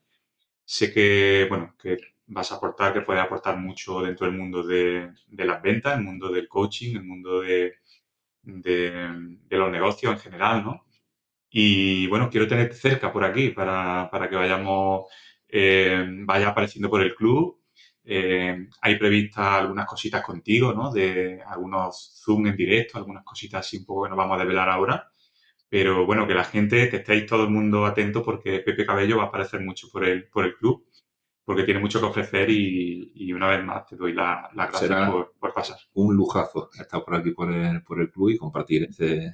Sé 0.62 0.93
que, 0.93 1.47
bueno, 1.49 1.75
que 1.81 1.97
vas 2.27 2.53
a 2.53 2.57
aportar, 2.57 2.93
que 2.93 3.01
puedes 3.01 3.23
aportar 3.23 3.57
mucho 3.57 4.03
dentro 4.03 4.27
del 4.27 4.37
mundo 4.37 4.62
de, 4.62 5.11
de 5.27 5.45
las 5.47 5.62
ventas, 5.62 5.97
el 5.97 6.05
mundo 6.05 6.29
del 6.29 6.49
coaching, 6.49 6.97
el 6.97 7.05
mundo 7.05 7.41
de, 7.41 7.77
de, 8.43 9.09
de 9.49 9.57
los 9.57 9.71
negocios 9.71 10.12
en 10.12 10.19
general, 10.19 10.62
¿no? 10.62 10.87
Y 11.49 12.07
bueno, 12.09 12.29
quiero 12.29 12.47
tenerte 12.47 12.75
cerca 12.75 13.11
por 13.11 13.25
aquí 13.25 13.49
para, 13.49 14.11
para 14.11 14.29
que 14.29 14.37
vayamos, 14.37 15.07
vaya 16.27 16.49
apareciendo 16.49 16.91
por 16.91 17.03
el 17.03 17.15
club. 17.15 17.61
Eh, 18.05 18.69
hay 18.83 18.99
previstas 18.99 19.47
algunas 19.47 19.87
cositas 19.87 20.23
contigo, 20.23 20.73
¿no? 20.73 20.93
De 20.93 21.43
algunos 21.47 22.21
Zoom 22.25 22.47
en 22.49 22.57
directo, 22.57 22.99
algunas 22.99 23.25
cositas 23.25 23.67
así 23.67 23.79
un 23.79 23.85
poco 23.87 24.05
que 24.05 24.11
nos 24.11 24.19
vamos 24.19 24.37
a 24.39 24.43
develar 24.43 24.69
ahora. 24.69 25.09
Pero 25.69 26.07
bueno, 26.07 26.27
que 26.27 26.35
la 26.35 26.45
gente, 26.45 26.89
que 26.91 26.99
estéis 26.99 27.27
todo 27.27 27.45
el 27.45 27.51
mundo 27.51 27.87
atento 27.87 28.23
porque 28.23 28.61
Pepe 28.61 28.87
Cabello 28.87 29.19
va 29.19 29.25
a 29.25 29.27
aparecer 29.27 29.61
mucho 29.61 29.89
por 29.93 30.05
el, 30.05 30.29
por 30.29 30.45
el 30.45 30.55
club, 30.57 30.87
porque 31.45 31.65
tiene 31.65 31.81
mucho 31.81 32.01
que 32.01 32.07
ofrecer 32.07 32.51
y, 32.51 33.13
y 33.15 33.33
una 33.33 33.49
vez 33.49 33.65
más 33.65 33.87
te 33.87 33.97
doy 33.97 34.13
la- 34.13 34.51
las 34.55 34.69
gracias 34.71 34.89
Será- 34.89 35.11
por, 35.11 35.35
por 35.39 35.53
pasar. 35.55 35.79
un 35.95 36.15
lujazo 36.17 36.71
estar 36.81 37.05
por 37.05 37.15
aquí 37.17 37.31
por 37.33 37.53
el, 37.53 37.83
por 37.83 38.01
el 38.01 38.11
club 38.11 38.31
y 38.31 38.37
compartir 38.39 38.85
este, 38.85 39.33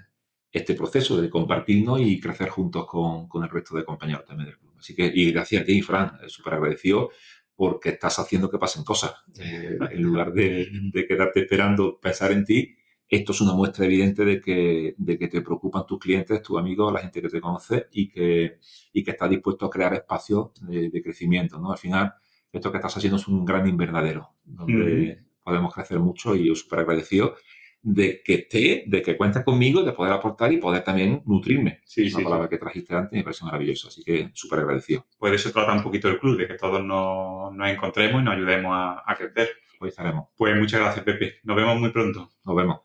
este 0.53 0.75
proceso 0.75 1.21
de 1.21 1.29
compartirnos 1.31 2.01
y 2.01 2.21
crecer 2.21 2.49
juntos 2.51 2.87
con, 2.87 3.29
con 3.29 3.43
el 3.45 3.51
resto 3.51 3.77
de 3.77 3.85
compañeros 3.85 4.25
también 4.25 4.49
del 4.51 4.59
club. 4.59 4.62
Así 4.83 4.97
que, 4.97 5.11
y 5.14 5.30
gracias 5.30 5.62
a 5.62 5.64
ti, 5.64 5.80
Fran, 5.80 6.18
eh, 6.24 6.28
súper 6.28 6.55
agradecido 6.55 7.11
porque 7.55 7.91
estás 7.91 8.18
haciendo 8.18 8.51
que 8.51 8.59
pasen 8.59 8.83
cosas. 8.83 9.14
Eh, 9.39 9.78
en 9.93 10.03
lugar 10.03 10.33
de, 10.33 10.91
quedarte 11.09 11.43
esperando 11.43 12.01
pensar 12.01 12.33
en 12.33 12.45
ti, 12.45 12.74
esto 13.09 13.30
es 13.30 13.41
una 13.43 13.53
muestra 13.53 13.85
evidente 13.85 14.24
de 14.24 14.41
que, 14.41 14.95
de 14.99 15.18
que 15.18 15.28
te 15.28 15.41
preocupan 15.41 15.87
tus 15.87 16.01
clientes, 16.01 16.43
tus 16.43 16.59
amigos, 16.59 16.93
la 16.93 16.99
gente 16.99 17.22
que 17.22 17.28
te 17.28 17.41
conoce 17.41 17.87
y 17.93 18.09
que, 18.09 18.59
y 18.93 19.05
que 19.05 19.11
estás 19.12 19.30
dispuesto 19.30 19.66
a 19.66 19.70
crear 19.70 19.95
espacios 19.95 20.51
de, 20.62 21.03
crecimiento. 21.03 21.61
¿no? 21.61 21.70
Al 21.70 21.78
final, 21.78 22.14
esto 22.51 22.72
que 22.72 22.78
estás 22.78 22.97
haciendo 22.97 23.18
es 23.18 23.28
un 23.28 23.45
gran 23.45 23.68
invernadero, 23.68 24.30
donde 24.45 25.22
podemos 25.45 25.72
crecer 25.72 26.01
mucho 26.01 26.35
y 26.35 26.49
yo 26.49 26.57
súper 26.57 26.80
agradecido 26.80 27.37
de 27.83 28.22
que 28.24 28.35
esté, 28.35 28.85
de 28.87 29.03
que 29.03 29.16
cuentes 29.16 29.45
conmigo, 29.45 29.83
de 29.83 29.93
poder 29.93 30.12
aportar 30.12 30.53
y 30.53 30.59
poder 30.59 30.85
también 30.85 31.22
nutrirme. 31.26 31.80
Sí, 31.85 32.12
Una 32.14 32.24
palabra 32.24 32.49
que 32.49 32.59
trajiste 32.59 32.95
antes 32.95 33.12
me 33.12 33.24
parece 33.24 33.45
maravilloso, 33.45 33.89
así 33.89 34.03
que 34.05 34.30
súper 34.35 34.61
agradecido. 34.61 35.05
Puede 35.18 35.39
ser 35.39 35.53
trata 35.53 35.72
un 35.72 35.83
poquito 35.83 36.09
el 36.09 36.18
club, 36.18 36.39
de 36.39 36.47
que 36.47 36.55
todos 36.55 36.83
nos, 36.85 37.53
encontremos 37.68 38.22
y 38.22 38.24
nos 38.24 38.35
ayudemos 38.35 38.72
a, 38.72 39.03
a 39.05 39.16
crecer. 39.16 39.51
Pues 39.78 39.91
estaremos. 39.91 40.28
Pues 40.37 40.57
muchas 40.57 40.80
gracias, 40.80 41.05
Pepe. 41.05 41.41
Nos 41.43 41.57
vemos 41.57 41.80
muy 41.80 41.91
pronto. 41.91 42.30
Nos 42.45 42.57
vemos. 42.57 42.80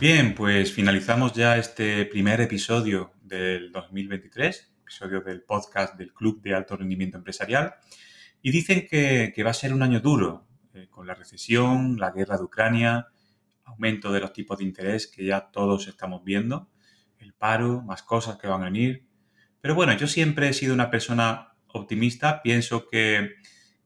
Bien, 0.00 0.34
pues 0.34 0.72
finalizamos 0.72 1.32
ya 1.32 1.58
este 1.58 2.06
primer 2.06 2.40
episodio 2.40 3.12
del 3.22 3.70
2023 3.70 4.71
episodio 4.92 5.22
del 5.22 5.40
podcast 5.40 5.96
del 5.96 6.12
Club 6.12 6.42
de 6.42 6.54
Alto 6.54 6.76
Rendimiento 6.76 7.16
Empresarial. 7.16 7.76
Y 8.42 8.50
dicen 8.50 8.86
que, 8.86 9.32
va 9.42 9.48
a 9.48 9.54
ser 9.54 9.72
un 9.72 9.82
año 9.82 10.00
duro, 10.00 10.46
eh, 10.74 10.88
con 10.90 11.06
la 11.06 11.14
recesión, 11.14 11.96
la 11.98 12.10
guerra 12.10 12.36
de 12.36 12.44
Ucrania, 12.44 13.08
aumento 13.64 14.12
de 14.12 14.20
los 14.20 14.34
tipos 14.34 14.58
de 14.58 14.64
interés 14.64 15.06
que 15.06 15.24
ya 15.24 15.48
todos 15.50 15.88
estamos 15.88 16.22
viendo, 16.24 16.68
el 17.20 17.32
paro, 17.32 17.80
más 17.80 18.02
cosas 18.02 18.36
que 18.36 18.48
van 18.48 18.60
a 18.60 18.64
venir. 18.66 19.06
Pero 19.62 19.74
bueno, 19.74 19.94
yo 19.94 20.06
siempre 20.06 20.50
he 20.50 20.52
sido 20.52 20.74
una 20.74 20.90
persona 20.90 21.54
optimista, 21.68 22.42
pienso 22.42 22.86
que, 22.86 23.36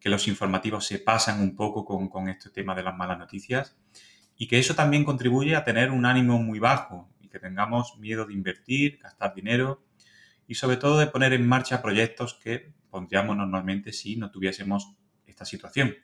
los 0.02 0.28
informativos 0.28 0.86
se 0.86 1.00
pasan 1.00 1.40
un 1.40 1.56
poco 1.56 1.84
con, 1.84 2.08
con 2.08 2.28
este 2.28 2.48
tema 2.50 2.76
de 2.76 2.84
las 2.84 2.96
malas 2.96 3.18
noticias 3.18 3.76
y 4.36 4.46
que 4.46 4.60
eso 4.60 4.76
también 4.76 5.02
contribuye 5.04 5.56
a 5.56 5.64
tener 5.64 5.90
un 5.90 6.06
ánimo 6.06 6.40
muy 6.40 6.60
bajo 6.60 7.10
y 7.20 7.28
que 7.28 7.40
tengamos 7.40 7.98
miedo 7.98 8.24
de 8.24 8.32
invertir, 8.32 9.00
gastar 9.02 9.34
dinero 9.34 9.84
y 10.46 10.54
sobre 10.54 10.76
todo 10.76 10.98
de 10.98 11.06
poner 11.06 11.32
en 11.32 11.46
marcha 11.46 11.82
proyectos 11.82 12.34
que 12.34 12.72
pondríamos 12.90 13.36
normalmente 13.36 13.92
si 13.92 14.16
no 14.16 14.30
tuviésemos 14.30 14.94
esta 15.26 15.44
situación. 15.44 15.96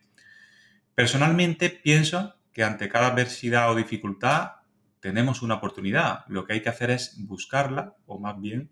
Personalmente 0.94 1.70
pienso 1.70 2.34
que 2.52 2.64
ante 2.64 2.88
cada 2.88 3.08
adversidad 3.08 3.70
o 3.70 3.74
dificultad 3.74 4.52
tenemos 5.00 5.42
una 5.42 5.54
oportunidad. 5.54 6.24
Lo 6.28 6.44
que 6.44 6.54
hay 6.54 6.60
que 6.60 6.68
hacer 6.68 6.90
es 6.90 7.16
buscarla 7.18 7.96
o 8.06 8.18
más 8.18 8.40
bien 8.40 8.70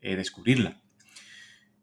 eh, 0.00 0.16
descubrirla. 0.16 0.80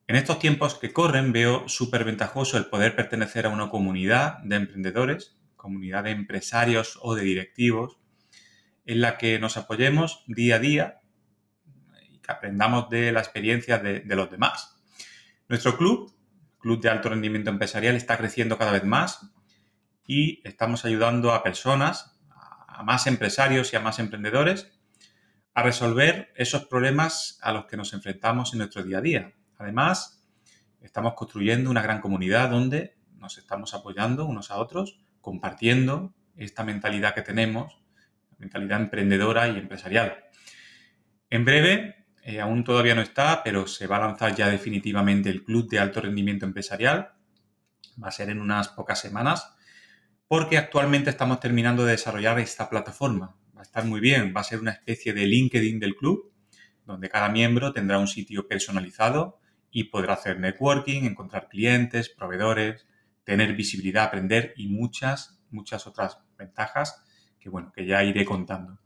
En 0.08 0.16
estos 0.16 0.40
tiempos 0.40 0.76
que 0.76 0.92
corren 0.92 1.32
veo 1.32 1.68
súper 1.70 2.04
ventajoso 2.04 2.58
el 2.58 2.66
poder 2.66 2.96
pertenecer 2.96 3.46
a 3.46 3.50
una 3.50 3.70
comunidad 3.70 4.40
de 4.40 4.58
emprendedores, 4.58 5.38
comunidad 5.56 6.04
de 6.06 6.12
empresarios 6.12 7.00
o 7.02 7.16
de 7.16 7.24
directivos, 7.24 7.98
en 8.86 9.02
la 9.02 9.18
que 9.18 9.40
nos 9.40 9.58
apoyemos 9.58 10.24
día 10.28 10.56
a 10.56 10.60
día 10.60 11.00
que 12.24 12.32
aprendamos 12.32 12.90
de 12.90 13.12
la 13.12 13.20
experiencia 13.20 13.78
de, 13.78 14.04
los 14.16 14.32
demás. 14.32 14.82
Nuestro 15.50 15.78
club, 15.78 16.12
Club 16.58 16.82
de 16.82 16.90
Alto 16.90 17.10
Rendimiento 17.10 17.50
Empresarial, 17.50 17.96
está 17.96 18.18
creciendo 18.18 18.58
cada 18.58 18.72
vez 18.72 18.86
más 18.86 19.30
y 20.08 20.42
estamos 20.48 20.86
ayudando 20.86 21.34
a 21.34 21.44
personas, 21.44 22.18
a 22.68 22.82
más 22.84 23.06
empresarios 23.06 23.74
y 23.74 23.76
a 23.76 23.82
más 23.82 24.00
emprendedores 24.00 24.72
a 25.54 25.62
resolver 25.62 26.34
esos 26.36 26.66
problemas 26.66 27.38
a 27.42 27.52
los 27.52 27.66
que 27.66 27.78
nos 27.78 27.94
enfrentamos 27.94 28.54
en 28.54 28.60
nuestro 28.60 28.84
día 28.84 28.98
a 28.98 29.02
día. 29.02 29.34
Además, 29.58 30.26
estamos 30.82 31.14
construyendo 31.14 31.70
una 31.70 31.82
gran 31.82 32.02
comunidad 32.02 32.50
donde 32.50 32.96
nos 33.18 33.38
estamos 33.38 33.74
apoyando 33.74 34.26
unos 34.26 34.50
a 34.50 34.58
otros, 34.58 35.00
compartiendo 35.22 36.14
esta 36.36 36.64
mentalidad 36.64 37.14
que 37.14 37.22
tenemos, 37.22 37.78
mentalidad 38.40 38.82
emprendedora 38.82 39.48
y 39.48 39.58
empresarial. 39.58 40.24
En 41.30 41.46
breve 41.46 42.03
eh, 42.26 42.40
aún 42.40 42.64
todavía 42.64 42.96
no 42.96 43.02
está, 43.02 43.44
pero 43.44 43.68
se 43.68 43.86
va 43.86 43.98
a 43.98 44.08
lanzar 44.08 44.34
ya 44.34 44.48
definitivamente 44.48 45.30
el 45.30 45.44
Club 45.44 45.70
de 45.70 45.80
Alto 45.80 46.00
Rendimiento 46.00 46.46
Empresarial. 46.46 47.12
Va 48.02 48.08
a 48.08 48.12
ser 48.12 48.30
en 48.30 48.40
unas 48.40 48.70
pocas 48.70 49.00
semanas, 49.00 49.54
porque 50.28 50.58
actualmente 50.58 51.10
estamos 51.10 51.42
terminando 51.42 51.84
de 51.84 51.92
desarrollar 51.92 52.40
esta 52.40 52.70
plataforma. 52.70 53.36
Va 53.56 53.60
a 53.60 53.64
estar 53.64 53.86
muy 53.86 54.00
bien, 54.00 54.34
va 54.36 54.42
a 54.42 54.46
ser 54.46 54.60
una 54.60 54.72
especie 54.72 55.14
de 55.14 55.26
LinkedIn 55.26 55.80
del 55.80 55.96
club, 55.96 56.32
donde 56.86 57.10
cada 57.10 57.28
miembro 57.28 57.74
tendrá 57.74 57.98
un 57.98 58.08
sitio 58.08 58.48
personalizado 58.48 59.40
y 59.70 59.86
podrá 59.86 60.14
hacer 60.14 60.40
networking, 60.40 61.04
encontrar 61.04 61.50
clientes, 61.50 62.10
proveedores, 62.10 62.88
tener 63.26 63.54
visibilidad, 63.54 64.06
aprender 64.06 64.54
y 64.56 64.68
muchas, 64.68 65.42
muchas 65.50 65.88
otras 65.88 66.20
ventajas 66.38 67.04
que, 67.40 67.50
bueno, 67.50 67.72
que 67.76 67.86
ya 67.86 68.04
iré 68.04 68.24
contando. 68.24 68.80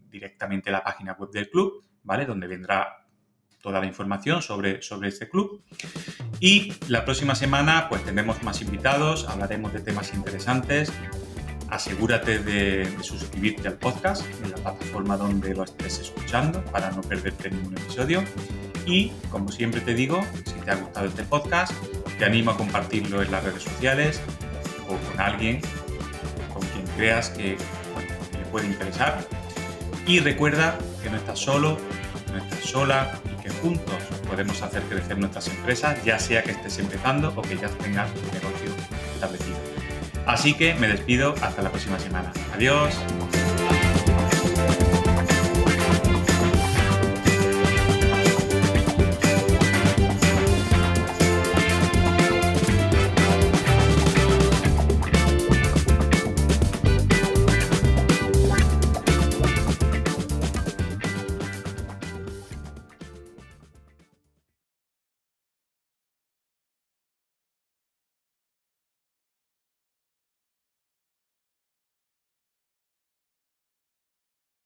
directamente 0.09 0.71
la 0.71 0.81
página 0.81 1.17
web 1.19 1.31
del 1.31 1.49
club, 1.49 1.83
¿vale? 2.03 2.25
Donde 2.25 2.47
vendrá 2.47 3.05
toda 3.61 3.81
la 3.81 3.85
información 3.85 4.41
sobre, 4.41 4.81
sobre 4.81 5.09
este 5.09 5.27
club. 5.27 5.65
Y 6.39 6.71
la 6.87 7.03
próxima 7.03 7.35
semana 7.35 7.89
pues 7.89 8.05
tendremos 8.05 8.41
más 8.41 8.61
invitados, 8.61 9.27
hablaremos 9.27 9.73
de 9.73 9.81
temas 9.81 10.13
interesantes, 10.13 10.93
asegúrate 11.69 12.39
de, 12.39 12.87
suscribirte 13.01 13.67
al 13.67 13.75
podcast 13.75 14.25
en 14.43 14.51
la 14.51 14.57
plataforma 14.57 15.17
donde 15.17 15.53
lo 15.53 15.63
estés 15.63 15.99
escuchando 15.99 16.63
para 16.65 16.91
no 16.91 17.01
perderte 17.01 17.51
ningún 17.51 17.77
episodio. 17.77 18.23
Y 18.85 19.09
como 19.29 19.51
siempre 19.51 19.81
te 19.81 19.93
digo, 19.93 20.23
si 20.45 20.53
te 20.53 20.71
ha 20.71 20.75
gustado 20.75 21.07
este 21.07 21.23
podcast, 21.23 21.73
te 22.19 22.25
animo 22.25 22.51
a 22.51 22.57
compartirlo 22.57 23.21
en 23.21 23.31
las 23.31 23.43
redes 23.43 23.63
sociales 23.63 24.21
o 24.87 24.95
con 25.09 25.19
alguien 25.19 25.61
con 26.53 26.61
quien 26.67 26.85
creas 26.95 27.29
que, 27.29 27.57
le 28.33 28.45
puede 28.51 28.67
interesar. 28.67 29.25
Y 30.05 30.19
recuerda 30.19 30.77
que 31.01 31.09
no 31.09 31.17
estás 31.17 31.39
solo, 31.39 31.79
no 32.31 32.37
estás 32.37 32.59
sola 32.59 33.19
y 33.33 33.41
que 33.41 33.49
juntos 33.49 33.95
podemos 34.27 34.61
hacer 34.61 34.83
crecer 34.83 35.17
nuestras 35.17 35.47
empresas, 35.47 36.03
ya 36.05 36.19
sea 36.19 36.43
que 36.43 36.51
estés 36.51 36.77
empezando 36.79 37.33
o 37.35 37.41
que 37.41 37.57
ya 37.57 37.69
tengas 37.69 38.09
un 38.11 38.31
negocio 38.31 38.69
establecido. 39.15 39.64
Así 40.25 40.53
que 40.53 40.73
me 40.75 40.87
despido 40.87 41.35
hasta 41.41 41.61
la 41.61 41.69
próxima 41.69 41.99
semana. 41.99 42.31
Adiós. 42.53 42.93